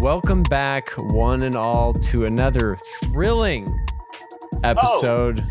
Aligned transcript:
Welcome 0.00 0.42
back, 0.44 0.90
one 0.96 1.42
and 1.42 1.54
all, 1.54 1.92
to 1.92 2.24
another 2.24 2.76
thrilling 2.76 3.68
episode. 4.64 5.44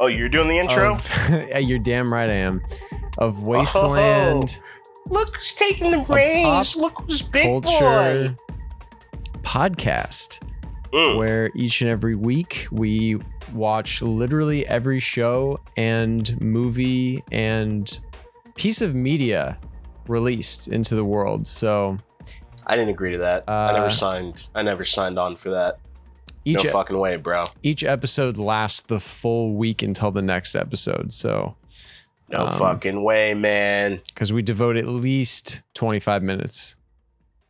Oh, 0.00 0.06
you're 0.06 0.28
doing 0.28 0.48
the 0.48 0.58
intro? 0.58 0.94
Of, 0.94 1.28
yeah, 1.30 1.58
you're 1.58 1.78
damn 1.78 2.10
right 2.12 2.30
I 2.30 2.34
am. 2.34 2.62
Of 3.18 3.46
Wasteland 3.46 4.60
Look 5.06 5.36
who's 5.36 5.54
taking 5.54 5.90
the 5.90 5.98
reins. 6.08 6.76
Look 6.76 7.02
who's 7.02 7.20
big 7.22 7.44
Culture 7.44 8.34
boy. 8.36 8.36
podcast, 9.42 10.40
Mm. 10.92 11.18
where 11.18 11.50
each 11.54 11.82
and 11.82 11.90
every 11.90 12.14
week 12.14 12.66
we 12.70 13.18
watch 13.52 14.00
literally 14.00 14.66
every 14.66 15.00
show 15.00 15.60
and 15.76 16.40
movie 16.40 17.22
and 17.30 18.00
piece 18.54 18.80
of 18.80 18.94
media 18.94 19.58
released 20.06 20.68
into 20.68 20.94
the 20.94 21.04
world. 21.04 21.46
So 21.46 21.98
I 22.68 22.76
didn't 22.76 22.90
agree 22.90 23.12
to 23.12 23.18
that. 23.18 23.44
I 23.48 23.68
Uh, 23.70 23.72
never 23.72 23.90
signed. 23.90 24.48
I 24.54 24.62
never 24.62 24.84
signed 24.84 25.18
on 25.18 25.36
for 25.36 25.50
that. 25.50 25.78
each 26.44 26.64
no 26.64 26.70
fucking 26.70 26.98
way, 26.98 27.16
bro. 27.16 27.44
each 27.62 27.84
episode 27.84 28.36
lasts 28.38 28.80
the 28.82 29.00
full 29.00 29.54
week 29.56 29.82
until 29.82 30.10
the 30.10 30.22
next 30.22 30.54
episode. 30.54 31.12
So 31.12 31.56
No 32.30 32.44
Um, 32.46 32.50
fucking 32.58 33.02
way, 33.04 33.32
man. 33.34 34.02
because 34.08 34.32
we 34.34 34.42
devote 34.42 34.76
at 34.76 34.86
least 34.86 35.62
25 35.74 36.22
minutes 36.22 36.76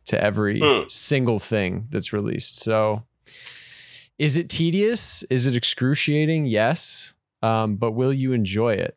to 0.05 0.21
every 0.23 0.61
Mm. 0.61 0.89
single 0.89 1.37
thing 1.37 1.87
that's 1.91 2.13
released. 2.13 2.59
So 2.59 3.03
is 4.17 4.37
it 4.37 4.49
tedious? 4.49 5.23
Is 5.23 5.47
it 5.47 5.55
excruciating? 5.57 6.45
Yes. 6.45 7.15
Um, 7.41 7.75
but 7.75 7.91
will 7.91 8.13
you 8.13 8.31
enjoy 8.31 8.73
it? 8.75 8.95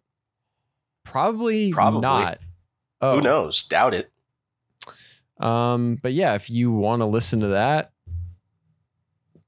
Probably, 1.05 1.73
Probably. 1.73 2.01
not. 2.01 2.39
Oh, 3.01 3.17
Who 3.17 3.21
knows? 3.23 3.65
Doubt 3.65 3.93
it. 3.95 4.12
Um, 5.43 5.99
but 6.03 6.13
yeah, 6.13 6.35
if 6.35 6.49
you 6.51 6.71
want 6.73 7.03
to 7.03 7.07
listen 7.07 7.41
to 7.41 7.49
that, 7.49 7.93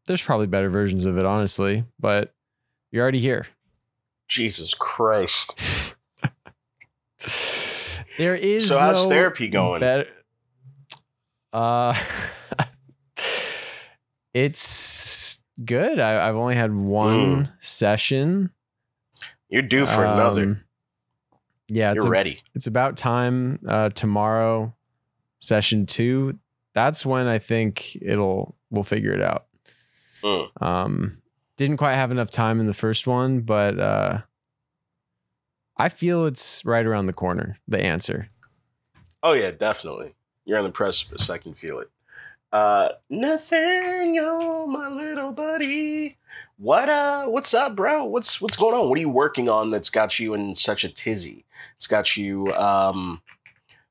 there's 0.06 0.22
probably 0.22 0.46
better 0.46 0.68
versions 0.68 1.06
of 1.06 1.16
it, 1.18 1.24
honestly. 1.24 1.84
But 2.00 2.34
you're 2.90 3.02
already 3.02 3.20
here. 3.20 3.46
Jesus 4.28 4.74
Christ. 4.74 5.58
There 8.16 8.36
is 8.36 8.68
So 8.68 8.78
how's 8.78 9.06
no 9.06 9.10
therapy 9.10 9.48
going? 9.48 9.80
better- 9.80 10.06
uh, 11.52 11.94
it's 14.34 15.42
good. 15.64 15.98
I, 15.98 16.28
I've 16.28 16.36
only 16.36 16.54
had 16.54 16.72
one 16.74 17.52
session. 17.60 18.50
You're 19.48 19.62
due 19.62 19.86
for 19.86 20.04
another. 20.04 20.42
Um, 20.42 20.64
Yeah, 21.68 21.92
it's 21.92 22.04
You're 22.04 22.12
a- 22.12 22.16
ready. 22.16 22.40
it's 22.54 22.66
about 22.66 22.96
time. 22.96 23.58
Uh, 23.66 23.88
tomorrow, 23.90 24.73
session 25.44 25.86
two. 25.86 26.38
That's 26.74 27.06
when 27.06 27.26
I 27.26 27.38
think 27.38 27.96
it'll 28.02 28.56
we'll 28.70 28.84
figure 28.84 29.12
it 29.12 29.22
out. 29.22 29.46
Mm. 30.22 30.62
Um, 30.62 31.18
didn't 31.56 31.76
quite 31.76 31.94
have 31.94 32.10
enough 32.10 32.30
time 32.30 32.60
in 32.60 32.66
the 32.66 32.74
first 32.74 33.06
one, 33.06 33.40
but 33.40 33.78
uh, 33.78 34.18
I 35.76 35.88
feel 35.88 36.26
it's 36.26 36.64
right 36.64 36.84
around 36.84 37.06
the 37.06 37.12
corner. 37.12 37.58
The 37.68 37.80
answer. 37.80 38.28
Oh 39.22 39.32
yeah, 39.34 39.52
definitely. 39.52 40.12
You're 40.44 40.58
on 40.58 40.64
the 40.64 40.72
precipice. 40.72 41.30
I 41.30 41.38
can 41.38 41.54
feel 41.54 41.78
it. 41.78 41.88
Uh, 42.52 42.90
Nathaniel, 43.10 44.66
my 44.66 44.88
little 44.88 45.32
buddy. 45.32 46.16
What 46.56 46.88
uh? 46.88 47.26
What's 47.26 47.52
up, 47.54 47.74
bro? 47.74 48.04
What's 48.04 48.40
what's 48.40 48.56
going 48.56 48.74
on? 48.74 48.88
What 48.88 48.98
are 48.98 49.00
you 49.00 49.08
working 49.08 49.48
on 49.48 49.70
that's 49.70 49.90
got 49.90 50.18
you 50.18 50.34
in 50.34 50.54
such 50.54 50.84
a 50.84 50.88
tizzy? 50.88 51.44
It's 51.76 51.86
got 51.86 52.16
you 52.16 52.52
um, 52.54 53.22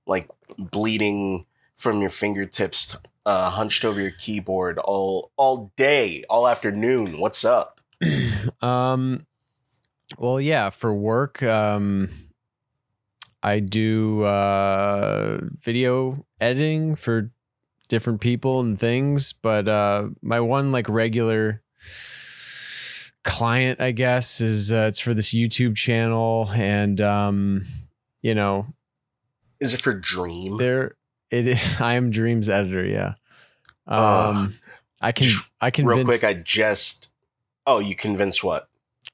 like 0.06 0.30
bleeding 0.58 1.46
from 1.76 2.02
your 2.02 2.10
fingertips, 2.10 2.98
uh, 3.26 3.50
hunched 3.50 3.84
over 3.86 4.02
your 4.02 4.12
keyboard 4.12 4.78
all 4.80 5.32
all 5.38 5.72
day, 5.76 6.24
all 6.30 6.48
afternoon. 6.48 7.20
What's 7.20 7.44
up? 7.44 7.82
um 8.62 9.26
well 10.18 10.40
yeah 10.40 10.70
for 10.70 10.94
work 10.94 11.42
um 11.44 12.10
i 13.42 13.60
do 13.60 14.24
uh 14.24 15.40
video 15.60 16.26
editing 16.40 16.96
for 16.96 17.32
different 17.88 18.22
people 18.22 18.60
and 18.60 18.78
things 18.78 19.34
but 19.34 19.68
uh 19.68 20.08
my 20.22 20.40
one 20.40 20.72
like 20.72 20.90
regular 20.90 21.62
client 23.24 23.80
i 23.80 23.92
guess 23.92 24.42
is 24.42 24.72
uh, 24.72 24.86
it's 24.88 25.00
for 25.00 25.14
this 25.14 25.34
youtube 25.34 25.76
channel 25.76 26.50
and 26.54 27.00
um 27.00 27.66
you 28.22 28.34
know 28.36 28.66
Is 29.64 29.74
it 29.74 29.82
for 29.82 29.94
Dream? 29.94 30.58
there 30.58 30.96
it 31.32 31.48
is 31.48 31.80
i 31.82 31.94
am 31.94 32.12
dreams 32.12 32.50
editor 32.50 32.86
yeah 32.86 33.14
Uh, 33.88 34.30
um 34.30 34.56
i 35.02 35.12
can 35.12 35.28
i 35.62 35.72
can 35.72 35.86
Real 35.86 36.06
quick, 36.06 36.24
I 36.24 36.34
just. 36.34 37.12
Oh, 37.66 37.80
you 37.80 37.96
convinced 37.96 38.44
what? 38.44 38.68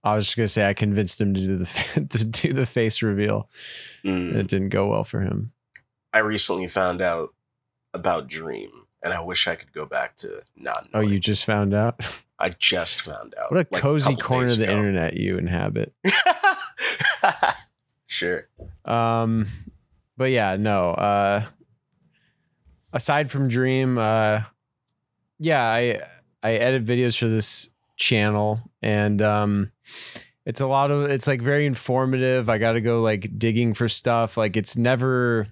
I 0.04 0.16
was 0.16 0.26
just 0.26 0.38
gonna 0.38 0.48
say 0.48 0.68
I 0.68 0.74
convinced 0.74 1.22
him 1.22 1.34
to 1.34 1.40
do 1.40 1.58
the 1.58 1.66
to 2.10 2.26
do 2.26 2.54
the 2.54 2.66
face 2.66 3.02
reveal. 3.02 3.50
Mm. 4.04 4.36
It 4.36 4.48
didn't 4.48 4.70
go 4.70 4.88
well 4.88 5.04
for 5.04 5.22
him. 5.22 5.52
I 6.14 6.20
recently 6.20 6.68
found 6.68 7.02
out 7.02 7.34
about 7.94 8.28
Dream, 8.28 8.70
and 9.04 9.14
I 9.14 9.22
wish 9.22 9.48
I 9.48 9.56
could 9.56 9.72
go 9.72 9.86
back 9.86 10.16
to 10.18 10.30
not. 10.56 10.88
Oh, 10.94 11.02
you 11.02 11.20
just 11.20 11.46
found 11.46 11.74
out? 11.74 12.06
I 12.40 12.50
just 12.50 13.02
found 13.02 13.36
out. 13.40 13.52
What 13.52 13.58
a 13.58 13.68
like, 13.72 13.82
cozy 13.82 14.16
couple 14.16 14.28
corner 14.28 14.48
of 14.48 14.58
the 14.58 14.64
ago. 14.64 14.74
internet 14.78 15.14
you 15.16 15.38
inhabit. 15.38 15.94
sure. 18.08 18.48
Um, 18.86 19.48
but 20.20 20.32
yeah, 20.32 20.58
no. 20.58 20.92
Uh, 20.92 21.46
aside 22.92 23.32
from 23.32 23.48
Dream, 23.48 23.98
uh, 23.98 24.42
yeah, 25.40 25.64
I 25.64 26.02
I 26.44 26.56
edit 26.56 26.84
videos 26.84 27.18
for 27.18 27.30
this 27.30 27.70
channel, 27.96 28.60
and 28.82 29.22
um, 29.22 29.72
it's 30.46 30.60
a 30.60 30.68
lot 30.68 30.92
of 30.92 31.10
it's 31.10 31.26
like 31.26 31.42
very 31.42 31.66
informative. 31.66 32.50
I 32.50 32.58
got 32.58 32.74
to 32.74 32.82
go 32.82 33.02
like 33.02 33.40
digging 33.40 33.74
for 33.74 33.88
stuff. 33.88 34.36
Like 34.36 34.58
it's 34.58 34.76
never, 34.76 35.48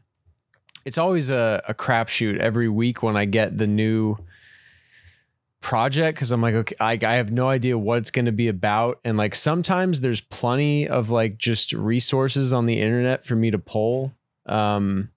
it's 0.84 0.98
always 0.98 1.30
a 1.30 1.64
a 1.70 1.74
crapshoot 1.74 2.38
every 2.38 2.68
week 2.68 3.02
when 3.02 3.16
I 3.16 3.24
get 3.24 3.58
the 3.58 3.68
new 3.68 4.18
project 5.62 6.18
because 6.18 6.34
I'm 6.34 6.42
like, 6.42 6.56
okay, 6.56 6.76
I, 6.82 7.00
I 7.02 7.14
have 7.14 7.32
no 7.32 7.48
idea 7.48 7.78
what 7.78 8.00
it's 8.00 8.12
going 8.12 8.26
to 8.26 8.34
be 8.34 8.50
about. 8.50 9.00
And 9.06 9.18
like 9.18 9.34
sometimes 9.34 10.02
there's 10.02 10.20
plenty 10.20 10.90
of 10.90 11.10
like 11.10 11.38
just 11.38 11.72
resources 11.72 12.52
on 12.52 12.66
the 12.66 12.80
internet 12.80 13.24
for 13.26 13.38
me 13.38 13.50
to 13.52 13.58
pull. 13.58 14.12
Um, 14.48 15.10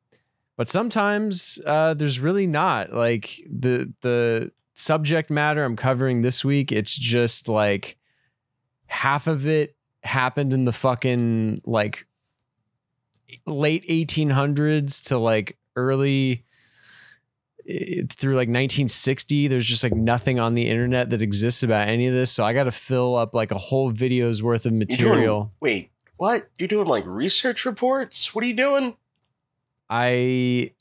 but 0.56 0.68
sometimes 0.68 1.60
uh, 1.66 1.94
there's 1.94 2.20
really 2.20 2.46
not 2.46 2.92
like 2.92 3.42
the 3.50 3.92
the 4.02 4.52
subject 4.74 5.30
matter 5.30 5.64
I'm 5.64 5.76
covering 5.76 6.20
this 6.20 6.44
week. 6.44 6.72
It's 6.72 6.96
just 6.96 7.48
like 7.48 7.96
half 8.86 9.26
of 9.26 9.46
it 9.46 9.76
happened 10.02 10.52
in 10.52 10.64
the 10.64 10.72
fucking 10.72 11.62
like 11.64 12.06
late 13.46 13.86
1800s 13.88 15.06
to 15.08 15.18
like 15.18 15.56
early 15.76 16.44
through 18.16 18.32
like 18.32 18.48
1960 18.48 19.46
there's 19.46 19.64
just 19.66 19.84
like 19.84 19.94
nothing 19.94 20.40
on 20.40 20.54
the 20.54 20.66
internet 20.66 21.10
that 21.10 21.22
exists 21.22 21.62
about 21.62 21.86
any 21.86 22.08
of 22.08 22.14
this 22.14 22.32
so 22.32 22.42
i 22.42 22.52
got 22.52 22.64
to 22.64 22.72
fill 22.72 23.14
up 23.14 23.32
like 23.32 23.52
a 23.52 23.58
whole 23.58 23.90
video's 23.90 24.42
worth 24.42 24.66
of 24.66 24.72
You're 24.72 24.86
doing- 24.86 25.10
material 25.10 25.52
wait, 25.60 25.90
what? 26.20 26.48
You're 26.58 26.68
doing 26.68 26.86
like 26.86 27.04
research 27.06 27.64
reports? 27.64 28.34
What 28.34 28.44
are 28.44 28.46
you 28.46 28.52
doing? 28.52 28.94
I 29.90 30.72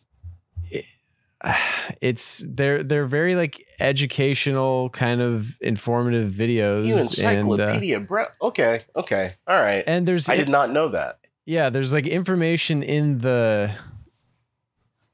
it's 2.02 2.46
they're 2.48 2.84
they're 2.84 3.06
very 3.06 3.36
like 3.36 3.66
educational 3.80 4.90
kind 4.92 5.22
of 5.22 5.60
informative 5.62 6.32
videos 6.32 6.86
You 6.86 6.94
and 6.94 7.00
uh, 7.00 7.44
encyclopedia, 7.44 8.00
bro. 8.02 8.26
Okay, 8.42 8.82
okay, 8.96 9.34
all 9.48 9.60
right. 9.62 9.84
and 9.88 10.08
there's 10.08 10.30
I 10.30 10.38
did 10.38 10.50
not 10.50 10.70
know 10.72 10.90
that. 10.90 11.20
yeah 11.46 11.70
there's 11.70 11.92
like 11.94 12.06
information 12.08 12.84
in 12.84 13.20
the 13.20 13.72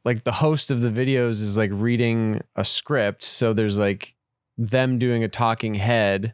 like 0.03 0.23
the 0.23 0.31
host 0.33 0.69
of 0.69 0.81
the 0.81 0.89
videos 0.89 1.41
is 1.41 1.57
like 1.57 1.71
reading 1.73 2.41
a 2.55 2.63
script 2.65 3.23
so 3.23 3.53
there's 3.53 3.79
like 3.79 4.15
them 4.57 4.99
doing 4.99 5.23
a 5.23 5.27
talking 5.27 5.75
head 5.75 6.33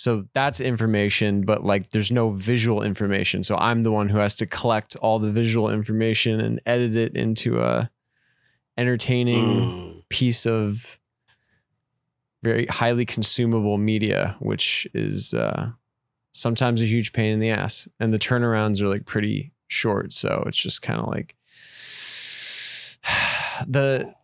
so 0.00 0.24
that's 0.32 0.60
information 0.60 1.42
but 1.50 1.58
like 1.72 1.90
there's 1.90 2.10
no 2.10 2.30
visual 2.30 2.80
information. 2.90 3.42
So 3.42 3.54
i'm 3.56 3.82
the 3.82 3.92
one 3.92 4.08
who 4.08 4.18
has 4.18 4.34
to 4.36 4.46
collect 4.46 4.96
all 4.96 5.18
the 5.18 5.30
visual 5.30 5.68
information 5.78 6.40
and 6.40 6.60
edit 6.64 6.96
it 6.96 7.16
into 7.16 7.60
a 7.60 7.90
entertaining 8.78 9.46
Mm. 9.46 10.08
piece 10.08 10.46
of 10.46 10.98
very 12.42 12.64
highly 12.66 13.04
consumable 13.04 13.76
media 13.76 14.36
which 14.40 14.88
is 14.94 15.34
uh 15.34 15.70
sometimes 16.32 16.80
a 16.80 16.86
huge 16.86 17.12
pain 17.12 17.32
in 17.34 17.40
the 17.40 17.50
ass. 17.50 17.88
And 17.98 18.14
the 18.14 18.18
turnarounds 18.18 18.80
are 18.80 18.88
like 18.88 19.04
pretty 19.04 19.52
short. 19.66 20.12
So 20.12 20.44
it's 20.46 20.62
just 20.66 20.80
kind 20.80 21.00
of 21.00 21.08
like 21.08 21.34
the 23.66 24.14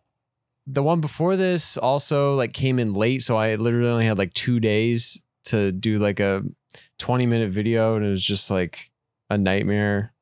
the 0.65 0.83
one 0.83 1.01
before 1.01 1.35
this 1.35 1.77
also 1.77 2.35
like 2.35 2.53
came 2.53 2.79
in 2.79 2.93
late. 2.93 3.21
So 3.21 3.37
i 3.37 3.55
literally 3.55 3.89
only 3.89 4.05
had 4.05 4.17
like 4.17 4.33
two 4.33 4.59
days 4.59 5.21
to 5.47 5.71
do 5.71 5.97
like 5.99 6.19
a 6.19 6.43
20 6.99 7.25
minute 7.25 7.51
video 7.51 7.95
and 7.95 8.05
it 8.05 8.09
was 8.09 8.23
just 8.23 8.49
like 8.51 8.91
a 9.29 9.37
nightmare 9.37 10.13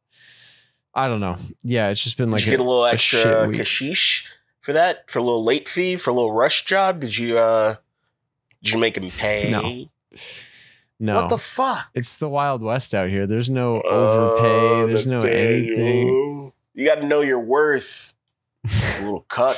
i 0.94 1.08
don't 1.08 1.20
know 1.20 1.38
yeah 1.64 1.90
it's 1.90 2.04
just 2.04 2.18
been 2.18 2.30
Did 2.30 2.34
like 2.34 2.46
you 2.46 2.52
get 2.52 2.60
a 2.60 2.64
little 2.64 2.86
extra 2.86 3.48
week. 3.48 3.58
kashish 3.60 4.28
for 4.62 4.74
that? 4.74 5.08
For 5.12 5.20
a 5.20 5.22
little 5.22 5.44
late 5.44 5.70
fee? 5.70 5.96
For 5.96 6.10
a 6.10 6.14
little 6.14 6.32
rush 6.32 6.66
job? 6.66 7.00
Did 7.02 7.16
you 7.16 7.38
uh 7.38 7.76
did 8.64 8.74
you 8.74 8.80
make 8.80 8.98
him 8.98 9.12
pay? 9.12 9.52
No. 9.52 9.92
No. 11.00 11.16
What 11.22 11.30
the 11.30 11.38
fuck? 11.38 11.92
it's 11.94 12.18
the 12.18 12.28
Wild 12.30 12.64
West 12.64 12.96
out 12.96 13.10
here. 13.10 13.28
There's 13.28 13.50
no 13.50 13.82
overpay. 13.82 14.48
Oh, 14.48 14.88
There's 14.88 15.06
no 15.08 15.20
anything. 15.20 16.52
You 16.74 16.86
got 16.88 16.96
to 16.96 17.06
know 17.06 17.22
your 17.22 17.40
worth, 17.40 18.16
little 19.02 19.26
cuck. 19.30 19.58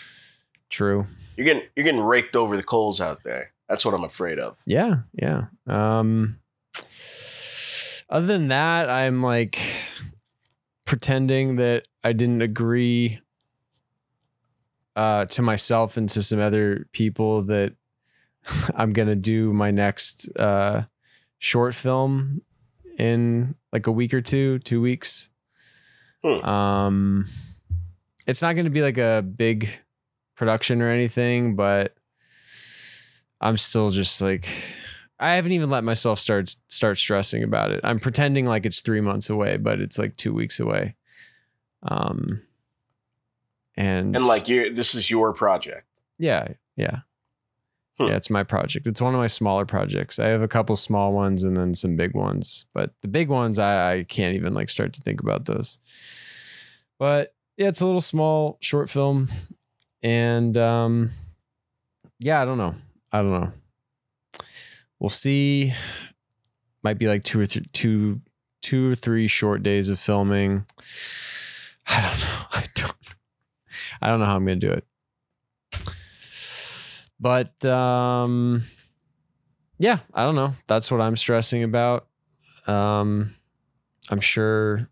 True. 0.70 1.06
You're 1.36 1.44
getting 1.46 1.62
you're 1.74 1.84
getting 1.84 2.00
raked 2.00 2.36
over 2.36 2.56
the 2.56 2.62
coals 2.62 3.00
out 3.00 3.24
there. 3.24 3.52
That's 3.68 3.84
what 3.84 3.94
I'm 3.94 4.04
afraid 4.04 4.38
of. 4.38 4.58
Yeah, 4.66 5.00
yeah. 5.12 5.46
Um 5.66 6.38
other 8.10 8.26
than 8.26 8.48
that, 8.48 8.88
I'm 8.88 9.22
like 9.22 9.60
pretending 10.84 11.56
that 11.56 11.86
I 12.02 12.12
didn't 12.12 12.42
agree 12.42 13.20
uh 14.96 15.26
to 15.26 15.42
myself 15.42 15.96
and 15.96 16.08
to 16.10 16.22
some 16.22 16.40
other 16.40 16.86
people 16.92 17.42
that 17.42 17.74
I'm 18.74 18.92
going 18.92 19.08
to 19.08 19.16
do 19.16 19.52
my 19.52 19.70
next 19.70 20.28
uh 20.38 20.84
short 21.38 21.74
film 21.74 22.40
in 22.98 23.54
like 23.72 23.86
a 23.86 23.92
week 23.92 24.12
or 24.14 24.22
two, 24.22 24.58
2 24.60 24.80
weeks. 24.80 25.28
Hmm. 26.24 26.48
Um 26.48 27.24
it's 28.26 28.42
not 28.42 28.54
going 28.54 28.64
to 28.64 28.70
be 28.70 28.82
like 28.82 28.98
a 28.98 29.22
big 29.22 29.68
production 30.36 30.82
or 30.82 30.90
anything, 30.90 31.56
but 31.56 31.94
I'm 33.40 33.56
still 33.56 33.90
just 33.90 34.20
like 34.20 34.48
I 35.20 35.34
haven't 35.34 35.52
even 35.52 35.70
let 35.70 35.84
myself 35.84 36.18
start 36.20 36.54
start 36.68 36.98
stressing 36.98 37.42
about 37.42 37.70
it. 37.72 37.80
I'm 37.84 38.00
pretending 38.00 38.46
like 38.46 38.64
it's 38.66 38.80
three 38.80 39.00
months 39.00 39.28
away, 39.30 39.56
but 39.56 39.80
it's 39.80 39.98
like 39.98 40.16
two 40.16 40.32
weeks 40.34 40.60
away. 40.60 40.94
Um, 41.82 42.42
and 43.76 44.14
And 44.16 44.26
like 44.26 44.48
you 44.48 44.72
this 44.74 44.94
is 44.94 45.10
your 45.10 45.32
project. 45.32 45.86
yeah, 46.18 46.48
yeah, 46.76 47.00
Hmm. 47.98 48.06
yeah. 48.06 48.16
It's 48.16 48.30
my 48.30 48.42
project. 48.42 48.86
It's 48.86 49.00
one 49.00 49.14
of 49.14 49.18
my 49.20 49.26
smaller 49.28 49.64
projects. 49.66 50.18
I 50.18 50.26
have 50.28 50.42
a 50.42 50.48
couple 50.48 50.74
small 50.76 51.12
ones 51.12 51.44
and 51.44 51.56
then 51.56 51.74
some 51.74 51.96
big 51.96 52.14
ones, 52.14 52.66
but 52.74 52.92
the 53.02 53.08
big 53.08 53.28
ones 53.28 53.58
I, 53.58 53.92
I 53.94 54.02
can't 54.04 54.34
even 54.36 54.52
like 54.52 54.70
start 54.70 54.92
to 54.94 55.00
think 55.00 55.20
about 55.20 55.44
those. 55.46 55.78
But 56.98 57.34
yeah, 57.56 57.68
it's 57.68 57.80
a 57.80 57.86
little 57.86 58.00
small 58.00 58.58
short 58.60 58.88
film, 58.90 59.28
and 60.02 60.56
um, 60.58 61.10
yeah, 62.20 62.40
I 62.42 62.44
don't 62.44 62.58
know. 62.58 62.74
I 63.12 63.18
don't 63.22 63.30
know. 63.30 63.52
We'll 64.98 65.08
see. 65.08 65.72
Might 66.82 66.98
be 66.98 67.06
like 67.08 67.24
two 67.24 67.40
or 67.40 67.46
th- 67.46 67.70
two, 67.72 68.20
two 68.62 68.90
or 68.90 68.94
three 68.94 69.28
short 69.28 69.62
days 69.62 69.88
of 69.88 69.98
filming. 69.98 70.64
I 71.86 72.00
don't 72.02 72.20
know. 72.20 72.36
I 72.52 72.64
don't. 72.74 72.92
I 74.00 74.08
don't 74.08 74.20
know 74.20 74.26
how 74.26 74.36
I'm 74.36 74.44
gonna 74.44 74.56
do 74.56 74.70
it. 74.70 74.84
But 77.20 77.64
um, 77.64 78.62
yeah, 79.78 79.98
I 80.14 80.22
don't 80.22 80.36
know. 80.36 80.54
That's 80.68 80.90
what 80.90 81.00
I'm 81.00 81.16
stressing 81.16 81.64
about. 81.64 82.06
Um, 82.66 83.34
I'm 84.10 84.20
sure, 84.20 84.88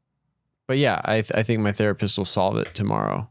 but 0.66 0.78
yeah, 0.78 1.00
I 1.04 1.20
th- 1.20 1.32
I 1.34 1.42
think 1.42 1.60
my 1.60 1.72
therapist 1.72 2.18
will 2.18 2.24
solve 2.24 2.56
it 2.56 2.74
tomorrow, 2.74 3.28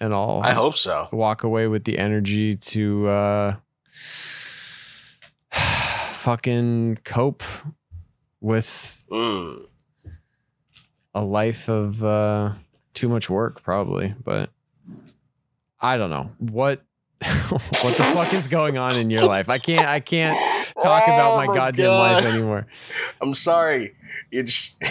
and 0.00 0.14
I'll 0.14 0.40
I 0.42 0.52
hope 0.52 0.76
so. 0.76 1.06
walk 1.12 1.42
away 1.42 1.66
with 1.66 1.84
the 1.84 1.98
energy 1.98 2.54
to 2.54 3.08
uh 3.08 3.56
fucking 5.52 6.98
cope 7.04 7.42
with 8.40 9.02
Mm. 9.10 9.66
a 11.14 11.22
life 11.22 11.68
of 11.68 12.02
uh 12.04 12.52
too 12.94 13.08
much 13.08 13.28
work 13.28 13.62
probably 13.62 14.14
but 14.22 14.50
i 15.80 15.96
don't 15.96 16.10
know 16.10 16.30
what 16.38 16.82
what 17.22 17.96
the 17.96 18.04
fuck 18.14 18.32
is 18.32 18.46
going 18.48 18.78
on 18.78 18.96
in 18.96 19.10
your 19.10 19.24
life 19.24 19.48
i 19.48 19.58
can't 19.58 19.88
i 19.88 19.98
can't 20.00 20.38
talk 20.80 21.02
about 21.08 21.32
Oh 21.32 21.36
my, 21.36 21.46
my 21.46 21.54
goddamn 21.56 21.86
God. 21.86 22.22
life 22.22 22.32
anymore 22.34 22.66
I'm 23.20 23.34
sorry. 23.34 23.94
You 24.30 24.42
just 24.44 24.82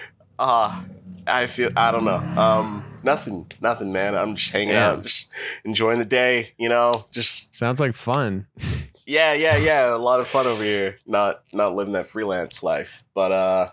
uh 0.38 0.82
I 1.26 1.46
feel 1.46 1.70
I 1.76 1.90
don't 1.92 2.04
know. 2.04 2.16
Um 2.36 2.84
nothing, 3.04 3.50
nothing, 3.60 3.92
man. 3.92 4.14
I'm 4.16 4.34
just 4.36 4.52
hanging 4.52 4.74
Yeah. 4.74 4.92
out, 4.92 5.02
just 5.02 5.30
enjoying 5.64 5.98
the 5.98 6.04
day, 6.04 6.54
you 6.58 6.68
know, 6.68 7.06
just 7.10 7.54
sounds 7.54 7.80
like 7.80 7.94
fun 7.94 8.46
yeah, 9.06 9.32
yeah, 9.32 9.56
yeah. 9.56 9.94
A 9.94 9.96
lot 9.96 10.20
of 10.20 10.26
fun 10.26 10.46
over 10.46 10.62
here. 10.62 10.98
Not 11.06 11.42
not 11.52 11.74
living 11.74 11.94
that 11.94 12.06
freelance 12.06 12.62
life. 12.62 13.04
But 13.14 13.32
uh 13.32 13.70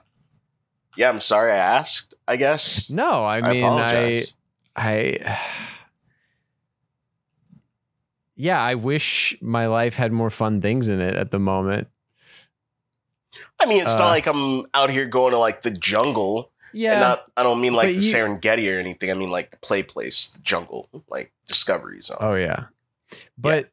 yeah, 0.95 1.09
I'm 1.09 1.19
sorry 1.19 1.51
I 1.51 1.57
asked, 1.57 2.15
I 2.27 2.37
guess. 2.37 2.89
no 2.89 3.25
i 3.25 3.37
I 3.39 3.41
mean 3.53 3.63
i 3.63 3.67
apologize. 3.67 4.37
I 4.77 5.37
yeah, 8.35 8.61
I 8.61 8.75
wish 8.75 9.37
my 9.41 9.67
life 9.67 9.95
had 9.95 10.11
more 10.11 10.29
fun 10.29 10.61
things 10.61 10.89
in 10.89 10.99
it 10.99 11.15
at 11.15 11.31
the 11.31 11.39
moment. 11.39 11.87
I 13.61 13.65
mean, 13.65 13.81
it's 13.81 13.95
uh, 13.95 13.99
not 13.99 14.09
like 14.09 14.27
I'm 14.27 14.65
out 14.73 14.89
here 14.89 15.05
going 15.05 15.31
to 15.31 15.37
like 15.39 15.61
the 15.61 15.71
jungle. 15.71 16.51
Yeah, 16.77 16.91
And 16.91 16.99
not 17.01 17.25
I 17.37 17.43
don't 17.43 17.61
mean 17.61 17.73
like 17.73 17.87
But 17.87 17.95
the 17.95 18.05
you- 18.05 18.13
Serengeti 18.13 18.75
or 18.75 18.79
anything. 18.79 19.09
I 19.09 19.13
mean 19.13 19.29
like 19.29 19.51
the 19.51 19.57
play 19.57 19.81
place, 19.81 20.27
the 20.27 20.41
jungle, 20.41 20.89
like 21.09 21.31
Discovery 21.47 22.01
Zone. 22.01 22.17
Oh 22.19 22.35
yeah. 22.35 22.65
But 23.37 23.69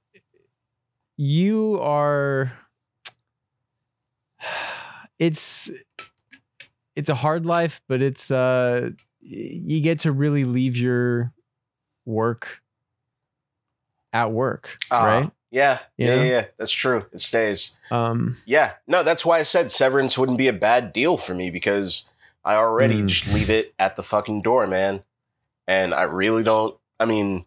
you 1.16 1.78
are 1.82 2.52
it's 5.18 5.70
it's 6.96 7.08
a 7.08 7.14
hard 7.14 7.46
life, 7.46 7.80
but 7.88 8.02
it's 8.02 8.30
uh 8.30 8.90
you 9.20 9.80
get 9.80 10.00
to 10.00 10.12
really 10.12 10.44
leave 10.44 10.76
your 10.76 11.32
work 12.04 12.60
at 14.12 14.30
work, 14.32 14.76
Ah, 14.90 15.04
right? 15.06 15.30
Yeah, 15.50 15.78
yeah, 15.96 16.06
Yeah. 16.08 16.14
yeah, 16.16 16.22
yeah. 16.30 16.44
That's 16.58 16.72
true. 16.72 17.06
It 17.12 17.20
stays. 17.20 17.78
Um 17.90 18.36
Yeah, 18.46 18.72
no, 18.86 19.02
that's 19.02 19.24
why 19.24 19.38
I 19.38 19.42
said 19.42 19.70
severance 19.70 20.18
wouldn't 20.18 20.38
be 20.38 20.48
a 20.48 20.52
bad 20.52 20.92
deal 20.92 21.16
for 21.16 21.34
me 21.34 21.50
because 21.50 22.11
I 22.44 22.56
already 22.56 23.02
Mm. 23.02 23.06
just 23.08 23.32
leave 23.32 23.50
it 23.50 23.74
at 23.78 23.96
the 23.96 24.02
fucking 24.02 24.42
door, 24.42 24.66
man. 24.66 25.04
And 25.68 25.94
I 25.94 26.02
really 26.04 26.42
don't. 26.42 26.76
I 26.98 27.04
mean, 27.04 27.46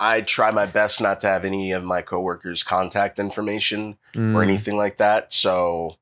I 0.00 0.20
try 0.22 0.50
my 0.50 0.66
best 0.66 1.00
not 1.00 1.20
to 1.20 1.28
have 1.28 1.44
any 1.44 1.72
of 1.72 1.84
my 1.84 2.02
coworkers' 2.02 2.62
contact 2.62 3.18
information 3.18 3.98
or 4.14 4.20
mm, 4.20 4.42
anything 4.42 4.76
like 4.76 4.96
that. 4.98 5.32
So, 5.32 5.96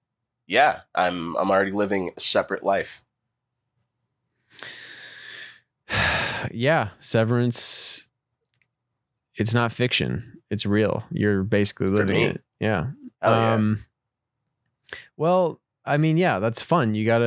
yeah, 0.47 0.81
I'm 0.95 1.37
I'm 1.37 1.51
already 1.51 1.73
living 1.73 2.13
a 2.17 2.21
separate 2.21 2.63
life. 2.65 3.03
yeah, 6.51 6.91
severance 7.01 8.09
it's 9.35 9.53
not 9.55 9.71
fiction. 9.73 10.41
It's 10.51 10.65
real. 10.65 11.05
You're 11.11 11.43
basically 11.43 11.89
living 11.89 12.17
it. 12.21 12.43
Yeah. 12.59 12.87
Hell 13.21 13.33
yeah. 13.35 13.55
Um, 13.55 13.85
well, 15.17 15.61
I 15.85 15.97
mean, 15.99 16.17
yeah, 16.17 16.39
that's 16.39 16.63
fun. 16.63 16.95
You 16.95 17.05
got 17.05 17.21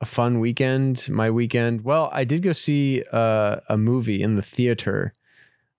a, 0.00 0.06
fun 0.06 0.40
weekend. 0.40 1.08
My 1.08 1.30
weekend. 1.30 1.82
Well, 1.84 2.10
I 2.12 2.24
did 2.24 2.42
go 2.42 2.52
see 2.52 3.02
uh, 3.12 3.56
a 3.68 3.76
movie 3.76 4.22
in 4.22 4.36
the 4.36 4.42
theater. 4.42 5.12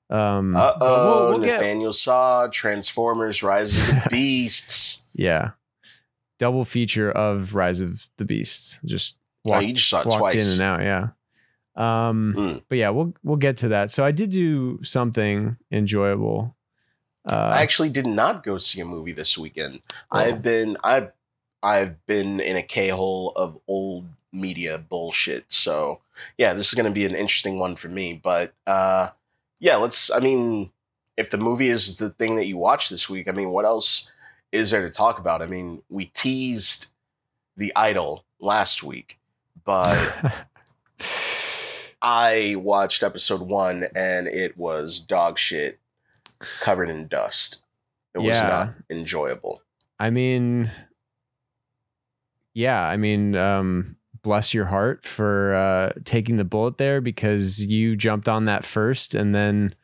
Um, 0.10 0.56
Uh 0.56 0.74
we'll- 0.80 0.90
oh, 0.90 1.30
we'll 1.32 1.40
get- 1.42 1.54
Nathaniel 1.56 1.94
saw 1.94 2.48
Transformers: 2.48 3.44
Rise 3.44 3.78
of 3.78 3.88
the 4.04 4.08
Beasts. 4.12 5.06
yeah, 5.14 5.52
double 6.40 6.64
feature 6.66 7.12
of 7.12 7.54
Rise 7.56 7.82
of 7.82 8.08
the 8.18 8.26
Beasts. 8.26 8.80
Just 8.86 9.18
oh, 9.46 9.60
you 9.60 9.74
just 9.74 9.90
saw 9.90 10.02
it 10.02 10.06
walked 10.08 10.20
twice. 10.20 10.56
in 10.58 10.62
and 10.64 10.72
out. 10.72 10.82
Yeah. 10.86 11.08
Um, 11.76 12.34
Mm. 12.36 12.62
but 12.70 12.78
yeah, 12.78 12.90
we'll 12.90 13.14
we'll 13.24 13.36
get 13.38 13.58
to 13.58 13.68
that. 13.70 13.92
So 13.92 14.04
I 14.06 14.12
did 14.12 14.32
do 14.32 14.80
something 14.84 15.58
enjoyable. 15.72 16.56
Uh, 17.28 17.52
I 17.56 17.62
actually 17.62 17.90
did 17.90 18.08
not 18.08 18.42
go 18.44 18.58
see 18.58 18.80
a 18.80 18.86
movie 18.86 19.12
this 19.12 19.38
weekend. 19.38 19.82
Oh. 20.12 20.18
I've 20.20 20.42
been 20.42 20.78
I've 20.84 21.12
I've 21.68 22.06
been 22.06 22.40
in 22.40 22.56
a 22.56 22.62
K 22.62 22.88
hole 22.88 23.34
of 23.36 23.60
old 23.68 24.06
media 24.32 24.78
bullshit. 24.78 25.52
So 25.52 26.00
yeah, 26.38 26.54
this 26.54 26.70
is 26.70 26.74
gonna 26.74 26.92
be 26.92 27.06
an 27.06 27.14
interesting 27.14 27.60
one 27.60 27.76
for 27.76 27.90
me. 27.90 28.20
But 28.24 28.54
uh 28.66 29.10
yeah, 29.60 29.76
let's 29.76 30.10
I 30.10 30.20
mean, 30.20 30.72
if 31.18 31.30
the 31.30 31.38
movie 31.38 31.68
is 31.68 31.98
the 31.98 32.10
thing 32.10 32.38
that 32.38 32.46
you 32.46 32.58
watch 32.58 32.88
this 32.88 33.10
week, 33.10 33.28
I 33.28 33.34
mean, 33.34 33.50
what 33.50 33.66
else 33.66 34.12
is 34.54 34.72
there 34.72 34.82
to 34.82 34.90
talk 34.90 35.20
about? 35.20 35.42
I 35.42 35.48
mean, 35.48 35.84
we 35.90 36.06
teased 36.06 36.92
the 37.58 37.74
idol 37.76 38.24
last 38.40 38.82
week, 38.82 39.20
but 39.66 39.98
I 42.02 42.56
watched 42.58 43.04
episode 43.04 43.42
one 43.42 43.88
and 43.94 44.28
it 44.28 44.58
was 44.58 45.00
dog 45.00 45.38
shit 45.38 45.80
covered 46.62 46.90
in 46.90 47.08
dust. 47.08 47.64
It 48.14 48.20
was 48.20 48.40
not 48.40 48.74
enjoyable. 48.90 49.62
I 50.00 50.12
mean, 50.12 50.72
yeah, 52.58 52.82
I 52.84 52.98
mean, 52.98 53.36
um, 53.36 53.98
bless 54.24 54.52
your 54.52 54.66
heart 54.66 55.06
for 55.06 55.54
uh, 55.54 55.92
taking 56.06 56.38
the 56.38 56.44
bullet 56.44 56.78
there 56.80 57.02
because 57.02 57.64
you 57.64 57.96
jumped 57.96 58.28
on 58.28 58.46
that 58.46 58.66
first, 58.66 59.14
and 59.14 59.34
then 59.36 59.76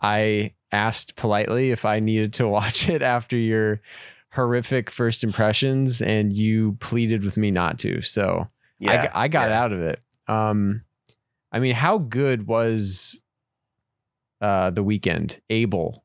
I 0.00 0.52
asked 0.72 1.14
politely 1.14 1.70
if 1.70 1.84
I 1.84 2.00
needed 2.00 2.32
to 2.34 2.48
watch 2.56 2.88
it 2.88 3.02
after 3.02 3.36
your 3.36 3.80
horrific 4.32 4.90
first 4.90 5.22
impressions, 5.22 6.02
and 6.02 6.32
you 6.32 6.76
pleaded 6.80 7.22
with 7.24 7.36
me 7.36 7.52
not 7.52 7.78
to. 7.78 8.02
So 8.02 8.40
I, 8.40 8.48
Yeah, 8.80 9.02
g- 9.06 9.12
I 9.14 9.28
got 9.28 9.50
yeah. 9.50 9.60
out 9.60 9.72
of 9.72 9.80
it. 9.80 10.00
Um, 10.26 10.82
I 11.52 11.60
mean, 11.60 11.74
how 11.74 11.98
good 11.98 12.48
was 12.48 13.22
uh, 14.40 14.70
the 14.70 14.82
Weeknd? 14.82 15.38
Abel. 15.50 16.02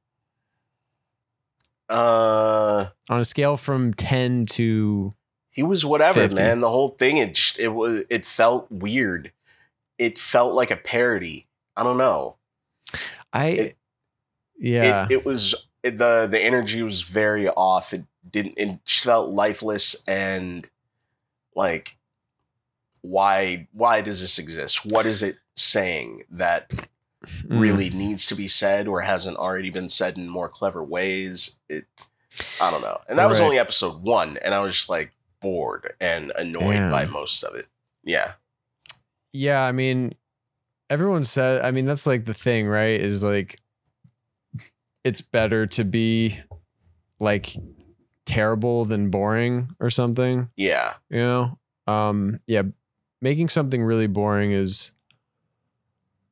Uh, 1.89 2.85
On 3.09 3.19
a 3.19 3.23
scale 3.25 3.57
from 3.57 3.93
10 3.95 4.45
to 4.51 5.11
he 5.51 5.61
was 5.63 5.85
whatever, 5.85 6.21
50. 6.21 6.35
man. 6.41 6.59
The 6.61 6.69
whole 6.69 6.89
thing 6.89 7.17
it 7.17 7.35
just, 7.35 7.59
it 7.59 7.69
was 7.69 8.05
it 8.09 8.25
felt 8.25 8.71
weird. 8.71 9.31
It 9.97 10.17
felt 10.17 10.53
like 10.53 10.71
a 10.71 10.75
parody. 10.77 11.47
I 11.77 11.83
don't 11.83 11.97
know. 11.97 12.37
I 13.31 13.45
It- 13.47 13.77
yeah. 14.57 15.05
It, 15.05 15.11
it 15.11 15.25
was 15.25 15.67
the 15.83 16.27
the 16.29 16.39
energy 16.39 16.83
was 16.83 17.01
very 17.01 17.47
off. 17.49 17.93
It 17.93 18.03
didn't. 18.29 18.57
It 18.57 18.79
just 18.85 19.03
felt 19.03 19.29
lifeless 19.31 20.03
and 20.07 20.69
like 21.55 21.97
why 23.01 23.67
why 23.73 24.01
does 24.01 24.21
this 24.21 24.37
exist? 24.37 24.85
What 24.85 25.05
is 25.05 25.21
it 25.23 25.37
saying 25.55 26.23
that 26.29 26.71
Mm. 27.45 27.59
really 27.61 27.91
needs 27.91 28.25
to 28.25 28.33
be 28.35 28.47
said 28.47 28.87
or 28.87 29.01
hasn't 29.01 29.37
already 29.37 29.69
been 29.69 29.89
said 29.89 30.17
in 30.17 30.27
more 30.27 30.49
clever 30.49 30.83
ways? 30.83 31.59
It 31.69 31.85
I 32.59 32.71
don't 32.71 32.81
know. 32.81 32.97
And 33.07 33.19
that 33.19 33.29
was 33.29 33.39
only 33.41 33.59
episode 33.59 34.01
one, 34.01 34.37
and 34.37 34.55
I 34.55 34.61
was 34.61 34.73
just 34.75 34.89
like 34.89 35.11
bored 35.41 35.93
and 35.99 36.31
annoyed 36.37 36.73
Damn. 36.73 36.91
by 36.91 37.05
most 37.05 37.43
of 37.43 37.55
it. 37.55 37.67
Yeah. 38.03 38.33
Yeah, 39.33 39.61
I 39.63 39.71
mean, 39.71 40.13
everyone 40.89 41.23
said. 41.23 41.61
I 41.61 41.71
mean, 41.71 41.85
that's 41.85 42.05
like 42.05 42.25
the 42.25 42.33
thing, 42.33 42.67
right? 42.67 42.99
Is 42.99 43.23
like, 43.23 43.59
it's 45.03 45.21
better 45.21 45.65
to 45.67 45.83
be 45.83 46.39
like 47.19 47.55
terrible 48.25 48.85
than 48.85 49.09
boring 49.09 49.75
or 49.79 49.89
something. 49.89 50.49
Yeah. 50.55 50.93
You 51.09 51.19
know? 51.19 51.59
Um, 51.87 52.39
yeah, 52.47 52.63
making 53.21 53.49
something 53.49 53.83
really 53.83 54.07
boring 54.07 54.51
is 54.51 54.91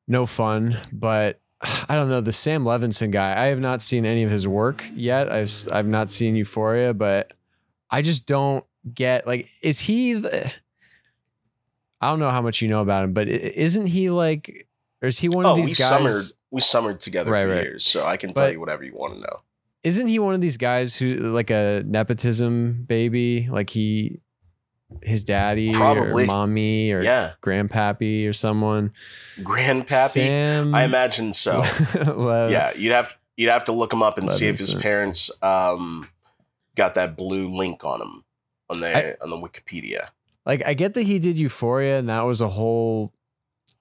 no 0.08 0.26
fun. 0.26 0.78
But 0.92 1.40
I 1.62 1.96
don't 1.96 2.10
know 2.10 2.22
the 2.22 2.32
Sam 2.32 2.64
Levinson 2.64 3.12
guy. 3.12 3.32
I 3.42 3.48
have 3.48 3.60
not 3.60 3.82
seen 3.82 4.06
any 4.06 4.24
of 4.24 4.32
his 4.32 4.48
work 4.48 4.86
yet. 4.94 5.32
I've 5.32 5.52
I've 5.72 5.88
not 5.88 6.12
seen 6.12 6.36
Euphoria, 6.36 6.94
but 6.94 7.34
I 7.90 8.02
just 8.02 8.26
don't 8.26 8.64
get 8.94 9.26
like, 9.28 9.50
is 9.62 9.80
he? 9.80 10.14
The, 10.14 10.52
I 12.02 12.10
don't 12.10 12.20
know 12.20 12.32
how 12.32 12.42
much 12.42 12.62
you 12.62 12.68
know 12.70 12.82
about 12.82 13.04
him, 13.04 13.14
but 13.14 13.28
isn't 13.28 13.88
he 13.88 14.10
like, 14.10 14.68
or 15.02 15.08
is 15.10 15.20
he 15.20 15.28
one 15.30 15.46
Oh, 15.46 15.50
of 15.52 15.56
we 15.58 15.64
these 15.64 15.78
guys? 15.78 15.90
summered 15.90 16.24
we 16.52 16.62
summered 16.62 17.00
together 17.00 17.32
Right, 17.32 17.44
for 17.46 17.50
right. 17.54 17.64
years, 17.64 17.84
so 17.86 18.06
I 18.06 18.18
can 18.18 18.34
tell 18.34 18.46
But- 18.46 18.54
you 18.54 18.60
whatever 18.60 18.84
you 18.84 18.96
want 18.96 19.16
to 19.16 19.20
know. 19.20 19.42
Isn't 19.84 20.08
he 20.08 20.20
one 20.20 20.34
of 20.34 20.42
these 20.42 20.58
guys 20.58 20.98
who 20.98 21.16
like 21.16 21.50
a 21.50 21.84
nepotism 21.86 22.84
baby? 22.86 23.48
Like 23.50 23.70
he, 23.70 24.20
his 25.02 25.24
daddy 25.24 25.72
Probably. 25.72 26.24
or 26.24 26.28
mommy 26.28 26.92
or 26.92 27.02
Yeah. 27.02 27.32
grandpappy 27.42 28.28
or 28.28 28.34
someone. 28.34 28.92
Grandpappy. 29.40 30.10
Sam. 30.10 30.76
I 30.76 30.84
imagine 30.84 31.32
so. 31.32 31.64
Yeah, 32.50 32.74
you'd 32.76 32.92
have 32.92 33.18
you'd 33.38 33.50
have 33.52 33.64
to 33.66 33.72
look 33.72 33.94
him 33.94 34.04
up 34.04 34.18
and 34.18 34.30
see 34.30 34.48
if 34.48 34.58
his 34.58 34.74
parents 34.76 35.32
um 35.42 36.10
got 36.76 36.96
that 36.96 37.16
blue 37.16 37.50
link 37.50 37.86
on 37.86 38.02
him 38.02 38.24
on 38.70 38.80
the 38.80 38.96
I- 38.96 39.16
on 39.22 39.30
the 39.30 39.38
Wikipedia. 39.38 40.08
Like 40.46 40.66
I 40.66 40.74
get 40.74 40.94
that 40.96 41.04
he 41.04 41.20
did 41.20 41.38
Euphoria 41.38 42.00
and 42.00 42.10
that 42.10 42.22
was 42.22 42.42
a 42.42 42.48
whole 42.48 43.14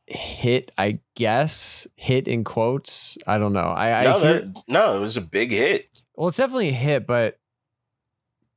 hit, 0.06 0.70
I 0.76 1.00
guess. 1.14 1.86
Hit 1.96 2.28
in 2.28 2.44
quotes. 2.44 3.16
I 3.26 3.38
don't 3.38 3.52
know. 3.52 3.60
I, 3.60 4.00
I 4.00 4.04
no, 4.04 4.18
hear, 4.20 4.32
that, 4.40 4.62
no, 4.68 4.96
it 4.96 5.00
was 5.00 5.16
a 5.16 5.22
big 5.22 5.50
hit. 5.50 6.02
well, 6.14 6.28
it's 6.28 6.36
definitely 6.36 6.68
a 6.70 6.72
hit, 6.72 7.06
but 7.06 7.38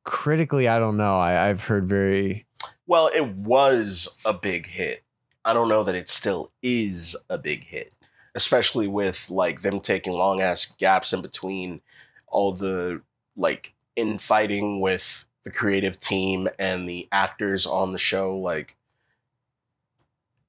critically, 0.03 0.67
I 0.67 0.79
don't 0.79 0.97
know. 0.97 1.17
I, 1.17 1.49
I've 1.49 1.63
heard 1.65 1.87
very 1.87 2.45
Well, 2.87 3.09
it 3.13 3.27
was 3.27 4.17
a 4.25 4.33
big 4.33 4.67
hit. 4.67 5.03
I 5.45 5.53
don't 5.53 5.69
know 5.69 5.83
that 5.83 5.95
it 5.95 6.09
still 6.09 6.51
is 6.61 7.15
a 7.29 7.37
big 7.37 7.63
hit, 7.65 7.95
especially 8.35 8.87
with 8.87 9.29
like 9.29 9.61
them 9.61 9.79
taking 9.79 10.13
long 10.13 10.41
ass 10.41 10.65
gaps 10.77 11.13
in 11.13 11.21
between 11.21 11.81
all 12.27 12.53
the 12.53 13.01
like 13.35 13.73
infighting 13.95 14.81
with 14.81 15.25
the 15.43 15.51
creative 15.51 15.99
team 15.99 16.47
and 16.59 16.87
the 16.87 17.07
actors 17.11 17.65
on 17.65 17.91
the 17.93 17.97
show 17.97 18.37
like 18.37 18.75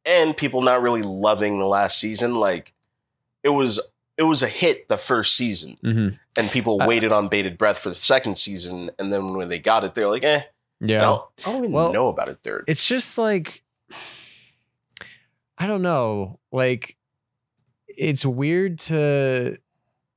and 0.05 0.37
people 0.37 0.63
not 0.63 0.83
really 0.83 1.03
loving 1.03 1.59
the 1.59 1.67
last 1.67 1.99
season 1.99 2.35
like 2.35 2.73
it 3.43 3.49
was 3.51 3.81
it 4.19 4.25
was 4.25 4.43
a 4.43 4.49
hit 4.49 4.89
the 4.89 4.99
first 4.99 5.35
season 5.37 5.77
Mhm. 5.83 6.19
and 6.37 6.51
people 6.51 6.81
I- 6.83 6.87
waited 6.87 7.13
on 7.13 7.29
bated 7.29 7.57
breath 7.57 7.79
for 7.79 7.89
the 7.89 7.95
second 7.95 8.37
season 8.37 8.91
and 8.99 9.13
then 9.13 9.35
when 9.35 9.49
they 9.49 9.59
got 9.59 9.85
it 9.85 9.95
they're 9.95 10.09
like 10.09 10.25
eh 10.25 10.43
yeah. 10.85 10.99
I, 10.99 11.01
don't, 11.03 11.23
I 11.47 11.53
don't 11.53 11.59
even 11.61 11.73
Well, 11.73 11.93
know 11.93 12.09
about 12.09 12.29
a 12.29 12.35
third 12.35 12.65
it's 12.69 12.87
just 12.87 13.17
like 13.19 13.63
I 15.59 15.67
don't 15.69 15.83
know, 15.83 16.41
like 16.51 16.97
it's 17.87 18.25
weird 18.27 18.81
to 18.81 19.59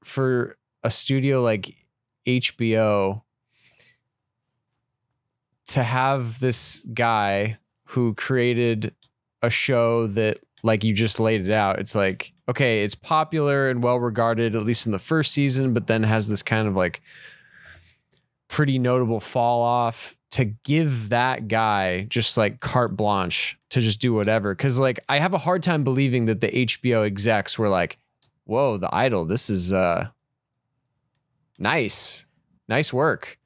for 0.04 0.58
a 0.84 0.90
studio 0.90 1.44
like 1.44 1.76
HBO 2.26 3.22
to 5.68 5.84
have 5.84 6.40
this 6.40 6.86
guy 6.94 7.58
who 7.86 8.14
created 8.14 8.94
a 9.42 9.50
show 9.50 10.08
that 10.08 10.40
like 10.64 10.84
you 10.84 10.94
just 10.94 11.20
laid 11.20 11.48
it 11.48 11.52
out. 11.52 11.80
It's 11.80 11.96
like 11.96 12.34
okay, 12.48 12.84
it's 12.84 12.96
popular 12.96 13.70
and 13.70 13.84
well 13.84 14.00
regarded 14.00 14.56
at 14.56 14.64
least 14.64 14.86
in 14.86 14.92
the 14.92 15.00
first 15.00 15.32
season, 15.32 15.74
but 15.74 15.88
then 15.88 16.04
has 16.04 16.28
this 16.28 16.44
kind 16.44 16.68
of 16.68 16.76
like 16.76 17.02
pretty 18.48 18.78
notable 18.78 19.20
fall 19.20 19.62
off 19.62 20.16
to 20.32 20.46
give 20.46 21.10
that 21.10 21.48
guy 21.48 22.04
just 22.04 22.38
like 22.38 22.60
carte 22.60 22.96
blanche 22.96 23.58
to 23.70 23.80
just 23.80 24.02
do 24.02 24.14
whatever. 24.14 24.54
Cause 24.54 24.80
like 24.80 25.00
I 25.08 25.20
have 25.20 25.34
a 25.34 25.40
hard 25.40 25.64
time 25.64 25.84
believing 25.84 26.26
that 26.26 26.42
the 26.42 26.50
HBO 26.50 27.06
execs 27.06 27.58
were 27.58 27.70
like, 27.70 27.98
whoa, 28.44 28.78
the 28.78 28.94
idol, 28.94 29.26
this 29.26 29.50
is 29.50 29.72
uh 29.72 30.10
nice. 31.58 32.26
Nice 32.68 32.92
work. 32.92 33.38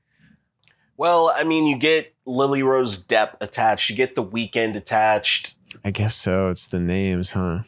Well, 1.00 1.34
I 1.34 1.46
mean, 1.46 1.66
you 1.66 1.78
get 1.78 2.14
Lily 2.26 2.62
Rose 2.62 3.08
Depp 3.08 3.36
attached, 3.40 3.90
you 3.90 3.96
get 3.96 4.16
the 4.16 4.24
Weeknd 4.24 4.76
attached. 4.76 5.56
I 5.86 5.92
guess 5.92 6.14
so. 6.14 6.50
It's 6.50 6.68
the 6.68 6.80
names, 6.80 7.32
huh? 7.32 7.60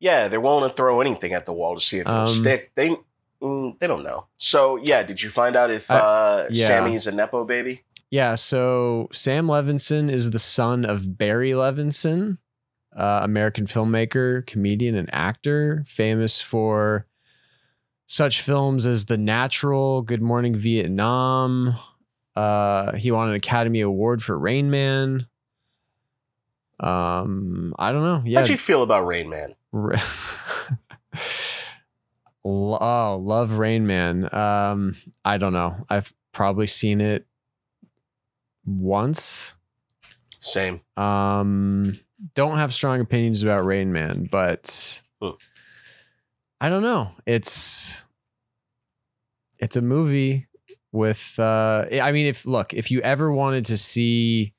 Yeah, 0.00 0.28
they're 0.28 0.38
willing 0.38 0.68
to 0.68 0.76
throw 0.76 1.00
anything 1.00 1.32
at 1.32 1.46
the 1.46 1.54
wall 1.54 1.76
to 1.76 1.80
see 1.80 1.96
if 1.98 2.06
it'll 2.06 2.20
Um, 2.20 2.26
stick. 2.26 2.72
They 2.74 2.94
mm, 3.40 3.78
they 3.78 3.86
don't 3.86 4.02
know. 4.02 4.26
So 4.36 4.76
yeah, 4.76 5.02
did 5.02 5.22
you 5.22 5.30
find 5.30 5.56
out 5.56 5.70
if 5.70 5.90
I- 5.90 5.96
uh, 5.96 6.48
yeah. 6.50 6.66
Sammy's 6.66 7.06
a 7.06 7.12
nepo 7.12 7.44
baby? 7.44 7.84
Yeah, 8.10 8.34
so 8.34 9.08
Sam 9.12 9.46
Levinson 9.46 10.10
is 10.10 10.32
the 10.32 10.38
son 10.38 10.84
of 10.84 11.16
Barry 11.16 11.52
Levinson, 11.52 12.36
uh, 12.94 13.20
American 13.22 13.64
filmmaker, 13.66 14.44
comedian, 14.46 14.94
and 14.94 15.08
actor, 15.14 15.82
famous 15.86 16.42
for 16.42 17.06
such 18.06 18.42
films 18.42 18.84
as 18.84 19.06
The 19.06 19.16
Natural, 19.16 20.02
Good 20.02 20.20
Morning 20.20 20.54
Vietnam. 20.54 21.76
Uh, 22.34 22.96
he 22.96 23.10
won 23.10 23.28
an 23.28 23.34
Academy 23.34 23.80
Award 23.80 24.22
for 24.22 24.38
Rain 24.38 24.70
Man. 24.70 25.26
Um, 26.80 27.74
I 27.78 27.92
don't 27.92 28.02
know. 28.02 28.22
Yeah, 28.24 28.40
How'd 28.40 28.48
you 28.48 28.56
feel 28.56 28.82
about 28.82 29.06
Rain 29.06 29.28
Man? 29.28 29.54
Oh, 32.44 33.20
love 33.22 33.58
Rain 33.58 33.86
Man. 33.86 34.34
Um, 34.34 34.96
I 35.24 35.38
don't 35.38 35.52
know. 35.52 35.86
I've 35.88 36.12
probably 36.32 36.66
seen 36.66 37.00
it 37.00 37.24
once. 38.66 39.54
Same. 40.40 40.80
Um, 40.96 42.00
don't 42.34 42.58
have 42.58 42.74
strong 42.74 43.00
opinions 43.00 43.44
about 43.44 43.64
Rain 43.64 43.92
Man, 43.92 44.28
but 44.30 45.00
Hmm. 45.20 45.30
I 46.60 46.68
don't 46.68 46.82
know. 46.82 47.12
It's 47.26 48.08
it's 49.60 49.76
a 49.76 49.82
movie 49.82 50.48
with 50.92 51.38
uh 51.38 51.86
I 51.90 52.12
mean 52.12 52.26
if 52.26 52.44
look, 52.46 52.74
if 52.74 52.90
you 52.90 53.00
ever 53.00 53.32
wanted 53.32 53.64
to 53.66 53.76
see 53.76 54.52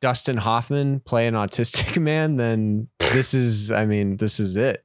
Dustin 0.00 0.36
Hoffman 0.36 1.00
play 1.00 1.26
an 1.28 1.34
autistic 1.34 2.00
man, 2.02 2.36
then 2.36 2.88
this 2.98 3.32
is 3.34 3.70
I 3.70 3.86
mean, 3.86 4.16
this 4.16 4.40
is 4.40 4.56
it. 4.56 4.84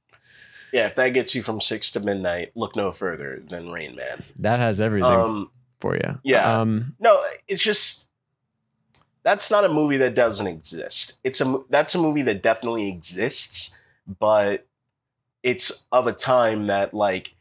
Yeah, 0.73 0.85
if 0.85 0.95
that 0.95 1.09
gets 1.09 1.33
you 1.33 1.41
from 1.41 1.59
six 1.61 1.91
to 1.91 1.99
midnight, 1.99 2.51
look 2.55 2.75
no 2.75 2.91
further 2.91 3.41
than 3.49 3.71
Rain 3.71 3.95
Man. 3.95 4.23
That 4.39 4.59
has 4.59 4.79
everything 4.81 5.09
Um, 5.11 5.51
for 5.79 5.95
you. 5.95 6.19
yeah. 6.23 6.59
Um 6.59 6.95
no, 6.99 7.21
it's 7.47 7.63
just 7.63 8.09
that's 9.23 9.49
not 9.51 9.65
a 9.65 9.69
movie 9.69 9.97
that 9.97 10.15
doesn't 10.15 10.47
exist. 10.47 11.19
It's 11.23 11.41
a 11.41 11.57
that's 11.69 11.95
a 11.95 11.99
movie 11.99 12.21
that 12.23 12.43
definitely 12.43 12.89
exists, 12.89 13.79
but 14.19 14.65
it's 15.43 15.87
of 15.91 16.07
a 16.07 16.13
time 16.13 16.67
that 16.67 16.93
like 16.93 17.33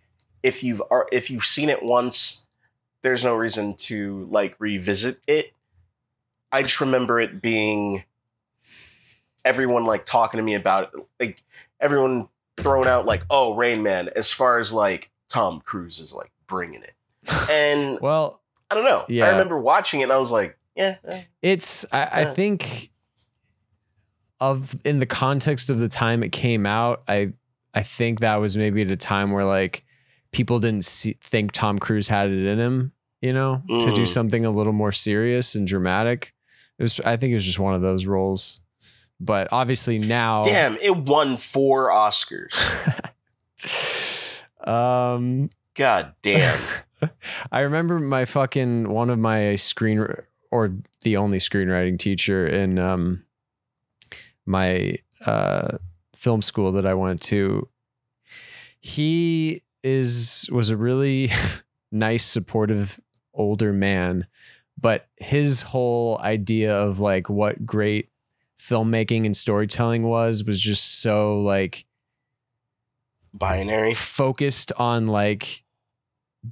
if 0.43 0.63
you've 0.65 0.81
if 1.13 1.31
you've 1.31 1.45
seen 1.45 1.69
it 1.69 1.83
once, 1.83 2.46
there's 3.07 3.25
no 3.25 3.37
reason 3.37 3.75
to 3.75 4.27
like 4.31 4.57
revisit 4.59 5.21
it. 5.29 5.53
I 6.51 6.63
just 6.63 6.81
remember 6.81 7.21
it 7.21 7.41
being 7.41 8.03
everyone 9.45 9.85
like 9.85 10.05
talking 10.05 10.39
to 10.39 10.45
me 10.45 10.55
about 10.55 10.93
it, 10.93 11.07
like 11.21 11.43
everyone 11.79 12.29
throwing 12.57 12.89
out 12.89 13.07
like, 13.07 13.23
"Oh, 13.31 13.55
Rain 13.55 13.85
Man," 13.85 14.11
as 14.17 14.33
far 14.33 14.59
as 14.59 14.73
like 14.73 15.13
Tom 15.29 15.61
Cruise 15.61 16.01
is 16.01 16.13
like 16.13 16.33
bringing 16.49 16.83
it, 16.83 16.95
and 17.51 18.01
well, 18.01 18.41
I 18.71 18.75
don't 18.75 18.85
know. 18.85 19.05
Yeah. 19.09 19.27
I 19.27 19.31
remember 19.31 19.57
watching 19.57 20.01
it 20.01 20.05
and 20.05 20.13
I 20.13 20.19
was 20.19 20.33
like, 20.33 20.59
yeah. 20.75 20.97
It's 21.43 21.87
I, 21.93 22.09
I 22.23 22.25
think 22.25 22.91
of 24.41 24.75
in 24.85 24.99
the 24.99 25.07
context 25.07 25.71
of 25.71 25.79
the 25.79 25.89
time 25.89 26.25
it 26.25 26.33
came 26.33 26.67
out, 26.67 27.05
I 27.07 27.35
I 27.73 27.83
think 27.83 28.19
that 28.19 28.37
was 28.37 28.57
maybe 28.57 28.83
at 28.83 28.91
a 28.91 28.97
time 28.97 29.31
where 29.31 29.45
like 29.45 29.85
people 30.33 30.59
didn't 30.59 30.85
see, 30.85 31.17
think 31.23 31.53
Tom 31.53 31.79
Cruise 31.79 32.09
had 32.09 32.31
it 32.31 32.47
in 32.47 32.59
him, 32.59 32.93
you 33.21 33.33
know, 33.33 33.63
to 33.69 33.93
do 33.93 34.03
Mm. 34.03 34.09
something 34.09 34.45
a 34.45 34.51
little 34.51 34.73
more 34.73 34.93
serious 34.93 35.55
and 35.55 35.67
dramatic. 35.67 36.35
It 36.79 36.83
was 36.83 37.01
I 37.01 37.17
think 37.17 37.33
it 37.33 37.35
was 37.35 37.45
just 37.45 37.59
one 37.59 37.75
of 37.75 37.81
those 37.83 38.07
roles. 38.07 38.61
But 39.19 39.49
obviously 39.51 39.99
now 39.99 40.43
Damn, 40.45 40.77
it 40.77 40.95
won 40.97 41.37
four 41.39 41.89
Oscars. 41.91 42.53
um 44.67 45.51
God 45.75 46.15
damn. 46.23 46.59
I 47.53 47.61
remember 47.61 47.99
my 47.99 48.25
fucking 48.25 48.89
one 48.89 49.11
of 49.11 49.19
my 49.19 49.57
screen 49.57 50.05
or 50.51 50.73
the 51.03 51.17
only 51.17 51.39
screenwriting 51.39 51.99
teacher 51.99 52.47
in 52.47 52.79
um 52.79 53.25
my 54.45 54.97
uh 55.25 55.79
film 56.15 56.43
school 56.43 56.73
that 56.73 56.87
I 56.87 56.95
went 56.95 57.21
to. 57.25 57.69
He 58.81 59.63
is 59.83 60.49
was 60.53 60.71
a 60.71 60.77
really 60.77 61.31
nice 61.93 62.25
supportive 62.25 63.01
older 63.37 63.73
man, 63.73 64.27
but 64.81 65.07
his 65.17 65.63
whole 65.63 66.19
idea 66.21 66.77
of 66.77 66.99
like 67.01 67.29
what 67.31 67.65
great 67.65 68.09
filmmaking 68.61 69.25
and 69.27 69.37
storytelling 69.37 70.03
was 70.03 70.43
was 70.45 70.61
just 70.61 71.01
so 71.01 71.41
like 71.41 71.85
Binary. 73.33 73.95
focused 73.95 74.73
on 74.77 75.07
like 75.09 75.63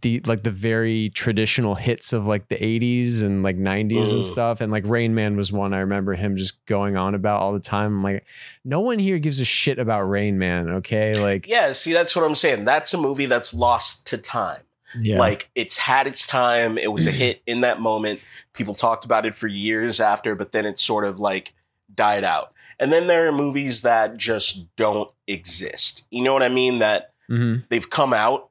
the 0.03 0.21
like 0.27 0.43
the 0.43 0.51
very 0.51 1.09
traditional 1.11 1.77
hits 1.77 2.13
of 2.13 2.27
like 2.27 2.49
the 2.49 2.57
80s 2.57 3.23
and 3.23 3.43
like 3.45 3.57
90s 3.57 4.13
and 4.13 4.23
Mm. 4.23 4.25
stuff 4.25 4.61
and 4.61 4.73
like 4.73 4.85
Rain 4.87 5.15
Man 5.15 5.37
was 5.37 5.53
one 5.53 5.73
I 5.73 5.79
remember 5.79 6.15
him 6.15 6.37
just 6.37 6.65
going 6.67 6.97
on 6.97 7.15
about 7.15 7.41
all 7.41 7.53
the 7.53 7.61
time 7.61 7.99
I'm 7.99 8.03
like 8.03 8.25
no 8.65 8.81
one 8.81 8.99
here 8.99 9.19
gives 9.21 9.39
a 9.41 9.45
shit 9.45 9.79
about 9.79 10.03
Rain 10.03 10.37
Man 10.37 10.69
okay 10.69 11.15
like 11.15 11.47
Yeah, 11.49 11.73
see, 11.75 11.93
that's 11.93 12.17
what 12.17 12.25
I'm 12.25 12.35
saying. 12.35 12.65
That's 12.65 12.93
a 12.93 12.99
movie 12.99 13.27
that's 13.27 13.55
lost 13.55 14.07
to 14.09 14.19
time. 14.19 14.63
Yeah 15.01 15.19
Like 15.19 15.51
it's 15.55 15.77
had 15.77 16.07
its 16.07 16.27
time. 16.27 16.79
It 16.79 16.93
was 16.93 17.07
a 17.07 17.11
hit 17.11 17.43
in 17.47 17.61
that 17.63 17.81
moment. 17.81 18.21
People 18.53 18.75
talked 18.75 19.05
about 19.05 19.27
it 19.27 19.35
for 19.35 19.47
years 19.49 20.01
after, 20.01 20.35
but 20.35 20.53
then 20.53 20.65
it 20.67 20.79
sort 20.79 21.05
of 21.05 21.19
like 21.19 21.53
died 21.95 22.25
out. 22.25 22.53
And 22.79 22.93
then 22.93 23.07
there 23.07 23.29
are 23.29 23.33
movies 23.33 23.83
that 23.83 24.17
just 24.19 24.75
don't 24.77 25.11
exist. 25.27 26.07
You 26.11 26.23
know 26.23 26.33
what 26.33 26.43
I 26.43 26.49
mean? 26.49 26.79
That 26.79 27.13
Mhm. 27.31 27.65
they've 27.69 27.89
come 27.89 28.13
out 28.13 28.51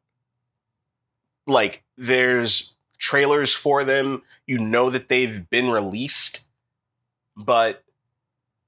like 1.46 1.84
there's 1.98 2.76
trailers 2.98 3.54
for 3.54 3.84
them. 3.84 4.24
You 4.48 4.60
know 4.60 4.90
that 4.90 5.10
they've 5.10 5.50
been 5.50 5.70
released, 5.70 6.48
but 7.36 7.84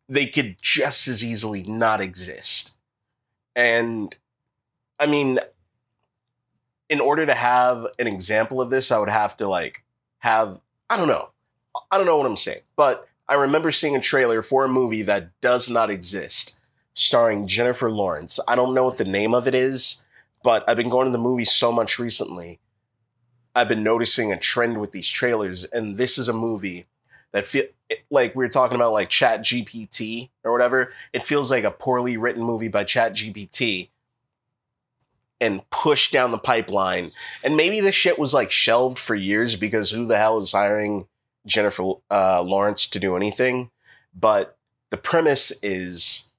they 0.10 0.28
could 0.28 0.58
just 0.62 1.08
as 1.08 1.24
easily 1.24 1.64
not 1.64 2.02
exist. 2.02 2.78
And 3.56 4.16
I 5.00 5.08
mean, 5.08 5.40
in 6.90 7.00
order 7.00 7.26
to 7.26 7.34
have 7.34 7.86
an 8.00 8.08
example 8.08 8.62
of 8.62 8.70
this, 8.70 8.92
I 8.92 9.00
would 9.00 9.10
have 9.10 9.38
to 9.38 9.48
like 9.48 9.84
have 10.20 10.60
I 10.90 10.98
don't 10.98 11.08
know. 11.08 11.30
I 11.92 11.98
don't 11.98 12.06
know 12.06 12.18
what 12.18 12.28
I'm 12.28 12.38
saying, 12.38 12.62
but 12.76 13.08
I 13.28 13.34
remember 13.34 13.72
seeing 13.72 13.96
a 13.96 14.02
trailer 14.02 14.42
for 14.42 14.66
a 14.66 14.70
movie 14.70 15.02
that 15.02 15.30
does 15.42 15.70
not 15.70 15.90
exist, 15.90 16.60
starring 16.94 17.48
Jennifer 17.48 17.90
Lawrence. 17.90 18.40
I 18.48 18.56
don't 18.56 18.74
know 18.74 18.86
what 18.86 18.98
the 18.98 19.06
name 19.06 19.34
of 19.34 19.48
it 19.48 19.56
is, 19.56 20.06
but 20.44 20.64
I've 20.70 20.78
been 20.78 20.90
going 20.90 21.06
to 21.06 21.12
the 21.12 21.18
movies 21.18 21.52
so 21.52 21.72
much 21.72 21.98
recently. 21.98 22.60
I've 23.56 23.68
been 23.68 23.84
noticing 23.84 24.32
a 24.32 24.38
trend 24.38 24.80
with 24.80 24.92
these 24.92 25.10
trailers, 25.10 25.66
and 25.66 25.98
this 25.98 26.18
is 26.18 26.30
a 26.30 26.34
movie 26.34 26.86
that 27.32 27.48
feel 27.48 27.66
like 28.10 28.36
we 28.36 28.46
were 28.46 28.50
talking 28.50 28.76
about 28.76 28.94
like 28.94 29.10
Chat 29.10 29.42
GPT 29.42 30.30
or 30.44 30.52
whatever. 30.52 30.94
It 31.12 31.26
feels 31.26 31.50
like 31.50 31.64
a 31.64 31.72
poorly 31.72 32.18
written 32.18 32.44
movie 32.44 32.68
by 32.68 32.84
Chat 32.84 33.14
GPT 33.14 33.90
and 35.42 35.70
pushed 35.70 36.12
down 36.12 36.32
the 36.32 36.38
pipeline. 36.38 37.12
And 37.44 37.58
maybe 37.58 37.80
this 37.82 37.96
shit 37.96 38.18
was 38.18 38.34
like 38.34 38.52
shelved 38.52 39.00
for 39.00 39.16
years 39.16 39.56
because 39.56 39.92
who 39.92 40.06
the 40.06 40.18
hell 40.18 40.40
is 40.40 40.54
hiring 40.54 41.08
Jennifer 41.46 41.94
uh, 42.10 42.42
Lawrence 42.42 42.88
to 42.88 43.00
do 43.00 43.16
anything? 43.16 43.70
But 44.14 44.58
the 44.90 44.98
premise 44.98 45.52
is 45.62 46.32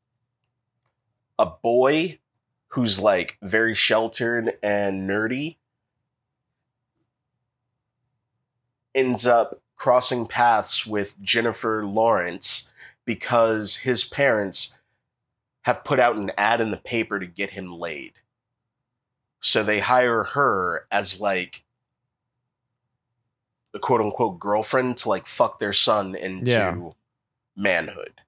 a 1.38 1.46
boy 1.46 2.18
who's 2.68 2.98
like 3.00 3.38
very 3.42 3.74
sheltered 3.74 4.58
and 4.62 5.08
nerdy 5.08 5.56
ends 8.94 9.26
up 9.26 9.60
crossing 9.76 10.26
paths 10.26 10.86
with 10.86 11.20
Jennifer 11.22 11.84
Lawrence 11.84 12.72
because 13.04 13.76
his 13.78 14.04
parents 14.04 14.80
have 15.62 15.84
put 15.84 16.00
out 16.00 16.16
an 16.16 16.30
ad 16.38 16.60
in 16.60 16.70
the 16.70 16.76
paper 16.78 17.18
to 17.18 17.26
get 17.26 17.50
him 17.50 17.70
laid. 17.72 18.14
So 19.40 19.62
they 19.62 19.78
hire 19.80 20.24
her 20.24 20.86
as 20.90 21.20
like 21.20 21.64
the 23.72 23.78
quote 23.78 24.00
unquote 24.00 24.38
girlfriend 24.38 24.96
to 24.98 25.08
like 25.08 25.26
fuck 25.26 25.58
their 25.58 25.72
son 25.72 26.14
into 26.14 26.50
Yeah. 26.50 26.76
manhood. 27.56 28.20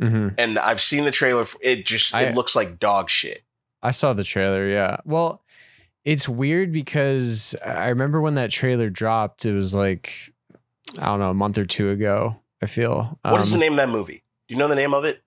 Mhm. 0.00 0.34
And 0.38 0.58
I've 0.58 0.80
seen 0.80 1.04
the 1.04 1.10
trailer. 1.10 1.42
f- 1.42 1.56
It 1.60 1.86
just 1.86 2.14
I- 2.14 2.22
it 2.22 2.34
looks 2.34 2.56
like 2.56 2.78
dog 2.78 3.08
shit. 3.10 3.42
I 3.82 3.90
saw 3.90 4.12
the 4.14 4.24
trailer 4.24 4.66
yeah 4.66 4.96
well 5.04 5.42
it's 6.06 6.26
weird 6.28 6.72
because 6.72 7.54
I 7.64 7.88
remember 7.88 8.20
when 8.20 8.34
that 8.36 8.50
trailer 8.50 8.88
dropped 8.90 9.44
it 9.44 9.52
was 9.52 9.74
like 9.74 10.32
I 10.98 11.04
don't 11.06 11.18
know 11.20 11.30
a 11.30 11.34
month 11.34 11.58
or 11.58 11.66
two 11.66 11.90
ago 11.90 12.36
I 12.62 12.66
feel 12.66 13.18
What 13.22 13.40
is 13.42 13.52
Um, 13.52 13.58
the 13.60 13.64
name 13.64 13.72
of 13.74 13.76
that 13.76 13.88
movie? 13.90 14.22
Do 14.48 14.54
you 14.54 14.58
know 14.58 14.68
the 14.68 14.74
name 14.74 14.94
of 14.94 15.04
it? 15.04 15.22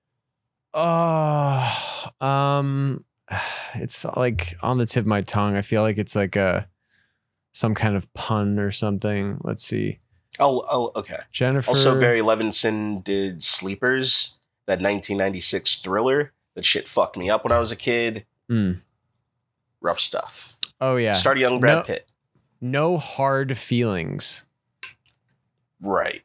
Oh, 0.73 1.71
um, 2.19 3.03
it's 3.75 4.05
like 4.15 4.55
on 4.61 4.77
the 4.77 4.85
tip 4.85 5.01
of 5.01 5.07
my 5.07 5.21
tongue. 5.21 5.55
I 5.55 5.61
feel 5.61 5.81
like 5.81 5.97
it's 5.97 6.15
like 6.15 6.35
a 6.35 6.67
some 7.51 7.73
kind 7.75 7.95
of 7.95 8.11
pun 8.13 8.59
or 8.59 8.71
something. 8.71 9.39
Let's 9.43 9.63
see. 9.63 9.99
Oh, 10.39 10.63
oh, 10.69 10.91
okay. 10.95 11.17
Jennifer. 11.31 11.69
Also, 11.69 11.99
Barry 11.99 12.19
Levinson 12.19 13.03
did 13.03 13.41
Sleepers, 13.43 14.37
that 14.67 14.73
1996 14.73 15.77
thriller. 15.77 16.33
That 16.55 16.65
shit 16.65 16.87
fucked 16.87 17.17
me 17.17 17.29
up 17.29 17.43
when 17.43 17.51
I 17.51 17.59
was 17.59 17.71
a 17.71 17.75
kid. 17.75 18.25
Mm. 18.49 18.81
Rough 19.81 19.99
stuff. 19.99 20.55
Oh 20.79 20.95
yeah. 20.95 21.13
Start 21.13 21.37
young 21.39 21.59
Brad 21.59 21.77
No- 21.77 21.83
Pitt. 21.83 22.11
no 22.61 22.97
hard 22.97 23.57
feelings. 23.57 24.45
Right. 25.81 26.21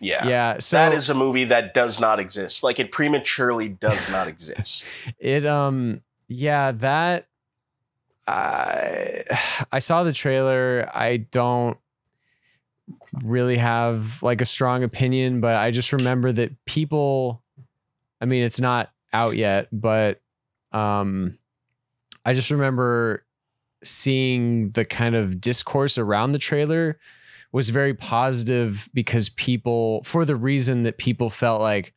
Yeah. 0.00 0.26
Yeah. 0.26 0.58
So 0.58 0.76
that 0.76 0.92
is 0.92 1.10
a 1.10 1.14
movie 1.14 1.44
that 1.44 1.74
does 1.74 2.00
not 2.00 2.18
exist. 2.20 2.62
Like 2.62 2.78
it 2.80 2.92
prematurely 2.92 3.68
does 3.68 4.10
not 4.10 4.28
exist. 4.28 4.86
it 5.18 5.44
um 5.46 6.00
yeah 6.28 6.72
that 6.72 7.28
I 8.28 9.24
I 9.72 9.78
saw 9.78 10.04
the 10.04 10.12
trailer. 10.12 10.88
I 10.94 11.18
don't 11.18 11.78
really 13.22 13.56
have 13.56 14.22
like 14.22 14.40
a 14.40 14.46
strong 14.46 14.82
opinion, 14.82 15.40
but 15.40 15.56
I 15.56 15.70
just 15.70 15.92
remember 15.92 16.30
that 16.32 16.64
people 16.66 17.42
I 18.20 18.26
mean 18.26 18.42
it's 18.42 18.60
not 18.60 18.90
out 19.12 19.36
yet, 19.36 19.68
but 19.72 20.20
um 20.72 21.38
I 22.24 22.34
just 22.34 22.50
remember 22.50 23.24
seeing 23.82 24.70
the 24.72 24.84
kind 24.84 25.14
of 25.14 25.40
discourse 25.40 25.98
around 25.98 26.32
the 26.32 26.38
trailer 26.38 26.98
was 27.52 27.70
very 27.70 27.94
positive 27.94 28.88
because 28.92 29.30
people 29.30 30.02
for 30.04 30.24
the 30.24 30.36
reason 30.36 30.82
that 30.82 30.98
people 30.98 31.30
felt 31.30 31.62
like 31.62 31.94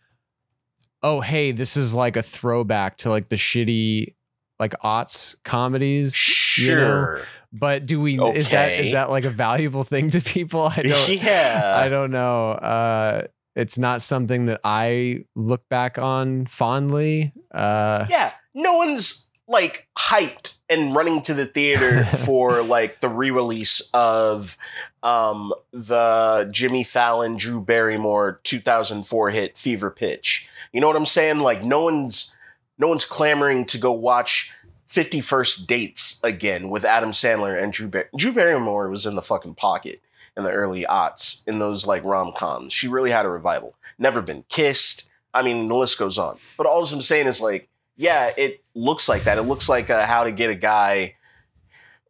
oh 1.03 1.19
hey 1.19 1.51
this 1.51 1.75
is 1.75 1.93
like 1.95 2.15
a 2.15 2.21
throwback 2.21 2.97
to 2.97 3.09
like 3.09 3.29
the 3.29 3.35
shitty 3.35 4.13
like 4.61 4.73
aughts 4.83 5.35
comedies 5.43 6.15
you 6.57 6.75
know? 6.75 6.81
Sure. 6.81 7.21
but 7.51 7.85
do 7.85 7.99
we 7.99 8.17
is 8.17 8.51
that 8.51 8.79
is 8.79 8.93
that 8.93 9.09
like 9.09 9.25
a 9.25 9.29
valuable 9.29 9.83
thing 9.83 10.09
to 10.11 10.21
people 10.21 10.61
i 10.77 10.81
don't 10.81 11.09
yeah. 11.21 11.73
i 11.75 11.89
don't 11.89 12.11
know 12.11 12.51
uh 12.51 13.27
it's 13.53 13.77
not 13.77 14.01
something 14.01 14.45
that 14.45 14.61
i 14.63 15.25
look 15.35 15.67
back 15.67 15.97
on 15.97 16.45
fondly 16.45 17.33
uh 17.53 18.05
yeah. 18.09 18.31
No 18.53 18.75
one's 18.75 19.29
like 19.47 19.87
hyped 19.97 20.57
and 20.69 20.95
running 20.95 21.21
to 21.23 21.33
the 21.33 21.45
theater 21.45 22.03
for 22.25 22.61
like 22.61 23.01
the 23.01 23.09
re-release 23.09 23.89
of 23.93 24.57
um 25.03 25.53
the 25.71 26.49
Jimmy 26.51 26.83
Fallon 26.83 27.37
Drew 27.37 27.61
Barrymore 27.61 28.39
2004 28.43 29.29
hit 29.31 29.57
Fever 29.57 29.91
Pitch. 29.91 30.49
You 30.71 30.81
know 30.81 30.87
what 30.87 30.95
I'm 30.95 31.05
saying? 31.05 31.39
Like 31.39 31.63
no 31.63 31.83
one's 31.83 32.37
no 32.81 32.87
one's 32.89 33.05
clamoring 33.05 33.63
to 33.67 33.77
go 33.77 33.91
watch 33.91 34.51
51st 34.89 35.67
Dates 35.67 36.19
again 36.23 36.69
with 36.69 36.83
Adam 36.83 37.11
Sandler 37.11 37.61
and 37.61 37.71
Drew 37.71 37.87
Bar- 37.87 38.09
Drew 38.17 38.33
Barrymore 38.33 38.89
was 38.89 39.05
in 39.05 39.15
the 39.15 39.21
fucking 39.21 39.55
pocket 39.55 40.01
in 40.35 40.43
the 40.43 40.51
early 40.51 40.83
aughts 40.83 41.47
in 41.47 41.59
those 41.59 41.87
like 41.87 42.03
rom-coms. 42.03 42.73
She 42.73 42.87
really 42.89 43.11
had 43.11 43.25
a 43.25 43.29
revival. 43.29 43.75
Never 43.97 44.21
been 44.21 44.43
kissed. 44.49 45.09
I 45.33 45.43
mean, 45.43 45.67
the 45.67 45.75
list 45.75 45.97
goes 45.97 46.17
on. 46.17 46.37
But 46.57 46.65
all 46.67 46.83
I'm 46.85 47.01
saying 47.01 47.27
is 47.27 47.39
like, 47.39 47.69
yeah, 47.95 48.31
it 48.35 48.61
looks 48.75 49.07
like 49.07 49.23
that. 49.23 49.37
It 49.37 49.43
looks 49.43 49.69
like 49.69 49.89
uh, 49.89 50.05
how 50.05 50.23
to 50.25 50.31
get 50.31 50.49
a 50.49 50.55
guy 50.55 51.15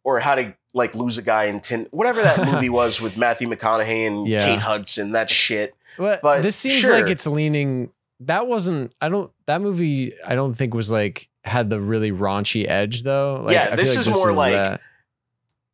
or 0.02 0.18
how 0.18 0.34
to 0.36 0.54
like 0.74 0.94
lose 0.94 1.18
a 1.18 1.22
guy 1.22 1.44
in 1.44 1.60
10 1.60 1.88
whatever 1.92 2.22
that 2.22 2.44
movie 2.52 2.70
was 2.70 3.00
with 3.00 3.16
Matthew 3.16 3.46
McConaughey 3.48 4.06
and 4.06 4.26
Yeah. 4.26 4.44
Kate 4.46 4.58
Hudson, 4.60 5.12
that 5.12 5.28
shit. 5.30 5.74
but, 5.98 6.22
But 6.22 6.42
this 6.42 6.56
seems 6.56 6.76
sure. 6.78 6.98
like 6.98 7.10
it's 7.10 7.26
leaning 7.26 7.90
that 8.26 8.46
wasn't 8.46 8.92
i 9.00 9.08
don't 9.08 9.30
that 9.46 9.60
movie 9.60 10.12
i 10.26 10.34
don't 10.34 10.52
think 10.54 10.74
was 10.74 10.90
like 10.92 11.28
had 11.44 11.68
the 11.70 11.80
really 11.80 12.12
raunchy 12.12 12.68
edge 12.68 13.02
though. 13.02 13.48
Yeah, 13.50 13.70
I 13.72 13.76
this 13.76 13.92
feel 13.94 14.12
is 14.12 14.18
more 14.24 14.32
like- 14.32 14.52
that. 14.52 14.80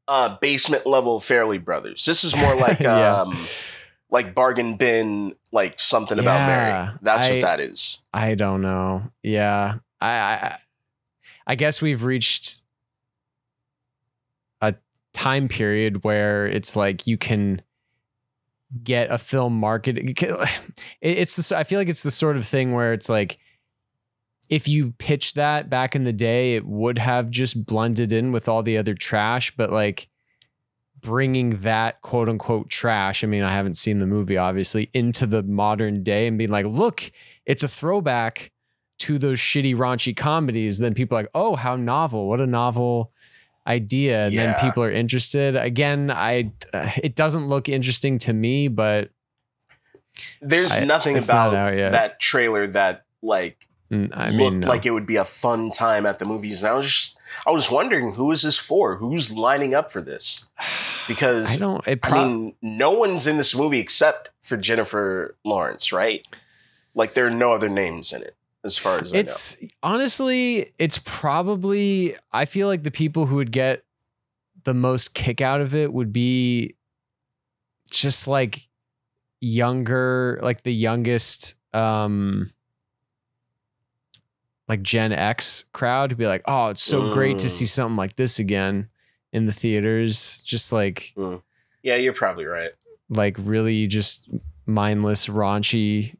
uh 0.09 0.37
basement 0.41 0.87
level 0.87 1.21
Farrelly 1.21 1.63
Brothers. 1.63 2.05
This 2.07 2.25
is 2.25 2.35
more 2.35 2.55
like 2.57 2.81
Yeah. 2.81 3.17
um 3.23 3.37
like 4.11 4.35
bargain 4.35 4.77
bin, 4.77 5.35
like 5.53 5.79
something 5.79 6.19
about 6.19 6.37
Yeah, 6.39 6.47
Mary. 6.47 6.99
That's 7.03 7.29
I- 7.29 7.33
what 7.33 7.41
that 7.43 7.61
is. 7.61 7.99
I 8.15 8.35
don't 8.35 8.63
know. 8.63 9.03
Yeah, 9.23 9.75
I, 10.01 10.11
I 10.11 10.59
I 11.47 11.55
guess 11.55 11.83
we've 11.83 12.03
reached 12.05 12.63
a 14.61 14.75
time 15.13 15.49
period 15.49 16.05
where 16.05 16.47
it's 16.47 16.77
like 16.77 17.07
you 17.07 17.19
can 17.19 17.61
get 18.83 19.11
a 19.11 19.19
film 19.19 19.59
marketed. 19.59 20.19
It's 21.01 21.49
the, 21.49 21.57
I 21.57 21.65
feel 21.65 21.79
like 21.79 21.89
it's 21.89 22.03
the 22.03 22.11
sort 22.11 22.37
of 22.37 22.47
thing 22.47 22.73
where 22.73 22.93
it's 22.93 23.09
like 23.09 23.39
if 24.49 24.67
you 24.67 24.93
pitched 24.99 25.35
that 25.35 25.69
back 25.69 25.95
in 25.95 26.05
the 26.05 26.13
day, 26.13 26.57
it 26.57 26.67
would 26.67 26.99
have 26.99 27.31
just 27.31 27.67
blended 27.67 28.13
in 28.13 28.33
with 28.33 28.49
all 28.49 28.63
the 28.63 28.79
other 28.79 28.95
trash, 28.95 29.55
but 29.57 29.71
like 29.71 30.09
bringing 31.01 31.51
that 31.51 32.01
quote 32.03 32.29
unquote 32.29 32.69
trash. 32.69 33.23
I 33.23 33.27
mean, 33.27 33.43
I 33.43 33.53
haven't 33.53 33.75
seen 33.75 33.99
the 33.99 34.07
movie 34.07 34.37
obviously 34.37 34.91
into 34.95 35.27
the 35.27 35.43
modern 35.43 36.03
day 36.03 36.27
and 36.27 36.39
being 36.39 36.51
like, 36.51 36.67
look, 36.67 37.11
it's 37.47 37.63
a 37.63 37.69
throwback 37.69 38.53
to 39.01 39.19
those 39.19 39.39
shitty 39.39 39.77
raunchy 39.77 40.17
comedies. 40.17 40.79
Then 40.79 40.95
people 40.95 41.17
are 41.17 41.23
like, 41.23 41.31
oh, 41.35 41.57
how 41.57 41.77
novel! 41.77 42.29
What 42.29 42.41
a 42.41 42.47
novel 42.47 43.13
idea. 43.69 44.25
And 44.25 44.35
then 44.35 44.55
people 44.61 44.83
are 44.83 44.91
interested. 44.91 45.55
Again, 45.57 46.11
I 46.11 46.53
uh, 46.73 46.91
it 47.03 47.15
doesn't 47.15 47.49
look 47.49 47.69
interesting 47.69 48.19
to 48.21 48.33
me, 48.33 48.69
but 48.69 49.11
There's 50.41 50.73
I- 50.73 50.85
nothing 50.85 51.17
it's 51.17 51.29
not 51.29 51.51
about 51.51 51.93
that 51.93 52.19
trailer 52.19 52.67
that 52.69 53.05
like 53.23 53.69
mm, 53.93 54.11
I 54.17 54.31
looked 54.31 54.59
no. 54.59 54.69
like 54.69 54.87
it 54.87 54.91
would 54.91 55.07
be 55.07 55.17
a 55.17 55.25
fun 55.25 55.71
time 55.71 56.07
at 56.07 56.19
the 56.19 56.25
movies. 56.25 56.63
And 56.63 56.73
I 56.73 56.77
was 56.77 56.87
just 56.87 57.19
I 57.47 57.51
was 57.51 57.71
wondering 57.71 58.15
who 58.15 58.31
is 58.33 58.43
this 58.43 58.59
for? 58.59 58.97
Who's 58.97 59.35
lining 59.35 59.75
up 59.75 59.91
for 59.91 60.01
this? 60.01 60.49
Because 61.07 61.57
I 61.57 61.59
don't. 61.59 61.87
It 61.87 61.99
I 62.05 62.25
mean, 62.25 62.55
no 62.63 62.91
one's 62.91 63.27
in 63.27 63.37
this 63.37 63.55
movie 63.55 63.81
except 63.81 64.31
for 64.41 64.57
Jennifer 64.57 65.37
Lawrence, 65.45 65.93
right? 65.93 66.27
Like 66.95 67.15
there 67.15 67.27
are 67.27 67.31
no 67.31 67.53
other 67.53 67.69
names 67.69 68.13
in 68.13 68.23
it, 68.23 68.35
as 68.65 68.77
far 68.77 68.97
as 69.01 69.15
I 69.15 69.19
it's 69.19 69.57
honestly, 69.83 70.71
it's 70.79 70.99
probably. 71.05 72.15
I 72.33 72.45
feel 72.45 72.67
like 72.69 72.83
the 72.83 72.91
people 72.91 73.27
who 73.27 73.37
would 73.37 73.53
get 73.53 73.85
the 74.65 74.75
most 74.75 75.15
kick 75.15 75.41
out 75.41 75.61
of 75.61 75.75
it 75.75 75.93
would 75.93 76.13
be 76.13 76.75
just 77.91 78.27
like 78.27 78.69
younger, 79.41 80.39
like 80.43 80.63
the 80.63 80.75
youngest, 80.75 81.55
um, 81.73 82.51
like 84.69 84.83
Gen 84.83 85.13
X 85.13 85.65
crowd 85.73 86.11
to 86.11 86.17
be 86.17 86.27
like, 86.27 86.43
oh, 86.47 86.67
it's 86.69 86.83
so 86.83 87.13
great 87.13 87.39
to 87.39 87.47
Mm. 87.47 87.51
see 87.51 87.65
something 87.67 87.97
like 87.97 88.17
this 88.17 88.39
again 88.39 88.89
in 89.33 89.47
the 89.47 89.53
theaters. 89.53 90.43
Just 90.43 90.73
like, 90.73 91.15
know. 91.17 91.43
Yeah, 91.83 91.95
you're 91.97 92.13
probably 92.13 92.45
right. 92.45 92.73
like 93.09 93.37
really 93.39 93.87
just 93.87 94.29
mindless, 94.67 95.29
raunchy 95.29 96.17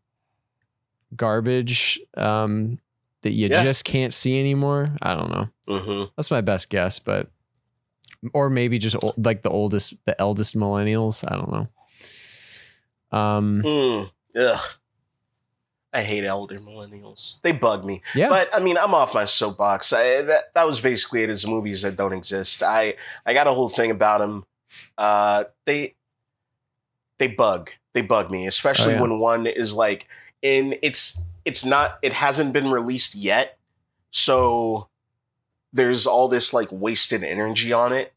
garbage 1.17 2.01
um, 2.17 2.79
that 3.23 3.33
you 3.33 3.49
Yeah. 3.49 3.63
just 3.63 3.85
can't 3.85 4.13
see 4.15 4.39
anymore. 4.39 4.95
I 5.03 5.15
don't 5.15 5.31
know. 5.31 5.49
hmm 5.79 6.05
That's 6.17 6.31
my 6.31 6.41
best 6.41 6.71
guess, 6.71 6.99
but 6.99 7.31
or 8.33 8.51
maybe 8.51 8.79
just 8.79 8.97
ol- 9.03 9.15
like 9.17 9.43
the 9.43 9.51
oldest, 9.51 9.95
the 10.05 10.21
eldest 10.21 10.57
millennials. 10.57 11.25
I 11.31 11.37
don't 11.37 11.53
know. 11.53 11.67
Um, 13.19 13.63
Mm. 13.63 14.11
Ugh. 14.37 14.61
I 15.93 16.03
hate 16.03 16.25
elder 16.25 16.59
millennials. 16.59 17.41
They 17.41 17.53
bug 17.53 17.85
me. 17.85 18.03
yeah, 18.15 18.29
But 18.29 18.51
I 18.55 18.61
mean, 18.61 18.77
I'm 18.77 18.95
off 18.95 19.15
my 19.15 19.25
soapbox. 19.25 19.93
I, 19.95 20.21
that 20.23 20.53
that 20.55 20.67
was 20.67 20.81
basically 20.81 21.23
it. 21.23 21.31
Is 21.31 21.47
movies 21.47 21.81
that 21.83 21.97
don't 21.97 22.13
exist. 22.13 22.63
I 22.63 22.95
I 23.25 23.33
got 23.33 23.47
a 23.47 23.53
whole 23.55 23.71
thing 23.71 23.91
about 23.91 24.19
them. 24.19 24.45
Uh, 24.99 25.45
they 25.65 25.95
they 27.19 27.29
bug. 27.29 27.71
They 27.95 28.03
bug 28.03 28.31
me, 28.31 28.47
especially 28.47 28.93
Oh, 28.93 28.97
yeah. 28.97 29.03
when 29.03 29.19
one 29.19 29.47
is 29.47 29.75
like 29.75 30.07
in. 30.43 30.77
It's 30.83 31.23
it's 31.45 31.65
not. 31.65 31.99
It 32.03 32.13
hasn't 32.13 32.53
been 32.53 32.71
released 32.71 33.15
yet, 33.15 33.59
so 34.11 34.89
there's 35.73 36.07
all 36.07 36.29
this 36.29 36.53
like 36.53 36.69
wasted 36.71 37.23
energy 37.23 37.73
on 37.73 37.93
it 37.93 38.13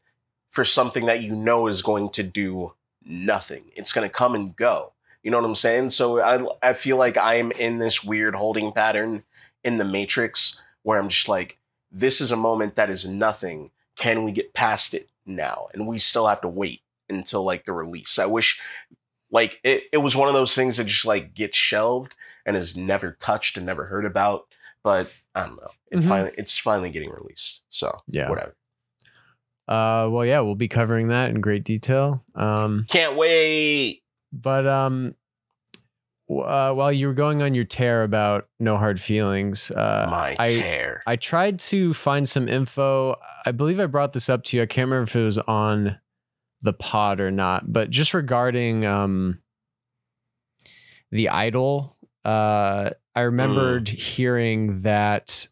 for 0.50 0.64
something 0.64 1.06
that 1.06 1.22
you 1.22 1.34
know 1.34 1.66
is 1.66 1.82
going 1.82 2.10
to 2.10 2.22
do 2.22 2.74
nothing. 3.04 3.64
It's 3.74 3.92
going 3.92 4.08
to 4.08 4.12
come 4.12 4.34
and 4.34 4.54
go. 4.54 4.92
You 5.22 5.30
know 5.30 5.38
what 5.38 5.46
I'm 5.46 5.54
saying? 5.54 5.90
So 5.90 6.20
I 6.20 6.70
I 6.70 6.72
feel 6.72 6.96
like 6.96 7.16
I'm 7.16 7.52
in 7.52 7.78
this 7.78 8.02
weird 8.04 8.34
holding 8.34 8.72
pattern 8.72 9.24
in 9.64 9.78
the 9.78 9.84
Matrix 9.84 10.62
where 10.82 10.98
I'm 10.98 11.08
just 11.08 11.28
like, 11.28 11.58
this 11.90 12.20
is 12.20 12.32
a 12.32 12.36
moment 12.36 12.76
that 12.76 12.90
is 12.90 13.06
nothing. 13.06 13.70
Can 13.96 14.24
we 14.24 14.32
get 14.32 14.54
past 14.54 14.94
it 14.94 15.08
now? 15.24 15.68
And 15.72 15.86
we 15.86 15.98
still 15.98 16.26
have 16.26 16.40
to 16.40 16.48
wait 16.48 16.80
until 17.08 17.44
like 17.44 17.64
the 17.64 17.72
release. 17.72 18.18
I 18.18 18.26
wish 18.26 18.60
like 19.32 19.58
it, 19.64 19.84
it 19.92 19.98
was 19.98 20.14
one 20.16 20.28
of 20.28 20.34
those 20.34 20.54
things 20.54 20.76
that 20.76 20.84
just 20.84 21.04
like 21.04 21.34
gets 21.34 21.56
shelved 21.56 22.14
and 22.46 22.56
is 22.56 22.76
never 22.76 23.12
touched 23.20 23.56
and 23.56 23.66
never 23.66 23.86
heard 23.86 24.04
about. 24.04 24.44
But 24.84 25.12
I 25.34 25.46
don't 25.46 25.56
know. 25.56 25.70
It 25.90 25.98
Mhm. 25.98 26.08
finally 26.08 26.32
it's 26.38 26.58
finally 26.58 26.90
getting 26.90 27.10
released. 27.10 27.64
So 27.68 27.90
Yeah. 28.06 28.28
whatever. 28.28 28.54
uh, 29.68 30.08
well, 30.10 30.24
yeah, 30.26 30.40
we'll 30.40 30.54
be 30.56 30.68
covering 30.68 31.08
that 31.08 31.30
in 31.30 31.40
great 31.40 31.64
detail. 31.64 32.22
Um, 32.34 32.84
Can't 32.88 33.16
wait. 33.16 34.02
But 34.32 34.66
um, 34.66 35.14
uh, 36.30 36.72
while 36.72 36.92
you 36.92 37.06
were 37.06 37.14
going 37.14 37.42
on 37.42 37.54
your 37.54 37.64
tear 37.64 38.02
about 38.02 38.48
no 38.58 38.76
hard 38.76 39.00
feelings, 39.00 39.70
uh, 39.70 40.08
My 40.10 40.36
I 40.38 40.46
tear. 40.48 41.02
I 41.06 41.16
tried 41.16 41.58
to 41.60 41.94
find 41.94 42.28
some 42.28 42.48
info. 42.48 43.16
I 43.46 43.52
believe 43.52 43.78
I 43.80 43.86
brought 43.86 44.12
this 44.12 44.28
up 44.30 44.42
to 44.44 44.56
you. 44.56 44.62
I 44.62 44.66
can't 44.66 44.86
remember 44.90 45.04
if 45.04 45.16
it 45.16 45.22
was 45.24 45.38
on 45.38 45.98
the 46.62 46.72
pod 46.72 47.20
or 47.20 47.30
not, 47.30 47.70
but 47.72 47.90
just 47.90 48.14
regarding 48.14 48.84
um, 48.84 49.40
the 51.10 51.28
idol, 51.28 51.96
uh, 52.24 52.90
I 53.14 53.20
remembered 53.20 53.88
hearing 53.88 54.82
that 54.82 55.48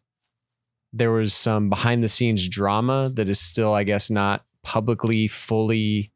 there 0.93 1.11
was 1.11 1.33
some 1.33 1.69
behind 1.69 2.03
the 2.03 2.07
scenes 2.07 2.47
drama 2.49 3.09
that 3.13 3.29
is 3.29 3.39
still, 3.39 3.73
I 3.73 3.83
guess, 3.83 4.09
not 4.09 4.43
publicly 4.63 5.27
fully 5.27 6.11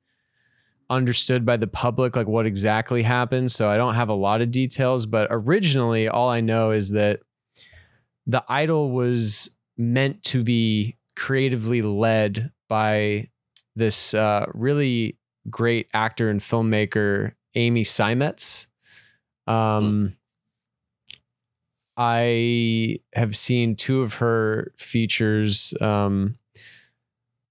understood 0.89 1.45
by 1.45 1.57
the 1.57 1.67
public, 1.67 2.15
like 2.15 2.27
what 2.27 2.45
exactly 2.45 3.03
happened. 3.03 3.51
So 3.51 3.69
I 3.69 3.77
don't 3.77 3.95
have 3.95 4.09
a 4.09 4.13
lot 4.13 4.41
of 4.41 4.51
details, 4.51 5.05
but 5.05 5.27
originally, 5.31 6.07
all 6.07 6.29
I 6.29 6.41
know 6.41 6.71
is 6.71 6.91
that 6.91 7.19
the 8.27 8.43
idol 8.47 8.91
was 8.91 9.51
meant 9.77 10.23
to 10.23 10.43
be 10.43 10.97
creatively 11.15 11.81
led 11.81 12.51
by 12.67 13.29
this 13.75 14.13
uh, 14.13 14.45
really 14.53 15.17
great 15.49 15.87
actor 15.93 16.29
and 16.29 16.39
filmmaker, 16.39 17.33
Amy 17.55 17.83
Seimetz. 17.83 18.67
Um, 19.47 20.15
I 21.97 22.99
have 23.13 23.35
seen 23.35 23.75
two 23.75 24.01
of 24.01 24.15
her 24.15 24.73
features, 24.77 25.73
um, 25.79 26.37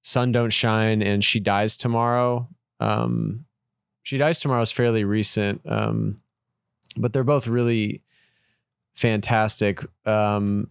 Sun 0.03 0.33
Don't 0.33 0.53
Shine 0.53 1.03
and 1.03 1.25
She 1.25 1.41
Dies 1.41 1.77
Tomorrow. 1.77 2.49
Um, 2.81 3.47
she 4.03 4.19
Dies 4.19 4.39
Tomorrow 4.41 4.63
is 4.63 4.71
fairly 4.71 5.05
recent, 5.05 5.63
um, 5.67 6.21
but 6.97 7.13
they're 7.13 7.25
both 7.25 7.47
really 7.47 8.03
fantastic. 8.95 9.81
Um, 10.07 10.71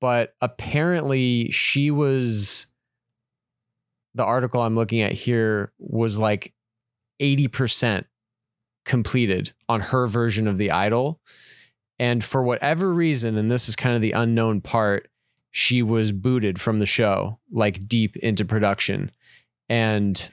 but 0.00 0.34
apparently, 0.40 1.50
she 1.50 1.90
was 1.90 2.66
the 4.16 4.24
article 4.24 4.62
I'm 4.62 4.74
looking 4.74 5.00
at 5.02 5.12
here 5.12 5.72
was 5.78 6.18
like 6.18 6.54
80% 7.20 8.04
completed 8.84 9.52
on 9.68 9.80
her 9.80 10.06
version 10.06 10.46
of 10.48 10.58
the 10.58 10.70
idol. 10.70 11.20
And 11.98 12.22
for 12.22 12.42
whatever 12.42 12.92
reason, 12.92 13.36
and 13.36 13.50
this 13.50 13.68
is 13.68 13.76
kind 13.76 13.94
of 13.94 14.02
the 14.02 14.12
unknown 14.12 14.60
part, 14.60 15.08
she 15.50 15.82
was 15.82 16.12
booted 16.12 16.60
from 16.60 16.78
the 16.78 16.86
show, 16.86 17.38
like 17.50 17.88
deep 17.88 18.16
into 18.16 18.44
production. 18.44 19.10
And 19.68 20.30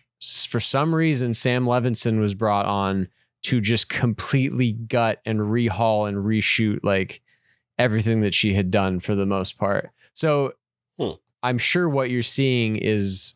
for 0.48 0.60
some 0.60 0.94
reason, 0.94 1.34
Sam 1.34 1.66
Levinson 1.66 2.20
was 2.20 2.34
brought 2.34 2.66
on 2.66 3.08
to 3.44 3.60
just 3.60 3.90
completely 3.90 4.74
gut 4.74 5.22
and 5.26 5.40
rehaul 5.40 6.08
and 6.08 6.18
reshoot 6.18 6.80
like 6.84 7.22
everything 7.78 8.22
that 8.22 8.34
she 8.34 8.54
had 8.54 8.72
done 8.72 9.00
for 9.00 9.16
the 9.16 9.26
most 9.26 9.58
part. 9.58 9.92
So 10.14 10.54
Hmm. 11.00 11.12
I'm 11.42 11.58
sure 11.58 11.90
what 11.90 12.10
you're 12.10 12.22
seeing 12.22 12.76
is 12.76 13.34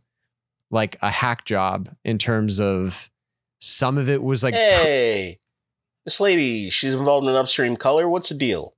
like 0.71 0.97
a 1.01 1.09
hack 1.09 1.45
job 1.45 1.89
in 2.03 2.17
terms 2.17 2.59
of 2.59 3.09
some 3.59 3.97
of 3.97 4.09
it 4.09 4.21
was 4.21 4.43
like 4.43 4.53
hey, 4.53 5.39
this 6.05 6.19
lady, 6.19 6.69
she's 6.69 6.93
involved 6.93 7.25
in 7.25 7.31
an 7.31 7.37
upstream 7.37 7.75
color. 7.75 8.07
What's 8.09 8.29
the 8.29 8.35
deal? 8.35 8.73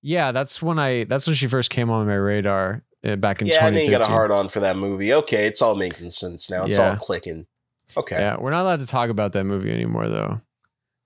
yeah 0.00 0.30
that's 0.30 0.62
when 0.62 0.78
i 0.78 1.02
that's 1.04 1.26
when 1.26 1.34
she 1.34 1.48
first 1.48 1.70
came 1.70 1.90
on 1.90 2.06
my 2.06 2.14
radar 2.14 2.84
uh, 3.04 3.16
back 3.16 3.40
in 3.40 3.48
yeah, 3.48 3.54
I 3.66 3.70
didn't 3.72 3.86
2013 3.86 3.90
get 3.90 4.00
a 4.00 4.04
hard 4.12 4.30
on 4.30 4.48
for 4.48 4.60
that 4.60 4.76
movie. 4.76 5.12
Okay, 5.12 5.44
it's 5.46 5.60
all 5.60 5.74
making 5.74 6.08
sense 6.10 6.48
now. 6.48 6.66
It's 6.66 6.78
all 6.78 6.94
clicking. 6.96 7.46
Okay. 7.96 8.16
yeah 8.16 8.36
we're 8.38 8.52
not 8.52 8.62
allowed 8.62 8.78
to 8.78 8.86
talk 8.86 9.10
about 9.10 9.32
that 9.32 9.42
movie 9.42 9.72
anymore 9.72 10.08
though 10.08 10.40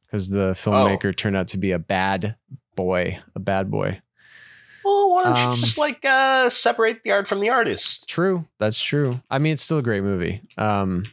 because 0.07 0.29
the 0.29 0.49
Oh. 0.49 0.53
filmmaker 0.53 1.17
turned 1.17 1.37
out 1.39 1.49
to 1.49 1.59
be 1.59 1.73
a 1.73 1.79
bad 1.79 2.37
boy 2.77 3.19
a 3.35 3.39
bad 3.41 3.71
boy 3.71 3.99
Oh 4.01 4.02
why 5.13 5.25
don't 5.25 5.39
Um, 5.39 5.57
you 5.57 5.63
just 5.63 5.79
like 5.79 6.05
uh, 6.05 6.49
separate 6.51 7.03
the 7.03 7.13
art 7.13 7.29
from 7.29 7.41
the 7.41 7.51
artist? 7.51 8.09
True, 8.09 8.47
that's 8.59 8.81
true. 8.81 9.21
I 9.31 9.39
mean, 9.39 9.53
it's 9.55 9.63
still 9.63 9.79
a 9.79 9.83
great 9.83 10.03
movie. 10.03 10.41
Um, 10.59 11.05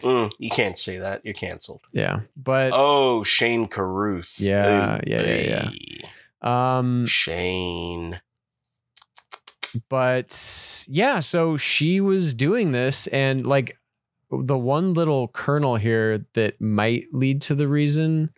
Mm, 0.00 0.32
you 0.38 0.48
can't 0.48 0.78
say 0.78 0.96
that. 0.96 1.22
You're 1.26 1.34
canceled. 1.34 1.82
yeah, 1.92 2.20
but 2.34 2.72
Oh, 2.74 3.22
Shane 3.22 3.66
Carruth. 3.68 4.40
Yeah, 4.40 4.96
Ooh, 4.96 5.00
yeah, 5.06 5.22
yeah, 5.22 5.70
yeah. 6.42 6.78
um, 6.78 7.04
Shane. 7.04 8.18
but 9.88 10.84
yeah, 10.88 11.20
so 11.20 11.56
she 11.56 12.00
was 12.00 12.34
doing 12.34 12.72
this, 12.72 13.06
and 13.08 13.46
like 13.46 13.76
the 14.30 14.56
one 14.58 14.94
little 14.94 15.28
kernel 15.28 15.76
here 15.76 16.24
that 16.34 16.60
might 16.60 17.04
lead 17.12 17.42
to 17.42 17.54
the 17.54 17.68
reason 17.68 18.30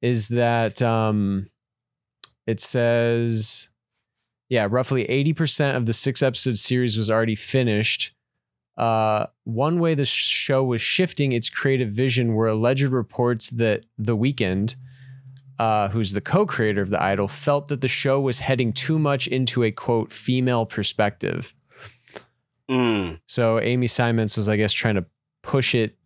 is 0.00 0.28
that 0.28 0.80
um, 0.80 1.48
it 2.46 2.60
says, 2.60 3.68
yeah, 4.48 4.66
roughly 4.70 5.04
80% 5.06 5.76
of 5.76 5.86
the 5.86 5.92
six 5.92 6.22
episode 6.22 6.58
series 6.58 6.96
was 6.96 7.10
already 7.10 7.34
finished. 7.34 8.12
Uh, 8.76 9.26
one 9.44 9.80
way 9.80 9.94
the 9.94 10.04
show 10.04 10.62
was 10.62 10.80
shifting 10.80 11.32
its 11.32 11.48
creative 11.48 11.90
vision 11.90 12.34
were 12.34 12.46
alleged 12.48 12.84
reports 12.84 13.50
that 13.50 13.84
The 13.96 14.16
Weeknd, 14.16 14.76
uh, 15.58 15.88
who's 15.88 16.12
the 16.12 16.20
co-creator 16.20 16.82
of 16.82 16.90
the 16.90 17.02
Idol, 17.02 17.26
felt 17.28 17.68
that 17.68 17.80
the 17.80 17.88
show 17.88 18.20
was 18.20 18.40
heading 18.40 18.72
too 18.72 18.98
much 18.98 19.26
into 19.26 19.64
a 19.64 19.70
quote 19.72 20.12
female 20.12 20.66
perspective. 20.66 21.54
Mm, 22.70 23.20
So 23.26 23.60
Amy 23.60 23.86
Seimetz 23.86 24.36
was, 24.36 24.48
I 24.48 24.56
guess, 24.56 24.72
trying 24.72 24.96
to 24.96 25.06
push 25.42 25.74
it 25.74 25.96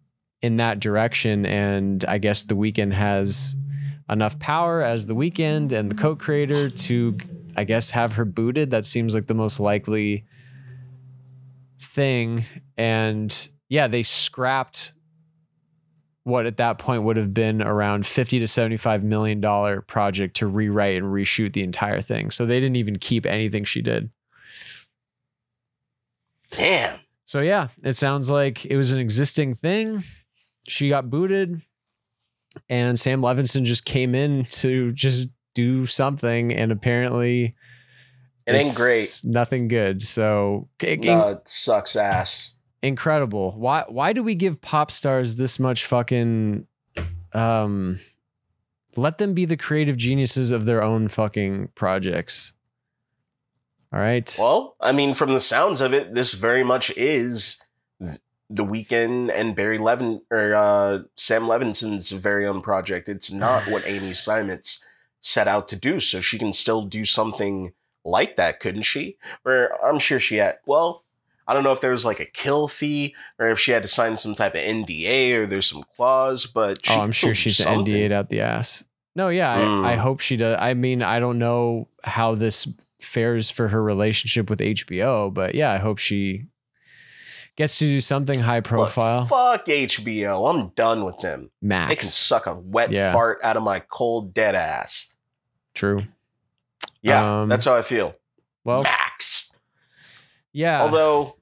in 0.42 0.56
that 0.58 0.78
direction, 0.80 1.44
and 1.46 2.04
I 2.06 2.18
guess 2.18 2.44
The 2.44 2.54
Weeknd 2.54 2.92
has 2.92 3.56
enough 4.08 4.38
power 4.38 4.82
as 4.82 5.06
The 5.06 5.14
Weeknd 5.14 5.72
and 5.72 5.90
the 5.90 5.94
co-creator 5.96 6.70
to, 6.70 7.18
I 7.56 7.64
guess, 7.64 7.90
have 7.90 8.14
her 8.14 8.24
booted. 8.24 8.70
That 8.70 8.84
seems 8.84 9.14
like 9.14 9.26
the 9.26 9.34
most 9.34 9.60
likely 9.60 10.24
thing. 11.80 12.44
And 12.76 13.48
yeah, 13.68 13.88
they 13.88 14.02
scrapped 14.02 14.92
what 16.24 16.46
at 16.46 16.58
that 16.58 16.78
point 16.78 17.02
would 17.02 17.16
have 17.16 17.32
been 17.32 17.62
around 17.62 18.06
50 18.06 18.38
to 18.40 18.46
75 18.46 19.02
million 19.02 19.40
dollar 19.40 19.80
project 19.80 20.36
to 20.36 20.46
rewrite 20.46 20.96
and 20.96 21.06
reshoot 21.06 21.52
the 21.52 21.62
entire 21.62 22.00
thing. 22.00 22.30
So 22.30 22.44
they 22.46 22.60
didn't 22.60 22.76
even 22.76 22.98
keep 22.98 23.26
anything 23.26 23.64
she 23.64 23.82
did. 23.82 24.10
damn. 26.50 26.98
So 27.24 27.40
yeah, 27.40 27.68
it 27.82 27.94
sounds 27.94 28.28
like 28.28 28.66
it 28.66 28.76
was 28.76 28.92
an 28.92 29.00
existing 29.00 29.54
thing. 29.54 30.02
She 30.68 30.88
got 30.88 31.08
booted 31.10 31.62
and 32.68 32.98
Sam 32.98 33.22
Levinson 33.22 33.64
just 33.64 33.84
came 33.84 34.14
in 34.14 34.44
to 34.46 34.92
just 34.92 35.30
do 35.54 35.86
something 35.86 36.52
and 36.52 36.70
apparently 36.72 37.54
It 38.46 38.52
ain't 38.54 38.74
great. 38.74 39.20
Nothing 39.24 39.68
good. 39.68 40.02
So 40.02 40.68
in- 40.82 41.00
No, 41.02 41.28
it 41.30 41.48
sucks 41.48 41.96
ass. 41.96 42.56
incredible. 42.82 43.52
Why 43.52 43.84
why 43.88 44.12
do 44.12 44.22
we 44.22 44.34
give 44.34 44.60
pop 44.60 44.90
stars 44.90 45.36
this 45.36 45.58
much 45.58 45.84
fucking 45.86 46.66
um 47.32 48.00
let 48.96 49.18
them 49.18 49.34
be 49.34 49.44
the 49.44 49.56
creative 49.56 49.96
geniuses 49.96 50.50
of 50.50 50.64
their 50.64 50.82
own 50.82 51.06
fucking 51.08 51.68
projects. 51.76 52.52
All 53.92 54.00
right. 54.00 54.34
Well, 54.38 54.76
I 54.80 54.92
mean, 54.92 55.14
from 55.14 55.32
the 55.32 55.40
sounds 55.40 55.80
of 55.80 55.92
it, 55.94 56.14
this 56.14 56.32
very 56.34 56.64
much 56.64 56.90
is 56.96 57.60
the 58.00 58.64
Weeknd 58.64 59.30
and 59.32 59.54
Barry 59.54 59.78
Levin 59.78 60.22
or 60.30 60.54
uh, 60.54 60.98
Sam 61.16 61.46
Levinson's 61.46 62.10
very 62.10 62.46
own 62.46 62.62
project. 62.62 63.08
It's 63.08 63.30
not 63.30 63.68
what 63.68 63.84
Amy 63.86 64.10
Seimetz 64.10 64.84
set 65.20 65.46
out 65.48 65.68
to 65.68 65.76
do, 65.76 66.00
so 66.00 66.20
she 66.20 66.38
can 66.38 66.52
still 66.52 66.82
do 66.82 67.04
something 67.04 67.72
like 68.04 68.36
that, 68.36 68.60
couldn't 68.60 68.82
she? 68.82 69.16
Or 69.44 69.72
I'm 69.84 69.98
sure 69.98 70.18
she 70.20 70.36
had. 70.36 70.58
Well, 70.66 71.04
I 71.46 71.54
don't 71.54 71.64
know 71.64 71.72
if 71.72 71.80
there 71.80 71.90
was 71.90 72.04
like 72.04 72.20
a 72.20 72.24
kill 72.26 72.68
fee 72.68 73.14
or 73.38 73.48
if 73.48 73.58
she 73.58 73.72
had 73.72 73.82
to 73.82 73.88
sign 73.88 74.16
some 74.16 74.34
type 74.34 74.54
of 74.54 74.60
NDA 74.60 75.34
or 75.36 75.46
there's 75.46 75.66
some 75.66 75.82
clause, 75.96 76.46
but 76.46 76.78
oh, 76.88 77.00
I'm 77.00 77.12
sure 77.12 77.34
she's 77.34 77.56
something. 77.56 77.92
NDA'd 77.92 78.12
out 78.12 78.30
the 78.30 78.40
ass. 78.40 78.84
No, 79.16 79.28
yeah, 79.28 79.58
Mm. 79.58 79.84
I, 79.84 79.92
I 79.92 79.96
hope 79.96 80.20
she 80.20 80.36
does. 80.36 80.56
I 80.60 80.74
mean, 80.74 81.02
I 81.02 81.18
don't 81.18 81.38
know 81.38 81.88
how 82.04 82.34
this 82.36 82.68
fares 83.00 83.50
for 83.50 83.68
her 83.68 83.82
relationship 83.82 84.48
with 84.48 84.60
HBO, 84.60 85.34
but 85.34 85.54
yeah, 85.56 85.72
I 85.72 85.78
hope 85.78 85.98
she 85.98 86.44
gets 87.56 87.78
to 87.78 87.84
do 87.84 88.00
something 88.00 88.40
high 88.40 88.56
Look, 88.56 88.64
profile. 88.64 89.24
fuck 89.26 89.66
HBO. 89.66 90.48
I'm 90.50 90.68
done 90.70 91.04
with 91.04 91.18
them. 91.18 91.50
Max. 91.60 91.88
They 91.90 91.96
can 91.96 92.08
suck 92.08 92.46
a 92.46 92.54
wet 92.58 92.90
Yeah. 92.90 93.12
fart 93.12 93.38
out 93.42 93.56
of 93.56 93.62
my 93.62 93.80
cold 93.80 94.32
dead 94.34 94.54
ass. 94.54 95.16
True. 95.74 96.02
Yeah, 97.02 97.42
Um, 97.42 97.48
that's 97.48 97.64
how 97.64 97.74
I 97.76 97.82
feel. 97.82 98.14
Well, 98.64 98.82
Max. 98.82 99.52
yeah. 100.52 100.82
Although 100.82 101.36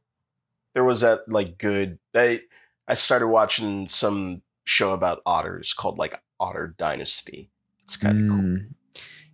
there 0.74 0.84
was 0.84 1.00
that 1.00 1.28
like 1.28 1.58
good 1.58 1.98
I 2.14 2.40
I 2.86 2.94
started 2.94 3.28
watching 3.28 3.88
some 3.88 4.42
show 4.64 4.92
about 4.92 5.20
otters 5.26 5.72
called 5.72 5.98
like 5.98 6.22
Otter 6.40 6.74
Dynasty. 6.78 7.50
It's 7.84 7.96
kind 7.96 8.20
of 8.22 8.28
cool. 8.36 8.44
Mm, 8.44 8.74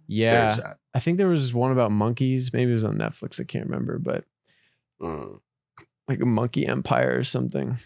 yeah. 0.07 0.31
There's 0.47 0.57
that. 0.59 0.79
I 0.95 1.01
think 1.01 1.19
there 1.19 1.29
was 1.29 1.53
one 1.53 1.73
about 1.73 1.91
monkeys. 1.93 2.53
Maybe 2.53 2.71
it 2.71 2.75
was 2.75 2.85
on 2.85 2.97
Netflix. 2.97 3.41
I 3.41 3.45
can't 3.45 3.67
remember, 3.67 3.99
but 3.99 4.25
Mm. 5.03 5.41
Like 6.09 6.21
a 6.21 6.27
monkey 6.27 6.67
empire 6.67 7.19
or 7.19 7.25
something. 7.25 7.77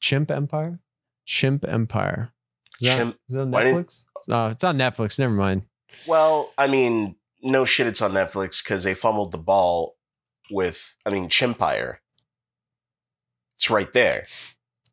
Chimp 0.00 0.30
empire? 0.30 0.80
Chimp 1.26 1.64
empire. 1.66 2.32
Is 2.80 2.88
that, 2.88 2.96
Chimp- 2.98 3.18
is 3.28 3.34
that 3.34 3.40
on 3.42 3.50
Netflix? 3.52 4.04
No, 4.28 4.46
it's 4.48 4.64
on 4.64 4.78
Netflix. 4.78 5.18
Never 5.18 5.34
mind. 5.34 5.62
Well, 6.06 6.52
I 6.56 6.66
mean, 6.66 7.16
no 7.42 7.64
shit 7.64 7.86
it's 7.86 8.00
on 8.02 8.12
Netflix 8.12 8.62
because 8.64 8.84
they 8.84 8.94
fumbled 8.94 9.32
the 9.32 9.38
ball 9.38 9.96
with 10.50 10.96
I 11.06 11.10
mean 11.10 11.28
Chimpire. 11.28 11.96
It's 13.56 13.70
right 13.70 13.92
there. 13.92 14.24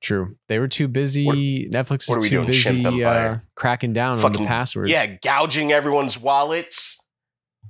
True. 0.01 0.37
They 0.47 0.59
were 0.59 0.67
too 0.67 0.87
busy. 0.87 1.67
Netflix 1.71 2.07
what 2.07 2.17
are 2.17 2.19
is 2.19 2.23
too 2.25 2.29
doing, 2.29 2.45
busy 2.47 3.03
uh, 3.03 3.37
cracking 3.55 3.93
down 3.93 4.13
on 4.13 4.19
Fucking- 4.19 4.41
the 4.41 4.47
passwords. 4.47 4.91
Yeah, 4.91 5.05
gouging 5.23 5.71
everyone's 5.71 6.19
wallets. 6.19 7.03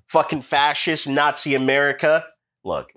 Fucking 0.10 0.42
fascist 0.42 1.08
Nazi 1.08 1.54
America. 1.54 2.26
Look, 2.64 2.92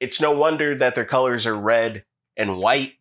it's 0.00 0.20
no 0.20 0.32
wonder 0.32 0.74
that 0.76 0.94
their 0.94 1.04
colors 1.04 1.46
are 1.46 1.56
red 1.56 2.04
and 2.36 2.58
white 2.58 2.94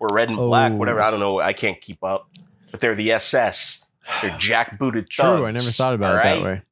or 0.00 0.08
red 0.12 0.28
and 0.28 0.36
black, 0.38 0.72
Oh. 0.72 0.76
whatever. 0.76 1.00
I 1.00 1.10
don't 1.10 1.20
know. 1.20 1.40
I 1.40 1.52
can't 1.52 1.80
keep 1.80 2.02
up. 2.04 2.28
But 2.70 2.80
they're 2.80 2.94
the 2.94 3.12
SS. 3.12 3.90
They're 4.20 4.30
jackbooted 4.38 5.08
True. 5.08 5.46
I 5.46 5.50
never 5.50 5.64
thought 5.64 5.94
about 5.94 6.16
it 6.16 6.22
that 6.22 6.42
way. 6.44 6.62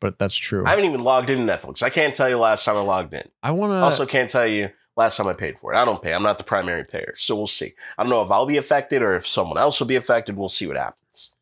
But 0.00 0.18
that's 0.18 0.34
true. 0.36 0.64
I 0.64 0.70
haven't 0.70 0.86
even 0.86 1.02
logged 1.04 1.28
into 1.28 1.50
Netflix. 1.52 1.82
I 1.82 1.90
can't 1.90 2.14
tell 2.14 2.28
you 2.28 2.38
last 2.38 2.64
time 2.64 2.76
I 2.76 2.80
logged 2.80 3.12
in. 3.12 3.22
I 3.42 3.50
want 3.50 3.72
to. 3.72 3.76
also, 3.76 4.06
can't 4.06 4.30
tell 4.30 4.46
you 4.46 4.70
last 4.96 5.18
time 5.18 5.26
I 5.26 5.34
paid 5.34 5.58
for 5.58 5.74
it. 5.74 5.76
I 5.76 5.84
don't 5.84 6.02
pay. 6.02 6.14
I'm 6.14 6.22
not 6.22 6.38
the 6.38 6.44
primary 6.44 6.84
payer. 6.84 7.12
So 7.16 7.36
we'll 7.36 7.46
see. 7.46 7.72
I 7.98 8.02
don't 8.02 8.08
know 8.10 8.22
if 8.22 8.30
I'll 8.30 8.46
be 8.46 8.56
affected 8.56 9.02
or 9.02 9.14
if 9.14 9.26
someone 9.26 9.58
else 9.58 9.78
will 9.78 9.86
be 9.86 9.96
affected. 9.96 10.36
We'll 10.38 10.48
see 10.48 10.66
what 10.66 10.76
happens. 10.78 11.34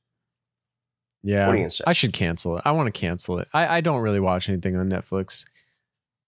yeah. 1.22 1.46
What 1.46 1.54
are 1.54 1.58
you 1.58 1.70
say? 1.70 1.84
I 1.86 1.92
should 1.92 2.12
cancel 2.12 2.56
it. 2.56 2.62
I 2.64 2.72
want 2.72 2.92
to 2.92 2.98
cancel 3.00 3.38
it. 3.38 3.46
I, 3.54 3.76
I 3.76 3.80
don't 3.80 4.00
really 4.00 4.18
watch 4.20 4.48
anything 4.48 4.74
on 4.76 4.90
Netflix. 4.90 5.44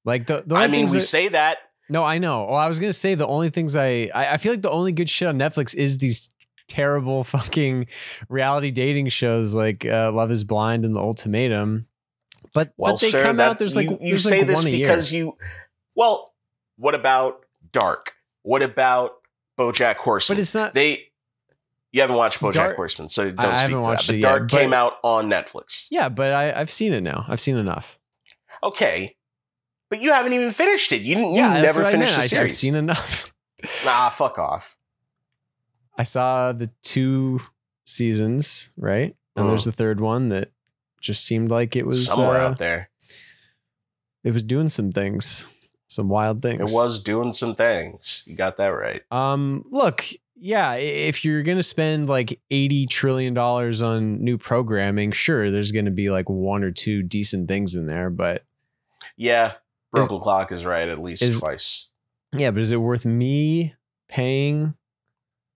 Like 0.05 0.27
the, 0.27 0.43
the 0.47 0.55
I 0.57 0.67
mean, 0.67 0.87
we 0.87 0.93
that- 0.93 1.01
say 1.03 1.29
that. 1.29 1.59
No, 1.89 2.05
I 2.05 2.19
know. 2.19 2.45
Well, 2.45 2.55
I 2.55 2.69
was 2.69 2.79
gonna 2.79 2.93
say 2.93 3.17
the 3.17 3.27
only 3.27 3.51
things 3.51 3.75
I, 3.75 4.11
I 4.15 4.35
I 4.35 4.37
feel 4.37 4.53
like 4.53 4.63
the 4.63 4.71
only 4.71 4.93
good 4.93 5.11
shit 5.11 5.27
on 5.27 5.39
Netflix 5.39 5.75
is 5.75 5.99
these 5.99 6.31
terrible 6.69 7.25
fucking 7.35 7.87
reality 8.29 8.71
dating 8.71 9.09
shows 9.09 9.55
like 9.57 9.85
uh, 9.85 10.13
Love 10.13 10.31
Is 10.31 10.45
Blind 10.45 10.85
and 10.85 10.95
The 10.95 11.01
Ultimatum. 11.01 11.87
But 12.55 12.73
Well, 12.77 12.93
but 12.95 13.01
they 13.01 13.11
sir, 13.11 13.23
come 13.25 13.41
out. 13.41 13.59
There's 13.59 13.75
like 13.77 13.91
you, 13.91 13.99
you 14.01 14.09
there's 14.11 14.23
say 14.23 14.39
like 14.39 14.47
this 14.47 14.65
because 14.65 15.13
you. 15.13 15.37
Well, 15.97 16.33
what 16.77 16.95
about 16.95 17.45
Dark? 17.73 18.13
What 18.43 18.63
about 18.63 19.15
BoJack 19.59 19.97
Horseman? 19.97 20.37
But 20.37 20.41
it's 20.43 20.55
not. 20.55 20.75
they. 20.75 21.09
You 21.93 22.03
haven't 22.03 22.17
watched 22.17 22.39
BoJack 22.41 22.53
Dark- 22.55 22.77
Horseman, 22.77 23.09
so 23.09 23.33
don't 23.33 23.41
I 23.41 23.57
speak 23.57 23.71
to 23.71 23.83
that. 23.83 24.05
But 24.07 24.17
yet, 24.17 24.23
Dark 24.23 24.51
but- 24.51 24.57
came 24.61 24.73
out 24.73 24.95
on 25.03 25.29
Netflix. 25.29 25.89
yeah, 25.91 26.09
but 26.09 26.33
I 26.33 26.53
I've 26.53 26.71
seen 26.71 26.93
it 26.93 27.03
now. 27.03 27.25
I've 27.27 27.41
seen 27.41 27.57
enough. 27.57 27.99
Okay, 28.63 29.17
but 29.91 30.01
you 30.01 30.13
haven't 30.13 30.33
even 30.33 30.51
finished 30.53 30.93
it. 30.93 31.03
You, 31.03 31.15
didn't- 31.17 31.31
you 31.33 31.37
yeah, 31.41 31.61
never 31.61 31.85
finished 31.85 32.31
the 32.31 32.39
I, 32.39 32.43
I've 32.43 32.53
seen 32.53 32.75
enough. 32.75 33.33
Nah, 33.85 34.09
fuck 34.09 34.39
off. 34.39 34.79
I 35.99 36.03
saw 36.05 36.53
the 36.53 36.71
two 36.83 37.41
seasons, 37.85 38.71
right? 38.79 39.15
And 39.37 39.51
there's 39.51 39.63
Mhm. 39.63 39.67
the 39.67 39.73
third 39.73 40.01
one 40.01 40.31
that 40.31 40.51
just 41.03 41.27
seemed 41.27 41.51
like 41.51 41.77
it 41.77 41.85
was 41.85 42.07
Somewhere 42.07 42.41
uh, 42.41 42.49
out 42.49 42.59
there, 42.59 42.89
it 44.25 44.33
was 44.33 44.45
doing 44.45 44.71
some 44.71 44.93
things, 44.93 45.51
some 45.89 46.09
wild 46.09 46.41
things. 46.41 46.73
it 46.73 46.75
was 46.75 47.03
doing 47.03 47.33
some 47.33 47.55
things. 47.55 48.23
You 48.27 48.35
got 48.35 48.57
that 48.57 48.69
right. 48.69 49.03
Um, 49.11 49.65
look, 49.71 50.05
yeah, 50.37 50.75
if 50.75 51.23
you're 51.23 51.43
gonna 51.43 51.63
spend 51.63 52.09
like 52.09 52.41
eighty 52.51 52.87
trillion 52.87 53.35
dollars 53.35 53.83
on 53.83 54.25
new 54.25 54.39
programming, 54.39 55.13
sure, 55.13 55.51
there's 55.51 55.71
gonna 55.73 55.91
be 55.91 56.09
like 56.11 56.31
one 56.31 56.65
or 56.65 56.71
two 56.71 57.03
decent 57.03 57.47
things 57.49 57.75
in 57.75 57.87
there, 57.89 58.09
but 58.09 58.45
Yeah, 59.19 59.53
Broken 59.93 60.21
Clock 60.21 60.53
is 60.53 60.65
right 60.65 60.89
at 60.89 60.99
least 61.01 61.23
is- 61.23 61.41
twice. 61.41 61.91
yeah, 62.37 62.51
but 62.51 62.61
is 62.61 62.73
it 62.73 62.77
worth 62.77 63.05
me 63.05 63.75
paying 64.09 64.75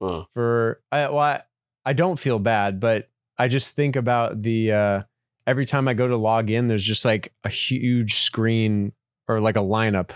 Mm. 0.02 0.26
for? 0.34 0.80
I, 0.92 1.08
well, 1.08 1.18
I, 1.18 1.42
I 1.86 1.92
don't 1.92 2.18
feel 2.18 2.38
bad, 2.38 2.80
but 2.80 3.08
I 3.38 3.48
just 3.48 3.74
think 3.74 3.96
about 3.96 4.42
the 4.42 4.72
uh, 4.72 5.02
every 5.46 5.66
time 5.66 5.86
I 5.88 5.94
go 5.94 6.08
to 6.08 6.16
log 6.16 6.50
in, 6.50 6.68
there's 6.68 6.84
just 6.84 7.04
like 7.04 7.32
a 7.44 7.48
huge 7.48 8.14
screen 8.14 8.92
or 9.28 9.38
like 9.40 9.56
a 9.56 9.60
lineup 9.60 10.10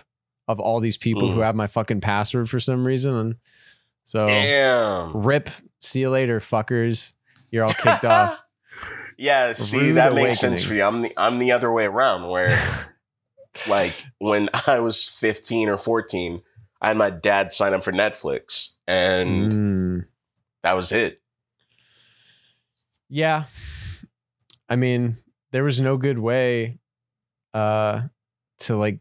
of 0.48 0.59
all 0.61 0.81
these 0.81 0.96
people 0.96 1.31
who 1.31 1.40
Mm. 1.40 1.44
have 1.46 1.54
my 1.54 1.66
fucking 1.66 2.00
password 2.00 2.48
for 2.50 2.59
some 2.61 2.85
reason. 2.87 3.14
And 3.16 3.37
so 4.04 4.26
Damn. 4.26 5.12
rip, 5.22 5.48
see 5.81 6.00
you 6.00 6.11
later, 6.11 6.40
fuckers. 6.40 7.14
You're 7.50 7.64
all 7.64 7.74
kicked 7.74 8.04
off. 8.04 8.42
Yeah, 9.20 9.52
see 9.52 9.81
Rude 9.81 9.96
that 9.96 10.14
makes 10.14 10.38
sense 10.38 10.62
for 10.62 10.74
you. 10.74 10.85
I'm 10.85 11.02
the 11.02 11.12
I'm 11.16 11.40
the 11.40 11.50
other 11.50 11.72
way 11.72 11.87
around 11.87 12.28
where 12.28 12.57
like 13.68 13.94
when 14.18 14.49
I 14.66 14.81
was 14.81 15.03
15 15.05 15.68
or 15.68 15.79
14, 15.79 16.42
I 16.81 16.88
had 16.88 16.97
my 16.97 17.11
dad 17.11 17.53
sign 17.53 17.75
up 17.75 17.83
for 17.83 17.92
Netflix 17.92 18.77
and 18.87 19.53
Mm, 19.53 20.05
that 20.62 20.75
was 20.75 20.92
it. 20.92 21.21
yeah. 23.09 23.44
I 24.68 24.77
mean, 24.77 25.16
there 25.51 25.64
was 25.64 25.81
no 25.81 25.97
good 25.97 26.18
way 26.18 26.79
uh 27.55 28.03
to 28.59 28.77
like 28.77 29.01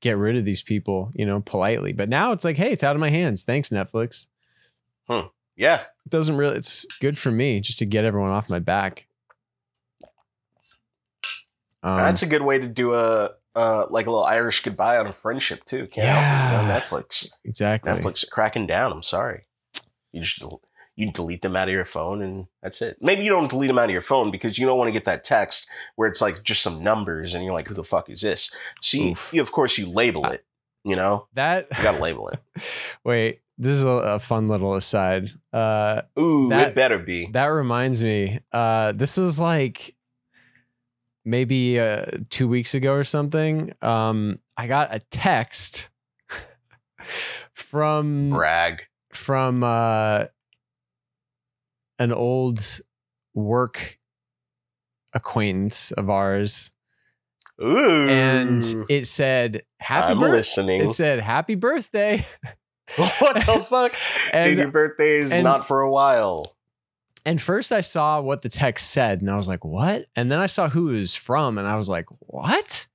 get 0.00 0.16
rid 0.16 0.36
of 0.36 0.44
these 0.44 0.62
people, 0.62 1.10
you 1.14 1.26
know, 1.26 1.40
politely. 1.40 1.92
But 1.92 2.08
now 2.08 2.32
it's 2.32 2.44
like, 2.44 2.56
hey, 2.56 2.72
it's 2.72 2.82
out 2.84 2.96
of 2.96 3.00
my 3.00 3.10
hands. 3.10 3.44
Thanks, 3.44 3.70
Netflix. 3.70 4.26
Huh? 5.08 5.28
Yeah. 5.56 5.80
It 5.80 6.10
doesn't 6.10 6.36
really 6.36 6.56
it's 6.56 6.86
good 7.00 7.18
for 7.18 7.30
me 7.30 7.60
just 7.60 7.78
to 7.80 7.84
get 7.86 8.04
everyone 8.04 8.30
off 8.30 8.48
my 8.50 8.58
back. 8.60 9.06
Um, 11.82 11.96
That's 11.96 12.22
a 12.22 12.26
good 12.26 12.42
way 12.42 12.58
to 12.58 12.68
do 12.68 12.94
a 12.94 13.30
uh, 13.54 13.86
like 13.90 14.06
a 14.06 14.10
little 14.10 14.24
Irish 14.24 14.60
goodbye 14.62 14.96
on 14.98 15.06
a 15.06 15.12
friendship 15.12 15.64
too. 15.64 15.86
Can't 15.88 16.06
help 16.08 16.20
it. 16.20 16.62
You 16.62 16.68
Yeah. 16.68 16.80
Netflix. 16.80 17.28
exactly. 17.44 17.90
Netflix 17.92 18.24
are 18.24 18.30
cracking 18.30 18.66
down. 18.66 18.92
I'm 18.92 19.02
sorry. 19.02 19.46
You 20.12 20.20
just 20.22 20.42
you 20.94 21.10
delete 21.10 21.40
them 21.40 21.56
out 21.56 21.68
of 21.68 21.72
your 21.74 21.86
phone 21.86 22.20
and 22.22 22.46
that's 22.62 22.82
it. 22.82 22.98
Maybe 23.00 23.22
you 23.24 23.30
don't 23.30 23.48
delete 23.48 23.68
them 23.68 23.78
out 23.78 23.86
of 23.86 23.90
your 23.90 24.02
phone 24.02 24.30
because 24.30 24.58
you 24.58 24.66
don't 24.66 24.76
want 24.76 24.88
to 24.88 24.92
get 24.92 25.06
that 25.06 25.24
text 25.24 25.68
where 25.96 26.06
it's 26.08 26.20
like 26.20 26.42
just 26.42 26.62
some 26.62 26.82
numbers 26.82 27.32
and 27.32 27.42
you're 27.42 27.54
like, 27.54 27.66
who 27.68 27.74
the 27.74 27.82
fuck 27.84 28.10
is 28.10 28.20
this? 28.20 28.54
See, 28.82 29.14
you, 29.32 29.40
of 29.40 29.52
course 29.52 29.78
you 29.78 29.88
label 29.88 30.26
it. 30.26 30.44
You 30.84 30.96
know, 30.96 31.28
That 31.34 31.68
you 31.76 31.82
gotta 31.82 32.02
label 32.02 32.28
it. 32.28 32.40
wait, 33.04 33.40
this 33.56 33.72
is 33.74 33.84
a, 33.84 33.88
a 33.88 34.18
fun 34.18 34.48
little 34.48 34.74
aside. 34.74 35.30
Uh 35.52 36.02
Ooh, 36.18 36.48
That- 36.50 36.70
it 36.70 36.74
better 36.74 36.98
be. 36.98 37.26
That 37.30 37.46
reminds 37.46 38.02
me. 38.02 38.40
Uh, 38.52 38.92
this 38.92 39.16
was 39.16 39.38
like 39.38 39.94
maybe 41.24 41.78
uh, 41.80 42.06
two 42.30 42.48
weeks 42.48 42.74
ago 42.74 42.92
or 42.92 43.04
something. 43.04 43.72
Um, 43.82 44.38
I 44.56 44.66
got 44.66 44.94
a 44.94 45.00
text 45.10 45.88
from 47.52 48.30
Brag. 48.30 48.84
from 49.12 49.62
uh, 49.64 50.24
an 51.98 52.12
old 52.12 52.60
work 53.34 53.98
acquaintance 55.14 55.92
of 55.92 56.08
ours, 56.10 56.70
Ooh, 57.62 58.08
and 58.08 58.64
it 58.88 59.06
said 59.06 59.62
"Happy 59.78 60.12
I'm 60.12 60.20
birthday." 60.20 60.36
listening. 60.36 60.82
It 60.82 60.90
said 60.92 61.20
"Happy 61.20 61.54
birthday." 61.54 62.24
what 63.18 63.34
the 63.46 63.64
fuck, 63.68 63.94
And- 64.32 64.44
dude? 64.44 64.58
Your 64.58 64.70
birthday 64.70 65.16
is 65.18 65.32
and- 65.32 65.44
not 65.44 65.66
for 65.66 65.80
a 65.82 65.90
while. 65.90 66.56
And 67.24 67.40
first 67.40 67.72
I 67.72 67.80
saw 67.80 68.20
what 68.20 68.42
the 68.42 68.48
text 68.48 68.90
said 68.90 69.20
and 69.20 69.30
I 69.30 69.36
was 69.36 69.48
like, 69.48 69.64
what? 69.64 70.06
And 70.16 70.30
then 70.30 70.38
I 70.38 70.46
saw 70.46 70.68
who 70.68 70.90
it 70.90 70.94
was 70.94 71.14
from 71.14 71.58
and 71.58 71.66
I 71.66 71.76
was 71.76 71.88
like, 71.88 72.06
what? 72.18 72.86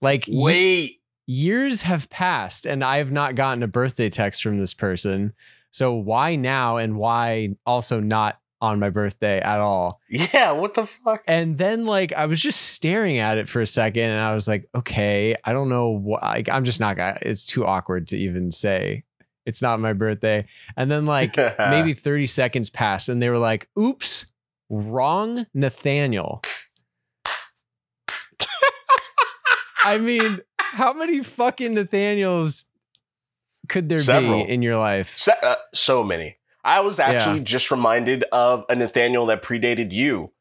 Like 0.00 0.24
Wait, 0.28 1.00
years 1.26 1.82
have 1.82 2.10
passed 2.10 2.66
and 2.66 2.84
I 2.84 2.98
have 2.98 3.12
not 3.12 3.34
gotten 3.34 3.62
a 3.62 3.68
birthday 3.68 4.10
text 4.10 4.42
from 4.42 4.58
this 4.58 4.74
person. 4.74 5.34
So 5.70 5.94
why 5.94 6.36
now 6.36 6.78
and 6.78 6.96
why 6.96 7.56
also 7.64 8.00
not 8.00 8.40
on 8.60 8.80
my 8.80 8.90
birthday 8.90 9.40
at 9.40 9.60
all? 9.60 10.00
yeah, 10.08 10.52
what 10.52 10.74
the 10.74 10.86
fuck? 10.86 11.22
And 11.26 11.58
then 11.58 11.84
like 11.84 12.12
I 12.12 12.26
was 12.26 12.40
just 12.40 12.60
staring 12.60 13.18
at 13.18 13.38
it 13.38 13.48
for 13.48 13.60
a 13.60 13.66
second 13.66 14.10
and 14.10 14.20
I 14.20 14.34
was 14.34 14.48
like, 14.48 14.68
okay, 14.74 15.36
I 15.44 15.52
don't 15.52 15.68
know 15.68 15.90
what 15.90 16.22
like, 16.22 16.48
I'm 16.48 16.64
just 16.64 16.80
not 16.80 16.96
gonna 16.96 17.18
it's 17.22 17.44
too 17.44 17.64
awkward 17.66 18.08
to 18.08 18.18
even 18.18 18.50
say 18.50 19.04
it's 19.46 19.62
not 19.62 19.80
my 19.80 19.92
birthday. 19.92 20.46
And 20.76 20.90
then 20.90 21.06
like 21.06 21.36
maybe 21.58 21.94
30 21.94 22.26
seconds 22.26 22.68
passed 22.68 23.08
and 23.08 23.22
they 23.22 23.30
were 23.30 23.38
like, 23.38 23.68
oops, 23.78 24.26
wrong 24.68 25.46
Nathaniel. 25.54 26.42
I 29.84 29.98
mean, 29.98 30.40
how 30.58 30.92
many 30.92 31.22
fucking 31.22 31.74
Nathaniels 31.74 32.66
could 33.68 33.88
there 33.88 33.98
Several. 33.98 34.44
be 34.44 34.50
in 34.50 34.60
your 34.60 34.76
life? 34.76 35.16
so, 35.16 35.32
uh, 35.42 35.54
so 35.72 36.02
many. 36.02 36.38
I 36.64 36.80
was 36.80 36.98
actually 36.98 37.40
just 37.40 37.70
reminded 37.70 38.24
of 38.32 38.64
a 38.68 38.74
Nathaniel 38.74 39.26
that 39.26 39.42
predated 39.42 39.92
you 39.92 40.32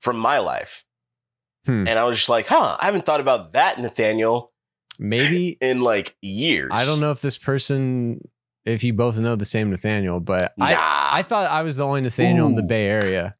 from 0.00 0.16
my 0.16 0.38
life. 0.38 0.84
Hmm. 1.66 1.86
And 1.86 1.98
I 1.98 2.04
was 2.04 2.16
just 2.16 2.30
like, 2.30 2.46
huh, 2.46 2.78
I 2.80 2.86
haven't 2.86 3.04
thought 3.04 3.20
about 3.20 3.52
that 3.52 3.78
Nathaniel 3.78 4.54
Maybe 4.98 5.58
in 5.60 5.82
like 5.82 6.16
years. 6.22 6.70
I 6.72 6.84
don't 6.84 7.00
know 7.00 7.10
if 7.10 7.20
this 7.20 7.38
person, 7.38 8.26
if 8.64 8.82
you 8.84 8.92
both 8.92 9.18
know 9.18 9.36
the 9.36 9.44
same 9.44 9.70
Nathaniel, 9.70 10.20
but 10.20 10.52
Nah. 10.56 10.66
I, 10.66 11.08
I 11.18 11.22
thought 11.22 11.50
I 11.50 11.62
was 11.62 11.76
the 11.76 11.84
only 11.84 12.00
Nathaniel 12.00 12.46
in 12.48 12.54
the 12.54 12.62
Bay 12.62 12.86
Area. 12.86 13.34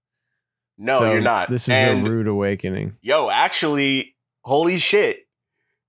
no, 0.78 0.98
So 0.98 1.12
you're 1.12 1.20
not. 1.20 1.50
This 1.50 1.68
is 1.68 1.74
and 1.74 2.06
a 2.06 2.10
rude 2.10 2.26
awakening. 2.28 2.96
yo, 3.02 3.30
actually, 3.30 4.16
holy 4.42 4.76
shit, 4.78 5.26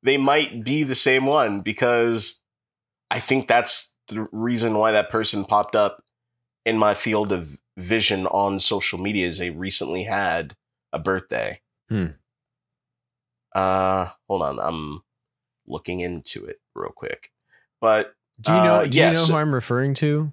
they 0.03 0.17
might 0.17 0.63
be 0.63 0.83
the 0.83 0.95
same 0.95 1.25
one 1.25 1.61
because 1.61 2.41
I 3.11 3.19
think 3.19 3.47
that's 3.47 3.95
the 4.07 4.27
reason 4.31 4.77
why 4.77 4.91
that 4.91 5.09
person 5.09 5.45
popped 5.45 5.75
up 5.75 6.03
in 6.65 6.77
my 6.77 6.93
field 6.93 7.31
of 7.31 7.59
vision 7.77 8.25
on 8.27 8.59
social 8.59 8.97
media 8.99 9.27
is 9.27 9.37
they 9.37 9.49
recently 9.51 10.03
had 10.03 10.55
a 10.93 10.99
birthday. 10.99 11.59
Hmm. 11.89 12.07
Uh, 13.53 14.07
hold 14.27 14.41
on, 14.41 14.59
I'm 14.59 15.01
looking 15.67 15.99
into 15.99 16.45
it 16.45 16.59
real 16.73 16.91
quick. 16.95 17.31
But 17.79 18.14
Do 18.41 18.51
you 18.51 18.57
know? 18.57 18.75
Uh, 18.75 18.85
do 18.85 18.97
you 18.97 19.03
know 19.05 19.25
who 19.25 19.35
I'm 19.35 19.53
referring 19.53 19.93
to? 19.95 20.31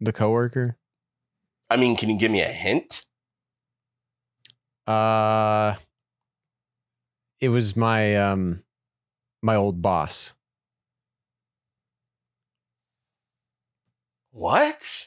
The 0.00 0.12
coworker. 0.12 0.76
I 1.70 1.76
mean, 1.76 1.96
can 1.96 2.10
you 2.10 2.18
give 2.18 2.30
me 2.30 2.42
a 2.42 2.46
hint? 2.46 3.06
Uh, 4.86 5.74
it 7.40 7.48
was 7.48 7.76
my 7.76 8.16
um, 8.16 8.62
my 9.42 9.56
old 9.56 9.82
boss. 9.82 10.34
What? 14.30 15.06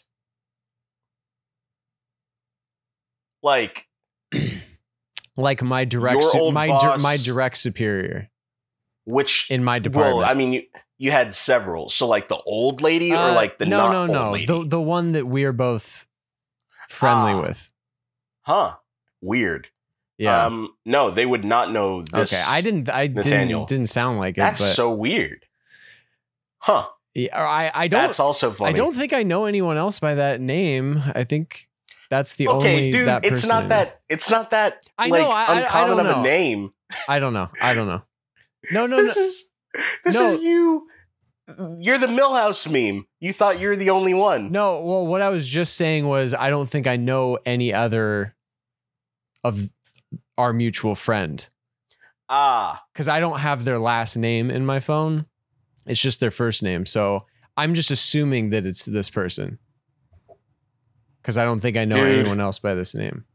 Like, 3.41 3.87
like 5.37 5.61
my 5.61 5.85
direct 5.85 6.23
su- 6.23 6.51
my 6.51 6.67
di- 6.67 6.97
my 6.97 7.17
direct 7.23 7.57
superior 7.57 8.29
which 9.05 9.49
in 9.49 9.63
my 9.63 9.79
department. 9.79 10.17
Well, 10.17 10.25
I 10.29 10.33
mean, 10.33 10.53
you, 10.53 10.63
you 10.99 11.09
had 11.11 11.33
several. 11.33 11.89
So, 11.89 12.07
like 12.07 12.27
the 12.27 12.37
old 12.45 12.81
lady 12.83 13.11
or 13.13 13.17
Uh, 13.17 13.33
like 13.33 13.57
the 13.57 13.65
no 13.65 13.77
not 13.77 13.91
no 13.93 14.01
old 14.01 14.11
no 14.11 14.31
lady? 14.31 14.45
the 14.45 14.59
the 14.67 14.81
one 14.81 15.13
that 15.13 15.25
we 15.25 15.43
are 15.45 15.51
both 15.53 16.05
friendly 16.89 17.31
Ah, 17.33 17.41
with. 17.41 17.71
huh? 18.41 18.75
Weird. 19.21 19.69
Yeah. 20.17 20.45
Um, 20.45 20.69
no, 20.85 21.09
they 21.11 21.25
would 21.25 21.45
not 21.45 21.71
know 21.71 22.01
this. 22.01 22.33
okay. 22.33 22.43
I 22.45 22.61
didn't. 22.61 22.89
I 22.89 23.07
Nathaniel. 23.07 23.61
didn't 23.61 23.69
didn't 23.69 23.89
sound 23.89 24.19
like 24.19 24.37
it. 24.37 24.41
That's 24.41 24.59
but 24.61 24.73
so 24.75 24.93
weird. 24.93 25.45
Huh? 26.59 26.87
yeah, 27.13 27.39
I 27.41 27.71
I 27.73 27.87
don't. 27.87 28.01
That's 28.01 28.19
also 28.19 28.51
funny. 28.51 28.73
I 28.73 28.73
don't 28.77 28.93
think 28.95 29.13
I 29.13 29.23
know 29.23 29.45
anyone 29.45 29.77
else 29.77 29.99
by 29.99 30.15
that 30.15 30.41
name. 30.41 31.01
I 31.15 31.23
think 31.23 31.67
that's 32.09 32.35
the 32.35 32.49
okay, 32.49 32.69
only 32.75 32.91
dude. 32.91 33.07
that 33.07 33.23
It's 33.25 33.47
not 33.47 33.69
that. 33.69 34.01
It's 34.09 34.29
not 34.29 34.49
that. 34.49 34.83
I 34.97 35.07
like, 35.07 35.21
know, 35.21 35.29
I- 35.29 35.43
I- 35.45 35.53
I 35.53 35.61
uncommon 35.61 35.97
don't 35.97 36.05
of 36.07 36.15
know. 36.17 36.19
a 36.19 36.23
name. 36.23 36.73
I 37.07 37.19
don't 37.19 37.33
know. 37.33 37.49
I 37.61 37.73
don't 37.73 37.87
know. 37.87 38.01
No, 38.71 38.87
no, 38.87 38.97
this 39.01 39.15
no. 39.15 39.21
is. 39.23 39.49
This 40.03 40.15
No. 40.19 40.29
is 40.31 40.43
you. 40.43 40.87
You're 41.77 41.97
the 41.97 42.07
Milhouse 42.07 42.69
meme. 42.71 43.05
You 43.19 43.33
thought 43.33 43.59
you're 43.59 43.75
the 43.75 43.89
only 43.89 44.13
one. 44.13 44.51
No, 44.51 44.81
well, 44.83 45.07
what 45.07 45.21
I 45.21 45.29
was 45.29 45.47
just 45.47 45.75
saying 45.75 46.07
was 46.07 46.33
I 46.33 46.49
don't 46.49 46.69
think 46.69 46.87
I 46.87 46.95
know 46.97 47.37
any 47.45 47.73
other 47.73 48.35
of 49.43 49.69
our 50.37 50.53
mutual 50.53 50.95
friend 50.95 51.47
Ah, 52.29 52.83
because 52.93 53.07
I 53.07 53.19
don't 53.19 53.39
have 53.39 53.63
their 53.65 53.79
last 53.79 54.15
name 54.15 54.51
in 54.51 54.65
my 54.65 54.79
phone. 54.79 55.25
It's 55.85 56.01
just 56.01 56.19
their 56.19 56.31
first 56.31 56.61
name. 56.61 56.85
So 56.85 57.25
I'm 57.57 57.73
just 57.73 57.89
assuming 57.89 58.51
that 58.51 58.65
it's 58.65 58.85
this 58.85 59.09
person 59.09 59.57
because 61.21 61.37
I 61.37 61.43
don't 61.45 61.59
think 61.59 61.75
I 61.77 61.85
know 61.85 61.95
Dude. 61.95 62.19
anyone 62.19 62.39
else 62.39 62.59
by 62.59 62.75
this 62.75 62.93
name. 62.93 63.25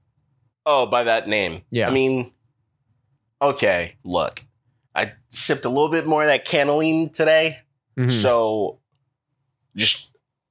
oh, 0.67 0.87
by 0.87 1.05
that 1.05 1.27
name. 1.29 1.63
Yeah. 1.71 1.89
I 1.89 1.91
mean, 1.91 2.33
okay. 3.43 3.97
Look, 4.05 4.45
I 4.95 5.13
sipped 5.31 5.65
a 5.65 5.69
little 5.69 5.91
bit 5.91 6.07
more 6.07 6.23
of 6.23 6.29
that 6.29 6.47
cannellini 6.47 7.13
today. 7.13 7.59
Mhm. 7.99 8.11
So 8.11 8.79
just 9.77 10.11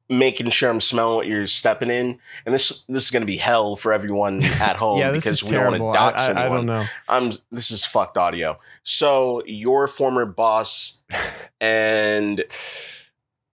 making 0.10 0.50
sure 0.50 0.70
I'm 0.70 0.82
smelling 0.82 1.16
what 1.16 1.28
you're 1.28 1.48
stepping 1.48 1.90
in. 1.90 2.20
And 2.46 2.54
this 2.54 2.84
this 2.88 3.04
is 3.06 3.12
gonna 3.12 3.26
be 3.26 3.38
hell 3.38 3.76
for 3.76 3.94
everyone 3.94 4.44
at 4.62 4.76
home 4.76 5.00
yeah, 5.00 5.12
because 5.12 5.44
we 5.44 5.52
don't 5.52 5.66
want 5.66 5.78
to 5.78 5.86
I, 5.88 5.94
dox 5.94 6.28
I, 6.28 6.34
I 6.34 6.42
anyone. 6.46 6.66
don't 6.66 6.76
know. 6.76 6.86
I'm 7.08 7.32
this 7.52 7.72
is 7.72 7.86
fucked 7.86 8.18
audio. 8.18 8.60
So 8.84 9.42
your 9.46 9.88
former 9.88 10.26
boss 10.26 11.04
and 11.62 12.44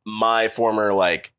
my 0.07 0.49
former 0.49 0.93
like 0.93 1.33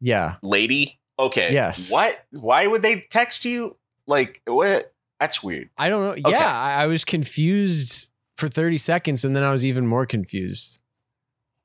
Yeah. 0.00 0.36
lady. 0.42 1.00
Okay. 1.18 1.52
Yes. 1.52 1.90
What? 1.90 2.24
Why 2.30 2.66
would 2.66 2.82
they 2.82 3.00
text 3.10 3.44
you? 3.44 3.76
Like 4.06 4.40
what? 4.46 4.92
That's 5.18 5.42
weird. 5.42 5.70
I 5.76 5.88
don't 5.88 6.02
know. 6.04 6.10
Okay. 6.12 6.30
Yeah, 6.30 6.60
I, 6.60 6.82
I 6.84 6.86
was 6.86 7.04
confused 7.04 8.10
for 8.36 8.48
30 8.48 8.78
seconds 8.78 9.24
and 9.24 9.34
then 9.34 9.42
I 9.42 9.50
was 9.50 9.66
even 9.66 9.84
more 9.86 10.06
confused 10.06 10.80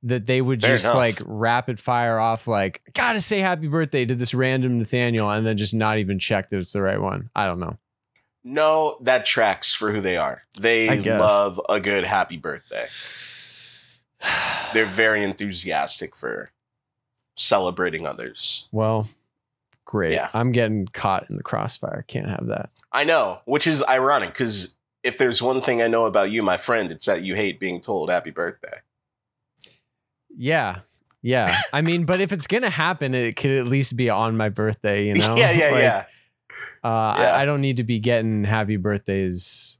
that 0.03 0.25
they 0.25 0.41
would 0.41 0.61
Fair 0.61 0.71
just 0.71 0.85
enough. 0.85 0.95
like 0.95 1.15
rapid 1.25 1.79
fire 1.79 2.19
off 2.19 2.47
like 2.47 2.81
gotta 2.93 3.21
say 3.21 3.39
happy 3.39 3.67
birthday 3.67 4.05
to 4.05 4.15
this 4.15 4.33
random 4.33 4.77
Nathaniel 4.79 5.29
and 5.29 5.45
then 5.47 5.57
just 5.57 5.73
not 5.73 5.97
even 5.97 6.19
check 6.19 6.49
that 6.49 6.59
it's 6.59 6.73
the 6.73 6.81
right 6.81 7.01
one. 7.01 7.29
I 7.35 7.45
don't 7.45 7.59
know. 7.59 7.77
No, 8.43 8.97
that 9.01 9.25
tracks 9.25 9.73
for 9.73 9.91
who 9.91 10.01
they 10.01 10.17
are. 10.17 10.43
They 10.59 11.01
love 11.01 11.61
a 11.69 11.79
good 11.79 12.03
happy 12.03 12.37
birthday. 12.37 12.87
They're 14.73 14.85
very 14.85 15.23
enthusiastic 15.23 16.15
for 16.15 16.51
celebrating 17.35 18.05
others. 18.05 18.67
well, 18.71 19.07
great. 19.85 20.13
Yeah. 20.13 20.29
I'm 20.33 20.51
getting 20.51 20.87
caught 20.87 21.29
in 21.29 21.37
the 21.37 21.43
crossfire. 21.43 22.03
Can't 22.07 22.27
have 22.29 22.47
that. 22.47 22.69
I 22.91 23.05
know, 23.05 23.41
which 23.45 23.65
is 23.65 23.83
ironic 23.87 24.29
because 24.29 24.77
if 25.03 25.17
there's 25.17 25.41
one 25.41 25.61
thing 25.61 25.81
I 25.81 25.87
know 25.87 26.05
about 26.05 26.31
you, 26.31 26.43
my 26.43 26.57
friend, 26.57 26.91
it's 26.91 27.05
that 27.05 27.23
you 27.23 27.35
hate 27.35 27.59
being 27.59 27.79
told 27.79 28.09
happy 28.09 28.31
birthday. 28.31 28.79
Yeah. 30.35 30.79
Yeah. 31.21 31.55
I 31.71 31.81
mean, 31.81 32.05
but 32.05 32.19
if 32.21 32.31
it's 32.33 32.47
gonna 32.47 32.69
happen, 32.69 33.13
it 33.13 33.35
could 33.35 33.51
at 33.51 33.65
least 33.65 33.95
be 33.95 34.09
on 34.09 34.35
my 34.37 34.49
birthday, 34.49 35.07
you 35.07 35.13
know? 35.15 35.35
yeah, 35.35 35.51
yeah, 35.51 35.69
Like, 35.71 35.81
yeah. 35.81 36.05
Uh, 36.83 37.15
Yeah. 37.17 37.33
I, 37.35 37.41
I 37.41 37.45
don't 37.45 37.61
need 37.61 37.77
to 37.77 37.83
be 37.83 37.99
getting 37.99 38.43
happy 38.43 38.77
birthdays 38.77 39.79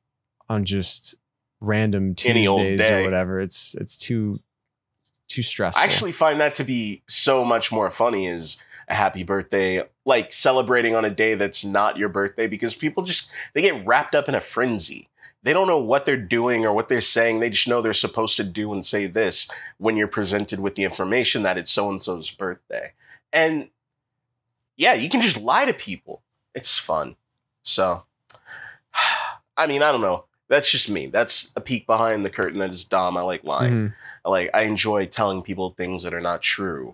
on 0.50 0.66
just 0.66 1.16
random 1.60 2.16
Tuesdays 2.16 2.80
day. 2.80 3.02
or 3.02 3.04
whatever. 3.04 3.40
It's 3.40 3.76
it's 3.76 3.98
too 3.98 4.40
too 5.28 5.42
stressful. 5.42 5.82
I 5.82 5.86
actually 5.86 6.12
find 6.12 6.40
that 6.40 6.56
to 6.56 6.64
be 6.64 7.04
so 7.08 7.44
much 7.44 7.72
more 7.72 7.90
funny 7.90 8.28
is 8.28 8.62
a 8.88 8.94
happy 8.94 9.24
birthday, 9.24 9.82
like 10.06 10.32
celebrating 10.34 10.94
on 10.96 11.06
a 11.06 11.10
day 11.10 11.36
that's 11.36 11.64
not 11.66 11.98
your 11.98 12.10
birthday 12.10 12.48
because 12.48 12.76
people 12.76 13.04
just 13.04 13.32
they 13.54 13.62
get 13.62 13.86
wrapped 13.86 14.16
up 14.16 14.30
in 14.30 14.36
a 14.36 14.42
frenzy. 14.42 15.08
They 15.44 15.54
don't 15.54 15.68
know 15.68 15.80
what 15.82 16.06
they're 16.06 16.18
doing 16.18 16.66
or 16.66 16.74
what 16.74 16.88
they're 16.90 17.02
saying. 17.02 17.40
They 17.40 17.50
just 17.50 17.68
know 17.68 17.82
they're 17.82 17.94
supposed 17.94 18.38
to 18.38 18.44
do 18.44 18.72
and 18.74 18.86
say 18.86 19.06
this 19.08 19.50
when 19.78 19.98
you're 19.98 20.08
presented 20.08 20.60
with 20.62 20.76
the 20.76 20.84
information 20.86 21.44
that 21.44 21.58
it's 21.58 21.72
so 21.72 21.90
and 21.90 22.02
so's 22.02 22.32
birthday. 22.32 22.94
And 23.34 23.70
yeah, 24.78 24.94
you 24.94 25.10
can 25.10 25.22
just 25.22 25.40
lie 25.42 25.66
to 25.66 25.74
people. 25.74 26.24
It's 26.56 26.78
fun. 26.78 27.16
So, 27.64 28.04
I 29.58 29.68
mean, 29.68 29.84
I 29.84 29.92
don't 29.92 30.02
know. 30.02 30.26
That's 30.50 30.72
just 30.72 30.90
me. 30.90 31.08
That's 31.08 31.52
a 31.56 31.62
peek 31.62 31.86
behind 31.88 32.24
the 32.26 32.30
curtain. 32.30 32.60
That 32.60 32.72
is 32.72 32.86
Dom. 32.86 33.18
I 33.18 33.22
like 33.22 33.44
lying 33.44 33.74
Mhm. 33.74 33.94
like 34.26 34.50
i 34.54 34.62
enjoy 34.64 35.06
telling 35.06 35.42
people 35.42 35.72
things 35.72 36.04
that 36.04 36.14
are 36.14 36.22
not 36.22 36.42
true 36.42 36.94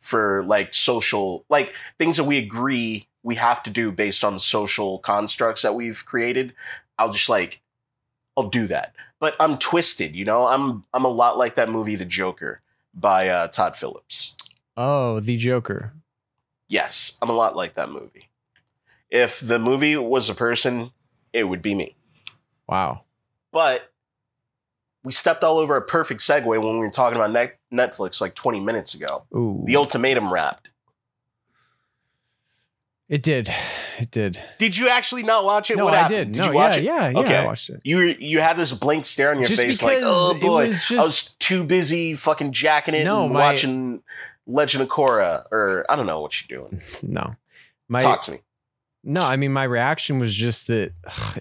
for 0.00 0.42
like 0.44 0.74
social 0.74 1.44
like 1.48 1.72
things 1.98 2.16
that 2.16 2.24
we 2.24 2.36
agree 2.38 3.06
we 3.22 3.36
have 3.36 3.62
to 3.62 3.70
do 3.70 3.92
based 3.92 4.24
on 4.24 4.36
social 4.40 4.98
constructs 4.98 5.62
that 5.62 5.76
we've 5.76 6.04
created 6.04 6.52
i'll 6.98 7.12
just 7.12 7.28
like 7.28 7.60
i'll 8.36 8.48
do 8.48 8.66
that 8.66 8.94
but 9.20 9.34
i'm 9.40 9.56
twisted 9.58 10.14
you 10.16 10.24
know 10.24 10.46
i'm 10.46 10.84
i'm 10.94 11.04
a 11.04 11.08
lot 11.08 11.36
like 11.38 11.54
that 11.54 11.68
movie 11.68 11.96
the 11.96 12.04
joker 12.04 12.60
by 12.94 13.28
uh, 13.28 13.48
todd 13.48 13.76
phillips 13.76 14.36
Oh, 14.76 15.20
the 15.20 15.36
Joker. 15.36 15.92
yes 16.68 17.18
i'm 17.22 17.28
a 17.28 17.34
lot 17.34 17.54
like 17.56 17.74
that 17.74 17.90
movie 17.90 18.30
if 19.10 19.38
the 19.40 19.58
movie 19.58 19.96
was 19.96 20.28
a 20.30 20.34
person 20.34 20.90
it 21.32 21.48
would 21.48 21.62
be 21.62 21.74
me 21.74 21.94
Wow. 22.68 23.02
but 23.52 23.90
we 25.04 25.12
stepped 25.12 25.42
all 25.44 25.58
over 25.58 25.76
a 25.76 25.82
perfect 25.82 26.20
segue 26.20 26.46
when 26.46 26.60
we 26.62 26.78
were 26.78 26.90
talking 26.90 27.18
about 27.20 27.34
netflix 27.72 28.20
like 28.20 28.34
20 28.34 28.60
minutes 28.60 28.94
ago 28.94 29.24
Ooh. 29.34 29.62
The 29.66 29.76
ultimatum 29.76 30.32
wrapped. 30.32 30.70
It 33.08 33.22
did. 33.22 33.52
It 33.98 34.10
did. 34.10 34.40
Did 34.58 34.76
you 34.76 34.88
actually 34.88 35.22
not 35.22 35.44
watch 35.44 35.70
it? 35.70 35.76
no, 35.76 35.84
what 35.84 35.94
I 35.94 35.98
happened? 35.98 36.34
did. 36.34 36.40
no, 36.42 36.48
you 36.48 36.54
watch 36.54 36.76
yeah, 36.78 36.80
it? 36.80 36.84
yeah, 36.84 37.08
yeah. 37.10 37.18
Okay. 37.18 37.36
I 37.36 37.44
watched 37.46 37.70
it. 37.70 37.80
You 37.84 38.00
you 38.18 38.40
had 38.40 38.56
this 38.56 38.72
blank 38.72 39.04
stare 39.06 39.30
on 39.30 39.38
your 39.38 39.46
Just 39.46 39.62
face, 39.62 39.82
like, 39.82 39.98
oh 40.02 40.34
boy, 40.40 40.66
was 40.66 40.90
I 40.90 40.96
was 40.96 41.34
too 41.38 41.64
busy 41.64 42.14
fucking 42.14 42.52
jacking 42.52 42.94
it 42.94 43.04
No, 43.04 43.24
and 43.24 43.32
my- 43.34 43.40
watching 43.52 44.02
Legend 44.46 44.82
of 44.82 44.88
Korra, 44.88 45.44
or 45.52 45.84
I 45.88 45.96
don't 45.96 46.06
know 46.06 46.20
what 46.20 46.40
you're 46.48 46.58
doing. 46.60 46.82
No. 47.02 47.36
My 47.88 48.00
Talk 48.00 48.22
to 48.22 48.32
me, 48.32 48.40
no, 49.04 49.22
I 49.22 49.36
mean 49.36 49.52
my 49.52 49.64
reaction 49.64 50.18
was 50.18 50.34
just 50.34 50.68
that 50.68 50.92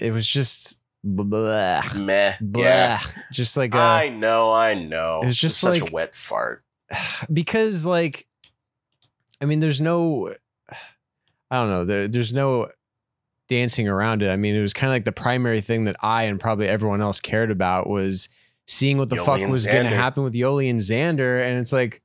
it 0.01 0.11
was 0.11 0.27
just 0.27 0.81
blah, 1.03 1.81
meh. 1.95 2.33
blah, 2.41 2.63
Yeah, 2.63 2.99
just 3.31 3.55
like 3.55 3.73
a, 3.73 3.77
I 3.77 4.09
know, 4.09 4.51
I 4.51 4.73
know. 4.73 5.21
It 5.23 5.27
was 5.27 5.37
just 5.37 5.59
such 5.59 5.79
like- 5.79 5.89
a 5.89 5.93
wet 5.93 6.13
fart. 6.15 6.63
because 7.31 7.85
like 7.85 8.27
i 9.39 9.45
mean 9.45 9.61
there's 9.61 9.79
no 9.79 10.35
i 11.51 11.57
don't 11.57 11.69
know 11.69 11.85
there, 11.85 12.07
there's 12.07 12.33
no 12.33 12.69
dancing 13.47 13.87
around 13.87 14.23
it. 14.23 14.29
I 14.29 14.37
mean 14.37 14.55
it 14.55 14.61
was 14.61 14.73
kind 14.73 14.89
of 14.89 14.95
like 14.95 15.03
the 15.03 15.11
primary 15.11 15.59
thing 15.59 15.83
that 15.83 15.97
i 16.01 16.23
and 16.23 16.39
probably 16.39 16.67
everyone 16.67 17.01
else 17.01 17.19
cared 17.19 17.51
about 17.51 17.89
was 17.89 18.29
seeing 18.65 18.97
what 18.97 19.09
the 19.09 19.17
Yoli 19.17 19.25
fuck 19.25 19.49
was 19.49 19.67
going 19.67 19.83
to 19.83 19.89
happen 19.89 20.23
with 20.23 20.33
yoli 20.33 20.69
and 20.69 20.79
xander 20.79 21.45
and 21.45 21.59
it's 21.59 21.73
like 21.73 22.01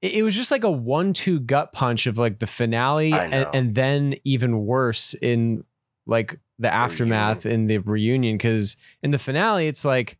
it, 0.00 0.14
it 0.14 0.22
was 0.24 0.34
just 0.34 0.50
like 0.50 0.64
a 0.64 0.70
one-two 0.70 1.38
gut 1.38 1.72
punch 1.72 2.08
of 2.08 2.18
like 2.18 2.40
the 2.40 2.48
finale 2.48 3.12
and, 3.12 3.46
and 3.54 3.74
then 3.76 4.16
even 4.24 4.66
worse 4.66 5.14
in 5.14 5.62
like 6.06 6.40
the 6.58 6.72
aftermath 6.72 7.46
in 7.46 7.68
the 7.68 7.78
reunion 7.78 8.36
because 8.36 8.76
in 9.00 9.12
the 9.12 9.18
finale 9.18 9.68
it's 9.68 9.84
like 9.84 10.18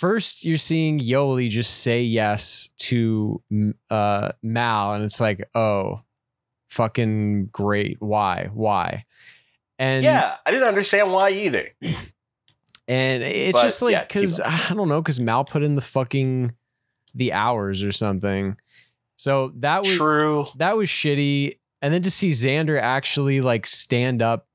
first 0.00 0.46
you're 0.46 0.56
seeing 0.56 0.98
Yoli 0.98 1.50
just 1.50 1.82
say 1.82 2.02
yes 2.02 2.70
to 2.78 3.42
uh, 3.90 4.32
Mal, 4.42 4.94
and 4.94 5.04
it's 5.04 5.20
like, 5.20 5.48
oh, 5.54 6.00
fucking 6.70 7.46
great. 7.46 7.96
Why? 8.00 8.48
Why? 8.52 9.04
And 9.78 10.04
yeah, 10.04 10.36
I 10.46 10.50
didn't 10.50 10.68
understand 10.68 11.12
why 11.12 11.30
either. 11.30 11.68
and 12.88 13.22
it's 13.22 13.58
But, 13.58 13.62
just 13.62 13.82
like 13.82 14.08
because 14.08 14.40
on. 14.40 14.52
I 14.52 14.74
don't 14.74 14.88
know 14.88 15.02
because 15.02 15.20
Mal 15.20 15.44
put 15.44 15.62
in 15.62 15.74
the 15.74 15.80
fucking 15.80 16.52
the 17.14 17.32
hours 17.32 17.84
or 17.84 17.92
something. 17.92 18.56
So 19.16 19.52
that 19.56 19.80
was 19.80 19.96
True. 19.96 20.46
that 20.56 20.76
was 20.76 20.88
shitty. 20.88 21.58
And 21.82 21.92
then 21.92 22.02
to 22.02 22.10
see 22.10 22.28
Xander 22.30 22.80
actually 22.80 23.40
like 23.40 23.66
stand 23.66 24.22
up 24.22 24.46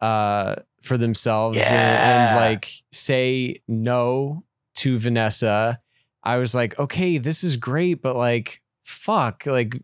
uh 0.00 0.56
for 0.82 0.96
themselves 0.96 1.58
and, 1.58 1.74
and, 1.74 2.36
like 2.36 2.70
say 2.92 3.60
no 3.66 4.44
to 4.76 4.98
Vanessa, 4.98 5.78
I 6.22 6.36
was 6.36 6.54
like, 6.54 6.78
okay, 6.78 7.18
this 7.18 7.42
is 7.42 7.56
great, 7.56 8.00
but 8.00 8.16
like 8.16 8.62
fuck, 8.84 9.44
like 9.46 9.82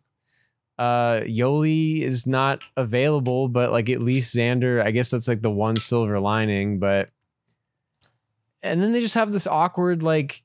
uh 0.79 1.21
Yoli 1.21 2.03
is 2.03 2.27
not 2.27 2.61
available, 2.77 3.49
but 3.49 3.71
like 3.73 3.89
at 3.89 4.01
least 4.03 4.35
Xander, 4.35 4.83
I 4.85 4.91
guess 4.91 5.11
that's 5.11 5.29
like 5.29 5.43
the 5.43 5.51
one 5.51 5.77
silver 5.77 6.19
lining, 6.21 6.79
but 6.79 7.11
and 8.63 8.83
then 8.83 8.93
they 8.93 9.01
just 9.01 9.15
have 9.15 9.33
this 9.33 9.47
awkward 9.47 10.03
like 10.03 10.43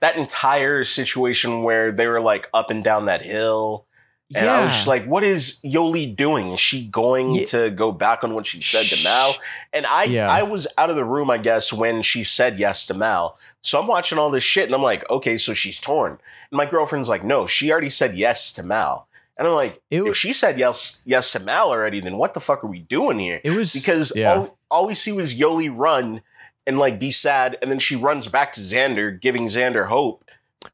That 0.00 0.16
entire 0.16 0.84
situation 0.84 1.62
where 1.62 1.92
they 1.92 2.06
were 2.06 2.20
like 2.20 2.48
up 2.54 2.70
and 2.70 2.82
down 2.82 3.06
that 3.06 3.22
hill. 3.22 3.86
And 4.32 4.48
I 4.48 4.64
was 4.64 4.72
just 4.72 4.86
like, 4.86 5.06
what 5.06 5.24
is 5.24 5.60
Yoli 5.64 6.14
doing? 6.14 6.52
Is 6.52 6.60
she 6.60 6.86
going 6.86 7.34
Yeah. 7.34 7.44
to 7.46 7.70
go 7.70 7.90
back 7.90 8.22
on 8.22 8.32
what 8.32 8.46
she 8.46 8.62
said 8.62 8.84
to 8.86 9.02
Mal? 9.02 9.34
And 9.72 9.84
I 9.86 10.04
Yeah. 10.04 10.30
I 10.30 10.44
was 10.44 10.68
out 10.78 10.88
of 10.88 10.94
the 10.94 11.04
room, 11.04 11.30
I 11.32 11.38
guess, 11.38 11.72
when 11.72 12.00
she 12.02 12.22
said 12.22 12.56
yes 12.56 12.86
to 12.86 12.94
Mal. 12.94 13.36
So 13.60 13.80
I'm 13.80 13.88
watching 13.88 14.18
all 14.18 14.30
this 14.30 14.44
shit 14.44 14.66
and 14.66 14.74
I'm 14.74 14.82
like, 14.82 15.08
okay, 15.10 15.36
so 15.36 15.52
she's 15.52 15.80
torn. 15.80 16.12
And 16.12 16.56
my 16.56 16.64
girlfriend's 16.64 17.08
like, 17.08 17.24
no, 17.24 17.46
she 17.46 17.72
already 17.72 17.90
said 17.90 18.14
yes 18.14 18.52
to 18.52 18.62
Mal. 18.62 19.08
And 19.40 19.48
I'm 19.48 19.54
like, 19.54 19.80
It 19.90 20.02
if 20.02 20.16
she 20.16 20.34
said 20.34 20.58
yes 20.58 21.02
yes 21.06 21.32
to 21.32 21.40
Mal 21.40 21.70
already, 21.70 22.00
then 22.00 22.18
what 22.18 22.34
the 22.34 22.40
fuck 22.40 22.62
are 22.62 22.66
we 22.66 22.80
doing 22.80 23.18
here? 23.18 23.40
it 23.42 23.52
was 23.52 23.72
Because 23.72 24.12
yeah. 24.14 24.34
all, 24.34 24.58
all 24.70 24.86
we 24.86 24.92
see 24.92 25.12
was 25.12 25.34
Yoli 25.34 25.72
run 25.74 26.20
and 26.66 26.78
like 26.78 27.00
be 27.00 27.10
sad, 27.10 27.56
and 27.62 27.70
then 27.70 27.78
she 27.78 27.96
runs 27.96 28.28
back 28.28 28.52
to 28.52 28.60
Xander, 28.60 29.18
giving 29.18 29.46
Xander 29.46 29.86
hope, 29.86 30.26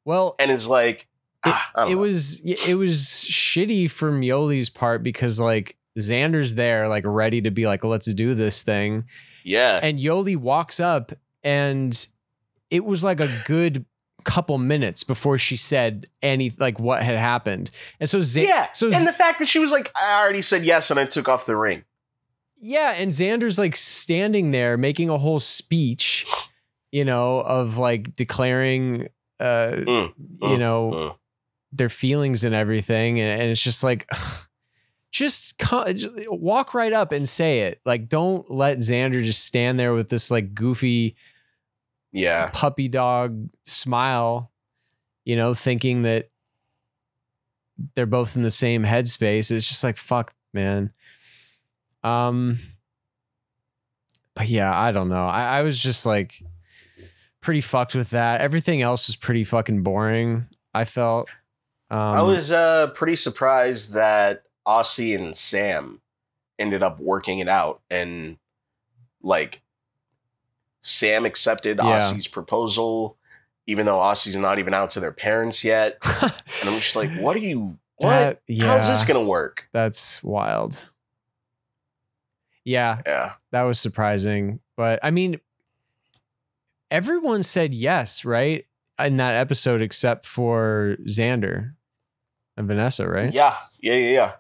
well 0.04 0.34
and 0.40 0.50
is 0.50 0.66
like, 0.66 1.06
ah, 1.44 1.70
I 1.76 1.92
it 1.92 1.94
was 1.94 2.40
it 2.44 2.76
was 2.76 2.98
shitty 3.30 3.88
from 3.88 4.22
Yoli's 4.22 4.68
part 4.68 5.04
because 5.04 5.38
like 5.38 5.76
Xander's 5.96 6.56
there 6.56 6.88
like 6.88 7.04
ready 7.06 7.40
to 7.42 7.52
be 7.52 7.68
like 7.68 7.84
let's 7.84 8.12
do 8.12 8.34
this 8.34 8.64
thing 8.64 9.04
yeah. 9.46 9.78
and 9.80 9.98
Yoli 10.00 10.36
walks 10.36 10.80
up 10.80 11.12
and 11.44 12.06
it 12.68 12.84
was 12.84 13.04
like 13.04 13.20
a 13.20 13.30
good 13.44 13.86
couple 14.26 14.58
minutes 14.58 15.04
before 15.04 15.38
she 15.38 15.56
said 15.56 16.06
any 16.22 16.50
like 16.58 16.80
what 16.80 17.00
had 17.02 17.16
happened 17.16 17.70
and 18.00 18.08
so 18.10 18.20
Z- 18.20 18.42
yeah. 18.44 18.66
so 18.72 18.86
and 18.88 18.96
Z- 18.96 19.04
the 19.04 19.12
fact 19.12 19.38
that 19.38 19.46
she 19.46 19.58
was 19.60 19.70
like, 19.70 19.90
I 19.94 20.20
already 20.20 20.42
said 20.42 20.64
yes, 20.64 20.90
and 20.90 20.98
I 20.98 21.04
took 21.06 21.28
off 21.28 21.46
the 21.46 21.56
ring. 21.56 21.84
yeah 22.58 22.94
and 22.96 23.12
Xander's 23.12 23.58
like 23.58 23.76
standing 23.76 24.50
there 24.50 24.76
making 24.76 25.10
a 25.10 25.16
whole 25.18 25.38
speech 25.40 26.26
you 26.90 27.04
know 27.04 27.38
of 27.40 27.78
like 27.78 28.14
declaring 28.16 29.08
uh 29.38 29.72
Mm, 29.86 30.12
you 30.42 30.48
mm, 30.48 30.58
know 30.58 30.90
mm. 30.94 31.16
their 31.72 31.88
feelings 31.90 32.42
and 32.44 32.54
everything 32.54 33.20
and, 33.20 33.42
and 33.42 33.50
it's 33.50 33.62
just 33.62 33.84
like 33.84 34.08
just, 35.12 35.56
co- 35.58 35.90
just 35.92 36.10
walk 36.30 36.74
right 36.74 36.92
up 36.92 37.12
and 37.12 37.28
say 37.28 37.60
it 37.60 37.80
like 37.84 38.08
don't 38.08 38.50
let 38.50 38.78
xander 38.78 39.22
just 39.22 39.44
stand 39.44 39.78
there 39.78 39.94
with 39.94 40.08
this 40.08 40.30
like 40.30 40.54
goofy 40.54 41.14
Yeah. 42.16 42.50
puppy 42.52 42.88
dog 42.88 43.48
smile 43.64 44.50
you 45.24 45.36
know 45.36 45.54
thinking 45.54 46.02
that 46.02 46.30
they're 47.94 48.06
both 48.06 48.36
in 48.36 48.42
the 48.42 48.50
same 48.50 48.84
headspace 48.84 49.50
it's 49.50 49.68
just 49.68 49.84
like 49.84 49.96
fuck 49.96 50.32
man 50.52 50.92
Um, 52.02 52.58
but 54.34 54.48
yeah, 54.48 54.72
I 54.78 54.92
don't 54.92 55.08
know. 55.08 55.26
I, 55.26 55.58
I 55.58 55.62
was 55.62 55.78
just 55.78 56.06
like 56.06 56.40
pretty 57.40 57.60
fucked 57.60 57.94
with 57.94 58.10
that. 58.10 58.40
Everything 58.40 58.80
else 58.82 59.08
was 59.08 59.16
pretty 59.16 59.44
fucking 59.44 59.82
boring. 59.82 60.46
I 60.72 60.84
felt. 60.84 61.28
Um, 61.90 61.98
I 61.98 62.22
was 62.22 62.52
uh, 62.52 62.90
pretty 62.94 63.16
surprised 63.16 63.94
that 63.94 64.44
Aussie 64.66 65.16
and 65.16 65.36
Sam 65.36 66.00
ended 66.58 66.82
up 66.82 67.00
working 67.00 67.38
it 67.40 67.48
out 67.48 67.80
and 67.90 68.38
like 69.22 69.62
Sam 70.86 71.24
accepted 71.24 71.78
Yeah. 71.78 71.98
Aussie's 71.98 72.28
proposal, 72.28 73.18
even 73.66 73.86
though 73.86 73.98
Aussie's 73.98 74.36
not 74.36 74.58
even 74.60 74.72
out 74.72 74.90
to 74.90 75.00
their 75.00 75.12
parents 75.12 75.64
yet. 75.64 75.98
And 76.22 76.70
I'm 76.70 76.78
just 76.78 76.94
like, 76.96 77.12
what 77.18 77.34
are 77.36 77.40
you 77.40 77.78
what? 77.96 78.10
That- 78.10 78.42
yeah, 78.46 78.66
How's 78.66 78.88
this 78.88 79.04
gonna 79.04 79.24
work? 79.24 79.68
That's 79.72 80.22
wild. 80.22 80.90
Yeah, 82.64 83.00
Yeah. 83.06 83.32
that 83.52 83.62
was 83.62 83.78
surprising. 83.80 84.60
But 84.76 85.00
I 85.02 85.10
mean, 85.10 85.40
everyone 86.90 87.42
said 87.42 87.72
yes, 87.74 88.24
right? 88.24 88.66
In 88.98 89.16
that 89.16 89.34
episode, 89.36 89.82
except 89.82 90.24
for 90.26 90.96
Xander 91.06 91.74
and 92.56 92.66
Vanessa, 92.66 93.08
right? 93.08 93.32
Yeah. 93.32 93.56
Yeah, 93.82 93.94
yeah, 93.94 94.10
yeah. 94.12 94.32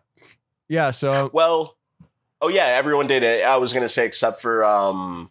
Yeah. 0.68 0.90
So 0.90 1.30
Well, 1.32 1.76
oh 2.40 2.48
yeah, 2.48 2.66
everyone 2.66 3.06
did 3.06 3.22
it. 3.22 3.44
I 3.44 3.56
was 3.58 3.72
gonna 3.72 3.88
say 3.88 4.06
except 4.06 4.40
for 4.40 4.64
um 4.64 5.30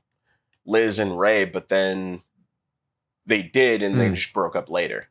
Liz 0.66 1.00
and 1.00 1.18
Rae, 1.20 1.46
but 1.46 1.70
then 1.70 2.22
they 3.26 3.42
did 3.44 3.82
and 3.84 4.00
they 4.00 4.08
Hmm. 4.10 4.14
just 4.16 4.34
broke 4.34 4.56
up 4.56 4.70
later. 4.70 5.08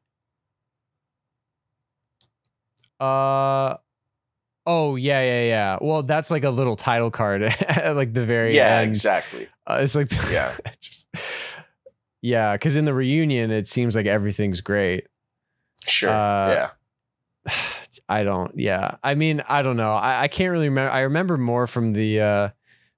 Uh 3.00 3.76
oh 4.66 4.96
yeah 4.96 5.20
yeah 5.22 5.42
yeah. 5.44 5.78
Well, 5.80 6.02
that's 6.02 6.30
like 6.30 6.44
a 6.44 6.50
little 6.50 6.76
title 6.76 7.10
card 7.10 7.42
at 7.42 7.96
like 7.96 8.14
the 8.14 8.24
very 8.24 8.54
yeah, 8.56 8.78
end. 8.78 8.88
exactly. 8.90 9.48
Uh, 9.66 9.78
it's 9.82 9.94
like 9.94 10.08
Yeah. 10.30 10.52
just 10.80 11.08
yeah, 12.22 12.52
because 12.54 12.76
in 12.76 12.84
the 12.84 12.94
reunion 12.94 13.50
it 13.50 13.66
seems 13.66 13.94
like 13.96 14.06
everything's 14.06 14.60
great. 14.60 15.06
Sure. 15.86 16.10
Uh, 16.10 16.70
yeah. 17.46 17.52
I 18.08 18.22
don't. 18.22 18.56
Yeah, 18.58 18.96
I 19.02 19.14
mean 19.14 19.42
I 19.48 19.62
don't 19.62 19.76
know. 19.76 19.92
I, 19.94 20.22
I 20.22 20.28
can't 20.28 20.52
really 20.52 20.68
remember. 20.68 20.90
I 20.92 21.00
remember 21.00 21.36
more 21.36 21.66
from 21.66 21.92
the 21.92 22.20
uh 22.20 22.48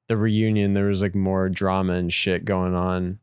the 0.09 0.17
reunion. 0.17 0.75
There 0.75 0.87
was 0.87 1.03
like 1.03 1.15
more 1.15 1.49
drama 1.49 1.95
and 1.95 2.13
shit 2.13 2.45
going 2.45 2.75
on. 2.75 3.19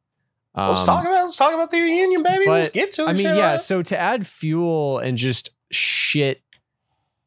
Um, 0.56 0.68
let's 0.68 0.84
talk 0.84 1.04
about 1.04 1.24
let's 1.24 1.38
talk 1.38 1.54
about 1.54 1.72
the 1.72 1.82
reunion, 1.82 2.24
baby. 2.24 2.48
Let's 2.48 2.70
get 2.70 2.92
to 2.94 3.04
it. 3.04 3.10
I 3.10 3.14
mean, 3.14 3.26
yeah. 3.26 3.52
right? 3.52 3.60
So 3.60 3.82
to 3.82 4.00
add 4.00 4.28
fuel 4.28 5.00
and 5.00 5.18
just 5.18 5.50
shit 5.72 6.42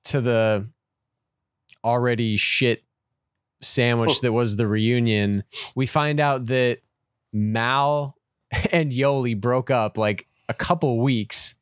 to 0.05 0.21
the 0.21 0.69
already 1.85 2.37
shit 2.37 2.85
sandwich 3.61 4.21
that 4.21 4.33
was 4.33 4.57
the 4.57 4.67
reunion, 4.67 5.45
we 5.75 5.87
find 5.87 6.21
out 6.21 6.47
that 6.47 6.79
Mal 7.33 8.17
and 8.73 8.93
Yoli 8.93 9.39
broke 9.39 9.71
up 9.71 9.99
like 9.99 10.29
a 10.49 10.55
couple 10.55 11.01
weeks 11.01 11.55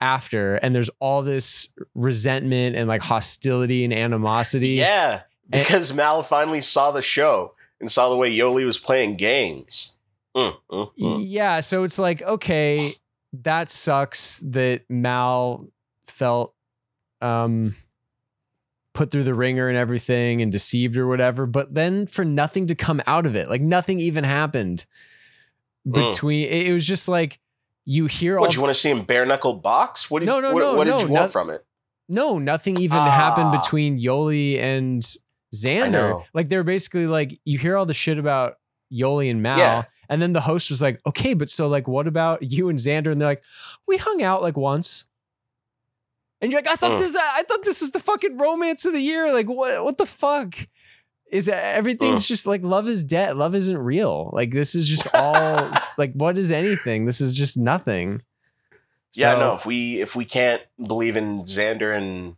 after, 0.00 0.56
and 0.56 0.74
there's 0.74 0.90
all 0.98 1.22
this 1.22 1.68
resentment 1.94 2.76
and 2.76 2.88
like 2.88 3.02
hostility 3.02 3.84
and 3.84 3.92
animosity. 3.92 4.70
Yeah, 4.70 5.22
because 5.50 5.92
Mal 5.92 6.22
finally 6.22 6.60
saw 6.60 6.90
the 6.90 7.02
show 7.02 7.54
and 7.80 7.90
saw 7.90 8.08
the 8.08 8.16
way 8.16 8.34
Yoli 8.34 8.64
was 8.66 8.78
playing 8.78 9.16
games. 9.16 9.98
Mm, 10.36 10.56
mm, 10.70 10.90
mm. 10.98 11.24
Yeah, 11.26 11.60
so 11.60 11.84
it's 11.84 11.98
like, 11.98 12.22
okay, 12.22 12.92
that 13.42 13.68
sucks 13.68 14.40
that 14.40 14.82
Mal 14.90 15.66
felt 16.06 16.54
um 17.22 17.74
put 18.92 19.10
through 19.10 19.24
the 19.24 19.34
ringer 19.34 19.68
and 19.68 19.76
everything 19.76 20.40
and 20.40 20.50
deceived 20.50 20.96
or 20.96 21.06
whatever, 21.06 21.44
but 21.46 21.74
then 21.74 22.06
for 22.06 22.24
nothing 22.24 22.66
to 22.66 22.74
come 22.74 23.02
out 23.06 23.26
of 23.26 23.34
it. 23.36 23.48
Like 23.48 23.60
nothing 23.60 24.00
even 24.00 24.24
happened 24.24 24.86
Mm. 25.86 26.10
between 26.10 26.48
it, 26.48 26.72
was 26.72 26.84
just 26.84 27.06
like 27.06 27.38
you 27.84 28.06
hear 28.06 28.38
all 28.38 28.42
What 28.42 28.56
you 28.56 28.60
want 28.60 28.74
to 28.74 28.80
see 28.80 28.90
him 28.90 29.02
bare 29.04 29.24
knuckle 29.24 29.54
box? 29.54 30.10
What 30.10 30.18
did, 30.20 30.26
No, 30.26 30.40
no, 30.40 30.52
what, 30.52 30.60
no, 30.60 30.74
what 30.76 30.84
did 30.84 30.90
no, 30.90 30.98
you 31.00 31.08
want 31.08 31.30
from 31.30 31.48
it? 31.50 31.60
no, 32.08 32.38
nothing 32.40 32.76
even 32.78 32.98
happened 32.98 33.50
Ah. 33.54 33.60
between 33.60 34.00
Yoli 34.00 34.58
and 34.58 35.00
Xander. 35.64 36.24
Like 36.34 36.48
they're 36.48 36.64
basically 36.64 37.06
like 37.06 37.40
you 37.44 37.58
hear 37.58 37.76
all 37.76 37.86
the 37.86 37.94
shit 37.94 38.18
about 38.18 38.54
Yoli 38.92 39.30
and 39.30 39.42
Mal, 39.42 39.58
Yeah. 39.58 39.82
and 40.08 40.20
then 40.22 40.32
the 40.32 40.40
host 40.42 40.70
was 40.70 40.80
like, 40.82 41.00
"Okay, 41.06 41.34
but 41.34 41.50
so 41.50 41.68
like, 41.68 41.88
what 41.88 42.06
about 42.06 42.42
you 42.42 42.68
and 42.68 42.78
Xander?" 42.78 43.10
And 43.12 43.20
they're 43.20 43.28
like, 43.28 43.42
"We 43.86 43.96
hung 43.96 44.22
out 44.22 44.42
like 44.42 44.56
once." 44.56 45.06
And 46.40 46.52
you're 46.52 46.60
like, 46.60 46.68
"I 46.70 46.76
thought 46.76 46.92
Mm. 46.92 47.00
this, 47.00 47.16
I 47.16 47.42
thought 47.48 47.64
this 47.64 47.80
was 47.80 47.90
the 47.92 47.98
fucking 48.00 48.36
romance 48.38 48.84
of 48.84 48.92
the 48.92 49.00
year. 49.00 49.32
Like, 49.32 49.46
what, 49.48 49.82
what 49.84 49.98
the 49.98 50.06
fuck?" 50.06 50.54
Is 51.32 51.46
that 51.46 51.74
everything's 51.74 52.24
Mm. 52.24 52.28
just 52.28 52.46
like 52.46 52.62
love 52.62 52.86
is 52.86 53.02
dead. 53.02 53.36
Love 53.36 53.56
isn't 53.56 53.78
real. 53.78 54.30
Like 54.32 54.52
this 54.52 54.76
is 54.76 54.86
just 54.86 55.08
all 55.12 55.72
like 55.98 56.12
what 56.12 56.38
is 56.38 56.52
anything? 56.52 57.04
This 57.06 57.20
is 57.20 57.36
just 57.36 57.56
nothing. 57.56 58.22
yeah, 59.12 59.32
So- 59.34 59.40
no. 59.40 59.54
If 59.54 59.66
we 59.66 60.00
if 60.00 60.14
we 60.14 60.24
can't 60.24 60.62
believe 60.86 61.16
in 61.16 61.42
Xander 61.42 61.96
and 61.96 62.36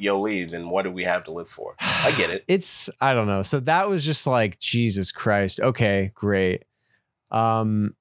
Yoli, 0.00 0.50
then 0.50 0.68
what 0.70 0.82
do 0.82 0.90
we 0.90 1.04
have 1.04 1.24
to 1.24 1.30
live 1.32 1.48
for? 1.48 1.74
I 1.80 2.12
get 2.16 2.30
it. 2.30 2.44
It's 2.48 2.88
I 3.00 3.14
don't 3.14 3.26
know. 3.26 3.42
So 3.42 3.60
that 3.60 3.88
was 3.88 4.04
just 4.04 4.26
like 4.26 4.58
Jesus 4.58 5.12
Christ. 5.12 5.60
Okay, 5.60 6.12
great. 6.14 6.64
Um 7.30 7.94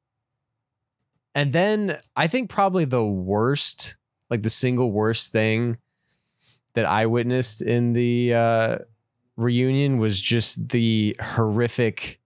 and 1.36 1.54
then 1.54 1.97
I 2.16 2.28
think 2.28 2.50
probably 2.50 2.86
the 2.86 3.06
worst, 3.06 3.95
like 4.30 4.43
the 4.43 4.50
single 4.50 4.91
worst 4.91 5.32
thing 5.32 5.78
that 6.74 6.86
I 6.86 7.06
witnessed 7.06 7.62
in 7.62 7.93
the 7.93 8.34
uh 8.34 8.78
reunion 9.38 9.97
was 10.00 10.20
just 10.20 10.70
the 10.70 11.16
horrific 11.22 12.20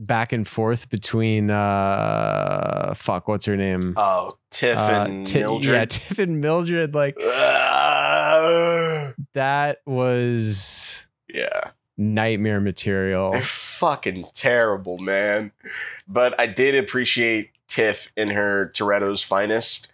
back 0.00 0.32
and 0.32 0.46
forth 0.46 0.88
between 0.90 1.50
uh 1.50 2.94
fuck, 2.96 3.28
what's 3.28 3.46
her 3.46 3.56
name? 3.56 3.94
Oh, 3.96 4.38
Tiff 4.50 4.76
Uh, 4.76 5.06
and 5.08 5.26
Ti- 5.26 5.40
Mildred. 5.40 5.74
Yeah, 5.74 5.84
Tiff 5.88 6.18
and 6.18 6.40
Mildred. 6.40 6.94
Like 6.94 7.16
That 9.34 9.82
was 9.86 11.06
yeah. 11.32 11.70
nightmare 11.96 12.60
material. 12.60 13.30
They're 13.32 13.42
fucking 13.42 14.26
terrible, 14.32 14.98
man. 14.98 15.52
But 16.08 16.38
I 16.40 16.46
did 16.46 16.74
appreciate 16.74 17.50
Tiff 17.68 18.10
in 18.16 18.30
her 18.30 18.70
Toretto's 18.74 19.22
finest, 19.22 19.92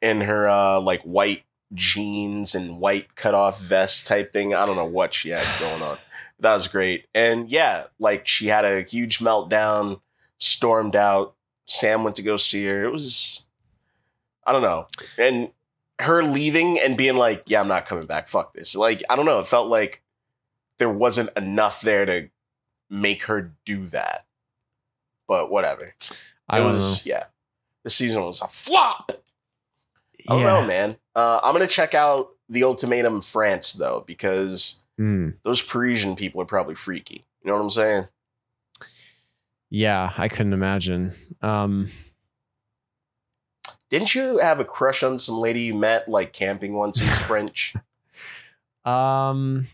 in 0.00 0.22
her 0.22 0.48
uh, 0.48 0.80
like 0.80 1.02
white 1.02 1.44
jeans 1.74 2.54
and 2.54 2.80
white 2.80 3.14
cutoff 3.16 3.60
vest 3.60 4.06
type 4.06 4.32
thing. 4.32 4.54
I 4.54 4.66
don't 4.66 4.76
know 4.76 4.86
what 4.86 5.14
she 5.14 5.30
had 5.30 5.46
going 5.60 5.82
on. 5.82 5.98
That 6.40 6.54
was 6.54 6.68
great. 6.68 7.06
And 7.14 7.50
yeah, 7.50 7.84
like 7.98 8.26
she 8.26 8.46
had 8.46 8.64
a 8.64 8.82
huge 8.82 9.18
meltdown, 9.18 10.00
stormed 10.38 10.96
out. 10.96 11.34
Sam 11.66 12.02
went 12.02 12.16
to 12.16 12.22
go 12.22 12.36
see 12.36 12.66
her. 12.66 12.84
It 12.84 12.92
was, 12.92 13.44
I 14.46 14.52
don't 14.52 14.62
know. 14.62 14.86
And 15.18 15.50
her 16.00 16.22
leaving 16.22 16.78
and 16.78 16.96
being 16.96 17.16
like, 17.16 17.44
yeah, 17.46 17.60
I'm 17.60 17.68
not 17.68 17.86
coming 17.86 18.06
back. 18.06 18.28
Fuck 18.28 18.54
this. 18.54 18.74
Like, 18.76 19.02
I 19.10 19.16
don't 19.16 19.26
know. 19.26 19.38
It 19.40 19.46
felt 19.46 19.68
like 19.68 20.02
there 20.78 20.90
wasn't 20.90 21.30
enough 21.36 21.80
there 21.82 22.06
to 22.06 22.28
make 22.88 23.24
her 23.24 23.52
do 23.64 23.86
that. 23.88 24.26
But 25.28 25.50
whatever. 25.50 25.94
I 26.48 26.60
it 26.60 26.64
was 26.64 27.06
yeah. 27.06 27.24
The 27.84 27.90
season 27.90 28.22
was 28.22 28.40
a 28.42 28.48
flop. 28.48 29.12
I 30.28 30.34
don't 30.34 30.42
know, 30.44 30.66
man. 30.66 30.96
Uh, 31.14 31.40
I'm 31.42 31.52
gonna 31.52 31.66
check 31.66 31.94
out 31.94 32.30
the 32.48 32.64
Ultimatum 32.64 33.20
France 33.22 33.72
though, 33.74 34.02
because 34.06 34.82
Mm. 34.98 35.36
those 35.44 35.62
Parisian 35.62 36.14
people 36.14 36.42
are 36.42 36.46
probably 36.46 36.74
freaky. 36.74 37.24
You 37.42 37.48
know 37.50 37.56
what 37.56 37.62
I'm 37.62 37.70
saying? 37.70 38.08
Yeah, 39.70 40.12
I 40.18 40.28
couldn't 40.28 40.52
imagine. 40.52 41.12
Um, 41.40 41.88
Didn't 43.90 44.14
you 44.14 44.38
have 44.38 44.60
a 44.60 44.64
crush 44.64 45.02
on 45.02 45.18
some 45.18 45.34
lady 45.36 45.60
you 45.62 45.74
met 45.74 46.08
like 46.08 46.32
camping 46.32 46.74
once 46.74 46.98
who's 46.98 47.18
French? 47.26 47.74
um, 48.84 49.66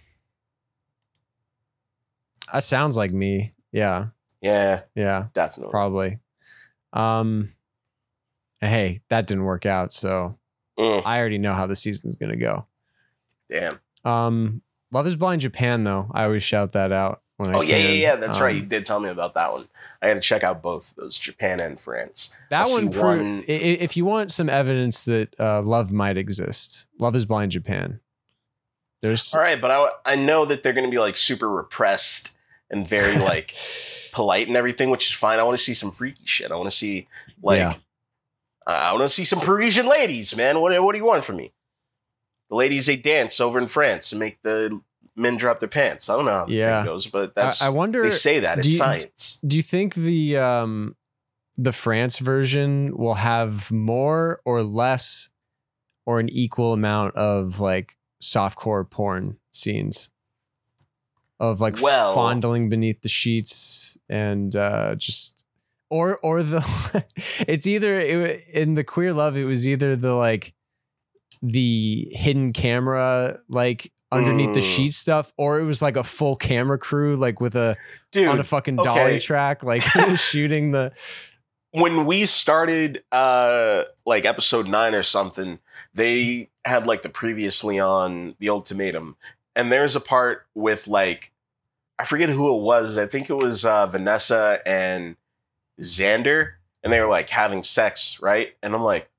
that 2.53 2.65
sounds 2.65 2.97
like 2.97 3.13
me. 3.13 3.53
Yeah, 3.73 4.07
Yeah, 4.41 4.83
yeah, 4.95 5.27
definitely. 5.35 5.71
probably. 5.71 6.19
Um, 6.93 7.53
hey, 8.61 9.01
that 9.11 9.27
didn't 9.27 9.45
work 9.45 9.67
out, 9.67 9.93
so 9.93 10.39
Mm, 10.79 11.03
I 11.07 11.19
already 11.19 11.39
know 11.39 11.55
how 11.55 11.67
the 11.67 11.77
season's 11.77 12.17
gonna 12.17 12.37
go. 12.37 12.67
damn. 13.49 13.81
Um, 14.05 14.63
Love 14.93 15.07
is 15.07 15.17
Blind 15.17 15.41
Japan, 15.41 15.85
though. 15.85 16.11
I 16.15 16.25
always 16.25 16.43
shout 16.43 16.73
that 16.73 16.93
out 16.93 17.23
when 17.37 17.55
Oh 17.55 17.61
yeah, 17.63 17.77
yeah, 17.77 17.87
can. 17.87 17.97
yeah. 18.01 18.17
That's 18.17 18.41
right. 18.41 18.55
Um, 18.57 18.63
You 18.63 18.67
did 18.67 18.87
tell 18.87 19.01
me 19.01 19.09
about 19.09 19.35
that 19.35 19.53
one. 19.53 19.69
I 20.03 20.09
had 20.09 20.15
to 20.15 20.21
check 20.21 20.43
out 20.43 20.63
both 20.63 20.95
those, 20.97 21.19
Japan 21.19 21.61
and 21.61 21.79
France. 21.81 22.35
That 22.51 22.67
I 22.67 22.71
one, 22.71 22.93
pro- 22.93 23.17
one- 23.17 23.45
i- 23.49 23.53
i- 23.53 23.79
if 23.81 23.97
you 23.97 24.05
want 24.05 24.33
some 24.33 24.49
evidence 24.49 25.05
that 25.07 25.35
uh, 25.39 25.63
love 25.63 25.93
might 25.93 26.17
exist, 26.17 26.89
Love 26.99 27.15
is 27.17 27.25
Blind 27.27 27.53
Japan. 27.53 28.01
There's 29.03 29.35
All 29.35 29.41
right, 29.43 29.61
but 29.61 29.71
I 29.71 29.91
I 30.05 30.17
know 30.17 30.45
that 30.47 30.63
they're 30.63 30.73
gonna 30.73 30.91
be 30.91 30.99
like 30.99 31.17
super 31.17 31.49
repressed 31.49 32.37
and 32.71 32.89
very 32.89 33.17
like 33.33 33.55
polite 34.13 34.49
and 34.49 34.57
everything, 34.57 34.91
which 34.91 35.07
is 35.11 35.13
fine. 35.17 35.39
I 35.39 35.43
want 35.43 35.57
to 35.59 35.63
see 35.63 35.75
some 35.75 35.91
freaky 35.93 36.25
shit. 36.25 36.51
I 36.51 36.57
want 36.57 36.71
to 36.71 36.77
see 36.77 37.07
like 37.43 37.59
Yeah. 37.59 37.75
I 38.67 38.93
want 38.93 39.05
to 39.05 39.09
see 39.11 39.25
some 39.25 39.39
Parisian 39.41 39.87
ladies, 39.87 40.35
man. 40.37 40.61
What 40.61 40.83
what 40.83 40.93
do 40.93 40.99
you 40.99 41.05
want 41.05 41.23
from 41.25 41.37
me? 41.37 41.53
The 42.51 42.57
ladies 42.57 42.87
they 42.87 42.97
dance 42.97 43.41
over 43.41 43.59
in 43.59 43.67
France 43.67 44.11
and 44.13 44.19
make 44.19 44.41
the 44.43 44.81
men 45.17 45.37
drop 45.37 45.61
their 45.61 45.69
pants. 45.69 46.09
I 46.11 46.17
don't 46.17 46.25
know 46.27 46.31
how 46.33 46.45
the 46.47 46.53
Yeah. 46.55 46.83
thing 46.83 46.93
goes, 46.93 47.07
but 47.07 47.35
that's 47.35 47.63
I, 47.63 47.67
I 47.67 47.69
wonder. 47.71 48.03
they 48.03 48.11
say 48.11 48.41
that 48.41 48.59
it's 48.59 48.69
you- 48.69 48.77
science. 48.77 49.41
Do 49.47 49.57
you 49.57 49.63
think 49.63 49.95
the 49.95 50.37
um 50.39 50.97
the 51.57 51.73
France 51.73 52.19
version 52.19 52.95
will 52.97 53.15
have 53.15 53.71
more 53.71 54.41
or 54.45 54.63
less 54.63 55.31
or 56.05 56.21
an 56.21 56.29
equal 56.29 56.73
amount 56.75 57.17
of 57.17 57.61
like 57.61 57.97
softcore 58.23 58.89
porn 58.89 59.39
scenes? 59.53 60.11
Of 61.39 61.61
like 61.61 61.81
Well- 61.83 62.15
fondling 62.15 62.69
beneath 62.69 63.03
the 63.03 63.09
sheets 63.09 63.99
and 64.09 64.55
uh 64.57 64.95
just 64.97 65.45
or 65.91 66.19
or 66.19 66.43
the 66.43 67.05
it's 67.47 67.67
either 67.67 68.01
it, 68.01 68.45
in 68.53 68.75
the 68.75 68.85
queer 68.85 69.13
love 69.13 69.37
it 69.37 69.45
was 69.45 69.69
either 69.69 69.97
the 69.97 70.15
like 70.15 70.55
the 71.43 72.09
hidden 72.13 72.53
camera 72.53 73.39
like 73.49 73.93
underneath 74.13 74.55
the 74.55 74.61
Mm. 74.61 74.77
sheet 74.77 74.95
stuff 74.95 75.33
or 75.37 75.59
it 75.59 75.65
was 75.65 75.83
like 75.83 75.97
a 75.97 76.05
full 76.05 76.37
camera 76.37 76.79
crew 76.79 77.17
like 77.17 77.41
with 77.41 77.55
a 77.57 77.77
Dude, 78.13 78.29
on 78.29 78.39
a 78.39 78.45
fucking 78.45 78.77
dolly 78.77 79.01
okay. 79.01 79.19
track, 79.19 79.63
like 79.63 79.83
shooting 80.17 80.71
the. 80.71 80.93
when 81.73 82.07
we 82.07 82.25
started 82.25 83.03
uh 83.13 83.83
like 84.07 84.25
episode 84.25 84.69
nine 84.69 84.95
or 84.95 85.03
something, 85.03 85.59
they 85.95 86.51
had 86.65 86.87
like 86.87 87.03
the 87.03 87.09
previously 87.09 87.79
on 87.81 88.35
the 88.39 88.49
ultimatum. 88.49 89.17
And 89.55 89.73
there's 89.73 89.97
a 89.97 90.01
part 90.01 90.47
with 90.55 90.87
like 90.89 91.33
I 91.99 92.05
forget 92.05 92.29
who 92.29 92.55
it 92.57 92.61
was. 92.61 92.99
I 92.99 93.07
think 93.07 93.29
it 93.31 93.35
was 93.35 93.65
uh 93.65 93.87
Vanessa 93.87 94.61
and 94.67 95.17
Xander. 95.81 96.53
And 96.85 96.93
they 96.93 97.01
were 97.01 97.09
like 97.11 97.31
having 97.31 97.65
sex, 97.65 98.21
right? 98.23 98.55
And 98.63 98.73
I'm 98.73 98.83
like, 98.83 99.11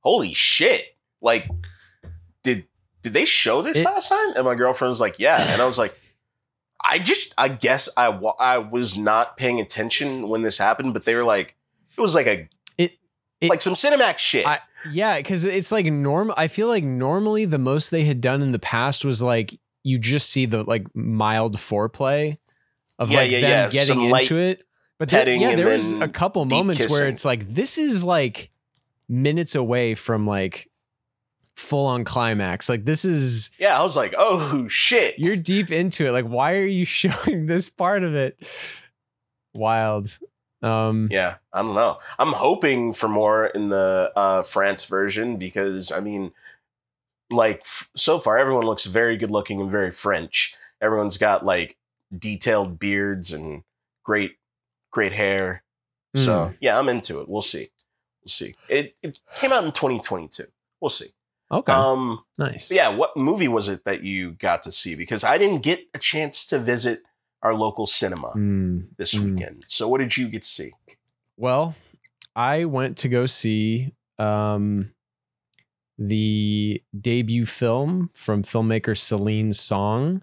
holy 0.00 0.34
shit. 0.34 0.94
Like, 1.22 1.48
did 3.06 3.12
they 3.12 3.24
show 3.24 3.62
this 3.62 3.76
It- 3.78 3.84
last 3.84 4.08
time? 4.08 4.32
And 4.34 4.44
my 4.44 4.56
girlfriend 4.56 4.90
was 4.90 5.00
like, 5.00 5.20
yeah. 5.20 5.52
And 5.52 5.62
I 5.62 5.64
was 5.64 5.78
like, 5.78 5.96
I 6.84 6.98
just, 6.98 7.32
I 7.38 7.46
guess 7.46 7.88
I, 7.96 8.08
wa- 8.08 8.34
I 8.40 8.58
was 8.58 8.98
not 8.98 9.36
paying 9.36 9.60
attention 9.60 10.28
when 10.28 10.42
this 10.42 10.58
happened, 10.58 10.92
but 10.92 11.04
they 11.04 11.14
were 11.14 11.22
like, 11.22 11.54
it 11.96 12.00
was 12.00 12.16
like 12.16 12.26
a, 12.26 12.48
It- 12.76 12.98
it- 13.40 13.48
like 13.50 13.62
some 13.62 13.74
Cinemax 13.74 14.18
shit. 14.18 14.44
I- 14.44 14.58
Yeah, 14.90 15.18
because 15.18 15.44
it's 15.44 15.70
like 15.70 15.86
norm. 15.86 16.32
I 16.36 16.48
feel 16.48 16.66
like 16.66 16.82
normally 16.82 17.44
the 17.44 17.58
most 17.58 17.90
they 17.92 18.02
had 18.04 18.20
done 18.20 18.42
in 18.42 18.50
the 18.50 18.58
past 18.58 19.04
was 19.04 19.22
like 19.22 19.56
you 19.84 20.00
just 20.00 20.30
see 20.30 20.46
the 20.46 20.64
like 20.64 20.84
mild 20.96 21.56
foreplay 21.58 22.34
of 22.98 23.12
Yeah, 23.12 23.18
like 23.20 23.30
yeah, 23.30 23.40
them 23.40 23.50
yeah, 23.50 23.68
getting 23.70 23.94
some 23.94 24.02
into 24.12 24.36
it. 24.36 24.64
But 24.98 25.10
then, 25.10 25.20
petting 25.20 25.40
yeah, 25.42 25.54
there 25.54 25.72
was 25.74 25.92
a 25.92 26.08
couple 26.08 26.44
moments 26.44 26.90
where 26.90 27.06
it's 27.06 27.24
like 27.24 27.46
this 27.46 27.78
is 27.78 28.02
like 28.02 28.50
minutes 29.08 29.54
away 29.54 29.94
from 29.94 30.26
like 30.26 30.68
full 31.56 31.86
on 31.86 32.04
climax. 32.04 32.68
Like 32.68 32.84
this 32.84 33.04
is 33.04 33.50
yeah, 33.58 33.78
I 33.78 33.82
was 33.82 33.96
like, 33.96 34.14
oh 34.16 34.68
shit. 34.68 35.18
you're 35.18 35.36
deep 35.36 35.70
into 35.72 36.06
it. 36.06 36.12
Like 36.12 36.26
why 36.26 36.56
are 36.56 36.64
you 36.66 36.84
showing 36.86 37.46
this 37.46 37.68
part 37.68 38.04
of 38.04 38.14
it? 38.14 38.38
Wild. 39.54 40.18
Um 40.62 41.08
yeah, 41.10 41.36
I 41.52 41.62
don't 41.62 41.74
know. 41.74 41.98
I'm 42.18 42.32
hoping 42.32 42.92
for 42.94 43.08
more 43.08 43.46
in 43.46 43.68
the 43.68 44.12
uh, 44.16 44.42
France 44.42 44.84
version 44.84 45.36
because 45.36 45.92
I 45.92 46.00
mean, 46.00 46.32
like 47.30 47.60
f- 47.60 47.90
so 47.94 48.18
far, 48.18 48.38
everyone 48.38 48.64
looks 48.64 48.86
very 48.86 49.16
good 49.16 49.30
looking 49.30 49.60
and 49.60 49.70
very 49.70 49.90
French. 49.90 50.56
Everyone's 50.80 51.18
got 51.18 51.44
like 51.44 51.76
detailed 52.16 52.78
beards 52.78 53.32
and 53.32 53.64
great, 54.02 54.36
great 54.90 55.12
hair. 55.12 55.62
So 56.14 56.32
Mm. 56.32 56.56
yeah, 56.60 56.78
I'm 56.78 56.88
into 56.88 57.20
it. 57.20 57.28
We'll 57.28 57.42
see. 57.42 57.68
We'll 58.22 58.28
see. 58.30 58.54
It 58.68 58.96
it 59.02 59.18
came 59.36 59.52
out 59.52 59.64
in 59.64 59.72
2022. 59.72 60.44
We'll 60.80 60.88
see. 60.88 61.08
Okay. 61.50 61.72
Um, 61.72 62.20
nice. 62.38 62.70
yeah, 62.72 62.88
what 62.88 63.16
movie 63.16 63.48
was 63.48 63.68
it 63.68 63.84
that 63.84 64.02
you 64.02 64.32
got 64.32 64.62
to 64.64 64.72
see? 64.72 64.94
Because 64.94 65.24
I 65.24 65.38
didn't 65.38 65.62
get 65.62 65.80
a 65.94 65.98
chance 65.98 66.44
to 66.46 66.58
visit 66.58 67.00
our 67.42 67.54
local 67.54 67.86
cinema 67.86 68.32
Mm. 68.36 68.88
this 68.96 69.14
Mm. 69.14 69.24
weekend. 69.32 69.64
So 69.68 69.88
what 69.88 69.98
did 70.00 70.16
you 70.16 70.28
get 70.28 70.42
to 70.42 70.48
see? 70.48 70.70
Well, 71.36 71.74
I 72.34 72.64
went 72.64 72.96
to 72.98 73.08
go 73.08 73.26
see 73.26 73.92
um, 74.18 74.92
the 75.98 76.82
debut 76.98 77.46
film 77.46 78.10
from 78.14 78.42
filmmaker 78.42 78.96
Celine 78.96 79.52
Song, 79.52 80.22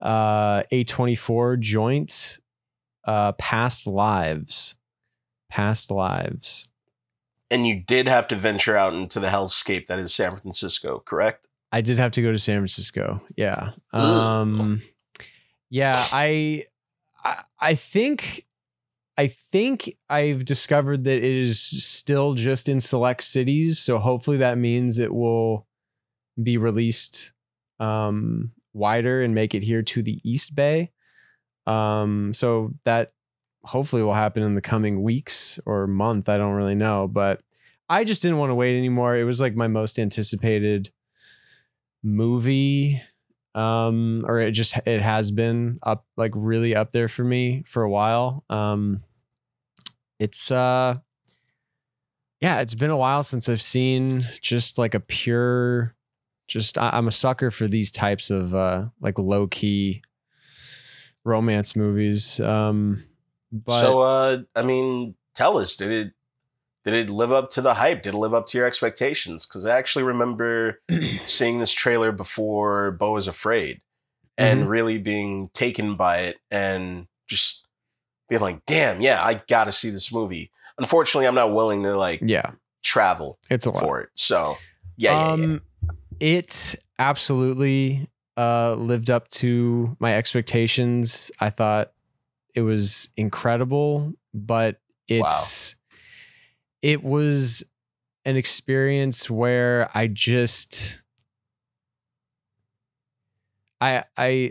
uh, 0.00 0.62
A24 0.72 1.58
joint, 1.58 2.38
uh, 3.04 3.32
Past 3.32 3.86
Lives. 3.86 4.76
Past 5.50 5.90
Lives. 5.90 6.68
And 7.50 7.66
you 7.66 7.82
did 7.82 8.08
have 8.08 8.28
to 8.28 8.36
venture 8.36 8.76
out 8.76 8.92
into 8.92 9.20
the 9.20 9.28
hellscape 9.28 9.86
that 9.86 9.98
is 9.98 10.14
San 10.14 10.36
Francisco, 10.36 11.02
correct? 11.04 11.48
I 11.72 11.80
did 11.80 11.98
have 11.98 12.12
to 12.12 12.22
go 12.22 12.32
to 12.32 12.38
San 12.38 12.58
Francisco. 12.58 13.22
Yeah. 13.36 13.72
Um 13.92 14.82
yeah, 15.70 16.04
I 16.12 16.64
I 17.24 17.42
I 17.60 17.74
think 17.74 18.44
I 19.16 19.26
think 19.26 19.96
I've 20.08 20.44
discovered 20.44 21.04
that 21.04 21.18
it 21.18 21.24
is 21.24 21.60
still 21.60 22.34
just 22.34 22.68
in 22.68 22.80
select 22.80 23.22
cities, 23.22 23.78
so 23.78 23.98
hopefully 23.98 24.38
that 24.38 24.58
means 24.58 24.98
it 24.98 25.12
will 25.12 25.66
be 26.42 26.56
released 26.56 27.32
um 27.80 28.52
wider 28.72 29.22
and 29.22 29.34
make 29.34 29.54
it 29.54 29.62
here 29.62 29.82
to 29.82 30.02
the 30.02 30.20
East 30.22 30.54
Bay. 30.54 30.92
Um 31.66 32.32
so 32.34 32.72
that 32.84 33.12
hopefully 33.68 34.02
will 34.02 34.14
happen 34.14 34.42
in 34.42 34.54
the 34.54 34.62
coming 34.62 35.02
weeks 35.02 35.60
or 35.66 35.86
month, 35.86 36.28
I 36.28 36.38
don't 36.38 36.54
really 36.54 36.74
know, 36.74 37.06
but 37.06 37.42
I 37.88 38.04
just 38.04 38.22
didn't 38.22 38.38
want 38.38 38.50
to 38.50 38.54
wait 38.54 38.76
anymore. 38.76 39.16
It 39.16 39.24
was 39.24 39.40
like 39.40 39.54
my 39.54 39.68
most 39.68 39.98
anticipated 39.98 40.90
movie 42.02 43.02
um 43.54 44.24
or 44.26 44.38
it 44.38 44.52
just 44.52 44.76
it 44.86 45.02
has 45.02 45.30
been 45.30 45.78
up 45.82 46.06
like 46.16 46.30
really 46.34 46.76
up 46.76 46.92
there 46.92 47.08
for 47.08 47.24
me 47.24 47.62
for 47.66 47.82
a 47.82 47.90
while 47.90 48.44
um 48.50 49.02
it's 50.20 50.50
uh 50.52 50.94
yeah 52.40 52.60
it's 52.60 52.74
been 52.74 52.90
a 52.90 52.96
while 52.96 53.22
since 53.24 53.48
i've 53.48 53.60
seen 53.60 54.22
just 54.40 54.78
like 54.78 54.94
a 54.94 55.00
pure 55.00 55.94
just 56.46 56.78
I, 56.78 56.90
i'm 56.92 57.08
a 57.08 57.12
sucker 57.12 57.50
for 57.50 57.66
these 57.66 57.90
types 57.90 58.30
of 58.30 58.54
uh 58.54 58.86
like 59.00 59.18
low 59.18 59.48
key 59.48 60.02
romance 61.24 61.74
movies 61.74 62.38
um 62.40 63.02
but 63.52 63.80
so 63.80 64.00
uh 64.00 64.38
I 64.54 64.62
mean, 64.62 65.14
tell 65.34 65.58
us, 65.58 65.76
did 65.76 65.90
it 65.90 66.12
did 66.84 66.94
it 66.94 67.10
live 67.10 67.32
up 67.32 67.50
to 67.50 67.60
the 67.60 67.74
hype? 67.74 68.02
Did 68.02 68.14
it 68.14 68.18
live 68.18 68.32
up 68.34 68.46
to 68.48 68.58
your 68.58 68.66
expectations? 68.66 69.44
Because 69.46 69.66
I 69.66 69.76
actually 69.76 70.04
remember 70.04 70.80
seeing 71.26 71.58
this 71.58 71.72
trailer 71.72 72.12
before 72.12 72.92
Beau 72.92 73.16
is 73.16 73.28
Afraid 73.28 73.80
and 74.36 74.60
Mm-hmm. 74.60 74.68
really 74.68 74.98
being 74.98 75.48
taken 75.52 75.96
by 75.96 76.18
it 76.18 76.38
and 76.50 77.08
just 77.26 77.66
being 78.28 78.40
like, 78.40 78.64
damn, 78.66 79.00
yeah, 79.00 79.22
I 79.22 79.42
gotta 79.48 79.72
see 79.72 79.90
this 79.90 80.12
movie. 80.12 80.50
Unfortunately, 80.78 81.26
I'm 81.26 81.34
not 81.34 81.52
willing 81.52 81.82
to 81.82 81.96
like 81.96 82.20
yeah 82.22 82.52
travel 82.84 83.38
it's 83.50 83.66
a 83.66 83.70
lot 83.72 83.82
for 83.82 84.00
it. 84.00 84.08
So 84.14 84.56
yeah, 84.96 85.12
yeah, 85.12 85.34
yeah. 85.36 85.44
um, 85.44 85.62
it 86.20 86.76
absolutely 86.98 88.08
uh, 88.36 88.74
lived 88.74 89.10
up 89.10 89.28
to 89.28 89.96
my 89.98 90.14
expectations. 90.16 91.30
I 91.40 91.50
thought 91.50 91.92
it 92.58 92.62
was 92.62 93.08
incredible, 93.16 94.14
but 94.34 94.80
it's 95.06 95.76
it 96.82 97.04
was 97.04 97.62
an 98.24 98.34
experience 98.34 99.30
where 99.30 99.88
I 99.94 100.08
just 100.08 101.00
I 103.80 104.02
I 104.16 104.50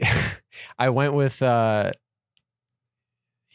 I 0.79 0.89
went 0.89 1.15
with 1.15 1.41
uh 1.41 1.91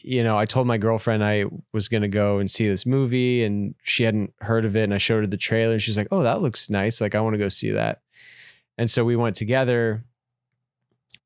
you 0.03 0.23
know, 0.23 0.37
I 0.37 0.45
told 0.45 0.67
my 0.67 0.77
girlfriend 0.77 1.23
I 1.23 1.45
was 1.71 1.87
going 1.87 2.03
to 2.03 2.07
go 2.09 2.37
and 2.37 2.51
see 2.51 2.67
this 2.67 2.85
movie 2.85 3.43
and 3.43 3.73
she 3.81 4.03
hadn't 4.03 4.33
heard 4.41 4.65
of 4.65 4.75
it. 4.75 4.83
And 4.83 4.93
I 4.93 4.97
showed 4.99 5.21
her 5.21 5.27
the 5.27 5.37
trailer 5.37 5.73
and 5.73 5.81
she's 5.81 5.97
like, 5.97 6.09
oh, 6.11 6.21
that 6.23 6.41
looks 6.41 6.69
nice. 6.69 7.01
Like, 7.01 7.15
I 7.15 7.21
want 7.21 7.35
to 7.35 7.39
go 7.39 7.47
see 7.47 7.71
that. 7.71 8.01
And 8.77 8.89
so 8.89 9.05
we 9.05 9.15
went 9.15 9.37
together 9.37 10.03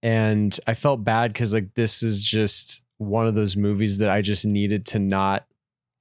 and 0.04 0.58
I 0.68 0.76
felt 0.76 1.04
bad 1.04 1.34
because, 1.34 1.56
like, 1.56 1.74
this 1.74 2.04
is 2.04 2.24
just 2.24 2.84
one 2.98 3.28
of 3.28 3.36
those 3.36 3.56
movies 3.58 4.00
that 4.00 4.10
I 4.10 4.22
just 4.22 4.46
needed 4.46 4.86
to 4.88 5.00
not 5.00 5.46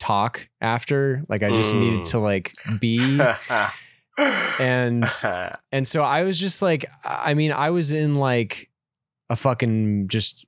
talk 0.01 0.49
after. 0.61 1.25
Like, 1.29 1.43
I 1.43 1.51
just 1.51 1.75
Mm. 1.75 1.79
needed 1.79 2.05
to, 2.07 2.19
like, 2.19 2.55
be. 2.81 3.21
and 4.59 5.05
and 5.73 5.87
so 5.87 6.03
I 6.03 6.23
was 6.23 6.39
just 6.39 6.63
like, 6.63 6.87
I 7.05 7.35
mean, 7.35 7.53
I 7.53 7.71
was 7.71 7.93
in 7.93 8.15
like 8.15 8.71
a 9.29 9.37
fucking 9.37 10.09
just 10.09 10.47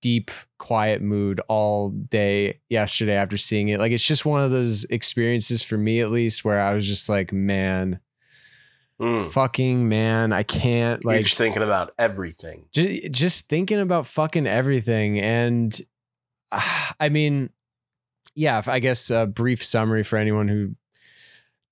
deep, 0.00 0.30
quiet 0.58 1.02
mood 1.02 1.40
all 1.48 1.90
day 1.90 2.58
yesterday 2.70 3.16
after 3.16 3.36
seeing 3.36 3.68
it. 3.68 3.78
Like, 3.78 3.92
it's 3.92 4.06
just 4.06 4.24
one 4.24 4.40
of 4.42 4.50
those 4.50 4.84
experiences 4.84 5.62
for 5.62 5.76
me, 5.76 6.00
at 6.00 6.10
least, 6.10 6.42
where 6.44 6.60
I 6.60 6.72
was 6.74 6.86
just 6.88 7.08
like, 7.08 7.32
man, 7.32 8.00
Mm. 9.00 9.30
fucking 9.30 9.88
man, 9.88 10.32
I 10.32 10.42
can't 10.42 11.02
You're 11.04 11.14
like 11.14 11.24
just 11.24 11.38
thinking 11.38 11.62
about 11.62 11.94
everything. 11.98 12.66
just, 12.72 13.10
just 13.12 13.48
thinking 13.48 13.80
about 13.80 14.06
fucking 14.06 14.46
everything. 14.46 15.18
And 15.18 15.80
uh, 16.52 16.60
I 17.00 17.08
mean, 17.08 17.50
yeah, 18.34 18.58
if- 18.58 18.68
I 18.68 18.78
guess 18.78 19.10
a 19.10 19.26
brief 19.26 19.64
summary 19.64 20.02
for 20.02 20.16
anyone 20.18 20.48
who 20.48 20.74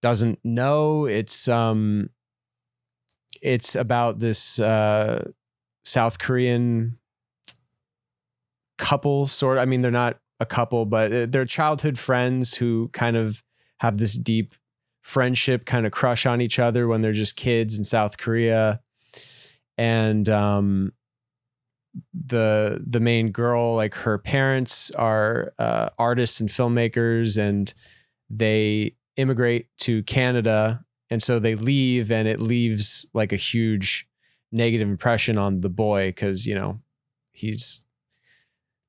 doesn't 0.01 0.39
know, 0.45 1.05
it's 1.07 1.49
um 1.49 2.09
it's 3.43 3.77
about 3.77 4.19
this 4.21 4.59
uh, 4.59 5.29
South 5.85 6.19
Korean 6.19 6.99
couple, 8.79 9.27
sort. 9.27 9.59
of. 9.59 9.63
I 9.63 9.65
mean, 9.67 9.83
they're 9.83 9.91
not 9.91 10.19
a 10.41 10.47
couple, 10.47 10.87
but 10.87 11.13
uh, 11.13 11.27
they're 11.29 11.45
childhood 11.45 11.99
friends 11.99 12.55
who 12.55 12.89
kind 12.93 13.17
of 13.17 13.43
have 13.81 13.99
this 13.99 14.15
deep 14.15 14.53
friendship, 15.09 15.65
kind 15.65 15.87
of 15.87 15.93
crush 15.93 16.27
on 16.27 16.43
each 16.43 16.59
other 16.59 16.87
when 16.87 17.01
they're 17.01 17.13
just 17.13 17.35
kids 17.35 17.79
in 17.79 17.85
South 17.85 18.19
Korea, 18.19 18.81
and 19.79 20.29
um, 20.29 20.93
the 22.13 22.85
the 22.87 23.01
main 23.01 23.31
girl, 23.31 23.75
like 23.75 23.95
her 23.95 24.19
parents, 24.19 24.91
are 24.91 25.55
uh, 25.59 25.89
artists 25.99 26.41
and 26.41 26.51
filmmakers, 26.51 27.39
and 27.39 27.73
they 28.29 28.97
immigrate 29.17 29.69
to 29.79 30.03
Canada, 30.03 30.85
and 31.09 31.23
so 31.23 31.39
they 31.39 31.55
leave, 31.55 32.13
and 32.13 32.29
it 32.29 32.41
leaves 32.41 33.07
like 33.15 33.33
a 33.33 33.37
huge 33.37 34.07
negative 34.53 34.89
impression 34.89 35.39
on 35.39 35.63
the 35.63 35.71
boy 35.71 36.09
because 36.09 36.47
you 36.47 36.55
know 36.55 36.81
he's 37.33 37.85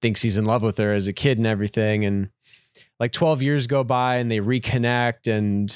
thinks 0.02 0.22
he's 0.22 0.38
in 0.38 0.46
love 0.46 0.64
with 0.64 0.78
her 0.78 0.94
as 0.94 1.08
a 1.08 1.14
kid 1.14 1.38
and 1.38 1.48
everything. 1.48 2.06
And 2.06 2.30
like 3.00 3.12
12 3.12 3.42
years 3.42 3.68
go 3.68 3.84
by 3.84 4.16
and 4.16 4.30
they 4.30 4.40
reconnect 4.40 5.28
and 5.28 5.70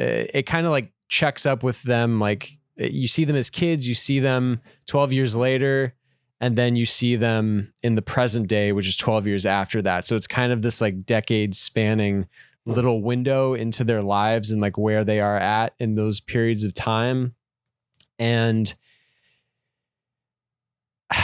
Uh, 0.00 0.04
it, 0.04 0.30
it 0.34 0.42
kind 0.44 0.66
of 0.66 0.72
like 0.72 0.92
checks 1.08 1.46
up 1.46 1.62
with 1.62 1.82
them 1.82 2.20
like 2.20 2.58
uh, 2.80 2.84
you 2.84 3.08
see 3.08 3.24
them 3.24 3.36
as 3.36 3.50
kids 3.50 3.88
you 3.88 3.94
see 3.94 4.18
them 4.18 4.60
12 4.86 5.12
years 5.12 5.36
later 5.36 5.94
and 6.40 6.56
then 6.56 6.76
you 6.76 6.86
see 6.86 7.16
them 7.16 7.72
in 7.82 7.94
the 7.94 8.02
present 8.02 8.46
day 8.46 8.72
which 8.72 8.86
is 8.86 8.96
12 8.96 9.26
years 9.26 9.44
after 9.44 9.82
that 9.82 10.06
so 10.06 10.16
it's 10.16 10.26
kind 10.26 10.52
of 10.52 10.62
this 10.62 10.80
like 10.80 11.04
decade 11.04 11.54
spanning 11.54 12.26
little 12.66 13.02
window 13.02 13.54
into 13.54 13.82
their 13.82 14.02
lives 14.02 14.50
and 14.50 14.60
like 14.60 14.78
where 14.78 15.04
they 15.04 15.20
are 15.20 15.38
at 15.38 15.74
in 15.78 15.94
those 15.96 16.20
periods 16.20 16.64
of 16.64 16.72
time 16.74 17.34
and 18.18 18.74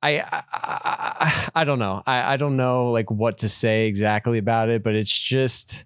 I, 0.00 0.20
I, 0.20 0.42
I 0.52 1.50
I 1.58 1.64
don't 1.64 1.80
know. 1.80 2.04
I, 2.06 2.34
I 2.34 2.36
don't 2.36 2.56
know 2.56 2.92
like 2.92 3.10
what 3.10 3.38
to 3.38 3.48
say 3.48 3.86
exactly 3.88 4.38
about 4.38 4.68
it, 4.68 4.84
but 4.84 4.94
it's 4.94 5.16
just 5.16 5.84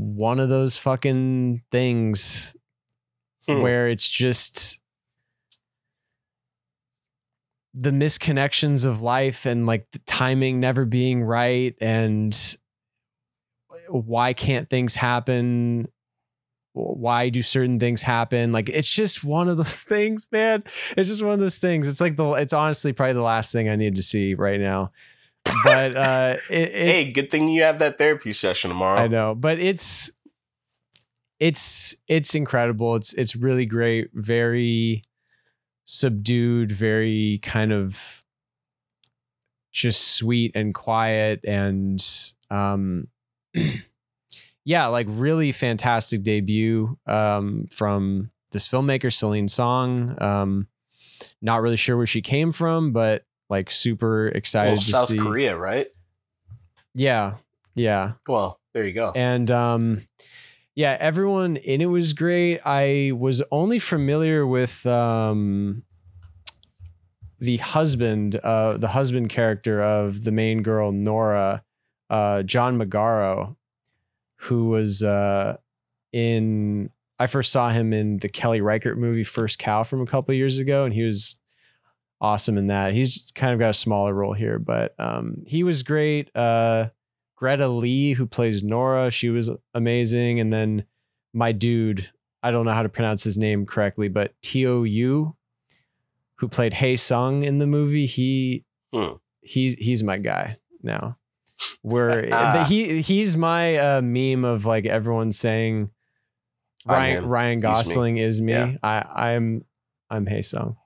one 0.00 0.38
of 0.38 0.48
those 0.48 0.78
fucking 0.78 1.62
things 1.72 2.54
Hmm. 3.48 3.62
where 3.62 3.88
it's 3.88 4.08
just 4.08 4.78
the 7.74 7.90
misconnections 7.90 8.86
of 8.86 9.02
life 9.02 9.46
and 9.46 9.66
like 9.66 9.90
the 9.92 9.98
timing 10.00 10.60
never 10.60 10.84
being 10.84 11.22
right 11.22 11.74
and 11.80 12.56
why 13.88 14.34
can't 14.34 14.68
things 14.68 14.94
happen? 14.96 15.88
Why 16.74 17.28
do 17.30 17.42
certain 17.42 17.78
things 17.78 18.02
happen? 18.02 18.52
Like 18.52 18.68
it's 18.68 18.92
just 18.92 19.24
one 19.24 19.48
of 19.48 19.56
those 19.56 19.82
things 19.88 20.26
man. 20.30 20.62
It's 20.96 21.08
just 21.08 21.22
one 21.22 21.34
of 21.34 21.40
those 21.40 21.58
things. 21.58 21.88
It's 21.88 22.00
like 22.00 22.16
the 22.16 22.32
it's 22.32 22.52
honestly 22.52 22.92
probably 22.92 23.14
the 23.14 23.22
last 23.22 23.50
thing 23.52 23.68
i 23.68 23.76
need 23.76 23.96
to 23.96 24.02
see 24.02 24.34
right 24.34 24.60
now 24.60 24.92
but 25.64 25.96
uh 25.96 26.36
it, 26.50 26.68
it, 26.68 26.88
hey, 26.88 27.12
good 27.12 27.30
thing 27.30 27.48
you 27.48 27.62
have 27.62 27.78
that 27.78 27.98
therapy 27.98 28.32
session 28.32 28.70
tomorrow. 28.70 28.98
I 28.98 29.08
know, 29.08 29.34
but 29.34 29.58
it's 29.58 30.10
it's 31.40 31.96
it's 32.08 32.34
incredible. 32.34 32.96
It's 32.96 33.14
it's 33.14 33.36
really 33.36 33.66
great. 33.66 34.10
Very 34.12 35.02
subdued. 35.84 36.72
Very 36.72 37.38
kind 37.42 37.72
of 37.72 38.24
just 39.72 40.16
sweet 40.16 40.52
and 40.54 40.74
quiet 40.74 41.40
and 41.44 42.04
um 42.50 43.06
yeah, 44.64 44.86
like 44.86 45.06
really 45.08 45.52
fantastic 45.52 46.22
debut 46.22 46.98
um 47.06 47.66
from 47.70 48.30
this 48.50 48.66
filmmaker 48.66 49.12
Celine 49.12 49.48
Song. 49.48 50.20
Um 50.20 50.66
not 51.40 51.62
really 51.62 51.76
sure 51.76 51.96
where 51.96 52.06
she 52.06 52.22
came 52.22 52.52
from, 52.52 52.92
but 52.92 53.24
like 53.50 53.70
super 53.70 54.28
excited 54.28 54.70
Well, 54.72 54.76
South 54.78 55.08
see. 55.08 55.18
Korea, 55.18 55.56
right? 55.56 55.86
Yeah. 56.94 57.34
Yeah. 57.74 58.12
Well, 58.26 58.60
there 58.74 58.84
you 58.84 58.92
go. 58.92 59.12
and 59.16 59.50
um 59.50 60.06
yeah 60.76 60.96
everyone 61.00 61.56
in 61.56 61.80
it 61.80 61.86
was 61.86 62.12
great 62.12 62.60
i 62.64 63.10
was 63.16 63.42
only 63.50 63.80
familiar 63.80 64.46
with 64.46 64.86
um 64.86 65.82
the 67.40 67.56
husband 67.56 68.36
uh 68.44 68.76
the 68.76 68.88
husband 68.88 69.28
character 69.30 69.82
of 69.82 70.22
the 70.22 70.30
main 70.30 70.62
girl 70.62 70.92
nora 70.92 71.62
uh 72.10 72.42
john 72.44 72.78
magaro 72.78 73.56
who 74.42 74.66
was 74.68 75.02
uh 75.02 75.56
in 76.12 76.90
i 77.18 77.26
first 77.26 77.50
saw 77.50 77.68
him 77.70 77.92
in 77.92 78.18
the 78.18 78.28
kelly 78.28 78.60
reichardt 78.60 78.98
movie 78.98 79.24
first 79.24 79.58
cow 79.58 79.82
from 79.82 80.00
a 80.00 80.06
couple 80.06 80.32
years 80.34 80.58
ago 80.60 80.84
and 80.84 80.94
he 80.94 81.02
was 81.02 81.38
awesome 82.20 82.58
in 82.58 82.66
that 82.68 82.92
he's 82.92 83.30
kind 83.34 83.52
of 83.52 83.58
got 83.58 83.70
a 83.70 83.74
smaller 83.74 84.12
role 84.12 84.32
here 84.32 84.58
but 84.58 84.94
um 84.98 85.42
he 85.46 85.62
was 85.62 85.82
great 85.82 86.34
uh 86.36 86.88
Greta 87.36 87.68
Lee, 87.68 88.14
who 88.14 88.26
plays 88.26 88.64
Nora, 88.64 89.12
she 89.12 89.28
was 89.30 89.48
amazing. 89.72 90.40
And 90.40 90.52
then 90.52 90.82
my 91.32 91.52
dude, 91.52 92.10
I 92.42 92.50
don't 92.50 92.64
know 92.64 92.72
how 92.72 92.82
to 92.82 92.88
pronounce 92.88 93.22
his 93.22 93.38
name 93.38 93.64
correctly, 93.64 94.08
but 94.08 94.34
Teo 94.42 94.82
Yoo, 94.82 95.36
who 96.38 96.48
played 96.48 96.72
Hae 96.72 96.96
Sung 96.96 97.44
in 97.44 97.58
the 97.58 97.66
movie, 97.68 98.06
he 98.06 98.64
Hmm. 98.92 99.18
he's 99.40 99.74
he's 99.74 100.02
my 100.02 100.16
guy 100.18 100.56
now. 100.82 101.16
Where 101.82 102.64
he 102.66 103.02
he's 103.02 103.36
my 103.36 103.76
uh, 103.76 104.02
meme 104.02 104.44
of 104.44 104.64
like 104.64 104.86
everyone 104.86 105.30
saying 105.30 105.90
Ryan. 106.86 107.24
Ryan 107.28 107.58
He's 107.58 107.62
me. 107.62 107.70
Gosling 107.70 108.16
is 108.18 108.40
me. 108.40 108.52
Yeah. 108.52 108.72
I 108.82 109.34
I'm 109.34 109.64
I'm 110.10 110.26
Hae 110.26 110.42
Sung. 110.42 110.76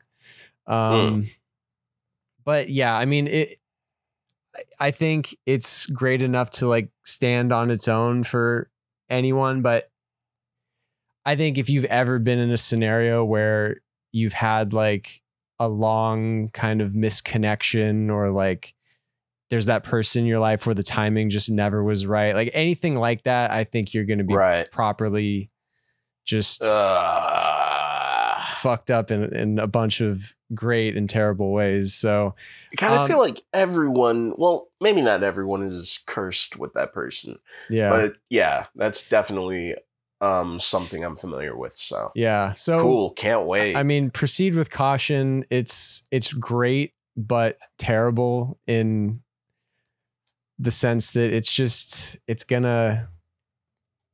Um 0.66 1.28
but 2.44 2.70
yeah, 2.70 2.96
I 2.96 3.04
mean 3.04 3.26
it 3.26 3.58
I- 4.54 4.86
I 4.88 4.90
think 4.90 5.36
it's 5.46 5.86
great 5.86 6.20
enough 6.22 6.50
to 6.50 6.68
like 6.68 6.90
stand 7.04 7.52
on 7.52 7.70
its 7.70 7.88
own 7.88 8.22
for 8.22 8.70
anyone, 9.08 9.62
but 9.62 9.90
I 11.24 11.36
think 11.36 11.56
if 11.56 11.70
you've 11.70 11.84
ever 11.86 12.18
been 12.18 12.38
in 12.38 12.50
a 12.50 12.56
scenario 12.58 13.24
where 13.24 13.76
you've 14.10 14.32
had 14.32 14.72
like 14.72 15.22
a 15.58 15.68
long 15.68 16.48
kind 16.50 16.80
of 16.82 16.92
misconnection 16.92 18.10
or 18.10 18.30
like 18.30 18.74
there's 19.48 19.66
that 19.66 19.84
person 19.84 20.22
in 20.22 20.26
your 20.26 20.40
life 20.40 20.66
where 20.66 20.74
the 20.74 20.82
timing 20.82 21.30
just 21.30 21.50
never 21.50 21.84
was 21.84 22.06
right, 22.06 22.34
like 22.34 22.50
anything 22.52 22.96
like 22.96 23.22
that, 23.24 23.50
I 23.52 23.64
think 23.64 23.94
you're 23.94 24.04
going 24.04 24.18
to 24.18 24.24
be 24.24 24.34
right. 24.34 24.68
properly 24.72 25.50
just 26.24 26.62
Uh, 26.64 27.61
fucked 28.62 28.90
up 28.90 29.10
in, 29.10 29.24
in 29.34 29.58
a 29.58 29.66
bunch 29.66 30.00
of 30.00 30.34
great 30.54 30.96
and 30.96 31.10
terrible 31.10 31.52
ways. 31.52 31.94
So 31.94 32.34
I 32.72 32.76
kind 32.76 32.94
of 32.94 33.00
Um, 33.00 33.08
feel 33.08 33.18
like 33.18 33.40
everyone, 33.52 34.34
well, 34.38 34.68
maybe 34.80 35.02
not 35.02 35.22
everyone 35.22 35.62
is 35.62 36.02
cursed 36.06 36.58
with 36.58 36.72
that 36.74 36.92
person, 36.92 37.38
yeah. 37.70 37.90
but 37.90 38.12
yeah, 38.30 38.66
that's 38.76 39.08
definitely 39.08 39.74
um 40.20 40.60
something 40.60 41.02
I'm 41.04 41.16
familiar 41.16 41.56
with. 41.56 41.74
So 41.74 42.12
yeah. 42.14 42.52
So 42.52 42.80
cool, 42.80 43.10
can't 43.10 43.46
wait. 43.48 43.74
I 43.74 43.82
mean, 43.82 44.10
proceed 44.10 44.54
with 44.54 44.70
caution. 44.70 45.44
It's 45.50 46.06
it's 46.12 46.32
great, 46.32 46.92
but 47.16 47.58
terrible 47.78 48.60
in 48.68 49.20
the 50.60 50.70
sense 50.70 51.10
that 51.12 51.32
it's 51.32 51.52
just 51.52 52.18
it's 52.28 52.44
gonna 52.44 53.08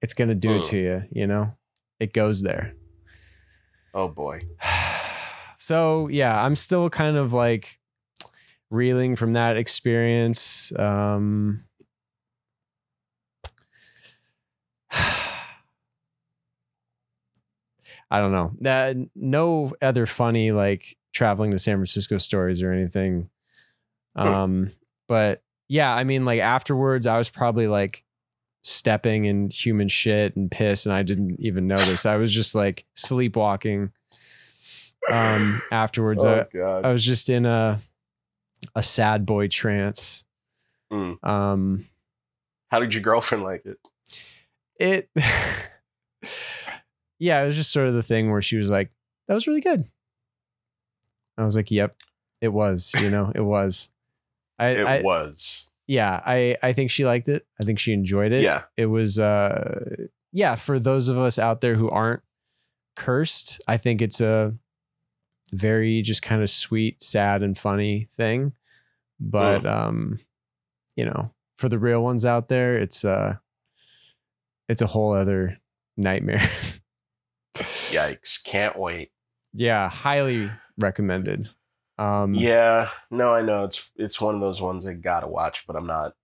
it's 0.00 0.14
gonna 0.14 0.34
do 0.34 0.50
it 0.52 0.62
Mm. 0.62 0.66
to 0.70 0.78
you. 0.78 1.02
You 1.10 1.26
know, 1.26 1.52
it 2.00 2.14
goes 2.14 2.40
there. 2.42 2.72
Oh 3.94 4.08
boy, 4.08 4.42
so 5.58 6.08
yeah, 6.08 6.42
I'm 6.42 6.56
still 6.56 6.90
kind 6.90 7.16
of 7.16 7.32
like 7.32 7.78
reeling 8.70 9.16
from 9.16 9.32
that 9.34 9.56
experience. 9.56 10.72
Um, 10.78 11.64
I 18.10 18.20
don't 18.20 18.32
know. 18.32 18.52
That 18.60 18.96
no 19.14 19.72
other 19.82 20.06
funny 20.06 20.52
like 20.52 20.96
traveling 21.12 21.50
to 21.50 21.58
San 21.58 21.76
Francisco 21.76 22.18
stories 22.18 22.62
or 22.62 22.72
anything. 22.72 23.28
Um, 24.16 24.70
but 25.06 25.42
yeah, 25.68 25.94
I 25.94 26.04
mean, 26.04 26.24
like 26.24 26.40
afterwards, 26.40 27.06
I 27.06 27.18
was 27.18 27.30
probably 27.30 27.68
like 27.68 28.04
stepping 28.68 29.24
in 29.24 29.48
human 29.50 29.88
shit 29.88 30.36
and 30.36 30.50
piss, 30.50 30.84
and 30.84 30.94
I 30.94 31.02
didn't 31.02 31.40
even 31.40 31.66
notice. 31.66 32.04
I 32.04 32.16
was 32.16 32.32
just 32.32 32.54
like 32.54 32.84
sleepwalking. 32.94 33.92
Um, 35.10 35.62
afterwards, 35.72 36.24
oh 36.24 36.46
I, 36.54 36.88
I 36.88 36.92
was 36.92 37.02
just 37.02 37.30
in 37.30 37.46
a 37.46 37.80
a 38.74 38.82
sad 38.82 39.24
boy 39.24 39.48
trance. 39.48 40.24
Mm. 40.92 41.24
Um, 41.24 41.86
how 42.70 42.80
did 42.80 42.94
your 42.94 43.02
girlfriend 43.02 43.42
like 43.42 43.64
it? 43.64 43.78
it, 44.78 45.08
yeah, 47.18 47.42
it 47.42 47.46
was 47.46 47.56
just 47.56 47.72
sort 47.72 47.88
of 47.88 47.94
the 47.94 48.02
thing 48.02 48.30
where 48.30 48.42
she 48.42 48.56
was 48.56 48.70
like, 48.70 48.90
"That 49.26 49.34
was 49.34 49.46
really 49.46 49.62
good." 49.62 49.86
I 51.38 51.44
was 51.44 51.56
like, 51.56 51.70
"Yep, 51.70 51.96
it 52.42 52.48
was." 52.48 52.92
You 53.00 53.10
know, 53.10 53.32
it 53.34 53.40
was. 53.40 53.88
I, 54.58 54.68
It 54.68 54.86
I 54.86 55.00
was, 55.02 55.70
yeah, 55.88 56.20
I 56.24 56.56
I 56.62 56.72
think 56.72 56.90
she 56.92 57.04
liked 57.04 57.28
it. 57.28 57.44
I 57.60 57.64
think 57.64 57.80
she 57.80 57.92
enjoyed 57.92 58.30
it. 58.30 58.42
yeah, 58.42 58.64
It 58.76 58.86
was 58.86 59.18
uh, 59.18 60.06
yeah, 60.32 60.54
for 60.54 60.78
those 60.78 61.08
of 61.08 61.18
us 61.18 61.38
out 61.38 61.60
there 61.60 61.74
who 61.74 61.88
aren't 61.88 62.22
cursed. 62.94 63.60
I 63.66 63.76
think 63.78 64.00
it's 64.02 64.20
a 64.20 64.54
very 65.52 66.02
just 66.02 66.20
kind 66.22 66.42
of 66.42 66.50
sweet, 66.50 67.02
sad, 67.02 67.42
and 67.42 67.56
funny 67.58 68.06
thing. 68.16 68.52
But 69.18 69.66
um, 69.66 70.20
you 70.94 71.04
know, 71.06 71.32
for 71.56 71.68
the 71.68 71.78
real 71.78 72.02
ones 72.02 72.24
out 72.24 72.48
there, 72.48 72.76
it's 72.78 73.04
uh 73.04 73.36
it's 74.68 74.82
a 74.82 74.86
whole 74.86 75.14
other 75.14 75.58
nightmare. 75.96 76.46
Yikes! 77.56 78.44
Can't 78.44 78.78
wait. 78.78 79.10
yeah, 79.54 79.88
highly 79.88 80.50
recommended. 80.76 81.48
Um 81.98 82.34
Yeah, 82.34 82.90
no, 83.10 83.32
I 83.34 83.42
know 83.42 83.64
it's 83.64 83.90
it's 83.96 84.20
one 84.20 84.34
of 84.34 84.40
those 84.40 84.60
ones 84.60 84.86
I 84.86 84.94
gotta 84.94 85.28
watch, 85.28 85.66
but 85.66 85.76
I'm 85.76 85.86
not. 85.86 86.14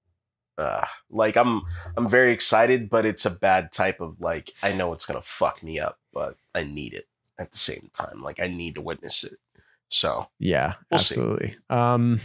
Uh, 0.56 0.84
like 1.10 1.36
I'm 1.36 1.62
I'm 1.96 2.08
very 2.08 2.32
excited, 2.32 2.88
but 2.88 3.04
it's 3.04 3.26
a 3.26 3.30
bad 3.30 3.72
type 3.72 4.00
of 4.00 4.20
like 4.20 4.52
I 4.62 4.72
know 4.72 4.92
it's 4.92 5.04
gonna 5.04 5.20
fuck 5.20 5.62
me 5.64 5.80
up, 5.80 5.98
but 6.12 6.36
I 6.54 6.62
need 6.62 6.94
it 6.94 7.06
at 7.38 7.50
the 7.50 7.58
same 7.58 7.90
time. 7.92 8.22
Like 8.22 8.40
I 8.40 8.46
need 8.46 8.74
to 8.74 8.80
witness 8.80 9.24
it. 9.24 9.34
So 9.88 10.28
Yeah, 10.38 10.74
We'll 10.90 10.98
see. 10.98 11.20
absolutely. 11.20 11.54
Um 11.70 12.20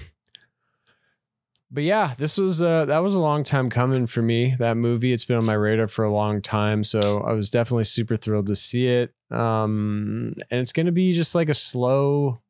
but 1.72 1.84
yeah, 1.84 2.14
this 2.18 2.38
was 2.38 2.62
uh 2.62 2.86
that 2.86 3.00
was 3.00 3.16
a 3.16 3.20
long 3.20 3.44
time 3.44 3.70
coming 3.70 4.06
for 4.06 4.22
me. 4.22 4.56
That 4.60 4.78
movie, 4.78 5.14
it's 5.14 5.26
been 5.26 5.38
on 5.38 5.46
my 5.46 5.54
radar 5.54 5.88
for 5.88 6.06
a 6.06 6.14
long 6.14 6.42
time, 6.42 6.84
so 6.84 7.22
I 7.22 7.34
was 7.34 7.50
definitely 7.50 7.84
super 7.86 8.18
thrilled 8.18 8.48
to 8.48 8.56
see 8.56 8.88
it. 8.88 9.14
Um 9.32 10.36
and 10.52 10.62
it's 10.62 10.72
to 10.72 10.92
be 10.92 11.14
just 11.14 11.34
like 11.36 11.50
a 11.50 11.56
slow 11.56 12.42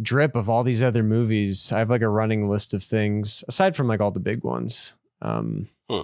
drip 0.00 0.34
of 0.36 0.48
all 0.48 0.62
these 0.64 0.82
other 0.82 1.02
movies. 1.02 1.72
I 1.72 1.78
have 1.78 1.90
like 1.90 2.02
a 2.02 2.08
running 2.08 2.48
list 2.48 2.72
of 2.74 2.82
things 2.82 3.42
aside 3.48 3.74
from 3.76 3.88
like 3.88 4.00
all 4.00 4.10
the 4.12 4.20
big 4.20 4.44
ones. 4.44 4.94
Um 5.20 5.68
Hmm. 5.90 6.02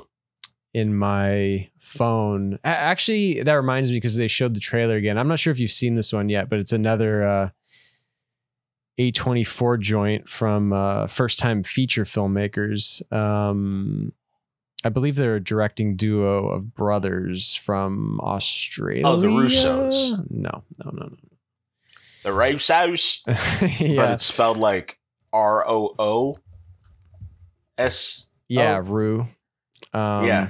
in 0.72 0.96
my 0.96 1.68
phone. 1.78 2.58
Actually, 2.64 3.42
that 3.42 3.52
reminds 3.54 3.90
me 3.90 3.96
because 3.98 4.16
they 4.16 4.26
showed 4.26 4.54
the 4.54 4.60
trailer 4.60 4.96
again. 4.96 5.16
I'm 5.18 5.28
not 5.28 5.38
sure 5.38 5.52
if 5.52 5.60
you've 5.60 5.70
seen 5.70 5.94
this 5.94 6.12
one 6.12 6.28
yet, 6.28 6.48
but 6.50 6.58
it's 6.58 6.72
another 6.72 7.22
uh 7.26 7.48
A24 8.98 9.78
joint 9.80 10.28
from 10.28 10.72
uh, 10.72 11.06
first 11.08 11.38
time 11.38 11.62
feature 11.62 12.04
filmmakers. 12.04 13.02
Um, 13.12 14.12
I 14.84 14.88
believe 14.90 15.16
they're 15.16 15.36
a 15.36 15.42
directing 15.42 15.96
duo 15.96 16.48
of 16.48 16.74
brothers 16.74 17.54
from 17.54 18.20
Australia. 18.20 19.02
Oh, 19.04 19.16
the 19.16 19.28
Russos. 19.28 20.30
No, 20.30 20.62
no, 20.84 20.90
no, 20.92 21.06
no, 21.06 21.16
the 22.24 22.32
Rouse 22.32 22.68
House, 22.68 23.22
no. 23.26 23.34
but 23.96 24.10
it's 24.12 24.24
spelled 24.24 24.56
like 24.56 24.98
R 25.32 25.64
O 25.68 25.94
O 25.98 26.36
S. 27.78 28.26
yeah. 28.48 28.80
Rue. 28.84 29.28
Um, 29.92 30.24
Yeah. 30.24 30.48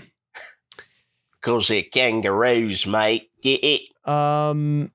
Cause 1.42 1.68
they're 1.68 1.82
kangaroos, 1.82 2.86
mate. 2.86 3.30
Get 3.42 3.60
it? 3.62 4.08
Um. 4.08 4.90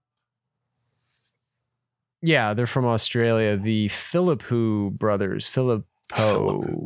Yeah, 2.21 2.53
they're 2.53 2.67
from 2.67 2.85
Australia. 2.85 3.55
The 3.55 3.87
Philippou 3.87 4.91
brothers, 4.91 5.47
Filippo, 5.47 5.85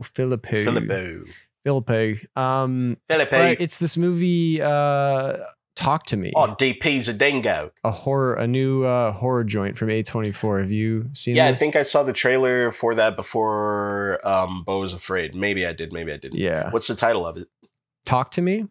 Filippo. 0.03 1.23
Filippo. 1.63 2.15
Um, 2.35 2.97
Filippo. 3.07 3.31
but 3.31 3.61
it's 3.61 3.79
this 3.79 3.95
movie. 3.97 4.61
Uh, 4.61 5.37
Talk 5.76 6.05
to 6.07 6.17
me, 6.17 6.32
Oh, 6.36 6.55
DP's 6.59 7.07
a 7.07 7.13
dingo. 7.13 7.71
a 7.84 7.89
horror, 7.91 8.36
a 8.36 8.45
new 8.45 8.84
uh, 8.84 9.11
horror 9.11 9.43
joint 9.43 9.76
from 9.78 9.88
A24. 9.89 10.59
Have 10.59 10.71
you 10.71 11.09
seen? 11.13 11.36
Yeah, 11.36 11.47
I 11.47 11.55
think 11.55 11.76
I 11.76 11.82
saw 11.82 12.03
the 12.03 12.13
trailer 12.13 12.71
for 12.71 12.93
that 12.93 13.15
before 13.15 14.19
um, 14.24 14.63
Beau 14.63 14.82
was 14.82 14.93
afraid. 14.93 15.34
Maybe 15.34 15.65
I 15.65 15.74
did, 15.74 15.91
maybe 15.91 16.13
I 16.13 16.17
didn't. 16.17 16.38
Yeah, 16.39 16.69
What's 16.69 16.88
the 16.88 16.95
title 16.95 17.26
of 17.26 17.38
it? 17.38 17.47
Talk 18.05 18.30
to 18.32 18.41
me. 18.41 18.67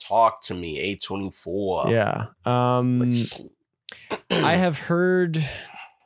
Talk 0.00 0.42
to 0.44 0.54
me, 0.54 0.96
A24. 0.96 1.90
Yeah. 1.90 2.26
Um, 2.44 2.98
Like, 2.98 3.14
I 4.30 4.52
have 4.54 4.78
heard. 4.78 5.36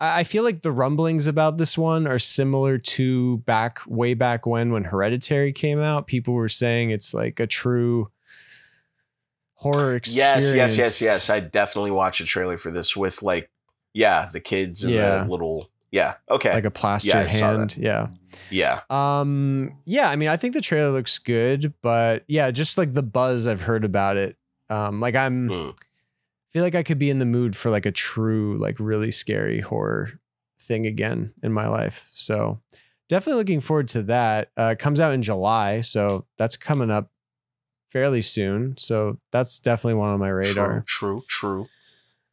I 0.01 0.21
I 0.21 0.25
feel 0.25 0.43
like 0.43 0.63
the 0.63 0.73
rumblings 0.73 1.27
about 1.27 1.57
this 1.57 1.79
one 1.79 2.07
are 2.07 2.19
similar 2.19 2.77
to 2.79 3.39
back 3.39 3.81
way 3.87 4.13
back 4.15 4.45
when 4.47 4.73
when 4.73 4.85
Hereditary 4.85 5.53
came 5.53 5.81
out. 5.81 6.07
People 6.07 6.35
were 6.35 6.49
saying 6.49 6.91
it's 6.91 7.15
like 7.15 7.41
a 7.41 7.47
true 7.47 8.11
horror 9.65 9.95
experience. 9.97 10.47
yes, 10.55 10.77
yes, 10.77 10.79
yes, 10.79 11.03
yes. 11.03 11.31
I 11.31 11.41
definitely 11.41 11.91
watched 11.91 12.21
a 12.21 12.25
trailer 12.25 12.59
for 12.59 12.71
this 12.71 12.97
with 12.97 13.23
like, 13.23 13.51
yeah, 13.93 14.29
the 14.33 14.41
kids 14.41 14.85
and 14.85 14.93
Yeah. 14.95 15.25
the 15.25 15.31
little, 15.31 15.71
yeah, 15.91 16.15
okay, 16.31 16.53
like 16.53 16.65
a 16.65 16.71
plaster 16.71 17.11
Yeah, 17.11 17.23
hand. 17.29 17.77
Yeah. 17.77 18.09
yeah. 18.51 18.81
Um. 18.91 19.79
Yeah. 19.85 20.09
I 20.11 20.17
mean, 20.17 20.29
I 20.29 20.37
think 20.37 20.55
the 20.55 20.61
trailer 20.61 20.91
looks 20.93 21.19
good, 21.19 21.73
but 21.83 22.25
yeah, 22.29 22.51
just 22.51 22.77
like 22.79 22.95
the 22.95 23.03
buzz 23.03 23.47
I've 23.47 23.61
heard 23.63 23.85
about 23.85 24.17
it. 24.17 24.37
Um. 24.69 25.01
Like 25.01 25.15
I'm. 25.17 25.49
Hmm. 25.49 25.71
feel 26.51 26.63
like 26.65 26.75
I 26.75 26.83
could 26.83 26.99
be 26.99 27.11
in 27.11 27.19
the 27.21 27.25
mood 27.27 27.57
for 27.57 27.71
like 27.71 27.87
a 27.87 27.93
true, 27.93 28.57
like 28.59 28.77
really 28.81 29.11
scary 29.11 29.61
horror 29.61 30.21
thing 30.61 30.87
again 30.87 31.33
in 31.43 31.53
my 31.53 31.69
life. 31.69 32.11
So 32.15 32.61
definitely 33.09 33.39
looking 33.41 33.61
forward 33.61 33.89
to 33.89 34.03
that. 34.05 34.51
Uh, 34.57 34.75
comes 34.79 35.01
out 35.01 35.13
in 35.15 35.23
July, 35.23 35.81
so 35.83 36.27
that's 36.39 36.57
coming 36.57 36.91
up 36.91 37.11
fairly 37.95 38.21
soon. 38.23 38.75
So 38.77 39.19
that's 39.31 39.61
definitely 39.61 39.95
one 39.95 40.11
on 40.11 40.19
my 40.19 40.29
radar. 40.29 40.85
True, 40.87 41.21
true, 41.21 41.23
true. 41.29 41.69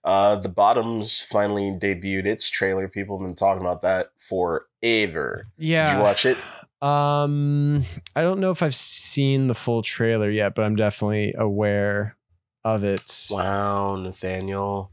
Uh, 0.03 0.35
the 0.37 0.49
Bottoms 0.49 1.21
finally 1.21 1.69
debuted 1.69 2.25
its 2.25 2.49
trailer. 2.49 2.87
People 2.87 3.19
have 3.19 3.27
been 3.27 3.35
talking 3.35 3.61
about 3.61 3.83
that 3.83 4.07
forever. 4.17 5.45
Yeah. 5.57 5.91
Did 5.91 5.97
you 5.97 6.03
watch 6.03 6.25
it? 6.25 6.37
Um, 6.81 7.85
I 8.15 8.21
don't 8.21 8.39
know 8.39 8.49
if 8.49 8.63
I've 8.63 8.73
seen 8.73 9.45
the 9.45 9.53
full 9.53 9.83
trailer 9.83 10.31
yet, 10.31 10.55
but 10.55 10.63
I'm 10.63 10.75
definitely 10.75 11.35
aware 11.37 12.17
of 12.63 12.83
it. 12.83 13.29
Wow, 13.29 13.97
Nathaniel. 13.97 14.91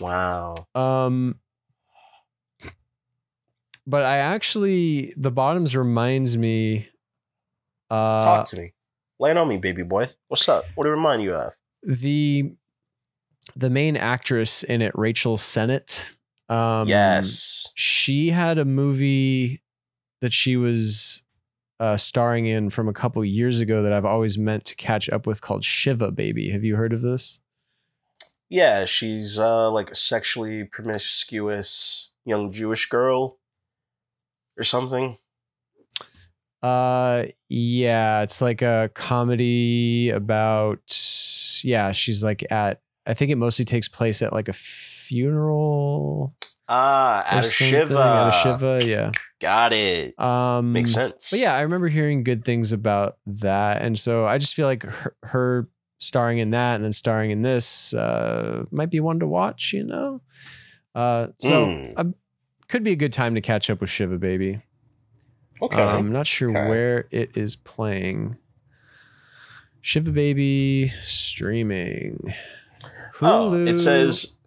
Wow. 0.00 0.56
Um, 0.74 1.38
but 3.86 4.02
I 4.04 4.16
actually 4.18 5.12
the 5.18 5.30
bottoms 5.30 5.76
reminds 5.76 6.38
me. 6.38 6.88
Uh, 7.90 8.20
Talk 8.22 8.46
to 8.48 8.56
me. 8.56 8.72
It 9.20 9.36
on 9.36 9.48
me, 9.48 9.58
baby 9.58 9.82
boy. 9.82 10.08
What's 10.28 10.48
up? 10.48 10.64
What 10.74 10.84
do 10.84 10.90
it 10.90 10.94
remind 10.94 11.22
you 11.22 11.34
of? 11.34 11.54
the 11.82 12.52
the 13.56 13.70
main 13.70 13.96
actress 13.96 14.62
in 14.62 14.82
it, 14.82 14.92
Rachel 14.94 15.36
Sennett. 15.36 16.16
Um, 16.48 16.88
yes. 16.88 17.72
she 17.76 18.30
had 18.30 18.58
a 18.58 18.64
movie 18.64 19.62
that 20.20 20.32
she 20.32 20.56
was 20.56 21.22
uh, 21.78 21.96
starring 21.96 22.46
in 22.46 22.70
from 22.70 22.88
a 22.88 22.92
couple 22.92 23.24
years 23.24 23.60
ago 23.60 23.82
that 23.82 23.92
I've 23.92 24.04
always 24.04 24.36
meant 24.36 24.64
to 24.66 24.74
catch 24.74 25.08
up 25.08 25.26
with 25.26 25.40
called 25.40 25.64
Shiva 25.64 26.10
Baby. 26.10 26.50
Have 26.50 26.64
you 26.64 26.76
heard 26.76 26.92
of 26.92 27.02
this? 27.02 27.40
Yeah, 28.48 28.84
she's 28.84 29.38
uh 29.38 29.70
like 29.70 29.90
a 29.90 29.94
sexually 29.94 30.64
promiscuous 30.64 32.12
young 32.24 32.52
Jewish 32.52 32.88
girl 32.88 33.38
or 34.56 34.64
something. 34.64 35.18
Uh, 36.62 37.24
yeah, 37.48 38.22
it's 38.22 38.40
like 38.42 38.62
a 38.62 38.90
comedy 38.94 40.10
about. 40.10 40.80
Yeah, 41.64 41.92
she's 41.92 42.22
like 42.24 42.44
at. 42.50 42.80
I 43.06 43.14
think 43.14 43.30
it 43.30 43.36
mostly 43.36 43.64
takes 43.64 43.88
place 43.88 44.22
at 44.22 44.32
like 44.32 44.48
a 44.48 44.52
funeral. 44.52 46.34
Ah, 46.68 47.24
out 47.26 47.38
of 47.40 47.44
something, 47.46 47.78
Shiva. 47.88 47.98
Out 47.98 48.28
of 48.28 48.34
Shiva, 48.34 48.80
yeah. 48.86 49.10
Got 49.40 49.72
it. 49.72 50.16
Um, 50.20 50.72
Makes 50.72 50.92
sense. 50.92 51.30
But 51.30 51.40
yeah, 51.40 51.54
I 51.56 51.62
remember 51.62 51.88
hearing 51.88 52.22
good 52.22 52.44
things 52.44 52.72
about 52.72 53.16
that, 53.26 53.82
and 53.82 53.98
so 53.98 54.24
I 54.26 54.38
just 54.38 54.54
feel 54.54 54.66
like 54.66 54.84
her, 54.84 55.16
her 55.24 55.68
starring 55.98 56.38
in 56.38 56.50
that 56.50 56.76
and 56.76 56.84
then 56.84 56.92
starring 56.92 57.30
in 57.32 57.42
this 57.42 57.92
uh, 57.92 58.64
might 58.70 58.90
be 58.90 59.00
one 59.00 59.18
to 59.20 59.26
watch. 59.26 59.72
You 59.72 59.84
know, 59.84 60.20
uh, 60.94 61.28
so 61.38 61.66
Mm. 61.66 62.14
could 62.68 62.84
be 62.84 62.92
a 62.92 62.96
good 62.96 63.12
time 63.12 63.34
to 63.34 63.40
catch 63.40 63.68
up 63.68 63.80
with 63.80 63.90
Shiva 63.90 64.18
Baby. 64.18 64.58
Okay. 65.62 65.80
I'm 65.82 66.10
not 66.12 66.26
sure 66.26 66.50
Okay. 66.50 66.68
where 66.68 67.06
it 67.10 67.36
is 67.36 67.56
playing. 67.56 68.36
Shiva 69.82 70.10
Baby 70.12 70.88
streaming. 71.02 72.34
oh, 73.22 73.50
Hulu. 73.52 73.68
it 73.68 73.78
says 73.78 74.38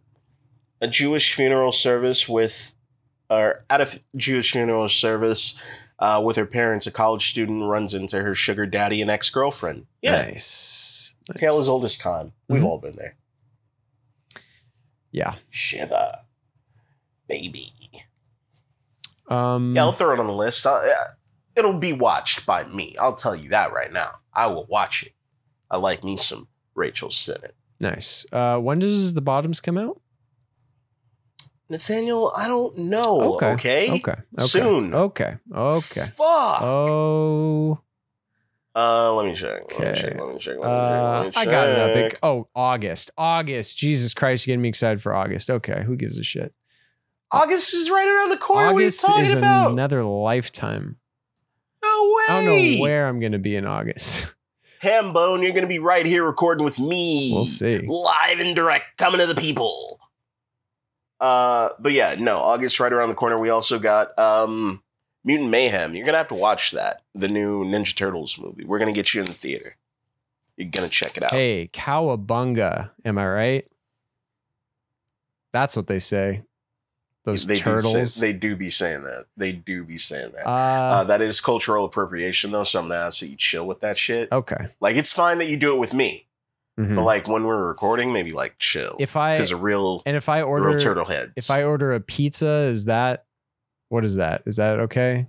a 0.81 0.87
Jewish 0.87 1.33
funeral 1.33 1.71
service 1.71 2.27
with, 2.29 2.73
or 3.29 3.63
at 3.69 3.81
a 3.81 3.99
Jewish 4.15 4.51
funeral 4.51 4.89
service 4.89 5.55
uh, 5.99 6.21
with 6.23 6.35
her 6.35 6.45
parents, 6.45 6.85
a 6.87 6.91
college 6.91 7.29
student 7.29 7.63
runs 7.63 7.93
into 7.93 8.21
her 8.21 8.35
sugar 8.35 8.65
daddy 8.65 9.01
and 9.01 9.09
ex 9.09 9.29
girlfriend. 9.29 9.85
Yeah, 10.01 10.23
nice. 10.25 11.13
nice. 11.29 11.39
tale 11.39 11.59
as 11.59 11.69
old 11.69 11.85
as 11.85 11.97
time. 11.97 12.33
We've 12.47 12.61
Mhm. 12.61 12.65
all 12.65 12.77
been 12.79 12.95
there. 12.95 13.15
Yeah. 15.11 15.35
Shiva, 15.49 16.25
baby. 17.27 17.71
Um, 19.29 19.75
Yeah, 19.75 19.83
I'll 19.83 19.91
throw 19.93 20.13
it 20.13 20.19
on 20.19 20.27
the 20.27 20.33
list. 20.33 20.65
Uh, 20.65 20.81
yeah, 20.85 21.07
it'll 21.55 21.79
be 21.79 21.93
watched 21.93 22.45
by 22.45 22.63
me. 22.65 22.95
I'll 22.99 23.15
tell 23.15 23.35
you 23.35 23.49
that 23.49 23.71
right 23.73 23.91
now. 23.91 24.11
I 24.33 24.47
will 24.47 24.65
watch 24.69 25.03
it. 25.03 25.13
I 25.71 25.77
like 25.77 26.03
me 26.03 26.17
some 26.17 26.47
Rachel 26.75 27.09
Sennett. 27.11 27.55
nice. 27.79 28.25
Uh, 28.31 28.57
when 28.59 28.79
does 28.79 29.13
the 29.13 29.21
bottoms 29.21 29.59
come 29.61 29.77
out? 29.77 29.99
Nathaniel, 31.69 32.31
I 32.35 32.47
don't 32.47 32.77
know. 32.77 33.35
Okay. 33.35 33.51
Okay. 33.53 33.89
Okay. 33.89 34.11
okay. 34.11 34.45
Soon. 34.47 34.93
Okay. 34.93 35.35
Okay. 35.51 36.01
Fuck. 36.01 36.61
Oh. 36.61 37.79
Uh, 38.75 39.13
let 39.13 39.25
me 39.27 39.35
check. 39.35 39.61
Let 39.71 39.79
me 39.79 39.85
Okay. 39.87 40.01
check. 40.01 40.19
Let 40.19 40.33
me 40.33 40.39
check. 40.39 40.57
Let 40.57 40.71
me 40.71 40.87
check. 40.89 40.99
Uh, 41.01 41.19
Let 41.19 41.25
me 41.25 41.31
I 41.35 41.45
got 41.45 41.69
an 41.69 41.77
epic. 41.89 42.19
Oh, 42.23 42.47
August. 42.55 43.11
August. 43.17 43.77
Jesus 43.77 44.13
Christ, 44.13 44.45
you're 44.45 44.53
getting 44.53 44.63
me 44.63 44.69
excited 44.69 45.01
for 45.01 45.13
August. 45.13 45.49
Okay, 45.49 45.83
who 45.85 45.95
gives 45.95 46.17
a 46.17 46.23
shit? 46.23 46.53
August 47.33 47.73
is 47.73 47.89
right 47.89 48.07
around 48.07 48.29
the 48.29 48.37
corner. 48.37 48.69
August 48.69 49.03
what 49.03 49.13
are 49.13 49.17
you 49.17 49.23
is 49.23 49.33
about? 49.33 49.71
another 49.71 50.03
lifetime. 50.03 50.97
no 51.83 52.13
way. 52.15 52.23
I 52.29 52.45
don't 52.45 52.75
know 52.75 52.81
where 52.81 53.07
I'm 53.07 53.19
gonna 53.19 53.39
be 53.39 53.55
in 53.55 53.65
August. 53.65 54.33
Hambone, 54.83 55.43
you're 55.43 55.53
going 55.53 55.61
to 55.61 55.67
be 55.67 55.79
right 55.79 56.05
here 56.05 56.25
recording 56.25 56.65
with 56.65 56.77
me. 56.77 57.31
We'll 57.33 57.45
see. 57.45 57.79
Live 57.79 58.39
and 58.39 58.53
direct, 58.53 58.97
coming 58.97 59.21
to 59.21 59.25
the 59.25 59.39
people. 59.39 59.97
Uh, 61.21 61.69
but 61.79 61.93
yeah, 61.93 62.15
no, 62.19 62.35
August 62.35 62.81
right 62.81 62.91
around 62.91 63.07
the 63.07 63.15
corner. 63.15 63.39
We 63.39 63.49
also 63.49 63.79
got 63.79 64.17
um, 64.19 64.83
Mutant 65.23 65.49
Mayhem. 65.49 65.95
You're 65.95 66.05
going 66.05 66.15
to 66.15 66.17
have 66.17 66.27
to 66.27 66.35
watch 66.35 66.71
that, 66.71 67.01
the 67.15 67.29
new 67.29 67.63
Ninja 67.63 67.95
Turtles 67.95 68.37
movie. 68.37 68.65
We're 68.65 68.77
going 68.77 68.93
to 68.93 68.97
get 68.97 69.13
you 69.13 69.21
in 69.21 69.25
the 69.25 69.33
theater. 69.33 69.77
You're 70.57 70.69
going 70.69 70.87
to 70.87 70.93
check 70.93 71.15
it 71.15 71.23
out. 71.23 71.31
Hey, 71.31 71.69
cowabunga. 71.71 72.91
Am 73.05 73.17
I 73.17 73.27
right? 73.27 73.67
That's 75.53 75.77
what 75.77 75.87
they 75.87 75.99
say. 75.99 76.43
Those 77.25 77.45
they 77.47 77.55
turtles. 77.55 77.93
Do 77.93 78.05
say, 78.05 78.31
they 78.31 78.37
do 78.37 78.55
be 78.57 78.69
saying 78.69 79.03
that. 79.03 79.25
They 79.37 79.53
do 79.53 79.83
be 79.85 79.97
saying 79.97 80.31
that. 80.33 80.45
uh, 80.45 80.49
Uh, 80.51 81.03
that 81.05 81.21
is 81.21 81.39
cultural 81.39 81.85
appropriation, 81.85 82.51
though. 82.51 82.65
So 82.65 82.79
I'm 82.79 82.89
gonna 82.89 82.99
ask 82.99 83.21
that 83.21 83.27
you 83.27 83.37
chill 83.37 83.65
with 83.65 83.79
that 83.79 83.97
shit. 83.97 84.29
okay. 84.31 84.67
Like, 84.81 84.97
it's 84.97 85.11
fine 85.11 85.37
that 85.37 85.47
you 85.47 85.55
do 85.55 85.73
it 85.73 85.79
with 85.79 85.93
me, 85.93 86.27
Mhm. 86.77 86.95
but 86.97 87.03
like 87.03 87.27
when 87.29 87.45
we're 87.45 87.65
recording, 87.65 88.11
maybe 88.11 88.31
like 88.31 88.55
chill. 88.59 88.97
If 88.99 89.15
I 89.15 89.35
because 89.35 89.51
a 89.51 89.55
real, 89.57 90.03
and 90.05 90.17
if 90.17 90.27
I 90.27 90.39
real 90.39 90.47
order 90.49 90.77
turtle 90.79 91.05
heads. 91.05 91.31
if 91.37 91.49
I 91.49 91.63
order 91.63 91.93
a 91.93 92.01
pizza, 92.01 92.45
is 92.67 92.85
that 92.85 93.25
what 93.89 94.03
is 94.03 94.15
that? 94.15 94.43
Is 94.45 94.57
that 94.57 94.79
okay? 94.81 95.27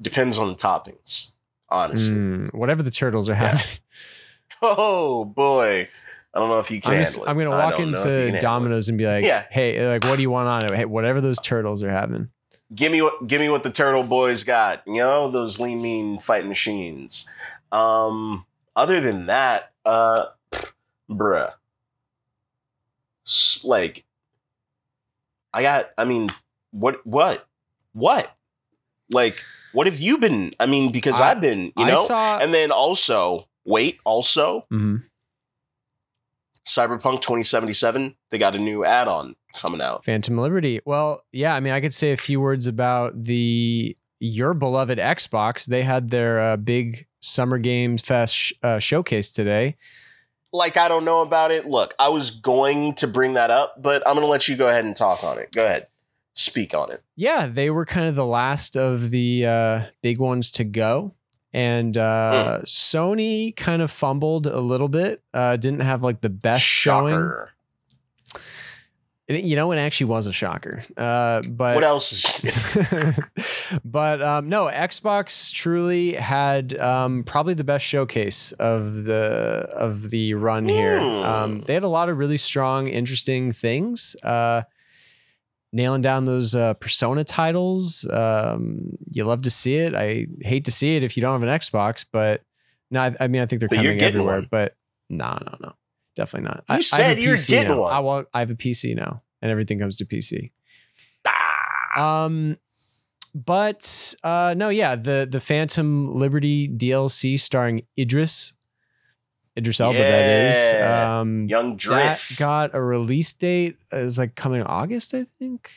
depends 0.00 0.36
on 0.40 0.48
the 0.48 0.54
toppings, 0.56 1.30
honestly. 1.68 2.16
Mm, 2.16 2.54
whatever 2.54 2.82
the 2.82 2.90
turtles 2.90 3.28
are 3.28 3.34
Yeah. 3.34 3.48
having. 3.48 3.66
Oh 4.62 5.24
boy, 5.24 5.88
I 6.34 6.38
don't 6.38 6.48
know 6.48 6.58
if 6.60 6.70
you 6.70 6.80
can. 6.80 6.94
I'm 6.94 6.98
just. 7.00 7.20
I'm 7.26 7.36
gonna 7.36 7.50
walk 7.50 7.76
don't 7.76 7.90
know 7.92 7.98
if 8.00 8.06
you 8.06 8.12
can 8.12 8.26
into. 8.28 8.40
Domino's 8.40 8.88
and 8.88 8.96
be 8.96 9.06
like, 9.06 9.24
Yeah. 9.24 9.44
hey, 9.50 9.86
like 9.86 10.04
what 10.04 10.16
do 10.16 10.22
you 10.22 10.30
want 10.30 10.48
on 10.48 10.64
it? 10.64 10.74
Hey, 10.74 10.84
whatever 10.86 11.20
those 11.20 11.38
turtles 11.38 11.82
are 11.82 11.90
having. 11.90 12.30
Give 12.74 12.90
me 12.90 13.02
what 13.02 13.26
give 13.26 13.40
me 13.40 13.50
what 13.50 13.62
the 13.64 13.70
turtle 13.70 14.02
boys 14.02 14.44
got. 14.44 14.82
You 14.86 14.94
know 15.00 15.30
those 15.30 15.60
lean 15.60 15.82
mean 15.82 16.18
fighting 16.18 16.48
machines. 16.48 17.28
Um, 17.70 18.46
other 18.74 19.00
than 19.02 19.26
that, 19.26 19.72
uh, 19.84 20.26
bruh, 21.10 21.52
like, 23.64 24.04
I 25.52 25.62
got. 25.62 25.90
I 25.98 26.04
mean, 26.04 26.30
what 26.70 27.06
what 27.06 27.46
what? 27.92 28.34
Like, 29.12 29.42
what 29.72 29.86
have 29.86 30.00
you 30.00 30.16
been? 30.18 30.52
I 30.58 30.64
mean, 30.66 30.90
because 30.92 31.20
I- 31.20 31.32
I've 31.32 31.40
been, 31.40 31.72
you 31.76 31.84
know, 31.86 32.04
saw 32.06 32.38
and 32.38 32.54
then 32.54 32.70
also 32.72 33.48
wait, 33.66 34.00
also 34.04 34.66
Mhm. 34.72 35.02
Cyberpunk 36.66 37.20
2077, 37.20 38.14
they 38.30 38.38
got 38.38 38.54
a 38.54 38.58
new 38.58 38.84
add-on 38.84 39.36
coming 39.54 39.80
out. 39.80 40.04
Phantom 40.04 40.38
Liberty. 40.38 40.80
Well, 40.84 41.24
yeah, 41.32 41.54
I 41.54 41.60
mean, 41.60 41.72
I 41.72 41.80
could 41.80 41.92
say 41.92 42.12
a 42.12 42.16
few 42.16 42.40
words 42.40 42.66
about 42.66 43.24
the 43.24 43.96
your 44.20 44.54
beloved 44.54 44.98
Xbox. 44.98 45.66
They 45.66 45.82
had 45.82 46.10
their 46.10 46.40
uh, 46.40 46.56
big 46.56 47.06
Summer 47.20 47.58
Games 47.58 48.02
Fest 48.02 48.34
sh- 48.34 48.52
uh, 48.62 48.78
showcase 48.78 49.32
today. 49.32 49.76
Like 50.52 50.76
I 50.76 50.86
don't 50.88 51.04
know 51.04 51.22
about 51.22 51.50
it. 51.50 51.66
Look, 51.66 51.94
I 51.98 52.08
was 52.10 52.30
going 52.30 52.94
to 52.96 53.08
bring 53.08 53.34
that 53.34 53.50
up, 53.50 53.82
but 53.82 54.06
I'm 54.06 54.14
going 54.14 54.26
to 54.26 54.30
let 54.30 54.48
you 54.48 54.56
go 54.56 54.68
ahead 54.68 54.84
and 54.84 54.94
talk 54.94 55.24
on 55.24 55.38
it. 55.38 55.50
Go 55.52 55.64
ahead. 55.64 55.88
Speak 56.34 56.74
on 56.74 56.92
it. 56.92 57.02
Yeah, 57.16 57.46
they 57.46 57.68
were 57.70 57.84
kind 57.84 58.06
of 58.06 58.14
the 58.14 58.26
last 58.26 58.76
of 58.76 59.10
the 59.10 59.46
uh, 59.46 59.82
big 60.02 60.18
ones 60.18 60.50
to 60.52 60.64
go. 60.64 61.14
And 61.54 61.96
uh, 61.98 62.58
Hmm. 62.58 62.64
Sony 62.64 63.54
kind 63.54 63.82
of 63.82 63.90
fumbled 63.90 64.46
a 64.46 64.60
little 64.60 64.88
bit. 64.88 65.22
Uh, 65.34 65.56
didn't 65.56 65.80
have 65.80 66.02
like 66.02 66.20
the 66.22 66.30
best 66.30 66.62
showing. 66.64 67.14
It- 69.28 69.44
you 69.44 69.54
know, 69.56 69.70
it 69.72 69.76
actually 69.78 70.06
was 70.06 70.26
a 70.26 70.32
shocker. 70.32 70.82
Uh, 70.96 71.42
but 71.42 71.74
What 71.76 71.84
else 71.84 72.12
is 72.12 73.18
but 73.84 74.20
um, 74.22 74.48
no, 74.48 74.66
Xbox 74.66 75.52
truly 75.52 76.14
had 76.14 76.78
um, 76.80 77.22
probably 77.24 77.54
the 77.54 77.64
best 77.64 77.84
showcase 77.84 78.52
of 78.52 79.04
the 79.04 79.68
of 79.72 80.10
the 80.10 80.34
run 80.34 80.68
here. 80.68 80.98
Hmm. 81.00 81.06
Um, 81.06 81.60
they 81.62 81.74
had 81.74 81.84
a 81.84 81.88
lot 81.88 82.08
of 82.08 82.18
really 82.18 82.36
strong, 82.36 82.88
interesting 82.88 83.52
things. 83.52 84.16
Uh, 84.22 84.62
nailing 85.72 86.02
down 86.02 86.24
those 86.26 86.54
uh, 86.54 86.74
Persona 86.74 87.24
titles, 87.24 88.06
um, 88.10 88.96
you 89.10 89.24
love 89.24 89.42
to 89.42 89.50
see 89.50 89.76
it. 89.76 89.94
I 89.94 90.26
hate 90.42 90.64
to 90.66 90.72
see 90.72 90.96
it 90.96 91.04
if 91.04 91.16
you 91.16 91.20
don't 91.22 91.32
have 91.40 91.42
an 91.48 91.58
Xbox, 91.58 92.04
but 92.12 92.42
no, 92.90 93.00
I, 93.02 93.14
I 93.20 93.28
mean 93.28 93.40
I 93.42 93.46
think 93.46 93.60
they're 93.60 93.68
But 93.68 93.76
coming 93.76 94.00
everywhere. 94.02 94.40
one. 94.40 94.48
But 94.50 94.76
no, 95.08 95.38
no, 95.46 95.56
no, 95.60 95.72
definitely 96.16 96.48
not. 96.48 96.56
You 96.58 96.62
I, 96.68 96.74
I 96.74 96.76
have 96.76 96.84
said 96.84 97.18
a 97.18 97.20
you 97.22 97.30
were 97.30 97.34
PC 97.36 97.48
getting 97.48 97.68
now. 97.72 98.02
one. 98.02 98.24
I, 98.34 98.38
I 98.38 98.40
have 98.40 98.50
a 98.50 98.54
PC 98.54 98.94
now, 98.96 99.22
and 99.40 99.50
everything 99.50 99.78
comes 99.78 99.96
to 99.96 100.04
PC. 100.04 100.50
Ah, 101.26 102.24
Um, 102.24 102.58
but 103.34 104.14
uh, 104.24 104.54
no, 104.56 104.68
yeah, 104.68 104.94
the 104.96 105.26
the 105.30 105.40
Phantom 105.40 106.14
Liberty 106.14 106.68
DLC 106.68 107.38
starring 107.40 107.82
Idris, 107.98 108.52
Idris 109.56 109.80
Elba. 109.80 109.98
That 109.98 110.50
is. 110.50 110.74
Um, 110.82 111.46
young 111.46 111.76
that 111.76 111.80
Driss. 111.80 112.38
got 112.38 112.74
a 112.74 112.80
release 112.80 113.32
date. 113.34 113.76
Is 113.92 114.18
like 114.18 114.34
coming 114.34 114.62
August, 114.62 115.14
I 115.14 115.24
think. 115.24 115.70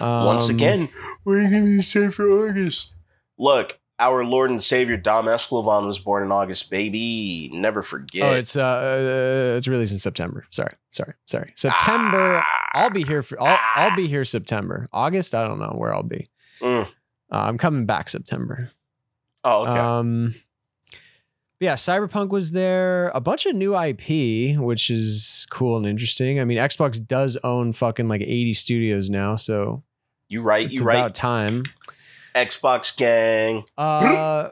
Once 0.00 0.48
Um, 0.48 0.54
again, 0.56 0.88
what 1.24 1.34
are 1.34 1.42
you 1.42 1.50
going 1.50 1.76
to 1.80 1.82
say 1.82 2.08
for 2.08 2.30
August? 2.30 2.94
Look, 3.38 3.78
our 3.98 4.24
Lord 4.24 4.50
and 4.50 4.62
Savior 4.62 4.96
Dom 4.96 5.26
Esclavon 5.26 5.86
was 5.86 5.98
born 5.98 6.22
in 6.22 6.32
August, 6.32 6.70
baby. 6.70 7.50
Never 7.52 7.82
forget. 7.82 8.22
Oh, 8.22 8.32
it's 8.34 8.56
uh, 8.56 8.62
uh, 8.62 9.56
it's 9.56 9.68
released 9.68 9.92
in 9.92 9.98
September. 9.98 10.46
Sorry, 10.50 10.72
sorry, 10.88 11.14
sorry. 11.26 11.52
September. 11.56 12.38
Ah. 12.44 12.68
I'll 12.74 12.90
be 12.90 13.02
here 13.04 13.22
for. 13.22 13.40
I'll, 13.42 13.58
I'll 13.76 13.96
be 13.96 14.06
here 14.08 14.24
September. 14.24 14.88
August. 14.92 15.34
I 15.34 15.46
don't 15.46 15.58
know 15.58 15.74
where 15.76 15.94
I'll 15.94 16.02
be. 16.02 16.28
Mm. 16.60 16.84
Uh, 16.84 16.86
I'm 17.30 17.58
coming 17.58 17.86
back 17.86 18.08
September. 18.08 18.70
Oh, 19.44 19.66
okay. 19.66 19.78
Um, 19.78 20.34
yeah, 21.62 21.74
Cyberpunk 21.74 22.30
was 22.30 22.50
there. 22.50 23.08
A 23.14 23.20
bunch 23.20 23.46
of 23.46 23.54
new 23.54 23.78
IP, 23.78 24.58
which 24.58 24.90
is 24.90 25.46
cool 25.50 25.76
and 25.76 25.86
interesting. 25.86 26.40
I 26.40 26.44
mean, 26.44 26.58
Xbox 26.58 27.04
does 27.04 27.38
own 27.44 27.72
fucking 27.72 28.08
like 28.08 28.20
80 28.20 28.54
studios 28.54 29.10
now, 29.10 29.36
so 29.36 29.84
you 30.28 30.42
right. 30.42 30.66
it's 30.66 30.80
You 30.80 30.82
about 30.82 31.02
right. 31.02 31.14
time. 31.14 31.64
Xbox 32.34 32.96
gang. 32.96 33.64
Uh, 33.78 34.48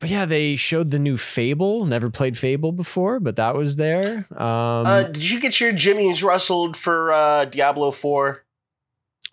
but 0.00 0.08
yeah, 0.08 0.24
they 0.24 0.56
showed 0.56 0.90
the 0.90 0.98
new 0.98 1.18
Fable. 1.18 1.84
Never 1.84 2.08
played 2.08 2.38
Fable 2.38 2.72
before, 2.72 3.20
but 3.20 3.36
that 3.36 3.54
was 3.54 3.76
there. 3.76 4.26
Um, 4.30 4.86
uh, 4.86 5.02
did 5.02 5.28
you 5.30 5.40
get 5.40 5.60
your 5.60 5.72
Jimmy's 5.72 6.22
rustled 6.22 6.78
for 6.78 7.12
uh, 7.12 7.44
Diablo 7.44 7.90
4? 7.90 8.42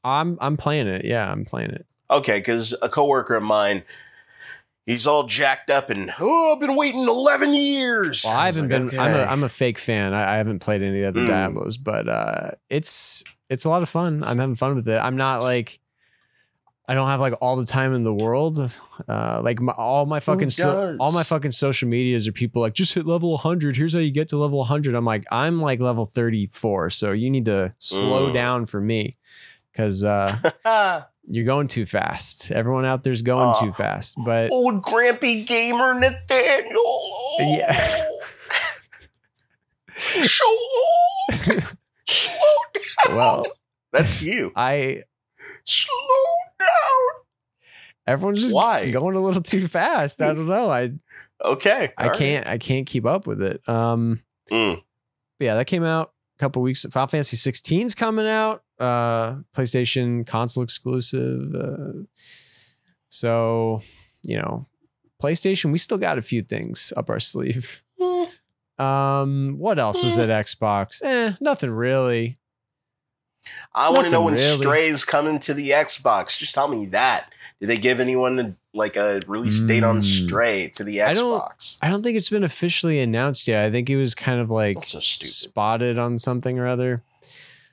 I'm 0.04 0.38
I'm 0.42 0.58
playing 0.58 0.88
it. 0.88 1.06
Yeah, 1.06 1.32
I'm 1.32 1.46
playing 1.46 1.72
it. 1.72 1.86
Okay, 2.12 2.40
because 2.40 2.78
a 2.82 2.90
coworker 2.90 3.36
of 3.36 3.44
mine, 3.44 3.84
he's 4.86 5.08
all 5.08 5.24
jacked 5.24 5.70
up 5.70 5.90
and 5.90 6.14
oh, 6.20 6.54
I've 6.54 6.60
been 6.60 6.76
waiting 6.76 7.02
eleven 7.08 7.54
years. 7.54 8.24
Well, 8.24 8.34
I 8.36 8.48
was 8.48 8.56
haven't 8.56 8.72
like, 8.84 8.92
been. 8.92 9.00
I'm 9.00 9.12
a 9.12 9.18
okay. 9.18 9.32
I'm 9.32 9.44
a 9.44 9.50
fake 9.50 9.78
fan. 9.78 10.14
I, 10.14 10.34
I 10.34 10.38
haven't 10.38 10.60
played 10.60 10.82
any 10.82 11.04
of 11.04 11.14
the 11.14 11.22
Mm. 11.22 11.28
Diablos, 11.28 11.78
but 11.78 12.08
uh, 12.08 12.52
it's 12.70 13.24
it's 13.50 13.66
a 13.66 13.70
lot 13.70 13.82
of 13.84 13.90
fun. 13.90 14.24
I'm 14.24 14.38
having 14.38 14.56
fun 14.56 14.76
with 14.76 14.88
it. 14.88 14.98
I'm 15.00 15.18
not 15.18 15.42
like. 15.42 15.80
I 16.88 16.94
don't 16.94 17.08
have 17.08 17.20
like 17.20 17.34
all 17.42 17.56
the 17.56 17.66
time 17.66 17.96
in 17.96 18.04
the 18.04 18.14
world. 18.14 18.60
Uh, 19.10 19.42
like 19.44 19.60
my, 19.60 19.74
all 19.74 20.06
my 20.06 20.20
fucking 20.20 20.52
so, 20.52 20.96
all 21.00 21.12
my 21.12 21.24
fucking 21.24 21.52
social 21.52 21.90
medias 21.90 22.28
are 22.28 22.32
people 22.32 22.62
like 22.62 22.76
just 22.76 22.94
hit 22.94 23.08
level 23.08 23.32
100. 23.32 23.76
Here's 23.76 23.94
how 23.94 24.00
you 24.00 24.12
get 24.12 24.28
to 24.28 24.38
level 24.38 24.60
100. 24.60 24.94
I'm 24.94 25.04
like 25.04 25.24
I'm 25.32 25.60
like 25.60 25.80
level 25.82 26.06
34, 26.06 26.92
so 26.92 27.12
you 27.12 27.32
need 27.32 27.46
to 27.46 27.74
slow 27.80 28.30
Mm. 28.30 28.34
down 28.36 28.66
for 28.68 28.80
me 28.80 29.16
because 29.72 30.04
uh, 30.04 30.32
you're 31.28 31.46
going 31.46 31.68
too 31.68 31.86
fast. 31.86 32.52
Everyone 32.52 32.86
out 32.86 33.04
there's 33.04 33.22
going 33.22 33.54
Oh. 33.58 33.66
too 33.66 33.72
fast. 33.74 34.16
But 34.26 34.52
old 34.52 34.82
grampy 34.84 35.46
gamer 35.46 35.94
Nathaniel. 36.00 37.12
Yeah. 37.40 38.06
so 39.96 40.46
old. 40.48 41.76
Slow 42.08 42.40
down. 43.08 43.16
well, 43.18 43.46
That's 43.92 44.22
you. 44.22 44.52
I 44.56 45.04
Slow 45.66 45.94
down. 46.60 46.68
everyone's 48.08 48.42
just 48.42 48.54
Why? 48.54 48.92
going 48.92 49.16
a 49.16 49.20
little 49.20 49.42
too 49.42 49.68
fast. 49.68 50.22
I 50.22 50.34
don't 50.34 50.48
know. 50.48 50.70
I 50.72 50.92
Okay. 51.44 51.92
I 51.98 52.04
all 52.04 52.10
right. 52.10 52.18
can't 52.18 52.48
I 52.48 52.58
can't 52.58 52.86
keep 52.88 53.06
up 53.06 53.26
with 53.28 53.42
it. 53.42 53.68
Um 53.68 54.22
Mm. 54.52 54.84
yeah, 55.40 55.56
that 55.56 55.66
came 55.66 55.84
out 55.84 56.12
a 56.38 56.40
couple 56.40 56.62
weeks. 56.62 56.86
Final 56.92 57.08
Fantasy 57.08 57.36
16's 57.36 57.96
coming 57.96 58.28
out. 58.28 58.64
Uh 58.80 59.36
PlayStation 59.56 60.26
console 60.28 60.64
exclusive. 60.64 61.56
Uh, 61.56 62.04
so, 63.10 63.82
you 64.24 64.36
know, 64.38 64.68
PlayStation, 65.22 65.72
we 65.72 65.78
still 65.78 65.98
got 65.98 66.18
a 66.18 66.22
few 66.22 66.42
things 66.42 66.92
up 66.98 67.10
our 67.10 67.20
sleeve. 67.20 67.84
Mm. 68.00 68.30
Um, 68.78 69.56
what 69.58 69.80
else 69.80 70.04
was 70.04 70.20
at 70.20 70.28
Xbox? 70.28 71.02
Eh, 71.02 71.32
nothing 71.40 71.72
really. 71.72 72.38
I 73.74 73.90
want 73.90 74.04
to 74.04 74.12
know 74.12 74.22
when 74.24 74.34
Nothing 74.34 74.50
really. 74.50 74.62
Stray's 74.64 75.06
coming 75.06 75.40
to 75.40 75.54
the 75.54 75.70
Xbox. 75.70 76.38
Just 76.38 76.54
tell 76.54 76.68
me 76.68 76.88
that. 76.88 77.32
Did 77.62 77.68
they 77.68 77.78
give 77.78 78.02
anyone 78.02 78.58
like 78.74 78.98
a 78.98 79.22
release 79.28 79.62
date 79.62 79.86
on 79.86 80.00
Mm. 80.00 80.04
Stray 80.04 80.68
to 80.76 80.84
the 80.84 81.04
I 81.04 81.14
don't- 81.14 81.40
Xbox? 81.42 81.78
I 81.82 81.88
don't 81.90 82.04
think 82.04 82.18
it's 82.18 82.30
been 82.30 82.44
officially 82.44 83.00
announced 83.00 83.48
yet. 83.48 83.64
I 83.64 83.72
think 83.72 83.90
it 83.90 83.96
was 83.96 84.14
kind 84.14 84.42
of 84.42 84.52
like 84.52 84.84
so 84.84 85.00
spotted 85.00 85.98
on 85.98 86.18
something 86.18 86.60
or 86.60 86.68
other. 86.68 87.02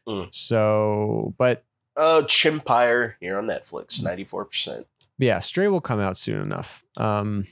Mm. 0.09 0.35
So, 0.35 1.35
but 1.39 1.65
Oh, 1.97 2.25
Chimp 2.25 2.63
Empire 2.63 3.17
here 3.21 3.39
on 3.39 3.47
Netflix, 3.47 4.03
ninety 4.03 4.25
four 4.25 4.45
percent. 4.45 4.87
yeah, 5.19 5.39
Stray 5.41 5.69
will 5.69 5.81
come 5.81 6.01
out 6.01 6.17
soon 6.17 6.41
enough. 6.41 6.83
Um, 6.97 7.47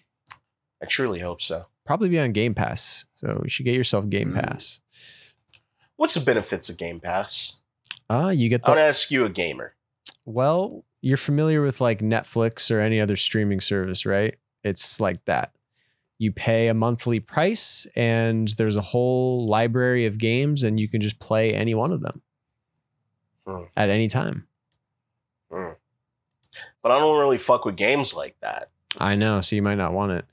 I 0.82 0.86
truly 0.86 1.18
hope 1.20 1.42
so. 1.42 1.64
probably 1.84 2.08
be 2.08 2.18
on 2.18 2.32
Game 2.32 2.54
Pass. 2.54 3.04
So 3.16 3.40
you 3.44 3.50
should 3.50 3.66
get 3.66 3.74
yourself 3.74 4.08
Game 4.08 4.32
Mm. 4.32 4.42
Pass. 4.42 4.80
What's 5.96 6.14
the 6.14 6.20
benefits 6.24 6.70
of 6.70 6.78
Game 6.78 7.00
Pass? 7.00 7.60
Ah, 8.08 8.30
you 8.30 8.48
get 8.48 8.64
the 8.64 8.74
to 8.74 8.80
ask 8.80 9.10
you, 9.10 9.24
a 9.24 9.30
gamer. 9.30 9.74
well. 10.24 10.84
You're 11.02 11.16
familiar 11.16 11.62
with 11.62 11.80
like 11.80 12.00
Netflix 12.00 12.70
or 12.70 12.78
any 12.78 13.00
other 13.00 13.16
streaming 13.16 13.60
service, 13.60 14.04
right? 14.04 14.36
It's 14.62 15.00
like 15.00 15.24
that. 15.24 15.54
You 16.18 16.30
pay 16.30 16.68
a 16.68 16.74
monthly 16.74 17.20
price, 17.20 17.86
and 17.96 18.48
there's 18.58 18.76
a 18.76 18.82
whole 18.82 19.46
library 19.46 20.04
of 20.04 20.18
games, 20.18 20.62
and 20.62 20.78
you 20.78 20.88
can 20.88 21.00
just 21.00 21.18
play 21.18 21.54
any 21.54 21.74
one 21.74 21.90
of 21.90 22.02
them 22.02 22.20
Hmm. 23.50 23.64
at 23.76 23.88
any 23.88 24.08
time. 24.08 24.46
Mm. 25.52 25.76
But 26.82 26.92
I 26.92 26.98
don't 26.98 27.18
really 27.18 27.38
fuck 27.38 27.64
with 27.64 27.76
games 27.76 28.14
like 28.14 28.36
that. 28.40 28.66
I 28.98 29.14
know, 29.14 29.40
so 29.40 29.56
you 29.56 29.62
might 29.62 29.76
not 29.76 29.92
want 29.92 30.12
it, 30.12 30.24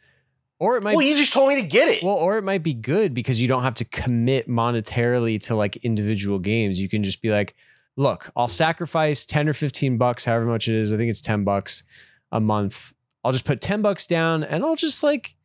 or 0.60 0.78
it 0.78 0.84
might. 0.84 0.96
well, 0.96 1.06
you 1.06 1.16
just 1.16 1.34
told 1.34 1.50
me 1.50 1.62
to 1.62 1.68
get 1.68 1.88
it. 1.88 2.04
well, 2.04 2.16
or 2.16 2.38
it 2.38 2.44
might 2.44 2.64
be 2.64 2.74
good 2.74 3.14
because 3.14 3.42
you 3.42 3.48
don't 3.48 3.64
have 3.64 3.76
to 3.76 3.86
commit 3.86 4.48
monetarily 4.50 5.40
to 5.46 5.56
like 5.56 5.78
individual 5.78 6.40
games. 6.40 6.80
You 6.82 6.90
can 6.90 7.04
just 7.04 7.22
be 7.22 7.30
like, 7.30 7.56
look, 7.96 8.32
I'll 8.36 8.48
sacrifice 8.48 9.26
10 9.26 9.50
or 9.50 9.54
15 9.54 9.98
bucks, 9.98 10.26
however 10.26 10.46
much 10.46 10.68
it 10.68 10.76
is. 10.76 10.92
I 10.92 10.98
think 10.98 11.10
it's 11.10 11.22
10 11.22 11.44
bucks 11.44 11.84
a 12.32 12.40
month. 12.40 12.94
I'll 13.24 13.32
just 13.32 13.46
put 13.46 13.62
10 13.62 13.82
bucks 13.82 14.08
down 14.08 14.44
and 14.44 14.64
I'll 14.64 14.76
just 14.76 15.04
like 15.04 15.36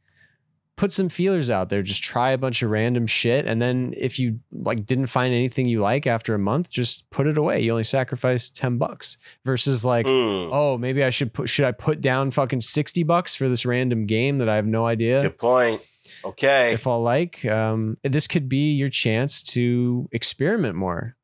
put 0.77 0.93
some 0.93 1.09
feelers 1.09 1.51
out 1.51 1.68
there. 1.68 1.83
Just 1.83 2.03
try 2.03 2.31
a 2.31 2.39
bunch 2.39 2.62
of 2.62 2.70
random 2.70 3.07
shit. 3.07 3.47
And 3.47 3.61
then 3.61 3.95
if 3.97 4.18
you 4.18 4.41
like 4.51 4.87
didn't 4.87 5.07
find 5.07 5.33
anything 5.35 5.66
you 5.66 5.79
like 5.79 6.07
after 6.07 6.35
a 6.35 6.39
month, 6.39 6.70
just 6.70 7.09
put 7.11 7.27
it 7.27 7.37
away. 7.37 7.61
You 7.61 7.73
only 7.73 7.85
sacrifice 7.85 8.51
10 8.51 8.79
bucks 8.79 9.18
versus 9.45 9.85
like, 9.85 10.07
Mm, 10.07 10.49
oh, 10.53 10.79
maybe 10.79 11.05
I 11.05 11.11
should 11.11 11.33
put 11.33 11.49
should 11.49 11.64
I 11.64 11.73
put 11.73 12.01
down 12.01 12.31
fucking 12.31 12.62
60 12.62 13.03
bucks 13.03 13.35
for 13.35 13.49
this 13.49 13.64
random 13.66 14.07
game 14.07 14.39
that 14.39 14.49
I 14.49 14.57
have 14.57 14.66
no 14.66 14.87
idea 14.87 15.23
good 15.23 15.39
point. 15.39 15.83
Okay. 16.25 16.73
if 16.73 16.87
I'll 16.87 17.03
like. 17.03 17.45
Um, 17.45 17.97
this 18.03 18.27
could 18.27 18.49
be 18.49 18.73
your 18.73 18.89
chance 18.89 19.43
to 19.55 20.09
experiment 20.11 20.75
more, 20.75 21.16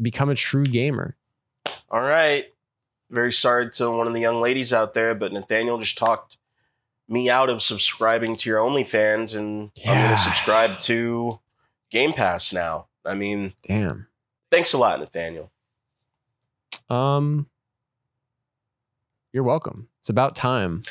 become 0.00 0.28
a 0.28 0.34
true 0.34 0.64
gamer. 0.64 1.16
All 1.90 2.02
right. 2.02 2.46
Very 3.10 3.32
sorry 3.32 3.70
to 3.72 3.90
one 3.90 4.08
of 4.08 4.12
the 4.14 4.20
young 4.20 4.40
ladies 4.40 4.72
out 4.72 4.94
there, 4.94 5.14
but 5.14 5.32
Nathaniel 5.32 5.78
just 5.78 5.96
talked 5.96 6.36
me 7.08 7.28
out 7.28 7.50
of 7.50 7.62
subscribing 7.62 8.36
to 8.36 8.50
your 8.50 8.60
OnlyFans, 8.60 9.36
and 9.36 9.70
I'm 9.86 9.94
going 9.94 10.10
to 10.10 10.16
subscribe 10.16 10.78
to 10.80 11.38
Game 11.90 12.12
Pass 12.12 12.52
now. 12.52 12.88
I 13.04 13.14
mean, 13.14 13.52
Damn. 13.66 14.06
thanks 14.50 14.72
a 14.72 14.78
lot, 14.78 15.00
Nathaniel. 15.00 15.50
Um, 16.88 17.46
you're 19.32 19.42
welcome. 19.42 19.88
It's 20.00 20.08
about 20.08 20.36
time. 20.36 20.82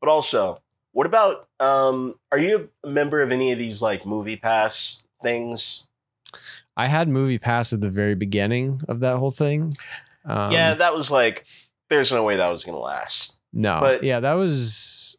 But 0.00 0.08
also, 0.08 0.60
what 0.92 1.06
about 1.06 1.48
um 1.58 2.18
are 2.32 2.38
you 2.38 2.70
a 2.84 2.88
member 2.88 3.20
of 3.20 3.32
any 3.32 3.52
of 3.52 3.58
these 3.58 3.82
like 3.82 4.06
movie 4.06 4.36
pass 4.36 5.06
things? 5.22 5.88
I 6.76 6.86
had 6.86 7.08
Movie 7.08 7.38
Pass 7.38 7.72
at 7.72 7.80
the 7.80 7.88
very 7.88 8.14
beginning 8.14 8.82
of 8.88 9.00
that 9.00 9.16
whole 9.16 9.30
thing. 9.30 9.76
Um, 10.26 10.52
yeah, 10.52 10.74
that 10.74 10.94
was 10.94 11.10
like 11.10 11.46
there's 11.88 12.12
no 12.12 12.24
way 12.24 12.36
that 12.36 12.48
was 12.48 12.64
gonna 12.64 12.78
last. 12.78 13.35
No, 13.56 13.78
But- 13.80 14.02
yeah, 14.02 14.20
that 14.20 14.34
was. 14.34 15.16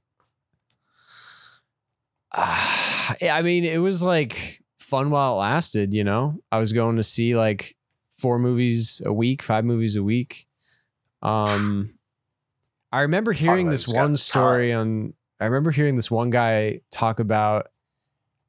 Yeah, 3.19 3.35
I 3.35 3.41
mean, 3.41 3.65
it 3.65 3.79
was 3.79 4.03
like 4.03 4.61
fun 4.77 5.09
while 5.09 5.33
it 5.33 5.38
lasted. 5.38 5.93
You 5.93 6.03
know, 6.03 6.39
I 6.51 6.59
was 6.59 6.71
going 6.71 6.97
to 6.97 7.03
see 7.03 7.35
like 7.35 7.75
four 8.19 8.38
movies 8.38 9.01
a 9.03 9.11
week, 9.11 9.41
five 9.41 9.65
movies 9.65 9.95
a 9.95 10.03
week. 10.03 10.45
Um, 11.23 11.95
I 12.91 13.01
remember 13.01 13.33
hearing 13.33 13.69
this 13.69 13.88
one 13.88 14.11
the 14.11 14.17
story 14.19 14.71
on. 14.71 15.13
I 15.39 15.45
remember 15.45 15.71
hearing 15.71 15.95
this 15.95 16.11
one 16.11 16.29
guy 16.29 16.81
talk 16.91 17.19
about. 17.19 17.71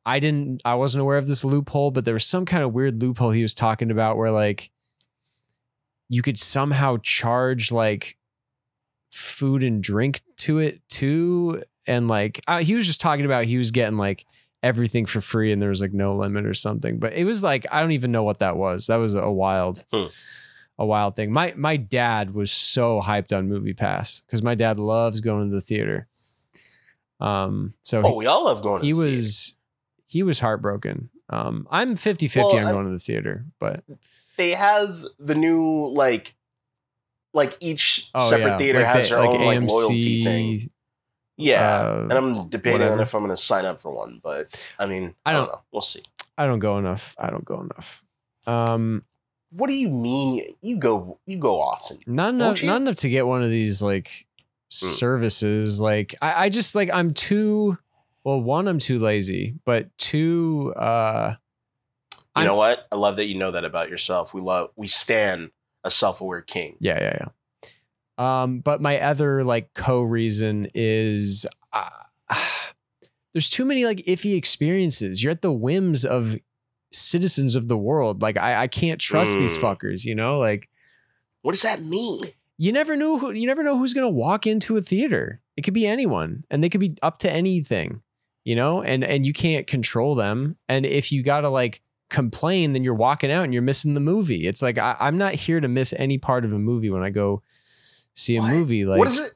I 0.04 0.20
didn't. 0.20 0.60
I 0.66 0.74
wasn't 0.74 1.00
aware 1.00 1.18
of 1.18 1.26
this 1.26 1.44
loophole, 1.44 1.92
but 1.92 2.04
there 2.04 2.14
was 2.14 2.26
some 2.26 2.44
kind 2.44 2.62
of 2.62 2.74
weird 2.74 3.00
loophole 3.00 3.30
he 3.30 3.42
was 3.42 3.54
talking 3.54 3.90
about 3.90 4.18
where 4.18 4.30
like. 4.30 4.70
You 6.10 6.22
could 6.22 6.38
somehow 6.38 6.96
charge 7.02 7.70
like 7.70 8.16
food 9.10 9.62
and 9.64 9.82
drink 9.82 10.20
to 10.38 10.58
it 10.58 10.80
too. 10.88 11.62
And 11.86 12.08
like 12.08 12.40
uh, 12.46 12.58
he 12.58 12.74
was 12.74 12.86
just 12.86 13.00
talking 13.00 13.24
about 13.24 13.44
he 13.46 13.56
was 13.58 13.70
getting 13.70 13.96
like 13.98 14.26
everything 14.62 15.06
for 15.06 15.20
free 15.20 15.52
and 15.52 15.62
there 15.62 15.68
was 15.68 15.80
like 15.80 15.92
no 15.92 16.16
limit 16.16 16.44
or 16.44 16.54
something. 16.54 16.98
But 16.98 17.12
it 17.14 17.24
was 17.24 17.42
like 17.42 17.64
i 17.70 17.80
don't 17.80 17.92
even 17.92 18.12
know 18.12 18.22
what 18.24 18.40
that 18.40 18.56
was. 18.56 18.86
That 18.88 18.96
was 18.96 19.14
a 19.14 19.30
wild 19.30 19.84
Hmm. 19.92 20.06
a 20.78 20.84
wild 20.84 21.14
thing. 21.14 21.32
My 21.32 21.54
my 21.56 21.76
dad 21.76 22.32
was 22.34 22.50
so 22.52 23.00
hyped 23.00 23.36
on 23.36 23.48
movie 23.48 23.72
pass 23.74 24.20
because 24.20 24.42
my 24.42 24.54
dad 24.54 24.78
loves 24.78 25.20
going 25.20 25.48
to 25.48 25.54
the 25.54 25.60
theater. 25.60 26.08
Um 27.20 27.74
so 27.82 28.02
Oh, 28.04 28.14
we 28.14 28.26
all 28.26 28.44
love 28.44 28.62
going 28.62 28.80
to 28.80 28.86
he, 28.86 28.92
he 28.92 28.92
the 28.92 29.02
theater. 29.04 29.16
was 29.16 29.54
he 30.06 30.22
was 30.22 30.40
heartbroken. 30.40 31.10
Um 31.30 31.66
i'm 31.70 31.96
50 31.96 32.28
50 32.28 32.56
Well, 32.56 32.66
on 32.66 32.72
going 32.72 32.86
to 32.86 32.92
the 32.92 32.98
theater 32.98 33.44
but 33.58 33.84
they 34.36 34.50
have 34.52 34.88
the 35.18 35.34
new 35.34 35.88
like 35.92 36.34
like 37.34 37.56
each 37.60 38.10
oh 38.14 38.28
separate 38.30 38.46
yeah 38.52 38.58
theater 38.58 38.78
like 38.80 38.88
has 38.88 39.10
the- 39.10 39.16
their 39.16 39.24
like 39.26 39.38
own 39.40 39.46
like 39.62 39.70
loyalty 39.70 40.24
thing. 40.24 40.70
Yeah. 41.36 41.62
uh, 41.82 41.98
and 42.02 42.12
I'm 42.12 42.48
debating 42.48 42.88
on 42.88 42.98
if 43.00 43.14
I'm 43.14 43.22
gonna 43.22 43.36
sign 43.36 43.64
up 43.64 43.78
for 43.80 43.92
one, 43.92 44.20
but 44.22 44.70
I 44.78 44.86
mean, 44.86 45.14
I 45.24 45.30
I 45.30 45.32
don't, 45.34 45.46
don't- 45.46 45.52
know. 45.54 45.62
We'll 45.72 45.82
see. 45.82 46.02
I 46.36 46.46
don't 46.46 46.58
go 46.58 46.78
enough. 46.78 47.14
I 47.18 47.30
don't 47.30 47.44
go 47.44 47.60
enough. 47.60 48.02
Um, 48.46 49.04
What 49.50 49.68
do 49.68 49.74
you 49.74 49.88
mean 49.88 50.52
you 50.62 50.76
go 50.78 51.18
you 51.26 51.36
go 51.38 51.60
often? 51.60 51.98
not 52.06 52.30
enough. 52.34 52.62
Not 52.62 52.80
enough 52.80 52.96
to 52.96 53.08
get 53.08 53.26
one 53.26 53.42
of 53.42 53.50
these 53.50 53.80
like 53.82 54.26
services. 54.68 55.80
Like 55.80 56.14
I, 56.22 56.44
I 56.44 56.48
just 56.48 56.74
like 56.74 56.90
I'm 56.92 57.12
too. 57.12 57.78
Well, 58.24 58.40
one, 58.42 58.68
I'm 58.68 58.78
too 58.78 58.98
lazy, 58.98 59.54
but 59.64 59.96
two, 59.96 60.74
uh, 60.76 61.34
You 61.36 62.18
I'm- 62.36 62.46
know 62.46 62.56
what? 62.56 62.86
I 62.92 62.96
love 62.96 63.16
that 63.16 63.26
you 63.26 63.36
know 63.38 63.50
that 63.52 63.64
about 63.64 63.88
yourself. 63.90 64.34
We 64.34 64.40
love 64.40 64.70
we 64.76 64.86
stand 64.88 65.50
a 65.88 65.90
self-aware 65.90 66.42
king. 66.42 66.76
yeah, 66.80 66.98
yeah, 67.00 67.16
yeah. 67.20 67.28
Um, 68.42 68.60
but 68.60 68.80
my 68.80 69.00
other 69.00 69.42
like 69.44 69.74
co 69.74 70.02
reason 70.02 70.68
is 70.74 71.46
uh, 71.72 71.88
there's 73.32 73.48
too 73.50 73.64
many 73.64 73.84
like 73.84 73.98
iffy 74.06 74.36
experiences. 74.36 75.22
You're 75.22 75.32
at 75.32 75.42
the 75.42 75.52
whims 75.52 76.04
of 76.04 76.36
citizens 76.92 77.54
of 77.56 77.68
the 77.68 77.76
world. 77.76 78.22
Like 78.22 78.36
I, 78.36 78.62
I 78.62 78.66
can't 78.66 79.00
trust 79.00 79.38
these 79.38 79.56
Mm. 79.56 79.60
fuckers. 79.62 80.04
You 80.04 80.14
know, 80.14 80.38
like. 80.38 80.68
What 81.42 81.52
does 81.52 81.62
that 81.62 81.80
mean? 81.82 82.20
you 82.60 82.72
never 82.72 82.96
know 82.96 83.18
who 83.18 83.30
you 83.30 83.46
never 83.46 83.62
know 83.62 83.78
who's 83.78 83.94
gonna 83.94 84.10
walk 84.10 84.46
into 84.46 84.76
a 84.76 84.82
theater. 84.82 85.40
It 85.56 85.62
could 85.62 85.74
be 85.74 85.86
anyone, 85.86 86.44
and 86.50 86.62
they 86.62 86.68
could 86.68 86.80
be 86.80 86.96
up 87.02 87.18
to 87.20 87.30
anything, 87.32 88.02
you 88.44 88.56
know. 88.56 88.82
And 88.82 89.04
and 89.04 89.24
you 89.24 89.32
can't 89.32 89.66
control 89.68 90.16
them. 90.16 90.56
And 90.68 90.84
if 90.84 91.12
you 91.12 91.22
gotta 91.22 91.48
like 91.48 91.80
complain, 92.10 92.72
then 92.72 92.84
you're 92.84 92.94
walking 92.94 93.30
out 93.30 93.44
and 93.44 93.52
you're 93.52 93.62
missing 93.62 93.94
the 93.94 94.00
movie. 94.00 94.46
It's 94.46 94.62
like 94.62 94.78
I, 94.78 94.96
I'm 94.98 95.18
not 95.18 95.34
here 95.34 95.60
to 95.60 95.68
miss 95.68 95.92
any 95.96 96.18
part 96.18 96.44
of 96.44 96.52
a 96.52 96.58
movie 96.58 96.90
when 96.90 97.02
I 97.02 97.10
go 97.10 97.42
see 98.14 98.36
a 98.36 98.40
What? 98.40 98.50
movie. 98.52 98.84
Like 98.84 98.98
what 98.98 99.06
does 99.08 99.20
it 99.20 99.34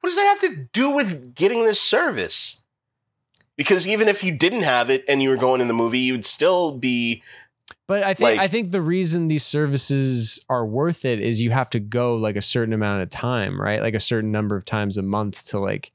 what 0.00 0.08
does 0.10 0.16
that 0.16 0.38
have 0.40 0.50
to 0.54 0.64
do 0.72 0.90
with 0.90 1.34
getting 1.34 1.62
this 1.62 1.80
service? 1.80 2.64
Because 3.56 3.86
even 3.86 4.08
if 4.08 4.24
you 4.24 4.32
didn't 4.32 4.62
have 4.62 4.88
it 4.90 5.04
and 5.08 5.22
you 5.22 5.28
were 5.28 5.36
going 5.36 5.60
in 5.60 5.68
the 5.68 5.74
movie, 5.74 5.98
you'd 5.98 6.24
still 6.24 6.72
be 6.76 7.22
But 7.86 8.02
I 8.02 8.14
think 8.14 8.30
Like- 8.30 8.40
I 8.40 8.48
think 8.48 8.70
the 8.70 8.80
reason 8.80 9.28
these 9.28 9.44
services 9.44 10.40
are 10.48 10.64
worth 10.66 11.04
it 11.04 11.20
is 11.20 11.40
you 11.40 11.50
have 11.50 11.70
to 11.70 11.80
go 11.80 12.16
like 12.16 12.36
a 12.36 12.42
certain 12.42 12.72
amount 12.72 13.02
of 13.02 13.10
time, 13.10 13.60
right? 13.60 13.82
Like 13.82 13.94
a 13.94 14.00
certain 14.00 14.32
number 14.32 14.56
of 14.56 14.64
times 14.64 14.96
a 14.96 15.02
month 15.02 15.46
to 15.48 15.58
like 15.58 15.92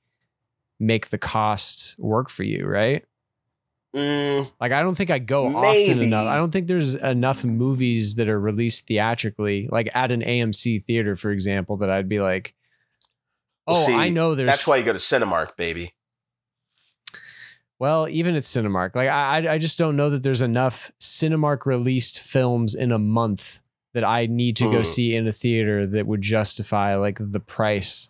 make 0.80 1.08
the 1.10 1.18
cost 1.18 1.96
work 2.00 2.30
for 2.30 2.44
you, 2.44 2.66
right? 2.68 3.04
Mm, 3.96 4.52
Like 4.60 4.72
I 4.72 4.82
don't 4.84 4.96
think 4.96 5.10
I 5.10 5.20
go 5.20 5.48
often 5.56 6.02
enough. 6.02 6.28
I 6.28 6.38
don't 6.38 6.52
think 6.52 6.68
there's 6.68 6.96
enough 6.96 7.44
movies 7.44 8.16
that 8.16 8.30
are 8.30 8.40
released 8.40 8.88
theatrically, 8.88 9.68
like 9.72 9.90
at 9.96 10.12
an 10.12 10.22
AMC 10.22 10.84
theater, 10.84 11.16
for 11.16 11.32
example, 11.32 11.78
that 11.78 11.90
I'd 11.90 12.10
be 12.10 12.20
like, 12.20 12.54
oh, 13.68 13.74
Well, 13.74 13.82
see, 13.82 13.96
I 13.96 14.10
know 14.10 14.36
there's. 14.36 14.50
that's 14.50 14.68
why 14.68 14.78
you 14.78 14.84
go 14.84 14.94
to 14.94 15.00
Cinemark, 15.00 15.56
baby. 15.58 15.92
Well, 17.80 18.08
even 18.10 18.36
at 18.36 18.42
Cinemark, 18.44 18.96
like 18.96 19.10
I, 19.10 19.54
I- 19.54 19.58
just 19.60 19.78
don't 19.78 19.96
know 19.96 20.10
that 20.10 20.24
there's 20.24 20.42
enough 20.42 20.92
Cinemark 21.00 21.66
released 21.68 22.20
films 22.20 22.74
in 22.74 22.92
a 22.92 22.98
month 22.98 23.60
that 23.94 24.04
I 24.04 24.26
need 24.26 24.56
to 24.58 24.64
go 24.66 24.82
Mm. 24.82 24.86
see 24.86 25.16
in 25.16 25.28
a 25.28 25.32
theater 25.32 25.86
that 25.86 26.08
would 26.08 26.22
justify 26.22 26.96
like 26.96 27.18
the 27.20 27.40
price 27.40 28.10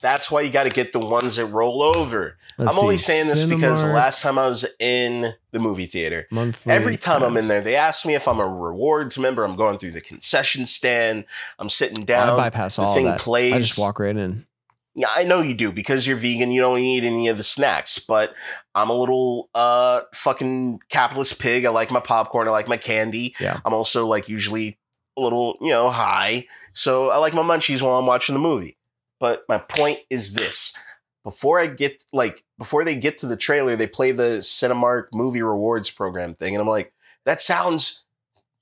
That's 0.00 0.30
why 0.30 0.40
you 0.40 0.50
got 0.50 0.64
to 0.64 0.70
get 0.70 0.92
the 0.92 0.98
ones 0.98 1.36
that 1.36 1.46
roll 1.46 1.82
over. 1.82 2.38
Let's 2.56 2.76
I'm 2.76 2.84
only 2.84 2.96
saying 2.96 3.26
this 3.26 3.44
because 3.44 3.82
the 3.82 3.92
last 3.92 4.22
time 4.22 4.38
I 4.38 4.48
was 4.48 4.66
in 4.78 5.34
the 5.50 5.58
movie 5.58 5.84
theater, 5.84 6.26
monthly 6.30 6.72
every 6.72 6.96
time 6.96 7.22
I'm 7.22 7.36
in 7.36 7.48
there, 7.48 7.60
they 7.60 7.76
ask 7.76 8.06
me 8.06 8.14
if 8.14 8.26
I'm 8.26 8.40
a 8.40 8.48
rewards 8.48 9.18
member. 9.18 9.44
I'm 9.44 9.56
going 9.56 9.76
through 9.76 9.90
the 9.90 10.00
concession 10.00 10.64
stand. 10.64 11.26
I'm 11.58 11.68
sitting 11.68 12.00
I 12.00 12.04
down. 12.04 12.36
bypass 12.38 12.76
the 12.76 12.82
all 12.82 12.94
thing 12.94 13.06
that. 13.06 13.20
plays. 13.20 13.52
I 13.52 13.60
just 13.60 13.78
walk 13.78 13.98
right 13.98 14.16
in. 14.16 14.46
Yeah, 14.94 15.08
I 15.14 15.24
know 15.24 15.40
you 15.40 15.54
do 15.54 15.70
because 15.70 16.06
you're 16.06 16.16
vegan. 16.16 16.50
You 16.50 16.62
don't 16.62 16.78
eat 16.78 17.04
any 17.04 17.28
of 17.28 17.36
the 17.36 17.44
snacks. 17.44 17.98
But 17.98 18.34
I'm 18.74 18.88
a 18.88 18.98
little 18.98 19.50
uh 19.54 20.00
fucking 20.14 20.80
capitalist 20.88 21.40
pig. 21.40 21.66
I 21.66 21.70
like 21.70 21.90
my 21.90 22.00
popcorn. 22.00 22.48
I 22.48 22.52
like 22.52 22.68
my 22.68 22.78
candy. 22.78 23.34
Yeah. 23.38 23.60
I'm 23.66 23.74
also 23.74 24.06
like 24.06 24.30
usually 24.30 24.78
a 25.18 25.20
little 25.20 25.58
you 25.60 25.68
know 25.68 25.90
high, 25.90 26.46
so 26.72 27.10
I 27.10 27.18
like 27.18 27.34
my 27.34 27.42
munchies 27.42 27.82
while 27.82 27.98
I'm 27.98 28.06
watching 28.06 28.34
the 28.34 28.40
movie. 28.40 28.78
But 29.20 29.44
my 29.48 29.58
point 29.58 30.00
is 30.10 30.34
this: 30.34 30.76
before 31.22 31.60
I 31.60 31.66
get 31.66 32.02
like 32.12 32.42
before 32.58 32.84
they 32.84 32.96
get 32.96 33.18
to 33.18 33.26
the 33.26 33.36
trailer, 33.36 33.76
they 33.76 33.86
play 33.86 34.10
the 34.10 34.38
Cinemark 34.38 35.08
movie 35.12 35.42
rewards 35.42 35.90
program 35.90 36.34
thing, 36.34 36.54
and 36.54 36.62
I'm 36.62 36.68
like, 36.68 36.92
that 37.24 37.40
sounds 37.40 38.06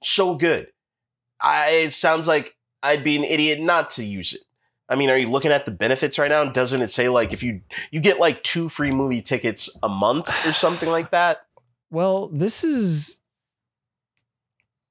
so 0.03 0.37
good. 0.37 0.69
I 1.41 1.69
it 1.85 1.93
sounds 1.93 2.29
like 2.29 2.57
I'd 2.83 3.05
be 3.05 3.17
an 3.17 3.25
idiot 3.25 3.61
not 3.61 3.91
to 3.91 4.05
use 4.05 4.35
it. 4.35 4.43
I 4.89 4.97
mean, 4.97 5.11
are 5.11 5.19
you 5.19 5.29
looking 5.29 5.53
at 5.53 5.65
the 5.65 5.71
benefits 5.71 6.19
right 6.19 6.31
now? 6.31 6.45
Doesn't 6.45 6.81
it 6.81 6.89
say 6.89 7.09
like 7.09 7.33
if 7.33 7.43
you 7.43 7.61
you 7.91 8.01
get 8.01 8.19
like 8.19 8.43
two 8.43 8.69
free 8.69 8.91
movie 8.91 9.23
tickets 9.23 9.79
a 9.83 9.89
month 9.89 10.29
or 10.47 10.53
something 10.53 10.89
like 10.89 11.11
that? 11.11 11.47
Well, 11.91 12.29
this 12.29 12.65
is 12.65 13.21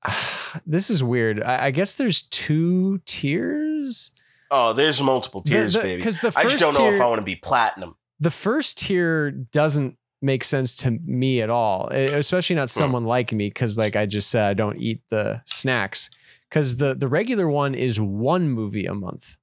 this 0.66 0.90
is 0.90 1.04
weird. 1.04 1.42
I, 1.44 1.66
I 1.66 1.72
guess 1.72 1.96
there's 1.96 2.22
two 2.22 3.00
tiers. 3.00 4.12
Oh, 4.50 4.74
there's 4.74 5.02
multiple 5.02 5.42
tiers, 5.42 5.74
The- 5.74 5.80
the- 5.80 5.84
baby. 5.86 6.04
'cause 6.04 6.20
the 6.22 6.32
I 6.36 6.44
just 6.44 6.60
don't 6.60 6.74
know 6.78 6.92
if 6.92 7.02
I 7.02 7.06
want 7.08 7.20
to 7.20 7.26
be 7.26 7.36
platinum. 7.36 7.96
The 8.20 8.32
first 8.32 8.78
tier 8.80 9.30
doesn't 9.32 9.98
make 10.22 10.44
sense 10.44 10.76
to 10.78 10.92
me 11.06 11.42
at 11.42 11.50
all, 11.50 11.88
especially 11.92 12.56
not 12.56 12.70
Hmm. 12.70 12.80
someone 12.80 13.04
like 13.06 13.32
me 13.32 13.48
because, 13.48 13.78
like 13.78 13.96
I 13.96 14.06
just 14.06 14.30
said, 14.30 14.46
I 14.50 14.54
don't 14.54 14.78
eat 14.82 15.02
the 15.10 15.42
snacks. 15.46 16.10
Because 16.50 16.78
the 16.78 16.96
the 16.96 17.08
regular 17.10 17.50
one 17.50 17.76
is 17.76 18.00
one 18.00 18.50
movie 18.50 18.86
a 18.86 18.94
month, 18.94 19.36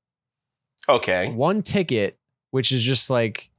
Okay. 0.88 1.30
one 1.32 1.62
ticket, 1.62 2.18
which 2.50 2.72
is 2.72 2.82
just 2.82 3.10
like 3.10 3.50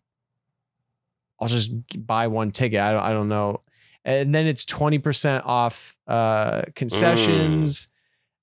I'll 1.39 1.47
just 1.47 1.69
buy 2.07 2.27
one 2.27 2.51
ticket. 2.51 2.80
I 2.80 2.91
don't 2.91 3.03
I 3.03 3.11
don't 3.11 3.30
know, 3.30 3.61
and 4.03 4.34
then 4.34 4.47
it's 4.47 4.65
twenty 4.65 4.97
percent 4.99 5.45
off 5.45 5.95
uh, 6.07 6.63
concessions, 6.76 7.88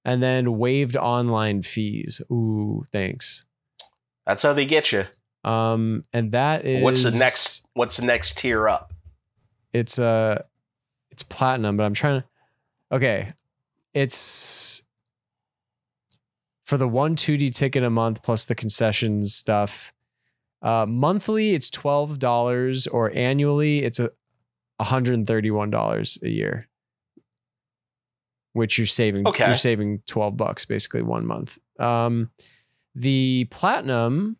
and 0.04 0.22
then 0.22 0.58
waived 0.58 0.96
online 0.96 1.62
fees. 1.62 2.20
Ooh, 2.30 2.84
thanks. 2.92 3.46
That's 4.26 4.42
how 4.42 4.52
they 4.52 4.66
get 4.66 4.92
you. 4.92 5.04
Um, 5.44 6.04
and 6.12 6.32
that 6.32 6.64
is 6.64 6.82
What's 6.82 7.02
the 7.02 7.18
next 7.18 7.66
what's 7.74 7.96
the 7.96 8.06
next 8.06 8.38
tier 8.38 8.68
up? 8.68 8.92
It's 9.72 9.98
uh 9.98 10.42
it's 11.10 11.22
platinum, 11.22 11.76
but 11.76 11.84
I'm 11.84 11.94
trying 11.94 12.22
to. 12.22 12.26
Okay, 12.92 13.32
it's 13.94 14.82
for 16.64 16.76
the 16.76 16.88
one 16.88 17.16
2D 17.16 17.54
ticket 17.54 17.82
a 17.82 17.90
month 17.90 18.22
plus 18.22 18.44
the 18.44 18.54
concessions 18.54 19.34
stuff. 19.34 19.92
Uh, 20.62 20.86
monthly, 20.88 21.54
it's 21.54 21.68
twelve 21.68 22.18
dollars, 22.18 22.86
or 22.86 23.10
annually, 23.14 23.82
it's 23.82 23.98
a 23.98 24.10
hundred 24.80 25.14
and 25.14 25.26
thirty-one 25.26 25.70
dollars 25.70 26.18
a 26.22 26.28
year. 26.28 26.68
Which 28.52 28.78
you're 28.78 28.86
saving. 28.86 29.26
Okay. 29.26 29.46
You're 29.46 29.56
saving 29.56 30.02
twelve 30.06 30.36
bucks 30.36 30.64
basically 30.64 31.02
one 31.02 31.26
month. 31.26 31.58
Um, 31.78 32.30
the 32.94 33.46
platinum 33.50 34.36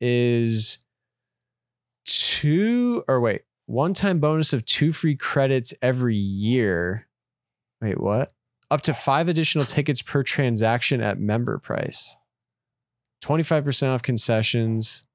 is 0.00 0.78
two 2.04 3.02
or 3.08 3.20
wait 3.20 3.42
one 3.66 3.94
time 3.94 4.18
bonus 4.18 4.52
of 4.52 4.64
two 4.64 4.92
free 4.92 5.16
credits 5.16 5.72
every 5.80 6.16
year. 6.16 7.06
Wait, 7.80 8.00
what? 8.00 8.34
Up 8.70 8.82
to 8.82 8.94
five 8.94 9.28
additional 9.28 9.64
tickets 9.64 10.02
per 10.02 10.22
transaction 10.22 11.00
at 11.00 11.18
member 11.18 11.58
price. 11.58 12.16
25% 13.22 13.94
off 13.94 14.02
concessions. 14.02 15.06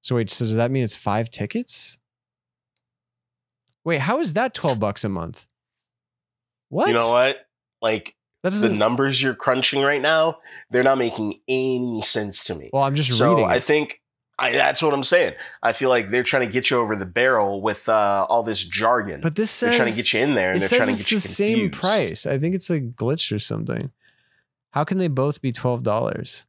So 0.00 0.16
wait, 0.16 0.30
so 0.30 0.44
does 0.44 0.54
that 0.54 0.70
mean 0.70 0.84
it's 0.84 0.94
five 0.94 1.30
tickets? 1.30 1.98
Wait, 3.84 4.00
how 4.00 4.20
is 4.20 4.34
that 4.34 4.54
12 4.54 4.78
bucks 4.78 5.04
a 5.04 5.08
month? 5.08 5.46
What? 6.72 6.88
You 6.88 6.94
know 6.94 7.10
what? 7.10 7.46
Like 7.82 8.16
the 8.42 8.70
numbers 8.70 9.22
you're 9.22 9.34
crunching 9.34 9.82
right 9.82 10.00
now, 10.00 10.38
they're 10.70 10.82
not 10.82 10.96
making 10.96 11.34
any 11.46 12.00
sense 12.00 12.44
to 12.44 12.54
me. 12.54 12.70
Well, 12.72 12.82
I'm 12.82 12.94
just 12.94 13.12
so 13.12 13.34
reading. 13.34 13.50
I 13.50 13.56
it. 13.56 13.62
think 13.62 14.00
I, 14.38 14.52
that's 14.52 14.82
what 14.82 14.94
I'm 14.94 15.04
saying. 15.04 15.34
I 15.62 15.74
feel 15.74 15.90
like 15.90 16.08
they're 16.08 16.22
trying 16.22 16.46
to 16.46 16.50
get 16.52 16.70
you 16.70 16.78
over 16.78 16.96
the 16.96 17.04
barrel 17.04 17.60
with 17.60 17.90
uh, 17.90 18.24
all 18.30 18.42
this 18.42 18.64
jargon. 18.64 19.20
but 19.20 19.34
this 19.34 19.60
they're 19.60 19.70
trying 19.70 19.90
to 19.90 19.94
get 19.94 20.14
you 20.14 20.20
in 20.20 20.32
there, 20.32 20.52
and 20.52 20.60
they're 20.60 20.68
trying 20.70 20.88
to 20.88 20.96
get 20.96 21.10
you 21.10 21.18
the 21.18 21.28
same 21.28 21.58
confused. 21.70 21.80
price. 21.82 22.26
I 22.26 22.38
think 22.38 22.54
it's 22.54 22.70
a 22.70 22.80
glitch 22.80 23.36
or 23.36 23.38
something. 23.38 23.90
How 24.70 24.84
can 24.84 24.96
they 24.96 25.08
both 25.08 25.42
be 25.42 25.52
twelve 25.52 25.82
dollars? 25.82 26.46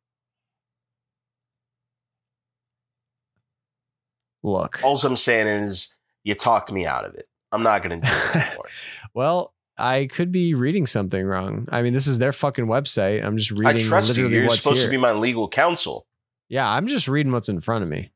Look, 4.42 4.82
All 4.84 4.98
I'm 5.04 5.18
saying 5.18 5.48
is 5.48 5.98
you 6.24 6.34
talked 6.36 6.72
me 6.72 6.86
out 6.86 7.04
of 7.04 7.14
it. 7.16 7.26
I'm 7.52 7.64
not 7.64 7.84
going 7.84 8.00
to 8.02 8.08
do 8.08 8.14
it 8.14 8.36
anymore. 8.48 8.66
well, 9.14 9.54
I 9.78 10.08
could 10.12 10.32
be 10.32 10.54
reading 10.54 10.86
something 10.86 11.26
wrong. 11.26 11.68
I 11.72 11.82
mean, 11.82 11.94
this 11.94 12.06
is 12.08 12.20
their 12.20 12.32
fucking 12.32 12.66
website. 12.66 13.24
I'm 13.26 13.38
just 13.38 13.52
reading. 13.52 13.78
It. 13.78 13.84
I 13.86 13.88
trust 13.88 14.16
you. 14.16 14.28
You're 14.28 14.50
supposed 14.50 14.82
here. 14.82 14.86
to 14.88 14.92
be 14.92 14.98
my 14.98 15.12
legal 15.14 15.48
counsel. 15.50 16.06
yeah, 16.50 16.70
I'm 16.70 16.88
just 16.88 17.08
reading 17.08 17.32
what's 17.32 17.50
in 17.50 17.60
front 17.60 17.84
of 17.84 17.90
me. 17.90 18.12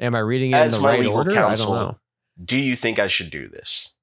Am 0.00 0.14
I 0.14 0.18
reading 0.20 0.50
it 0.52 0.56
As 0.56 0.74
in 0.74 0.80
the 0.80 0.82
my 0.82 0.90
right 0.92 1.00
legal 1.00 1.14
order? 1.14 1.32
counsel, 1.32 1.72
I 1.72 1.78
don't 1.78 1.88
know. 1.88 1.98
Do 2.42 2.58
you 2.58 2.74
think 2.76 2.98
I 2.98 3.06
should 3.06 3.30
do 3.30 3.48
this? 3.48 3.96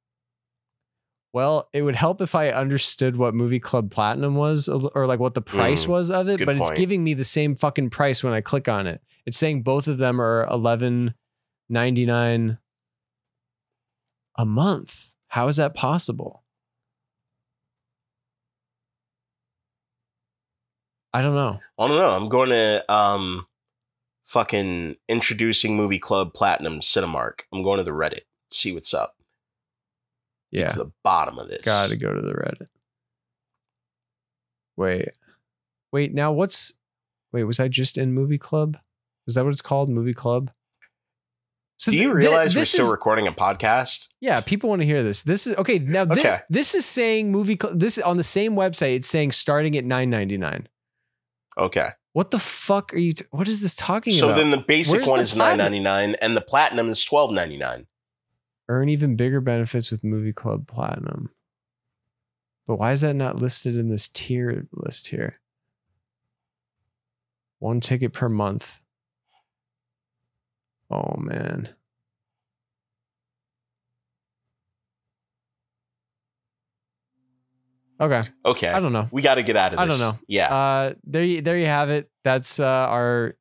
Well, 1.33 1.69
it 1.73 1.81
would 1.83 1.95
help 1.95 2.21
if 2.21 2.33
I 2.33 2.49
understood 2.49 3.15
what 3.17 3.35
Movie 3.35 3.59
Club 3.59 3.91
Platinum 3.91 4.35
was 4.35 4.67
or 4.69 5.05
like 5.05 5.19
what 5.19 5.33
the 5.35 5.41
price 5.41 5.85
Mm, 5.85 5.89
was 5.89 6.09
of 6.09 6.27
it, 6.29 6.43
but 6.45 6.55
it's 6.55 6.71
giving 6.71 7.03
me 7.03 7.13
the 7.13 7.23
same 7.23 7.55
fucking 7.55 7.89
price 7.91 8.23
when 8.23 8.33
I 8.33 8.41
click 8.41 8.67
on 8.67 8.87
it. 8.87 9.01
It's 9.25 9.37
saying 9.37 9.61
both 9.63 9.87
of 9.87 9.97
them 9.97 10.19
are 10.21 10.47
eleven 10.49 11.13
ninety 11.69 12.05
nine 12.05 12.57
a 14.37 14.45
month. 14.45 15.13
How 15.29 15.47
is 15.47 15.57
that 15.57 15.73
possible? 15.75 16.43
I 21.17 21.21
don't 21.23 21.33
know. 21.35 21.59
I 21.79 21.87
don't 21.87 21.97
know. 21.97 22.09
I'm 22.11 22.29
going 22.29 22.49
to 22.49 22.85
um, 22.93 23.47
fucking 24.25 24.95
introducing 25.09 25.75
Movie 25.75 25.97
Club 25.99 26.33
Platinum 26.33 26.79
Cinemark. 26.79 27.39
I'm 27.51 27.63
going 27.63 27.77
to 27.77 27.83
the 27.83 27.91
Reddit. 27.91 28.21
See 28.51 28.73
what's 28.73 28.93
up. 28.93 29.15
Get 30.53 30.61
Yeah, 30.61 30.67
to 30.69 30.77
the 30.79 30.91
bottom 31.03 31.39
of 31.39 31.47
this. 31.47 31.63
gotta 31.63 31.97
go 31.97 32.13
to 32.13 32.21
the 32.21 32.33
Reddit. 32.33 32.67
Wait, 34.77 35.09
wait. 35.91 36.13
Now 36.13 36.31
what's? 36.31 36.73
Wait, 37.33 37.43
was 37.45 37.59
I 37.59 37.67
just 37.67 37.97
in 37.97 38.13
Movie 38.13 38.37
Club? 38.37 38.77
Is 39.27 39.35
that 39.35 39.43
what 39.43 39.49
it's 39.51 39.61
called? 39.61 39.89
Movie 39.89 40.13
Club. 40.13 40.51
So 41.79 41.91
Do 41.91 41.97
you 41.97 42.11
th- 42.13 42.21
th- 42.21 42.29
realize 42.31 42.55
we're 42.55 42.63
still 42.63 42.85
is- 42.85 42.91
recording 42.91 43.27
a 43.27 43.31
podcast? 43.31 44.09
Yeah, 44.21 44.39
people 44.41 44.69
want 44.69 44.81
to 44.81 44.85
hear 44.85 45.03
this. 45.03 45.23
This 45.23 45.47
is 45.47 45.55
okay. 45.55 45.79
Now, 45.79 46.03
Okay. 46.03 46.39
this 46.49 46.75
is 46.75 46.85
saying 46.85 47.31
movie. 47.31 47.57
Cl- 47.61 47.75
this 47.75 47.97
is 47.97 48.03
on 48.03 48.17
the 48.17 48.23
same 48.23 48.53
website. 48.55 48.95
It's 48.95 49.07
saying 49.07 49.31
starting 49.31 49.75
at 49.77 49.83
nine 49.83 50.09
ninety 50.09 50.37
nine. 50.37 50.67
Okay. 51.57 51.89
What 52.13 52.31
the 52.31 52.39
fuck 52.39 52.93
are 52.93 52.97
you? 52.97 53.13
T- 53.13 53.25
what 53.31 53.47
is 53.47 53.61
this 53.61 53.75
talking 53.75 54.13
So 54.13 54.27
about? 54.27 54.35
So 54.37 54.41
then 54.41 54.51
the 54.51 54.57
basic 54.57 54.99
Where's 54.99 55.07
one 55.07 55.17
the 55.17 55.23
is 55.23 55.35
nine 55.35 55.57
ninety 55.57 55.79
nine, 55.79 56.15
and 56.15 56.35
the 56.35 56.41
platinum 56.41 56.89
is 56.89 57.03
twelve 57.03 57.31
ninety 57.31 57.57
nine. 57.57 57.87
Earn 58.69 58.89
even 58.89 59.15
bigger 59.15 59.39
benefits 59.39 59.91
with 59.91 60.03
Movie 60.03 60.33
Club 60.33 60.67
Platinum. 60.67 61.29
But 62.65 62.77
why 62.77 62.91
is 62.91 63.01
that 63.01 63.15
not 63.15 63.37
listed 63.39 63.77
in 63.77 63.87
this 63.87 64.09
tier 64.09 64.67
list 64.73 65.07
here? 65.07 65.39
One 67.59 67.79
ticket 67.79 68.13
per 68.13 68.29
month. 68.29 68.81
Oh 70.89 71.15
man. 71.17 71.69
Okay, 77.99 78.21
Okay. 78.45 78.67
I 78.69 78.79
don't 78.79 78.93
know. 78.93 79.07
we 79.11 79.21
got 79.23 79.35
to 79.35 79.43
get 79.43 79.55
out 79.57 79.73
of 79.73 79.79
this. 79.79 80.01
I 80.01 80.05
don't 80.05 80.13
know. 80.13 80.19
Yeah. 80.27 80.53
Uh, 80.55 80.93
there, 81.03 81.23
you, 81.23 81.41
there 81.41 81.57
you 81.57 81.65
have 81.65 81.89
it. 81.89 82.09
That's 82.23 82.59
uh, 82.59 82.65
our 82.65 83.35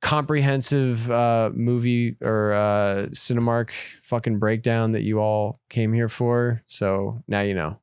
comprehensive 0.00 1.10
uh, 1.10 1.50
movie 1.54 2.16
or 2.20 2.52
uh, 2.52 3.06
Cinemark 3.10 3.70
fucking 4.02 4.38
breakdown 4.38 4.92
that 4.92 5.02
you 5.02 5.20
all 5.20 5.60
came 5.70 5.92
here 5.92 6.08
for. 6.08 6.62
So 6.66 7.22
now 7.28 7.40
you 7.40 7.54
know. 7.54 7.78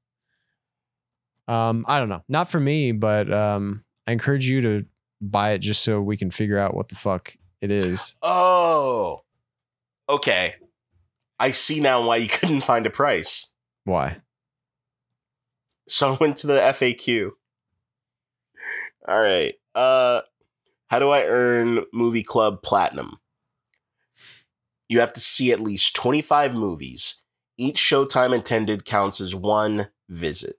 Um, 1.47 1.85
I 1.87 1.97
don't 1.97 2.09
know, 2.09 2.23
not 2.29 2.47
for 2.51 2.59
me, 2.59 2.91
but 2.91 3.33
um, 3.33 3.83
I 4.05 4.11
encourage 4.11 4.47
you 4.47 4.61
to 4.61 4.85
buy 5.19 5.51
it 5.53 5.59
just 5.59 5.81
so 5.81 5.99
we 5.99 6.15
can 6.15 6.29
figure 6.29 6.59
out 6.59 6.75
what 6.75 6.89
the 6.89 6.95
fuck 6.95 7.35
it 7.61 7.71
is. 7.71 8.15
oh. 8.21 9.21
Okay. 10.07 10.53
I 11.39 11.51
see 11.51 11.79
now 11.79 12.05
why 12.05 12.17
you 12.17 12.27
couldn't 12.29 12.61
find 12.61 12.85
a 12.85 12.89
price. 12.91 13.53
Why? 13.85 14.17
So 15.89 16.13
I 16.13 16.17
went 16.19 16.37
to 16.37 16.47
the 16.47 16.59
FAQ. 16.59 17.31
All 19.07 19.19
right. 19.19 19.55
Uh 19.75 20.21
How 20.87 20.99
do 20.99 21.09
I 21.09 21.25
earn 21.25 21.85
Movie 21.93 22.23
Club 22.23 22.61
Platinum? 22.61 23.19
You 24.87 24.99
have 24.99 25.13
to 25.13 25.19
see 25.19 25.51
at 25.51 25.59
least 25.59 25.95
25 25.95 26.53
movies. 26.55 27.23
Each 27.57 27.77
showtime 27.77 28.35
attended 28.35 28.85
counts 28.85 29.21
as 29.21 29.35
one 29.35 29.89
visit. 30.09 30.55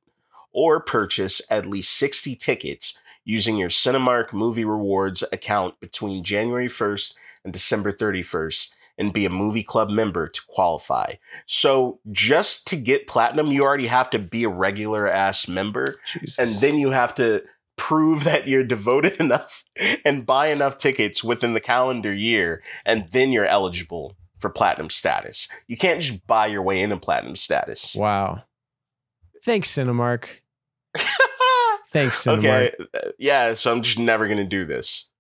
Or 0.52 0.80
purchase 0.80 1.40
at 1.50 1.66
least 1.66 1.96
60 1.96 2.36
tickets 2.36 2.98
using 3.24 3.56
your 3.56 3.68
Cinemark 3.68 4.32
Movie 4.32 4.64
Rewards 4.64 5.22
account 5.32 5.78
between 5.80 6.24
January 6.24 6.68
1st 6.68 7.16
and 7.44 7.52
December 7.52 7.92
31st 7.92 8.74
and 9.00 9.12
be 9.12 9.24
a 9.24 9.30
movie 9.30 9.62
club 9.64 9.90
member 9.90 10.28
to 10.28 10.40
qualify. 10.48 11.14
So 11.46 11.98
just 12.12 12.66
to 12.68 12.76
get 12.76 13.08
platinum, 13.08 13.48
you 13.48 13.64
already 13.64 13.86
have 13.86 14.10
to 14.10 14.18
be 14.18 14.44
a 14.44 14.48
regular 14.48 15.08
ass 15.08 15.48
member. 15.48 15.96
Jesus. 16.06 16.38
And 16.38 16.50
then 16.62 16.78
you 16.78 16.90
have 16.90 17.14
to 17.16 17.42
prove 17.76 18.24
that 18.24 18.46
you're 18.46 18.62
devoted 18.62 19.14
enough 19.20 19.64
and 20.04 20.26
buy 20.26 20.48
enough 20.48 20.76
tickets 20.76 21.24
within 21.24 21.54
the 21.54 21.60
calendar 21.60 22.12
year. 22.12 22.62
And 22.84 23.08
then 23.10 23.32
you're 23.32 23.46
eligible 23.46 24.16
for 24.38 24.50
platinum 24.50 24.90
status. 24.90 25.48
You 25.66 25.76
can't 25.76 26.00
just 26.00 26.26
buy 26.26 26.46
your 26.46 26.62
way 26.62 26.80
into 26.80 26.96
platinum 26.98 27.36
status. 27.36 27.96
wow. 27.98 28.42
Thanks, 29.42 29.70
Cinemark. 29.70 30.26
Thanks, 31.90 32.22
Cinemark. 32.24 32.38
okay. 32.38 32.72
uh, 32.94 33.10
Yeah. 33.18 33.54
So 33.54 33.72
I'm 33.72 33.80
just 33.80 33.98
never 33.98 34.26
going 34.26 34.38
to 34.38 34.44
do 34.44 34.66
this. 34.66 35.12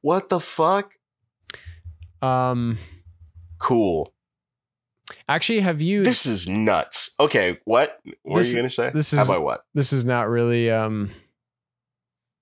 What 0.00 0.28
the 0.28 0.40
fuck? 0.40 0.94
Um, 2.22 2.78
Cool. 3.58 4.12
actually, 5.28 5.60
have 5.60 5.80
you? 5.80 6.04
This 6.04 6.26
is 6.26 6.48
nuts. 6.48 7.14
Okay, 7.20 7.58
what? 7.64 8.00
What 8.22 8.38
This- 8.38 8.48
are 8.48 8.50
you 8.50 8.56
gonna 8.58 8.70
say? 8.70 8.90
this 8.92 9.12
How 9.12 9.22
is- 9.22 9.28
about 9.30 9.42
what? 9.42 9.64
this 9.74 9.92
is 9.92 10.04
not 10.04 10.28
really 10.28 10.70
um 10.70 11.10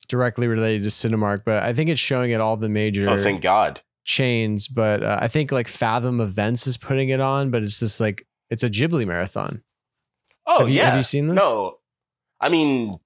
directly 0.08 0.46
related 0.46 0.82
to 0.84 0.88
Cinemark, 0.88 1.42
but 1.44 1.62
I 1.62 1.72
think 1.72 1.90
it's 1.90 2.00
showing 2.00 2.32
at 2.32 2.40
all 2.40 2.56
the 2.56 2.68
major 2.68 3.08
Oh, 3.10 3.18
thank 3.18 3.42
God. 3.42 3.80
chains. 4.04 4.68
But 4.68 5.02
uh, 5.02 5.18
I 5.20 5.26
think 5.28 5.50
like 5.50 5.66
Fathom 5.68 6.20
Events 6.20 6.66
is 6.66 6.76
putting 6.76 7.08
it 7.08 7.20
on, 7.20 7.50
but 7.50 7.62
it's 7.62 7.80
just 7.80 8.00
like 8.00 8.26
it's 8.50 8.62
a 8.62 8.70
Ghibli 8.70 9.06
marathon. 9.06 9.62
Oh 10.46 10.60
have 10.60 10.68
you, 10.68 10.76
yeah. 10.76 10.90
have 10.90 10.96
you 10.98 11.02
seen 11.02 11.26
this? 11.26 11.42
No, 11.42 11.78
I 12.40 12.48
mean, 12.50 12.98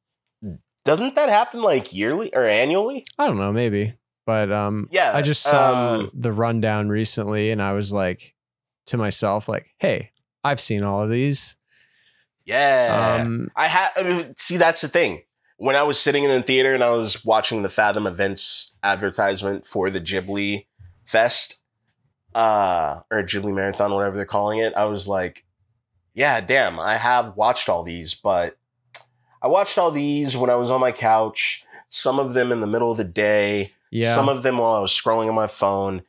doesn't 0.84 1.14
that 1.14 1.30
happen 1.30 1.62
like 1.62 1.94
yearly 1.94 2.34
or 2.34 2.44
annually? 2.44 3.04
I 3.18 3.26
don't 3.26 3.38
know, 3.38 3.52
maybe. 3.52 3.94
But 4.30 4.52
um, 4.52 4.86
Yeah, 4.92 5.10
I 5.12 5.22
just 5.22 5.42
saw 5.42 5.94
um, 5.94 6.10
the 6.14 6.30
rundown 6.30 6.88
recently, 6.88 7.50
and 7.50 7.60
I 7.60 7.72
was 7.72 7.92
like 7.92 8.36
to 8.86 8.96
myself, 8.96 9.48
like, 9.48 9.74
"Hey, 9.78 10.12
I've 10.44 10.60
seen 10.60 10.84
all 10.84 11.02
of 11.02 11.10
these." 11.10 11.56
Yeah. 12.44 13.22
Um, 13.24 13.50
I 13.56 13.66
had. 13.66 13.88
I 13.96 14.04
mean, 14.04 14.34
see, 14.36 14.56
that's 14.56 14.82
the 14.82 14.86
thing. 14.86 15.22
When 15.56 15.74
I 15.74 15.82
was 15.82 15.98
sitting 15.98 16.22
in 16.22 16.30
the 16.30 16.42
theater 16.42 16.72
and 16.76 16.84
I 16.84 16.90
was 16.90 17.24
watching 17.24 17.62
the 17.62 17.68
Fathom 17.68 18.06
Events 18.06 18.76
advertisement 18.84 19.66
for 19.66 19.90
the 19.90 20.00
Ghibli 20.00 20.66
Fest, 21.04 21.64
uh, 22.32 23.00
or 23.10 23.24
Ghibli 23.24 23.52
Marathon, 23.52 23.92
whatever 23.92 24.16
they're 24.16 24.26
calling 24.26 24.60
it, 24.60 24.72
I 24.76 24.84
was 24.84 25.08
like, 25.08 25.44
"Yeah, 26.14 26.40
damn, 26.40 26.78
I 26.78 26.98
have 26.98 27.36
watched 27.36 27.68
all 27.68 27.82
these, 27.82 28.14
but 28.14 28.56
I 29.42 29.48
watched 29.48 29.76
all 29.76 29.90
these 29.90 30.36
when 30.36 30.50
I 30.50 30.54
was 30.54 30.70
on 30.70 30.80
my 30.80 30.92
couch. 30.92 31.64
Some 31.88 32.20
of 32.20 32.32
them 32.32 32.52
in 32.52 32.60
the 32.60 32.68
middle 32.68 32.92
of 32.92 32.96
the 32.96 33.02
day." 33.02 33.72
Yeah, 33.90 34.14
Some 34.14 34.28
of 34.28 34.42
them 34.42 34.58
while 34.58 34.74
I 34.74 34.80
was 34.80 34.92
scrolling 34.92 35.28
on 35.28 35.34
my 35.34 35.48
phone, 35.48 36.02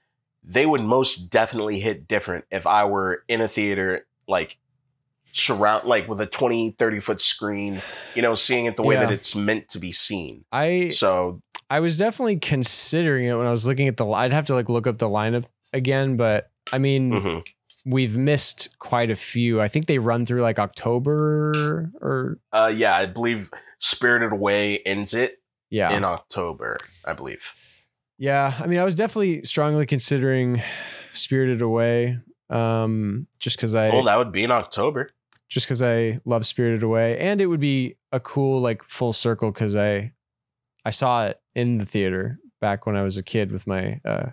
they 0.43 0.65
would 0.65 0.81
most 0.81 1.29
definitely 1.29 1.79
hit 1.79 2.07
different 2.07 2.45
if 2.51 2.67
I 2.67 2.85
were 2.85 3.23
in 3.27 3.41
a 3.41 3.47
theater, 3.47 4.07
like 4.27 4.57
surround, 5.31 5.85
like 5.85 6.07
with 6.07 6.21
a 6.21 6.27
20, 6.27 6.71
30 6.71 6.99
foot 6.99 7.21
screen, 7.21 7.81
you 8.15 8.21
know, 8.21 8.35
seeing 8.35 8.65
it 8.65 8.75
the 8.75 8.83
way 8.83 8.95
that 8.95 9.11
it's 9.11 9.35
meant 9.35 9.69
to 9.69 9.79
be 9.79 9.91
seen. 9.91 10.45
I 10.51 10.89
So, 10.89 11.41
I 11.69 11.79
was 11.79 11.97
definitely 11.97 12.37
considering 12.37 13.25
it 13.25 13.35
when 13.35 13.47
I 13.47 13.51
was 13.51 13.65
looking 13.65 13.87
at 13.87 13.97
the. 13.97 14.05
I'd 14.05 14.33
have 14.33 14.47
to 14.47 14.53
like 14.53 14.69
look 14.69 14.87
up 14.87 14.97
the 14.97 15.09
lineup 15.09 15.45
again, 15.73 16.17
but 16.17 16.51
I 16.71 16.77
mean, 16.77 17.11
mhm. 17.11 17.45
we've 17.85 18.17
missed 18.17 18.77
quite 18.79 19.09
a 19.09 19.15
few. 19.15 19.61
I 19.61 19.69
think 19.69 19.85
they 19.85 19.97
run 19.97 20.25
through 20.25 20.41
like 20.41 20.59
October 20.59 21.89
or 22.01 22.37
uh, 22.51 22.71
yeah, 22.73 22.95
I 22.95 23.05
believe 23.05 23.49
Spirited 23.79 24.33
Away 24.33 24.79
ends 24.79 25.13
it 25.13 25.41
yeah, 25.69 25.95
in 25.95 26.03
October, 26.03 26.77
I 27.05 27.13
believe. 27.13 27.55
Yeah. 28.21 28.53
I 28.59 28.67
mean, 28.67 28.77
I 28.77 28.83
was 28.83 28.93
definitely 28.93 29.43
strongly 29.45 29.87
considering 29.87 30.61
Spirited 31.11 31.61
Away, 31.61 32.19
um, 32.51 33.25
just 33.39 33.57
because 33.57 33.73
I 33.73 33.89
well, 33.89 34.03
that 34.03 34.17
would 34.19 34.31
be 34.31 34.43
in 34.43 34.51
October. 34.51 35.09
just 35.49 35.65
because 35.65 35.81
I 35.81 36.19
love 36.23 36.45
Spirited 36.45 36.83
Away, 36.83 37.17
and 37.17 37.41
it 37.41 37.47
would 37.47 37.59
be 37.59 37.97
a 38.11 38.19
cool 38.19 38.61
like 38.61 38.83
full 38.83 39.11
circle 39.11 39.51
because 39.51 39.75
I 39.75 40.13
I 40.85 40.91
saw 40.91 41.25
it 41.25 41.41
in 41.55 41.79
the 41.79 41.85
theater 41.85 42.39
back 42.59 42.85
when 42.85 42.95
I 42.95 43.01
was 43.01 43.17
a 43.17 43.23
kid 43.23 43.51
with 43.51 43.65
my 43.65 43.99
uh, 44.05 44.29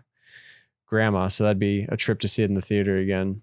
grandma, 0.86 1.28
so 1.28 1.44
that'd 1.44 1.58
be 1.58 1.86
a 1.88 1.96
trip 1.96 2.20
to 2.20 2.28
see 2.28 2.42
it 2.42 2.50
in 2.50 2.54
the 2.54 2.60
theater 2.60 2.98
again. 2.98 3.42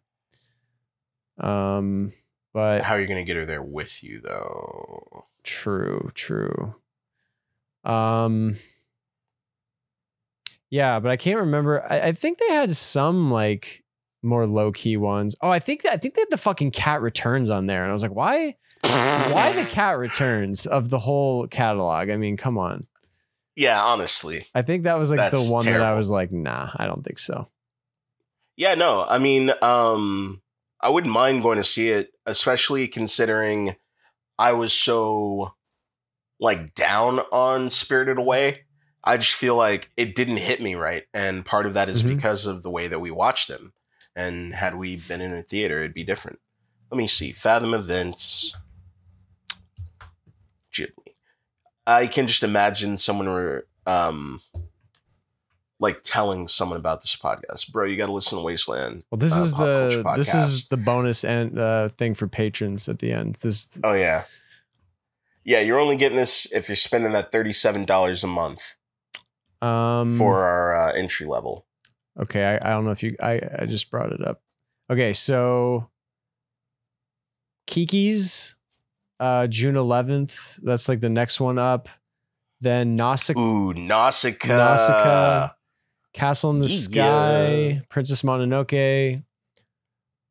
Um, 1.40 2.14
but 2.54 2.84
How 2.84 2.94
are 2.94 3.02
you 3.02 3.08
going 3.08 3.20
to 3.20 3.26
get 3.26 3.36
her 3.36 3.46
there 3.46 3.64
with 3.64 4.04
you, 4.04 4.22
though? 4.22 5.26
true, 5.44 6.12
true. 6.14 6.76
Um, 7.84 8.56
yeah, 10.70 11.00
but 11.00 11.12
I 11.12 11.18
can't 11.18 11.40
remember. 11.40 11.84
I, 11.90 12.08
I 12.08 12.12
think 12.12 12.40
they 12.40 12.54
had 12.54 12.76
some 12.76 13.32
like 13.32 13.84
more 14.24 14.46
low 14.48 14.72
key 14.72 14.98
ones. 14.98 15.36
Oh, 15.42 15.50
I 15.50 15.60
think 15.60 15.86
I 15.86 15.98
think 15.98 16.16
they 16.16 16.22
had 16.22 16.30
the 16.32 16.38
fucking 16.38 16.72
cat 16.72 17.02
returns 17.02 17.50
on 17.50 17.68
there, 17.68 17.84
and 17.84 17.90
I 17.90 17.94
was 17.94 18.04
like, 18.04 18.16
why? 18.16 18.56
why 18.82 19.52
the 19.54 19.70
cat 19.72 19.98
returns 19.98 20.66
of 20.66 20.90
the 20.90 21.00
whole 21.00 21.48
catalog? 21.48 22.10
I 22.10 22.18
mean, 22.18 22.38
come 22.38 22.58
on. 22.58 22.88
Yeah, 23.56 23.82
honestly. 23.82 24.46
I 24.54 24.64
think 24.64 24.84
that 24.84 25.00
was 25.00 25.12
like 25.12 25.32
the 25.32 25.48
one 25.50 25.66
that 25.66 25.82
I 25.82 25.94
was 25.94 26.12
like, 26.12 26.32
nah, 26.32 26.72
I 26.76 26.86
don't 26.86 27.04
think 27.04 27.20
so. 27.20 27.48
Yeah, 28.58 28.76
no. 28.76 29.06
I 29.08 29.18
mean, 29.18 29.52
um, 29.62 30.42
I 30.82 30.90
wouldn't 30.90 31.14
mind 31.14 31.42
going 31.42 31.58
to 31.58 31.64
see 31.64 31.90
it, 31.90 32.12
especially 32.26 32.88
considering 32.88 33.76
I 34.38 34.54
was 34.54 34.74
so 34.74 35.54
like 36.40 36.76
down 36.76 37.20
on 37.32 37.70
Spirited 37.70 38.18
Away. 38.18 38.65
I 39.06 39.18
just 39.18 39.36
feel 39.36 39.56
like 39.56 39.91
it 39.98 40.15
didn't 40.15 40.38
hit 40.40 40.61
me 40.61 40.73
right, 40.76 41.03
and 41.14 41.45
part 41.45 41.65
of 41.65 41.73
that 41.76 41.90
is 41.90 42.02
Mhm. 42.03 42.15
because 42.15 42.45
of 42.48 42.64
the 42.64 42.72
way 42.72 42.88
that 42.88 42.99
we 42.99 43.11
watched 43.11 43.48
them. 43.48 43.73
And 44.15 44.53
had 44.56 44.76
we 44.76 44.95
been 44.98 45.22
in 45.22 45.34
a 45.34 45.44
theater, 45.44 45.80
it'd 45.80 45.94
be 45.94 46.03
different. 46.03 46.40
Let 46.90 46.98
me 46.98 47.07
see. 47.07 47.32
Fathom 47.32 47.73
Events, 47.73 48.56
Ghibli. 50.73 51.14
I 51.88 52.07
can 52.07 52.27
just 52.27 52.44
imagine 52.44 52.98
someone 52.98 53.27
were 53.27 53.68
um 53.86 54.41
like 55.80 56.02
telling 56.03 56.48
someone 56.48 56.80
about 56.80 57.02
this 57.02 57.15
podcast, 57.15 57.72
bro. 57.72 57.86
You 57.86 57.98
got 57.98 58.06
to 58.07 58.14
listen 58.14 58.38
to 58.38 58.44
Wasteland. 58.44 59.03
Well, 59.11 59.19
this 59.19 59.34
Uh, 59.36 59.41
is 59.41 59.53
the 59.53 60.14
this 60.15 60.34
is 60.34 60.69
the 60.69 60.77
bonus 60.77 61.23
and 61.23 61.60
uh, 61.60 61.90
thing 61.90 62.15
for 62.15 62.27
patrons 62.27 62.88
at 62.90 62.99
the 62.99 63.11
end. 63.11 63.36
This 63.41 63.68
Oh 63.84 63.94
yeah, 63.94 64.23
yeah. 65.44 65.60
You're 65.60 65.80
only 65.80 65.98
getting 65.98 66.18
this 66.18 66.52
if 66.52 66.69
you're 66.69 66.76
spending 66.77 67.11
that 67.11 67.32
thirty-seven 67.32 67.86
dollars 67.86 68.23
a 68.23 68.27
month 68.27 68.76
um 69.61 70.18
for 70.18 70.44
our 70.44 70.76
uh, 70.76 70.94
entry 70.94 71.26
level. 71.26 71.65
okay. 72.19 72.44
I, 72.45 72.68
I 72.68 72.69
don't 72.72 72.86
know 72.86 72.91
if 72.91 73.02
you 73.03 73.15
I 73.22 73.41
I 73.60 73.65
just 73.65 73.90
brought 73.91 74.11
it 74.11 74.26
up. 74.26 74.41
Okay, 74.91 75.14
so 75.14 75.90
Kiki's 77.68 78.56
uh 79.19 79.48
June 79.48 79.76
11th. 79.76 80.60
That's 80.64 80.88
like 80.90 80.99
the 80.99 81.10
next 81.10 81.40
one 81.40 81.57
up. 81.57 81.90
Then 82.61 82.95
Nausicaa 82.95 83.40
Ooh, 83.40 83.73
Nausicaa. 83.73 84.48
Nausicaa. 84.57 85.49
Castle 86.14 86.52
in 86.52 86.60
the 86.60 86.68
Yeah. 86.68 86.77
Sky, 86.77 87.82
Princess 87.90 88.22
Mononoke, 88.22 89.22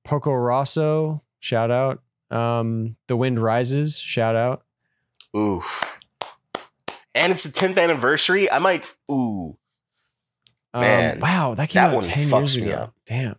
Porco 0.05 0.33
Rosso, 0.33 1.23
shout 1.41 1.71
out. 1.71 2.01
Um, 2.31 2.97
The 3.07 3.17
Wind 3.17 3.39
Rises, 3.39 3.99
shout 3.99 4.35
out. 4.35 4.63
Oof. 5.37 5.94
And 7.15 7.33
it's 7.33 7.45
the 7.45 7.53
tenth 7.53 7.79
anniversary. 7.79 8.51
I 8.51 8.59
might. 8.59 8.93
Ooh. 9.11 9.57
Um, 10.73 10.81
Man, 10.81 11.21
wow, 11.21 11.55
that 11.55 11.69
came 11.69 11.83
that 11.83 11.89
out 11.91 11.95
one 11.95 12.03
10 12.03 12.29
fucks 12.29 12.39
years 12.57 12.57
me 12.59 12.63
ago. 12.73 12.79
up. 12.83 12.95
Damn. 13.07 13.37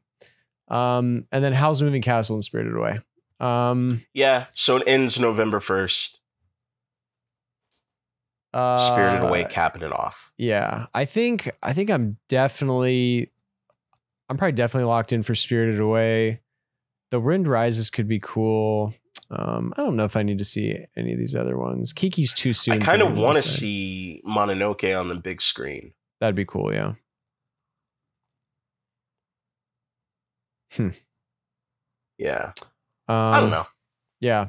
Um, 0.69 1.27
and 1.31 1.43
then 1.43 1.51
Howl's 1.53 1.81
Moving 1.81 2.01
Castle 2.01 2.37
and 2.37 2.43
Spirited 2.43 2.73
Away. 2.75 2.99
Um, 3.41 4.05
Yeah. 4.13 4.45
So 4.53 4.77
it 4.77 4.83
ends 4.87 5.19
November 5.19 5.59
first. 5.59 6.21
uh, 8.53 8.77
Spirited 8.77 9.21
Away, 9.27 9.43
capping 9.49 9.81
it 9.81 9.91
off. 9.91 10.31
Yeah, 10.37 10.85
I 10.93 11.03
think 11.05 11.51
I 11.61 11.73
think 11.73 11.89
I'm 11.91 12.17
definitely, 12.29 13.31
I'm 14.29 14.37
probably 14.37 14.53
definitely 14.53 14.87
locked 14.87 15.11
in 15.11 15.23
for 15.23 15.35
Spirited 15.35 15.79
Away. 15.81 16.37
The 17.11 17.19
Wind 17.19 17.47
Rises 17.47 17.89
could 17.89 18.07
be 18.07 18.19
cool. 18.21 18.93
Um, 19.31 19.73
I 19.75 19.81
don't 19.81 19.95
know 19.95 20.05
if 20.05 20.15
I 20.15 20.23
need 20.23 20.37
to 20.37 20.45
see 20.45 20.77
any 20.95 21.13
of 21.13 21.19
these 21.19 21.35
other 21.35 21.57
ones. 21.57 21.93
Kiki's 21.93 22.33
too 22.33 22.53
soon. 22.53 22.81
I 22.81 22.85
kind 22.85 23.01
of 23.01 23.17
want 23.17 23.37
to 23.37 23.43
see 23.43 24.21
Mononoke 24.25 24.99
on 24.99 25.09
the 25.09 25.15
big 25.15 25.41
screen. 25.41 25.93
That'd 26.19 26.35
be 26.35 26.45
cool. 26.45 26.73
Yeah. 26.73 26.93
Hmm. 30.73 30.89
Yeah. 32.17 32.51
Um, 33.07 33.15
I 33.15 33.39
don't 33.39 33.51
know. 33.51 33.65
Yeah. 34.19 34.47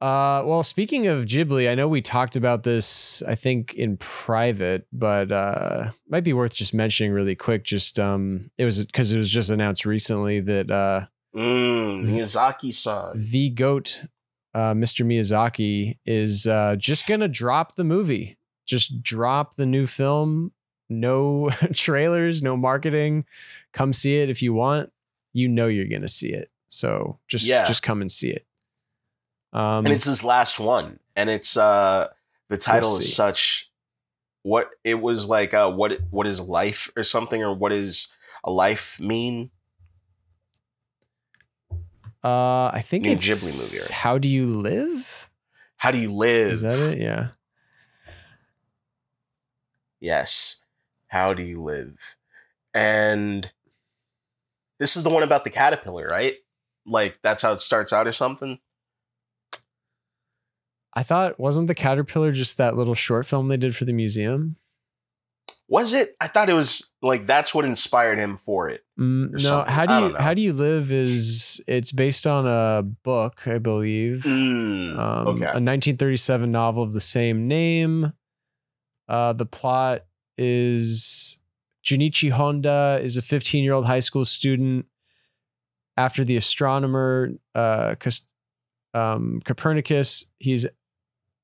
Uh, 0.00 0.44
well, 0.46 0.62
speaking 0.62 1.08
of 1.08 1.24
Ghibli, 1.24 1.68
I 1.68 1.74
know 1.74 1.88
we 1.88 2.00
talked 2.00 2.36
about 2.36 2.62
this, 2.62 3.20
I 3.26 3.34
think, 3.34 3.74
in 3.74 3.96
private, 3.96 4.86
but 4.92 5.32
uh, 5.32 5.90
might 6.08 6.22
be 6.22 6.32
worth 6.32 6.54
just 6.54 6.72
mentioning 6.72 7.12
really 7.12 7.34
quick. 7.34 7.64
Just 7.64 7.98
um, 7.98 8.52
it 8.58 8.64
was 8.64 8.84
because 8.84 9.12
it 9.12 9.18
was 9.18 9.30
just 9.30 9.50
announced 9.50 9.84
recently 9.84 10.38
that 10.40 10.70
uh, 10.70 11.06
Mm, 11.34 12.06
Miyazaki-san. 12.06 13.12
the 13.14 13.50
goat, 13.50 14.04
uh, 14.54 14.72
Mr. 14.74 15.04
Miyazaki, 15.06 15.98
is 16.06 16.46
uh, 16.46 16.76
just 16.78 17.06
gonna 17.06 17.28
drop 17.28 17.74
the 17.74 17.84
movie. 17.84 18.38
Just 18.66 19.02
drop 19.02 19.54
the 19.56 19.66
new 19.66 19.86
film. 19.86 20.52
No 20.88 21.50
trailers, 21.72 22.42
no 22.42 22.56
marketing. 22.56 23.24
Come 23.72 23.92
see 23.92 24.18
it 24.18 24.30
if 24.30 24.42
you 24.42 24.54
want. 24.54 24.90
You 25.32 25.48
know 25.48 25.66
you're 25.66 25.86
gonna 25.88 26.08
see 26.08 26.32
it. 26.32 26.50
So 26.68 27.18
just 27.28 27.46
Yeah. 27.46 27.64
just 27.64 27.82
come 27.82 28.00
and 28.00 28.10
see 28.10 28.30
it. 28.30 28.46
Um, 29.52 29.84
and 29.86 29.88
it's 29.88 30.04
his 30.04 30.22
last 30.22 30.60
one 30.60 30.98
and 31.16 31.30
it's 31.30 31.56
uh 31.56 32.08
the 32.50 32.58
title 32.58 32.90
see. 32.90 33.04
is 33.04 33.14
such 33.16 33.70
what 34.42 34.70
it 34.84 35.00
was 35.00 35.26
like 35.26 35.54
uh 35.54 35.70
what 35.70 35.98
what 36.10 36.26
is 36.26 36.40
life 36.40 36.90
or 36.96 37.02
something 37.02 37.42
or 37.42 37.54
what 37.54 37.72
is 37.72 38.14
a 38.44 38.50
life 38.50 39.00
mean 39.00 39.50
Uh, 42.24 42.66
I 42.68 42.80
think 42.84 43.04
New 43.04 43.12
it's 43.12 43.24
Ghibli 43.26 43.44
movie, 43.56 43.82
right? 43.82 43.90
How 43.96 44.18
Do 44.18 44.28
You 44.28 44.46
Live? 44.46 45.30
how 45.76 45.92
do 45.92 45.98
you 45.98 46.10
live 46.10 46.50
Is 46.50 46.62
that 46.62 46.76
it? 46.76 46.98
Yeah. 46.98 47.28
yes 50.00 50.64
how 51.06 51.32
do 51.32 51.42
you 51.42 51.62
live 51.62 52.16
and 52.74 53.52
this 54.80 54.96
is 54.96 55.04
the 55.04 55.10
one 55.10 55.22
about 55.22 55.44
the 55.44 55.50
caterpillar 55.50 56.08
right 56.08 56.34
like 56.84 57.20
that's 57.22 57.42
how 57.42 57.52
it 57.52 57.60
starts 57.60 57.92
out 57.92 58.06
or 58.08 58.12
something 58.12 58.58
I 60.94 61.04
thought 61.04 61.38
wasn't 61.38 61.68
the 61.68 61.76
caterpillar 61.76 62.32
just 62.32 62.56
that 62.56 62.76
little 62.76 62.94
short 62.96 63.24
film 63.24 63.46
they 63.46 63.56
did 63.56 63.76
for 63.76 63.84
the 63.84 63.92
museum? 63.92 64.56
Was 65.68 65.92
it 65.92 66.16
i 66.20 66.26
thought 66.26 66.48
it 66.48 66.54
was 66.54 66.92
like 67.02 67.26
that's 67.26 67.54
what 67.54 67.64
inspired 67.64 68.18
him 68.18 68.36
for 68.36 68.68
it 68.68 68.84
Mm, 68.98 69.30
no. 69.30 69.38
something. 69.38 69.72
How 69.72 69.86
do 69.86 70.06
you. 70.06 70.14
How 70.16 70.34
do 70.34 70.40
you 70.40 70.52
live? 70.52 70.90
Is 70.90 71.60
it's 71.68 71.92
based 71.92 72.26
on 72.26 72.46
a 72.48 72.82
book, 72.82 73.46
I 73.46 73.58
believe. 73.58 74.24
Mm, 74.26 74.98
um, 74.98 75.28
okay 75.28 75.44
a 75.44 75.62
1937 75.62 76.50
novel 76.50 76.82
of 76.82 76.92
the 76.92 77.00
same 77.00 77.46
name. 77.46 78.12
Uh, 79.08 79.32
the 79.32 79.46
plot 79.46 80.04
is 80.36 81.40
Junichi 81.84 82.30
Honda 82.30 82.98
is 83.02 83.16
a 83.16 83.22
15 83.22 83.62
year 83.62 83.72
old 83.72 83.86
high 83.86 84.00
school 84.00 84.24
student. 84.24 84.86
After 85.96 86.24
the 86.24 86.36
astronomer 86.36 87.30
uh, 87.54 87.94
um, 88.94 89.40
Copernicus, 89.44 90.26
he's 90.38 90.66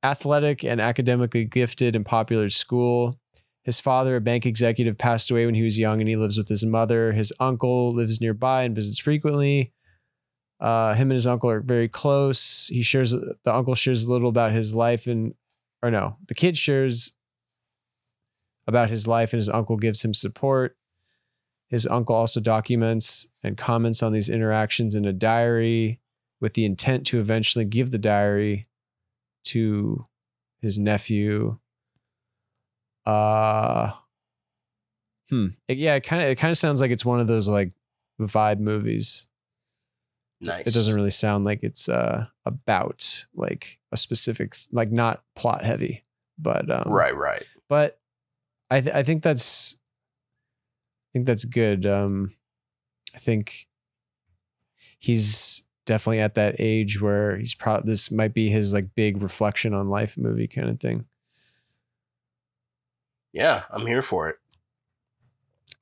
athletic 0.02 0.64
and 0.64 0.80
academically 0.80 1.44
gifted 1.44 1.96
and 1.96 2.04
popular 2.04 2.44
at 2.44 2.52
school. 2.52 3.18
His 3.64 3.80
father, 3.80 4.16
a 4.16 4.20
bank 4.20 4.44
executive, 4.44 4.98
passed 4.98 5.30
away 5.30 5.46
when 5.46 5.54
he 5.54 5.62
was 5.62 5.78
young, 5.78 6.00
and 6.00 6.08
he 6.08 6.16
lives 6.16 6.36
with 6.36 6.48
his 6.48 6.64
mother. 6.64 7.12
His 7.12 7.32
uncle 7.40 7.94
lives 7.94 8.20
nearby 8.20 8.62
and 8.62 8.74
visits 8.74 8.98
frequently. 8.98 9.72
Uh, 10.60 10.94
him 10.94 11.10
and 11.10 11.16
his 11.16 11.26
uncle 11.26 11.50
are 11.50 11.60
very 11.60 11.88
close. 11.88 12.68
He 12.68 12.82
shares 12.82 13.12
the 13.12 13.54
uncle 13.54 13.74
shares 13.74 14.04
a 14.04 14.10
little 14.10 14.28
about 14.28 14.52
his 14.52 14.74
life 14.74 15.06
and, 15.06 15.34
or 15.82 15.90
no, 15.90 16.18
the 16.28 16.34
kid 16.34 16.56
shares 16.56 17.12
about 18.66 18.90
his 18.90 19.06
life, 19.06 19.32
and 19.32 19.38
his 19.38 19.48
uncle 19.48 19.76
gives 19.76 20.04
him 20.04 20.14
support. 20.14 20.76
His 21.68 21.86
uncle 21.86 22.14
also 22.14 22.40
documents 22.40 23.26
and 23.42 23.56
comments 23.56 24.02
on 24.02 24.12
these 24.12 24.28
interactions 24.28 24.94
in 24.94 25.04
a 25.04 25.12
diary 25.12 26.00
with 26.40 26.54
the 26.54 26.64
intent 26.64 27.06
to 27.06 27.20
eventually 27.20 27.64
give 27.64 27.90
the 27.90 27.98
diary 27.98 28.66
to 29.44 30.06
his 30.60 30.78
nephew. 30.78 31.58
Uh 33.06 33.92
hmm. 35.30 35.48
It- 35.68 35.78
yeah, 35.78 35.94
it 35.94 36.00
kind 36.02 36.22
of 36.22 36.28
it 36.28 36.36
kind 36.36 36.50
of 36.50 36.58
sounds 36.58 36.80
like 36.80 36.90
it's 36.90 37.04
one 37.04 37.20
of 37.20 37.26
those 37.26 37.48
like 37.48 37.72
vibe 38.20 38.58
movies. 38.60 39.26
nice 40.40 40.66
It 40.66 40.74
doesn't 40.74 40.94
really 40.94 41.10
sound 41.10 41.44
like 41.44 41.62
it's 41.62 41.88
uh 41.88 42.26
about 42.44 43.26
like 43.34 43.78
a 43.92 43.96
specific 43.96 44.56
like 44.72 44.90
not 44.92 45.22
plot 45.36 45.64
heavy, 45.64 46.04
but 46.38 46.70
um 46.70 46.92
right 46.92 47.14
right 47.16 47.42
but 47.68 47.98
I 48.70 48.80
th- 48.80 48.94
I 48.94 49.02
think 49.02 49.22
that's 49.22 49.76
I 49.76 51.08
think 51.12 51.26
that's 51.26 51.44
good. 51.44 51.86
Um, 51.86 52.34
I 53.14 53.18
think 53.18 53.68
he's 54.98 55.62
definitely 55.86 56.20
at 56.20 56.34
that 56.34 56.56
age 56.58 57.00
where 57.00 57.36
he's 57.36 57.54
probably 57.54 57.90
this 57.92 58.10
might 58.10 58.34
be 58.34 58.48
his 58.48 58.72
like 58.72 58.94
big 58.96 59.22
reflection 59.22 59.74
on 59.74 59.88
life 59.88 60.16
movie 60.16 60.48
kind 60.48 60.68
of 60.68 60.80
thing. 60.80 61.04
Yeah 63.34 63.64
i'm 63.70 63.86
here 63.86 64.00
for 64.00 64.30
it 64.30 64.36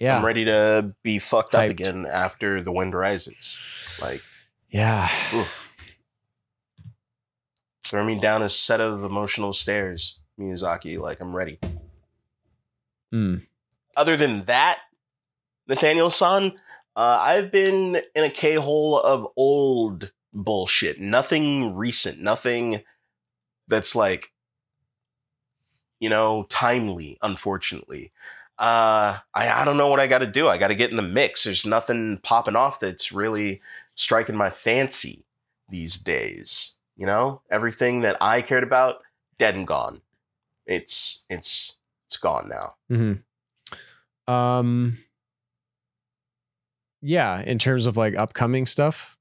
Yeah, 0.01 0.19
I'm 0.19 0.25
ready 0.25 0.47
to 0.47 0.97
be 1.05 1.21
fucked 1.21 1.55
up 1.55 1.71
again 1.71 2.07
after 2.07 2.61
the 2.61 2.73
wind 2.73 2.93
rises. 2.93 3.61
Like, 4.03 4.21
yeah. 4.69 5.09
throw 7.85 8.05
me 8.05 8.19
down 8.19 8.43
a 8.43 8.49
set 8.49 8.81
of 8.81 9.05
emotional 9.05 9.53
stairs, 9.53 10.19
Miyazaki. 10.41 10.99
Like, 10.99 11.21
I'm 11.21 11.37
ready. 11.37 11.61
Mm. 13.15 13.47
Other 13.97 14.17
than 14.17 14.45
that, 14.47 14.81
Nathaniel 15.69 16.11
San, 16.11 16.55
uh, 16.97 17.19
I've 17.21 17.53
been 17.53 18.03
in 18.17 18.25
a 18.25 18.31
K 18.31 18.55
hole 18.55 18.99
of 18.99 19.29
old 19.37 20.11
bullshit. 20.33 20.99
Nothing 21.01 21.77
recent. 21.77 22.19
Nothing 22.19 22.83
that's 23.69 23.95
like, 23.95 24.32
you 26.03 26.09
know, 26.09 26.45
timely, 26.49 27.17
unfortunately. 27.23 28.11
Uh, 28.59 29.19
I, 29.35 29.63
I 29.63 29.65
don't 29.65 29.77
know 29.77 29.87
what 29.87 30.01
I 30.01 30.09
got 30.09 30.19
to 30.19 30.27
do. 30.27 30.49
I 30.49 30.59
got 30.59 30.69
to 30.69 30.75
get 30.75 30.91
in 30.91 30.97
the 30.97 31.03
mix. 31.03 31.45
There's 31.45 31.65
nothing 31.65 32.19
popping 32.25 32.57
off 32.57 32.81
that's 32.81 33.13
really 33.13 33.63
striking 33.95 34.35
my 34.35 34.51
fancy 34.51 35.25
these 35.69 35.99
days. 35.99 36.75
You 36.97 37.07
know, 37.07 37.41
everything 37.53 38.01
that 38.01 38.17
I 38.21 38.43
cared 38.43 38.65
about, 38.65 39.03
dead 39.39 39.55
and 39.55 39.65
gone. 39.65 40.01
It's 40.67 41.25
it's 41.31 41.77
it's 42.07 42.17
gone 42.17 42.51
now. 42.51 42.75
hmm 42.89 44.33
Um. 44.33 44.99
Yeah, 47.01 47.41
in 47.43 47.59
terms 47.59 47.87
of 47.87 47.97
like 47.97 48.19
upcoming 48.19 48.67
stuff, 48.67 49.17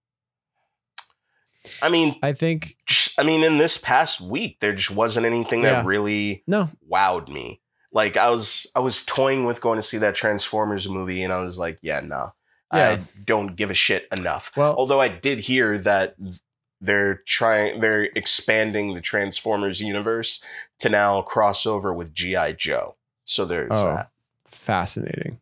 I 1.81 1.89
mean, 1.89 2.15
I 2.23 2.33
think 2.33 2.75
I 3.17 3.23
mean, 3.23 3.43
in 3.43 3.57
this 3.57 3.77
past 3.77 4.21
week, 4.21 4.59
there 4.59 4.73
just 4.73 4.91
wasn't 4.91 5.25
anything 5.25 5.63
Yeah. 5.63 5.71
that 5.75 5.85
really 5.85 6.43
no. 6.47 6.69
wowed 6.89 7.27
me. 7.29 7.61
Like 7.91 8.15
I 8.17 8.29
was, 8.29 8.67
I 8.75 8.79
was 8.79 9.05
toying 9.05 9.45
with 9.45 9.61
going 9.61 9.77
to 9.77 9.81
see 9.83 9.97
that 9.97 10.15
Transformers 10.15 10.87
movie, 10.87 11.23
and 11.23 11.33
I 11.33 11.41
was 11.41 11.59
like, 11.59 11.77
yeah, 11.81 11.99
no, 11.99 12.33
Yeah. 12.73 12.89
I 12.89 12.99
don't 13.25 13.55
give 13.55 13.69
a 13.71 13.73
shit 13.73 14.07
enough. 14.17 14.51
Well, 14.55 14.73
Although 14.75 15.01
I 15.01 15.09
did 15.09 15.41
hear 15.41 15.77
that 15.79 16.15
they're 16.79 17.21
trying, 17.27 17.79
they're 17.81 18.03
expanding 18.15 18.93
the 18.93 19.01
Transformers 19.01 19.81
universe 19.81 20.43
to 20.79 20.89
now 20.89 21.21
cross 21.21 21.65
over 21.65 21.93
with 21.93 22.13
GI 22.13 22.53
Joe. 22.57 22.95
So 23.25 23.45
there's 23.45 23.69
Oh. 23.71 23.85
that. 23.95 24.09
fascinating 24.45 25.39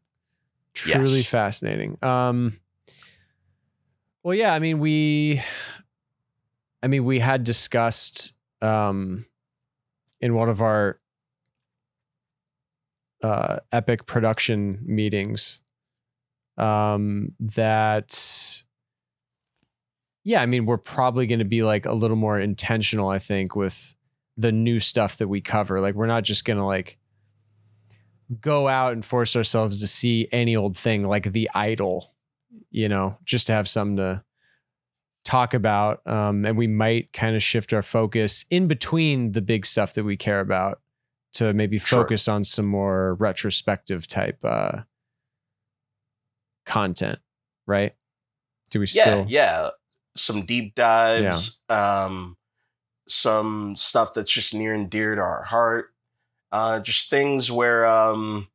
truly 0.76 1.02
Yes. 1.18 1.30
fascinating 1.30 1.98
um 2.04 2.60
well 4.24 4.36
yeah 4.36 4.54
i 4.54 4.60
mean 4.60 4.80
we 4.80 5.42
i 6.84 6.88
mean 6.88 7.06
we 7.06 7.20
had 7.20 7.44
discussed 7.44 8.34
um 8.62 9.26
in 10.22 10.34
one 10.34 10.50
of 10.50 10.62
our 10.62 11.00
uh 13.24 13.58
epic 13.72 14.06
production 14.06 14.80
meetings 14.86 15.62
um 16.58 17.34
that 17.40 18.64
yeah 20.24 20.42
i 20.42 20.46
mean 20.46 20.66
we're 20.66 20.78
probably 20.78 21.28
going 21.28 21.40
to 21.40 21.46
be 21.46 21.64
like 21.64 21.86
a 21.86 21.94
little 21.94 22.18
more 22.18 22.40
intentional 22.40 23.10
i 23.10 23.20
think 23.20 23.56
with 23.56 23.96
the 24.40 24.52
new 24.54 24.80
stuff 24.80 25.18
that 25.18 25.28
we 25.28 25.42
cover. 25.42 25.82
Like 25.82 25.96
we're 25.96 26.08
not 26.08 26.24
just 26.24 26.46
going 26.46 26.58
to 26.58 26.64
like 26.64 26.98
go 28.40 28.70
out 28.70 28.94
and 28.94 29.04
force 29.04 29.36
ourselves 29.36 29.82
to 29.82 29.88
see 29.88 30.30
any 30.32 30.56
old 30.56 30.78
thing 30.78 31.04
like 31.08 31.32
the 31.32 31.50
idol 31.56 32.14
you 32.70 32.88
know 32.88 33.18
just 33.26 33.48
to 33.48 33.54
have 33.54 33.68
something 33.68 33.98
to 33.98 34.24
talk 35.26 35.54
about 35.54 36.06
um, 36.08 36.46
and 36.46 36.58
we 36.58 36.68
might 36.68 37.12
kind 37.14 37.36
of 37.36 37.44
shift 37.44 37.74
our 37.74 37.82
focus 37.84 38.46
in 38.50 38.68
between 38.68 39.34
the 39.34 39.42
big 39.42 39.66
stuff 39.66 39.94
that 39.94 40.04
we 40.04 40.18
care 40.18 40.40
about 40.40 40.82
to 41.34 41.54
maybe 41.54 41.78
Sure. 41.78 42.02
focus 42.02 42.28
on 42.28 42.44
some 42.44 42.66
more 42.66 43.14
retrospective 43.16 44.08
type 44.08 44.40
uh, 44.44 44.80
content 46.66 47.20
right 47.68 47.94
do 48.70 48.80
we 48.80 48.86
Yeah, 48.94 49.02
still 49.02 49.26
yeah. 49.28 49.70
Some 50.16 50.46
deep 50.46 50.76
dives, 50.76 51.64
um, 51.70 52.38
some 53.08 53.76
stuff 53.76 54.14
that's 54.14 54.32
just 54.32 54.54
near 54.54 54.74
and 54.74 54.90
dear 54.90 55.16
to 55.16 55.22
our 55.22 55.44
heart. 55.44 55.94
Uh, 56.52 56.80
just 56.80 57.10
things 57.10 57.52
where, 57.52 57.86
um, 57.86 58.48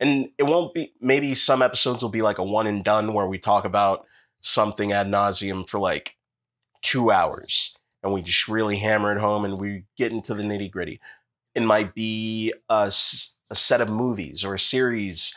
and 0.00 0.28
it 0.38 0.42
won't 0.42 0.74
be. 0.74 0.92
Maybe 1.00 1.34
some 1.34 1.62
episodes 1.62 2.02
will 2.02 2.10
be 2.10 2.20
like 2.22 2.38
a 2.38 2.44
one 2.44 2.66
and 2.66 2.84
done 2.84 3.14
where 3.14 3.26
we 3.26 3.38
talk 3.38 3.64
about 3.64 4.06
something 4.40 4.92
ad 4.92 5.06
nauseum 5.06 5.68
for 5.68 5.78
like 5.78 6.16
two 6.82 7.10
hours, 7.10 7.78
and 8.02 8.12
we 8.12 8.22
just 8.22 8.48
really 8.48 8.76
hammer 8.76 9.12
it 9.12 9.20
home 9.20 9.44
and 9.44 9.58
we 9.58 9.84
get 9.96 10.12
into 10.12 10.34
the 10.34 10.42
nitty 10.42 10.70
gritty. 10.70 11.00
It 11.54 11.62
might 11.62 11.94
be 11.94 12.52
a, 12.68 12.92
a 13.50 13.54
set 13.54 13.80
of 13.80 13.88
movies 13.88 14.44
or 14.44 14.54
a 14.54 14.58
series. 14.58 15.36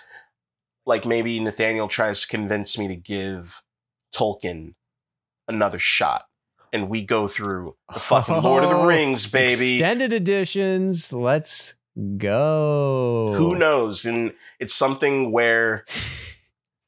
Like 0.86 1.06
maybe 1.06 1.40
Nathaniel 1.40 1.88
tries 1.88 2.22
to 2.22 2.28
convince 2.28 2.78
me 2.78 2.88
to 2.88 2.96
give 2.96 3.62
Tolkien 4.14 4.76
another 5.48 5.80
shot. 5.80 6.26
And 6.74 6.90
we 6.90 7.04
go 7.04 7.28
through 7.28 7.76
the 7.94 8.00
fucking 8.00 8.42
Lord 8.42 8.64
of 8.64 8.70
the 8.70 8.78
Oh, 8.78 8.86
Rings, 8.88 9.30
baby. 9.30 9.74
Extended 9.74 10.14
editions. 10.14 11.12
Let's 11.12 11.74
go. 12.18 13.34
Who 13.36 13.56
knows? 13.56 14.06
And 14.06 14.34
it's 14.60 14.74
something 14.74 15.32
where, 15.32 15.86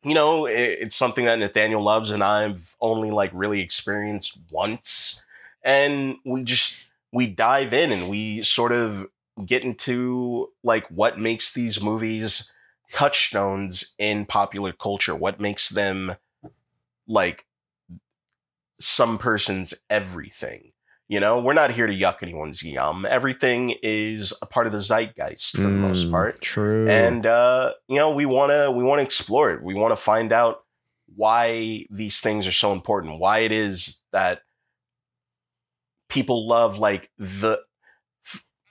you 0.03 0.13
know, 0.13 0.45
it, 0.45 0.53
it's 0.81 0.95
something 0.95 1.25
that 1.25 1.39
Nathaniel 1.39 1.81
loves, 1.81 2.11
and 2.11 2.23
I've 2.23 2.75
only 2.81 3.11
like 3.11 3.31
really 3.33 3.61
experienced 3.61 4.39
once. 4.51 5.23
And 5.63 6.17
we 6.25 6.43
just 6.43 6.89
we 7.11 7.27
dive 7.27 7.73
in 7.73 7.91
and 7.91 8.09
we 8.09 8.41
sort 8.43 8.71
of 8.71 9.07
get 9.45 9.63
into 9.63 10.51
like 10.63 10.87
what 10.87 11.19
makes 11.19 11.53
these 11.53 11.81
movies 11.81 12.53
touchstones 12.91 13.95
in 13.97 14.25
popular 14.25 14.73
culture. 14.73 15.15
What 15.15 15.39
makes 15.39 15.69
them 15.69 16.15
like 17.07 17.45
some 18.79 19.17
person's 19.17 19.73
everything. 19.89 20.72
You 21.13 21.19
know, 21.19 21.39
we're 21.39 21.53
not 21.53 21.69
here 21.69 21.85
to 21.85 21.93
yuck 21.93 22.23
anyone's 22.23 22.63
yum. 22.63 23.05
Everything 23.07 23.75
is 23.83 24.33
a 24.41 24.47
part 24.47 24.65
of 24.65 24.73
the 24.73 24.79
zeitgeist 24.79 25.55
for 25.55 25.61
the 25.61 25.69
most 25.69 26.07
Mm, 26.07 26.11
part 26.11 26.41
True. 26.41 26.87
and 26.89 27.23
uh, 27.27 27.73
you 27.87 27.97
know 27.97 28.09
we 28.15 28.25
want 28.25 28.49
to 28.51 28.71
we 28.71 28.83
want 28.83 28.97
to 28.97 29.03
explore 29.03 29.51
it 29.51 29.61
we 29.61 29.75
want 29.75 29.91
to 29.91 29.95
find 29.95 30.33
out 30.33 30.63
why 31.15 31.85
these 31.91 32.19
things 32.19 32.47
are 32.47 32.51
so 32.51 32.73
important 32.73 33.19
why 33.19 33.39
it 33.39 33.51
is 33.51 34.01
that 34.11 34.41
people 36.09 36.47
love 36.47 36.79
like 36.79 37.11
the 37.19 37.59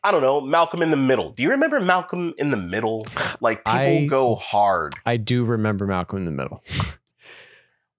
i 0.03 0.11
don't 0.11 0.23
know 0.23 0.41
malcolm 0.41 0.83
in 0.83 0.91
the 0.91 0.97
middle 0.97 1.31
do 1.31 1.45
you 1.45 1.51
remember 1.51 1.79
malcolm 1.79 2.35
in 2.39 2.51
the 2.51 2.57
middle 2.57 3.05
like 3.41 3.59
people 3.65 3.99
I- 3.99 4.07
go 4.09 4.35
hard 4.35 4.95
I 5.07 5.17
do 5.17 5.45
remember 5.45 5.87
Malcolm 5.87 6.19
in 6.19 6.25
the 6.25 6.33
Middle. 6.33 6.61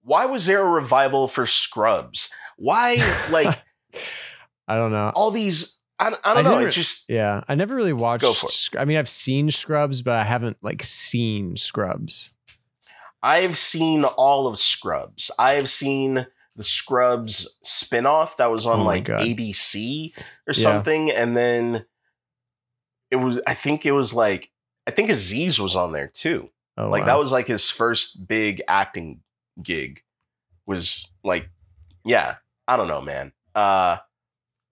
why 0.02 0.26
was 0.26 0.44
there 0.44 0.60
a 0.60 0.68
revival 0.70 1.28
for 1.28 1.46
scrubs 1.46 2.30
why 2.58 2.98
like 3.30 3.58
I 4.68 4.76
don't 4.76 4.92
know. 4.92 5.12
all 5.14 5.30
these 5.30 5.80
i, 5.98 6.08
I 6.08 6.08
I 6.24 6.34
don't 6.34 6.44
know 6.44 6.50
didn't 6.52 6.66
it's 6.68 6.76
just 6.76 7.08
Yeah, 7.10 7.42
I 7.48 7.54
never 7.54 7.74
really 7.74 7.92
watched. 7.92 8.22
Go 8.22 8.32
for 8.32 8.48
it. 8.48 8.80
I 8.80 8.84
mean, 8.84 8.96
I've 8.96 9.08
seen 9.08 9.50
Scrubs, 9.50 10.02
but 10.02 10.14
I 10.14 10.24
haven't 10.24 10.56
like 10.62 10.82
seen 10.82 11.56
Scrubs. 11.56 12.32
I've 13.22 13.56
seen 13.56 14.04
all 14.04 14.46
of 14.46 14.58
Scrubs. 14.58 15.30
I've 15.38 15.70
seen 15.70 16.26
the 16.56 16.64
Scrubs 16.64 17.58
spinoff 17.64 18.36
that 18.36 18.50
was 18.50 18.66
on 18.66 18.80
Oh 18.80 18.84
like 18.84 19.04
God. 19.04 19.20
ABC 19.22 20.16
or 20.46 20.52
Yeah. 20.52 20.52
something. 20.52 21.10
And 21.10 21.36
then 21.36 21.86
it 23.10 23.16
was, 23.16 23.40
I 23.46 23.54
think 23.54 23.86
it 23.86 23.92
was 23.92 24.12
like, 24.14 24.50
I 24.86 24.90
think 24.90 25.08
Aziz 25.10 25.60
was 25.60 25.74
on 25.76 25.92
there 25.92 26.08
too. 26.08 26.50
Oh, 26.76 26.88
like 26.88 27.02
wow. 27.02 27.06
that 27.06 27.18
was 27.18 27.32
like 27.32 27.46
his 27.46 27.70
first 27.70 28.26
big 28.28 28.60
acting 28.68 29.20
gig 29.62 30.02
was 30.66 31.08
like, 31.22 31.48
yeah, 32.04 32.36
I 32.68 32.76
don't 32.76 32.88
know, 32.88 33.00
man. 33.00 33.32
Uh, 33.54 33.98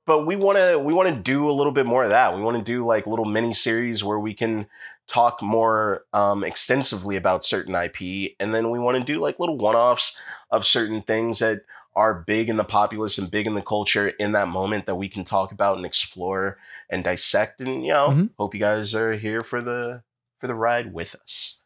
but 0.07 0.27
we 0.27 0.37
want 0.37 0.59
to 0.59 0.79
we 0.79 0.93
want 0.93 1.09
to 1.09 1.15
do 1.15 1.49
a 1.49 1.53
little 1.53 1.73
bit 1.73 1.87
more 1.87 2.03
of 2.05 2.11
that. 2.11 2.35
We 2.35 2.43
want 2.43 2.57
to 2.59 2.63
do 2.63 2.85
like 2.87 3.07
little 3.07 3.25
mini 3.25 3.53
series 3.55 4.03
where 4.03 4.19
we 4.19 4.35
can 4.35 4.67
talk 5.09 5.43
more 5.43 6.05
um, 6.13 6.45
extensively 6.45 7.17
about 7.17 7.45
certain 7.45 7.75
IP, 7.75 8.33
and 8.41 8.55
then 8.55 8.71
we 8.71 8.79
want 8.79 8.97
to 8.99 9.13
do 9.13 9.21
like 9.21 9.39
little 9.39 9.57
one 9.59 9.75
offs 9.77 10.19
of 10.51 10.65
certain 10.65 11.03
things 11.03 11.39
that 11.41 11.63
are 11.95 12.15
big 12.27 12.49
in 12.49 12.57
the 12.57 12.65
populace 12.65 13.19
and 13.19 13.31
big 13.31 13.47
in 13.47 13.53
the 13.55 13.61
culture 13.63 14.09
in 14.19 14.33
that 14.33 14.49
moment 14.49 14.87
that 14.87 14.95
we 14.95 15.09
can 15.09 15.25
talk 15.25 15.53
about 15.53 15.77
and 15.77 15.85
explore 15.85 16.57
and 16.89 17.05
dissect. 17.05 17.61
And 17.61 17.85
you 17.85 17.93
know, 17.93 18.09
Mhm. 18.09 18.31
hope 18.39 18.55
you 18.55 18.61
guys 18.61 18.95
are 18.95 19.13
here 19.15 19.43
for 19.43 19.61
the 19.61 20.03
for 20.39 20.47
the 20.47 20.55
ride 20.55 20.93
with 20.95 21.15
us. 21.15 21.63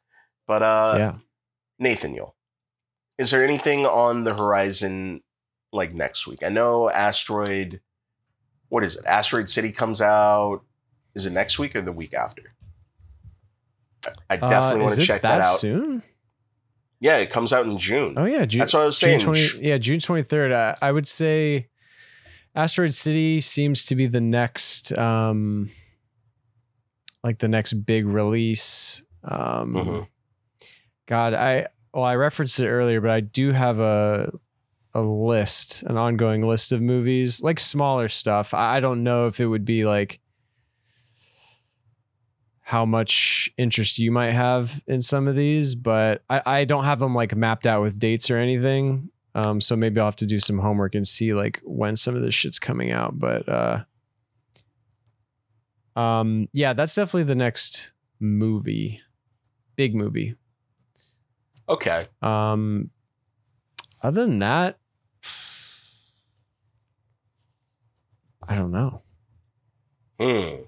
But 0.46 0.62
uh, 0.62 0.94
yeah. 0.98 1.14
Nathaniel, 1.78 2.34
is 3.18 3.30
there 3.30 3.44
anything 3.44 3.86
on 3.86 4.24
the 4.24 4.34
horizon 4.34 5.22
like 5.72 5.94
next 5.94 6.26
week? 6.26 6.42
I 6.42 6.48
know 6.48 6.88
Asteroid, 6.90 7.80
what 8.68 8.84
is 8.84 8.96
it? 8.96 9.04
Asteroid 9.06 9.48
City 9.48 9.72
comes 9.72 10.00
out. 10.02 10.62
Is 11.14 11.26
it 11.26 11.32
next 11.32 11.58
week 11.58 11.74
or 11.76 11.82
the 11.82 11.92
week 11.92 12.14
after? 12.14 12.54
I- 14.06 14.34
I 14.34 14.36
definitely 14.36 14.80
Uh, 14.80 14.84
want 14.84 14.94
to 15.00 15.06
check 15.06 15.22
that, 15.22 15.38
that, 15.38 15.44
out. 15.46 15.58
soon. 15.58 16.02
Yeah, 17.00 17.16
it 17.18 17.30
comes 17.30 17.52
out 17.52 17.66
in 17.66 17.78
June. 17.78 18.14
Oh 18.16 18.24
yeah, 18.24 18.44
June, 18.46 18.60
That's 18.60 18.72
what 18.74 18.82
I 18.82 18.86
was 18.86 18.98
June 18.98 19.20
saying. 19.20 19.34
20, 19.34 19.66
yeah, 19.68 19.78
June 19.78 20.00
twenty 20.00 20.22
third. 20.22 20.50
I, 20.52 20.76
I 20.80 20.92
would 20.92 21.06
say 21.06 21.68
Asteroid 22.54 22.94
City 22.94 23.40
seems 23.40 23.84
to 23.86 23.94
be 23.94 24.06
the 24.06 24.20
next, 24.20 24.96
um, 24.96 25.70
like 27.22 27.38
the 27.38 27.48
next 27.48 27.74
big 27.84 28.06
release. 28.06 29.02
Um, 29.22 29.74
Mhm. 29.74 30.08
God, 31.06 31.34
I 31.34 31.66
well, 31.92 32.04
I 32.04 32.14
referenced 32.16 32.58
it 32.60 32.68
earlier, 32.68 33.00
but 33.00 33.10
I 33.10 33.20
do 33.20 33.52
have 33.52 33.78
a 33.80 34.32
a 34.96 35.02
list, 35.02 35.82
an 35.82 35.98
ongoing 35.98 36.40
list 36.40 36.72
of 36.72 36.80
movies, 36.80 37.42
like 37.42 37.60
smaller 37.60 38.08
stuff. 38.08 38.54
I, 38.54 38.80
don't 38.80 39.02
know 39.02 39.26
if 39.26 39.38
it 39.40 39.46
would 39.46 39.66
be 39.66 39.84
like 39.84 40.20
how 42.62 42.86
much 42.86 43.50
interest 43.58 43.98
you 43.98 44.10
might 44.10 44.32
have 44.32 44.82
in 44.86 45.02
some 45.02 45.28
of 45.28 45.36
these, 45.36 45.74
but 45.74 46.22
I, 46.30 46.42
I 46.46 46.64
don't 46.64 46.84
have 46.84 46.98
them 46.98 47.14
like 47.14 47.36
mapped 47.36 47.66
out 47.66 47.82
with 47.82 47.98
dates 47.98 48.30
or 48.30 48.38
anything. 48.38 49.10
Um, 49.34 49.60
so 49.60 49.76
maybe 49.76 50.00
I'll 50.00 50.06
have 50.06 50.16
to 50.16 50.26
do 50.26 50.40
some 50.40 50.58
homework 50.58 50.94
and 50.94 51.06
see 51.06 51.34
like 51.34 51.60
when 51.62 51.94
some 51.96 52.16
of 52.16 52.22
this 52.22 52.34
shit's 52.34 52.58
coming 52.58 52.90
out. 52.90 53.18
But 53.18 53.46
uh, 53.46 53.84
um, 55.94 56.48
yeah, 56.54 56.72
that's 56.72 56.94
definitely 56.94 57.24
the 57.24 57.34
next 57.34 57.92
movie, 58.18 59.02
big 59.76 59.94
movie. 59.94 60.36
Okay. 61.68 62.08
Um, 62.22 62.90
other 64.02 64.24
than 64.24 64.38
that, 64.38 64.78
I 68.48 68.54
don't 68.54 68.70
know. 68.70 69.02
Hmm. 70.20 70.62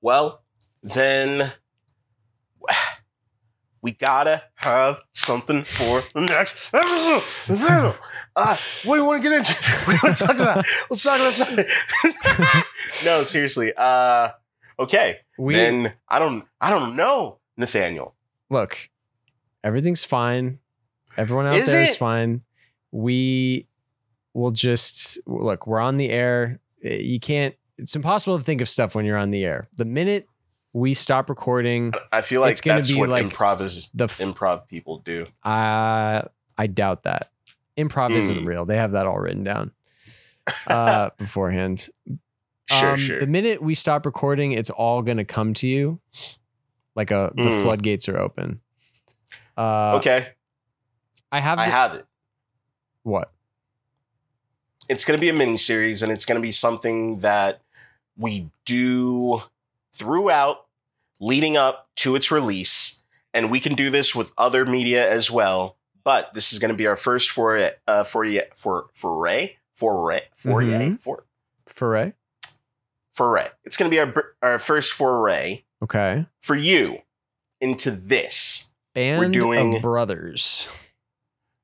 Well, 0.00 0.42
then 0.82 1.52
we 3.82 3.92
gotta 3.92 4.42
have 4.56 5.00
something 5.12 5.64
for 5.64 6.02
the 6.14 6.20
next 6.22 6.56
episode. 6.72 7.94
Uh, 8.38 8.56
what 8.84 8.96
do 8.96 9.00
you 9.02 9.06
want 9.06 9.22
to 9.22 9.28
get 9.28 9.38
into? 9.38 9.54
What 9.54 9.86
do 9.86 9.92
you 9.92 9.98
want 10.02 10.16
to 10.18 10.26
talk 10.26 10.36
about? 10.36 10.64
Let's 10.90 11.02
talk 11.02 11.18
about 11.20 11.32
something. 11.32 11.64
no, 13.04 13.22
seriously. 13.22 13.72
Uh, 13.76 14.30
okay. 14.78 15.18
We 15.38 15.54
then 15.54 15.94
I 16.08 16.18
don't. 16.18 16.44
I 16.60 16.70
don't 16.70 16.96
know, 16.96 17.38
Nathaniel. 17.56 18.14
look, 18.50 18.90
everything's 19.64 20.04
fine. 20.04 20.58
Everyone 21.16 21.46
out 21.46 21.54
Is 21.54 21.72
there 21.72 21.82
is 21.82 21.92
it? 21.92 21.98
fine. 21.98 22.42
We 22.92 23.66
will 24.36 24.50
just 24.50 25.18
look. 25.26 25.66
We're 25.66 25.80
on 25.80 25.96
the 25.96 26.10
air. 26.10 26.60
Eh, 26.84 26.96
You 26.96 27.18
can't. 27.20 27.54
It's 27.78 27.94
impossible 27.96 28.38
to 28.38 28.44
think 28.44 28.60
of 28.60 28.68
stuff 28.68 28.94
when 28.94 29.04
you're 29.04 29.16
on 29.18 29.30
the 29.30 29.44
air. 29.44 29.68
The 29.76 29.84
minute 29.84 30.28
we 30.72 30.94
stop 30.94 31.28
recording, 31.28 31.92
I 32.12 32.20
feel 32.22 32.40
like 32.40 32.52
It's 32.52 32.60
gonna 32.60 32.78
that's 32.78 32.92
be 32.92 32.98
what 32.98 33.08
like 33.08 33.26
improv 33.26 33.60
is. 33.60 33.90
the 33.94 34.04
f- 34.04 34.18
Improv 34.18 34.66
people 34.66 34.98
do. 34.98 35.26
Uh, 35.42 36.22
I 36.58 36.66
doubt 36.66 37.02
that. 37.04 37.30
Improv 37.76 38.12
isn't 38.12 38.38
Mm. 38.44 38.46
real. 38.46 38.64
They 38.64 38.76
have 38.76 38.92
that 38.92 39.06
all 39.06 39.18
written 39.18 39.44
down 39.44 39.72
uh, 40.66 41.10
beforehand. 41.18 41.88
Sure, 42.70 42.90
Um, 42.92 42.96
sure. 42.96 43.20
The 43.20 43.26
minute 43.26 43.62
we 43.62 43.74
stop 43.74 44.04
recording, 44.06 44.52
it's 44.52 44.70
all 44.70 45.02
going 45.02 45.18
to 45.18 45.24
come 45.24 45.52
to 45.54 45.68
you. 45.68 46.00
Like 46.94 47.10
a, 47.10 47.32
the 47.36 47.42
Mm. 47.42 47.62
floodgates 47.62 48.08
are 48.08 48.18
open. 48.18 48.60
Uh, 49.56 49.96
okay, 49.96 50.28
I 51.30 51.40
have, 51.40 51.58
I 51.58 51.64
have 51.64 51.94
it. 51.94 52.04
what? 53.02 53.32
It's 54.88 55.04
going 55.04 55.16
to 55.18 55.20
be 55.20 55.28
a 55.28 55.32
mini 55.32 55.56
series 55.56 56.02
and 56.02 56.12
it's 56.12 56.24
going 56.24 56.40
to 56.40 56.42
be 56.46 56.52
something 56.52 57.18
that 57.20 57.60
we 58.16 58.48
do 58.64 59.42
throughout 59.92 60.66
leading 61.20 61.56
up 61.56 61.88
to 61.96 62.14
its 62.16 62.30
release 62.30 63.02
and 63.34 63.50
we 63.50 63.60
can 63.60 63.74
do 63.74 63.90
this 63.90 64.14
with 64.14 64.32
other 64.38 64.64
media 64.66 65.08
as 65.10 65.30
well 65.30 65.76
but 66.04 66.32
this 66.34 66.52
is 66.52 66.58
going 66.58 66.70
to 66.70 66.76
be 66.76 66.86
our 66.86 66.96
first 66.96 67.30
foray 67.30 67.70
uh 67.86 68.04
foray 68.04 68.40
for 68.54 68.86
foray 68.92 69.56
foray 69.74 70.22
foray 70.34 70.66
Mhm. 70.66 71.00
for 71.00 71.24
Foray? 71.66 72.12
foray 73.14 73.48
it's 73.64 73.76
going 73.76 73.90
to 73.90 73.94
be 73.94 74.00
our 74.00 74.34
our 74.42 74.58
first 74.58 74.92
foray 74.92 75.64
Okay. 75.82 76.26
for 76.40 76.54
you 76.56 76.98
into 77.60 77.90
this 77.90 78.72
Band 78.94 79.32
doing- 79.34 79.76
of 79.76 79.82
Brothers. 79.82 80.68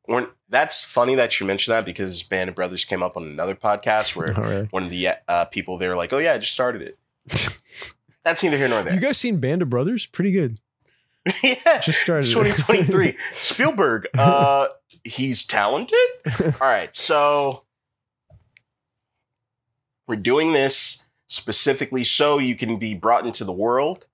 We're, 0.09 0.29
that's 0.49 0.83
funny 0.83 1.15
that 1.15 1.39
you 1.39 1.47
mentioned 1.47 1.75
that 1.75 1.85
because 1.85 2.23
band 2.23 2.51
of 2.51 2.57
brothers 2.57 2.85
came 2.85 3.03
up 3.03 3.17
on 3.17 3.23
another 3.25 3.55
podcast 3.55 4.17
where 4.17 4.33
right. 4.37 4.73
one 4.73 4.83
of 4.85 4.91
the 4.91 5.09
uh, 5.29 5.45
people 5.47 5.79
they 5.79 5.89
were 5.89 5.97
like, 5.97 6.13
"Oh 6.13 6.19
yeah, 6.19 6.33
I 6.35 6.39
just 6.39 6.53
started 6.53 6.83
it." 6.83 6.99
That's 8.25 8.43
neither 8.43 8.57
here 8.57 8.69
nor 8.69 8.83
there. 8.83 8.95
You 8.95 9.01
guys 9.01 9.19
seen 9.19 9.39
Band 9.39 9.63
of 9.63 9.71
Brothers? 9.71 10.07
Pretty 10.07 10.31
good. 10.31 10.61
yeah, 11.43 11.79
Just 11.79 12.01
started. 12.01 12.25
it's 12.25 12.33
2023. 12.33 13.17
Spielberg. 13.33 14.07
Uh, 14.17 14.67
he's 15.05 15.45
talented. 15.45 15.99
All 16.41 16.53
right, 16.61 16.95
so 16.95 17.65
we're 20.09 20.17
doing 20.17 20.53
this 20.53 21.09
specifically 21.27 22.05
so 22.05 22.39
you 22.39 22.57
can 22.57 22.77
be 22.77 22.95
brought 22.95 23.25
into 23.25 23.45
the 23.45 23.53
world. 23.53 24.07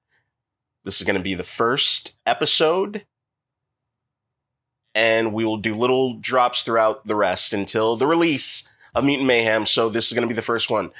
This 0.84 1.00
is 1.00 1.06
going 1.06 1.16
to 1.16 1.22
be 1.22 1.34
the 1.34 1.44
first 1.44 2.16
episode, 2.24 3.04
and 4.98 5.32
we 5.32 5.44
will 5.44 5.58
do 5.58 5.76
little 5.76 6.14
drops 6.14 6.64
throughout 6.64 7.06
the 7.06 7.14
rest 7.14 7.52
until 7.52 7.94
the 7.94 8.06
release 8.06 8.76
of 8.96 9.04
Mutant 9.04 9.28
Mayhem. 9.28 9.64
So 9.64 9.88
this 9.88 10.08
is 10.08 10.12
going 10.12 10.26
to 10.26 10.28
be 10.28 10.34
the 10.34 10.42
first 10.42 10.70
one. 10.70 10.90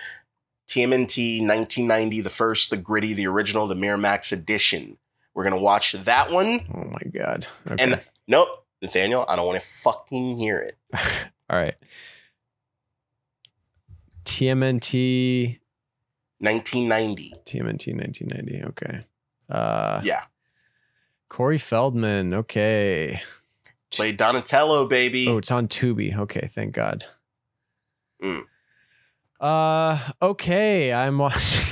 TMNT 0.69 1.41
1990, 1.41 2.20
the 2.20 2.31
first, 2.31 2.70
the 2.70 2.77
gritty, 2.77 3.12
the 3.12 3.27
original, 3.27 3.66
the 3.66 3.75
Miramax 3.75 4.31
edition. 4.33 4.99
We're 5.35 5.45
gonna 5.45 5.57
watch 5.59 5.93
that 5.93 6.31
one. 6.31 6.66
Oh 6.75 6.85
my 6.85 7.01
god. 7.12 7.47
Okay. 7.70 7.83
And 7.83 8.01
nope, 8.27 8.49
Nathaniel, 8.83 9.25
I 9.29 9.37
don't 9.37 9.47
want 9.47 9.61
to 9.61 9.66
fucking 9.66 10.37
hear 10.37 10.59
it. 10.59 10.77
All 11.49 11.57
right. 11.57 11.77
TMNT 14.25 15.59
1990. 16.41 17.33
TMNT 17.47 17.97
1990. 17.97 18.65
Okay. 18.65 19.05
Uh 19.49 20.01
Yeah. 20.05 20.25
Corey 21.29 21.59
Feldman. 21.59 22.35
Okay. 22.35 23.23
Play 23.99 24.12
Donatello, 24.12 24.87
baby. 24.87 25.27
Oh, 25.29 25.39
it's 25.39 25.51
on 25.51 25.66
Tubi. 25.66 26.16
Okay, 26.16 26.47
thank 26.49 26.73
God. 26.73 27.05
Mm. 28.23 28.45
Uh 29.41 29.99
okay, 30.23 30.93
I'm 30.93 31.19
watching 31.19 31.65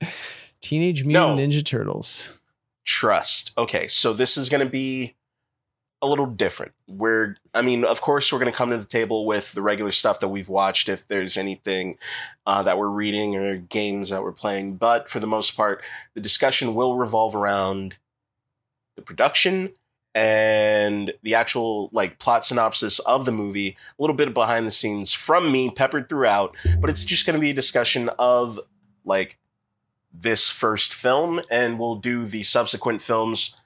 Teenage 0.60 1.04
Mutant 1.04 1.36
No. 1.38 1.40
Ninja 1.40 1.64
Turtles. 1.64 2.36
Trust. 2.84 3.56
Okay, 3.56 3.86
so 3.86 4.12
this 4.12 4.36
is 4.36 4.48
gonna 4.48 4.68
be 4.68 5.14
a 6.02 6.08
little 6.08 6.26
different. 6.26 6.72
We're, 6.88 7.36
I 7.54 7.62
mean, 7.62 7.84
of 7.84 8.00
course, 8.00 8.32
we're 8.32 8.40
gonna 8.40 8.50
come 8.50 8.70
to 8.70 8.76
the 8.76 8.84
table 8.84 9.24
with 9.24 9.52
the 9.52 9.62
regular 9.62 9.92
stuff 9.92 10.18
that 10.18 10.28
we've 10.30 10.48
watched. 10.48 10.88
If 10.88 11.06
there's 11.06 11.36
anything 11.36 11.94
uh, 12.46 12.64
that 12.64 12.78
we're 12.78 12.88
reading 12.88 13.36
or 13.36 13.58
games 13.58 14.10
that 14.10 14.24
we're 14.24 14.32
playing, 14.32 14.74
but 14.74 15.08
for 15.08 15.20
the 15.20 15.28
most 15.28 15.56
part, 15.56 15.84
the 16.14 16.20
discussion 16.20 16.74
will 16.74 16.96
revolve 16.96 17.36
around 17.36 17.94
the 18.96 19.02
production 19.02 19.72
and 20.14 21.12
the 21.22 21.34
actual 21.34 21.88
like 21.92 22.18
plot 22.18 22.44
synopsis 22.44 22.98
of 23.00 23.24
the 23.24 23.32
movie, 23.32 23.76
a 23.98 24.02
little 24.02 24.14
bit 24.16 24.28
of 24.28 24.34
behind 24.34 24.66
the 24.66 24.70
scenes 24.70 25.12
from 25.12 25.50
me 25.50 25.70
peppered 25.70 26.08
throughout, 26.08 26.56
but 26.80 26.88
it's 26.90 27.04
just 27.04 27.26
going 27.26 27.34
to 27.34 27.40
be 27.40 27.50
a 27.50 27.54
discussion 27.54 28.08
of 28.18 28.58
like 29.04 29.38
this 30.12 30.50
first 30.50 30.94
film 30.94 31.40
and 31.50 31.78
we'll 31.78 31.96
do 31.96 32.24
the 32.26 32.42
subsequent 32.44 33.02
films 33.02 33.56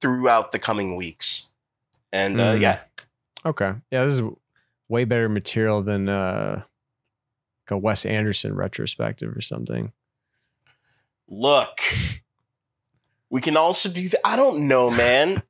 throughout 0.00 0.50
the 0.52 0.58
coming 0.58 0.96
weeks. 0.96 1.52
And 2.12 2.40
uh, 2.40 2.54
Mm. 2.54 2.60
yeah, 2.60 2.78
Okay. 3.46 3.72
Yeah, 3.90 4.04
this 4.04 4.14
is 4.14 4.22
way 4.88 5.04
better 5.04 5.28
material 5.28 5.80
than 5.82 6.08
uh 6.08 6.62
like 7.66 7.70
a 7.70 7.78
Wes 7.78 8.04
Anderson 8.04 8.54
retrospective 8.54 9.34
or 9.36 9.40
something. 9.40 9.92
look, 11.28 11.78
we 13.34 13.40
can 13.40 13.56
also 13.56 13.88
do 13.88 14.08
that. 14.10 14.20
I 14.24 14.36
don't 14.36 14.68
know, 14.68 14.92
man. 14.92 15.42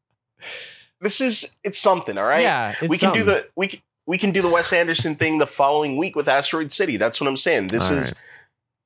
this 1.02 1.20
is 1.20 1.58
it's 1.62 1.78
something, 1.78 2.16
all 2.16 2.24
right? 2.24 2.40
Yeah, 2.40 2.74
it's 2.80 2.88
we 2.88 2.96
can 2.96 3.12
do 3.12 3.24
the 3.24 3.46
we 3.56 3.68
can, 3.68 3.80
we 4.06 4.16
can 4.16 4.30
do 4.30 4.40
the 4.40 4.48
Wes 4.48 4.72
Anderson 4.72 5.16
thing 5.16 5.36
the 5.36 5.46
following 5.46 5.98
week 5.98 6.16
with 6.16 6.26
Asteroid 6.26 6.72
City. 6.72 6.96
That's 6.96 7.20
what 7.20 7.28
I'm 7.28 7.36
saying. 7.36 7.66
This 7.66 7.90
All 7.90 7.98
is 7.98 8.12
right. 8.12 8.20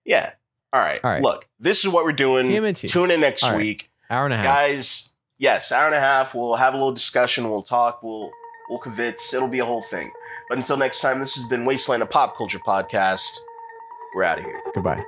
yeah. 0.04 0.32
All 0.72 0.80
right. 0.80 0.98
All 1.04 1.12
right. 1.12 1.22
Look, 1.22 1.46
this 1.60 1.84
is 1.84 1.92
what 1.92 2.04
we're 2.04 2.10
doing. 2.10 2.46
TMNT. 2.46 2.90
Tune 2.90 3.12
in 3.12 3.20
next 3.20 3.44
All 3.44 3.52
right. 3.52 3.58
week, 3.58 3.88
hour 4.10 4.24
and 4.24 4.34
a 4.34 4.36
half. 4.36 4.44
guys. 4.46 5.14
Yes, 5.38 5.70
hour 5.70 5.86
and 5.86 5.94
a 5.94 6.00
half. 6.00 6.34
We'll 6.34 6.56
have 6.56 6.74
a 6.74 6.76
little 6.76 6.92
discussion. 6.92 7.48
We'll 7.48 7.62
talk. 7.62 8.02
We'll 8.02 8.32
we'll 8.68 8.80
convince. 8.80 9.32
It'll 9.32 9.46
be 9.46 9.60
a 9.60 9.64
whole 9.64 9.82
thing. 9.82 10.10
But 10.48 10.58
until 10.58 10.76
next 10.76 11.02
time, 11.02 11.20
this 11.20 11.36
has 11.36 11.46
been 11.46 11.64
Wasteland, 11.64 12.02
a 12.02 12.06
pop 12.06 12.36
culture 12.36 12.58
podcast. 12.58 13.28
We're 14.16 14.24
out 14.24 14.38
of 14.38 14.44
here. 14.44 14.60
Goodbye. 14.74 15.04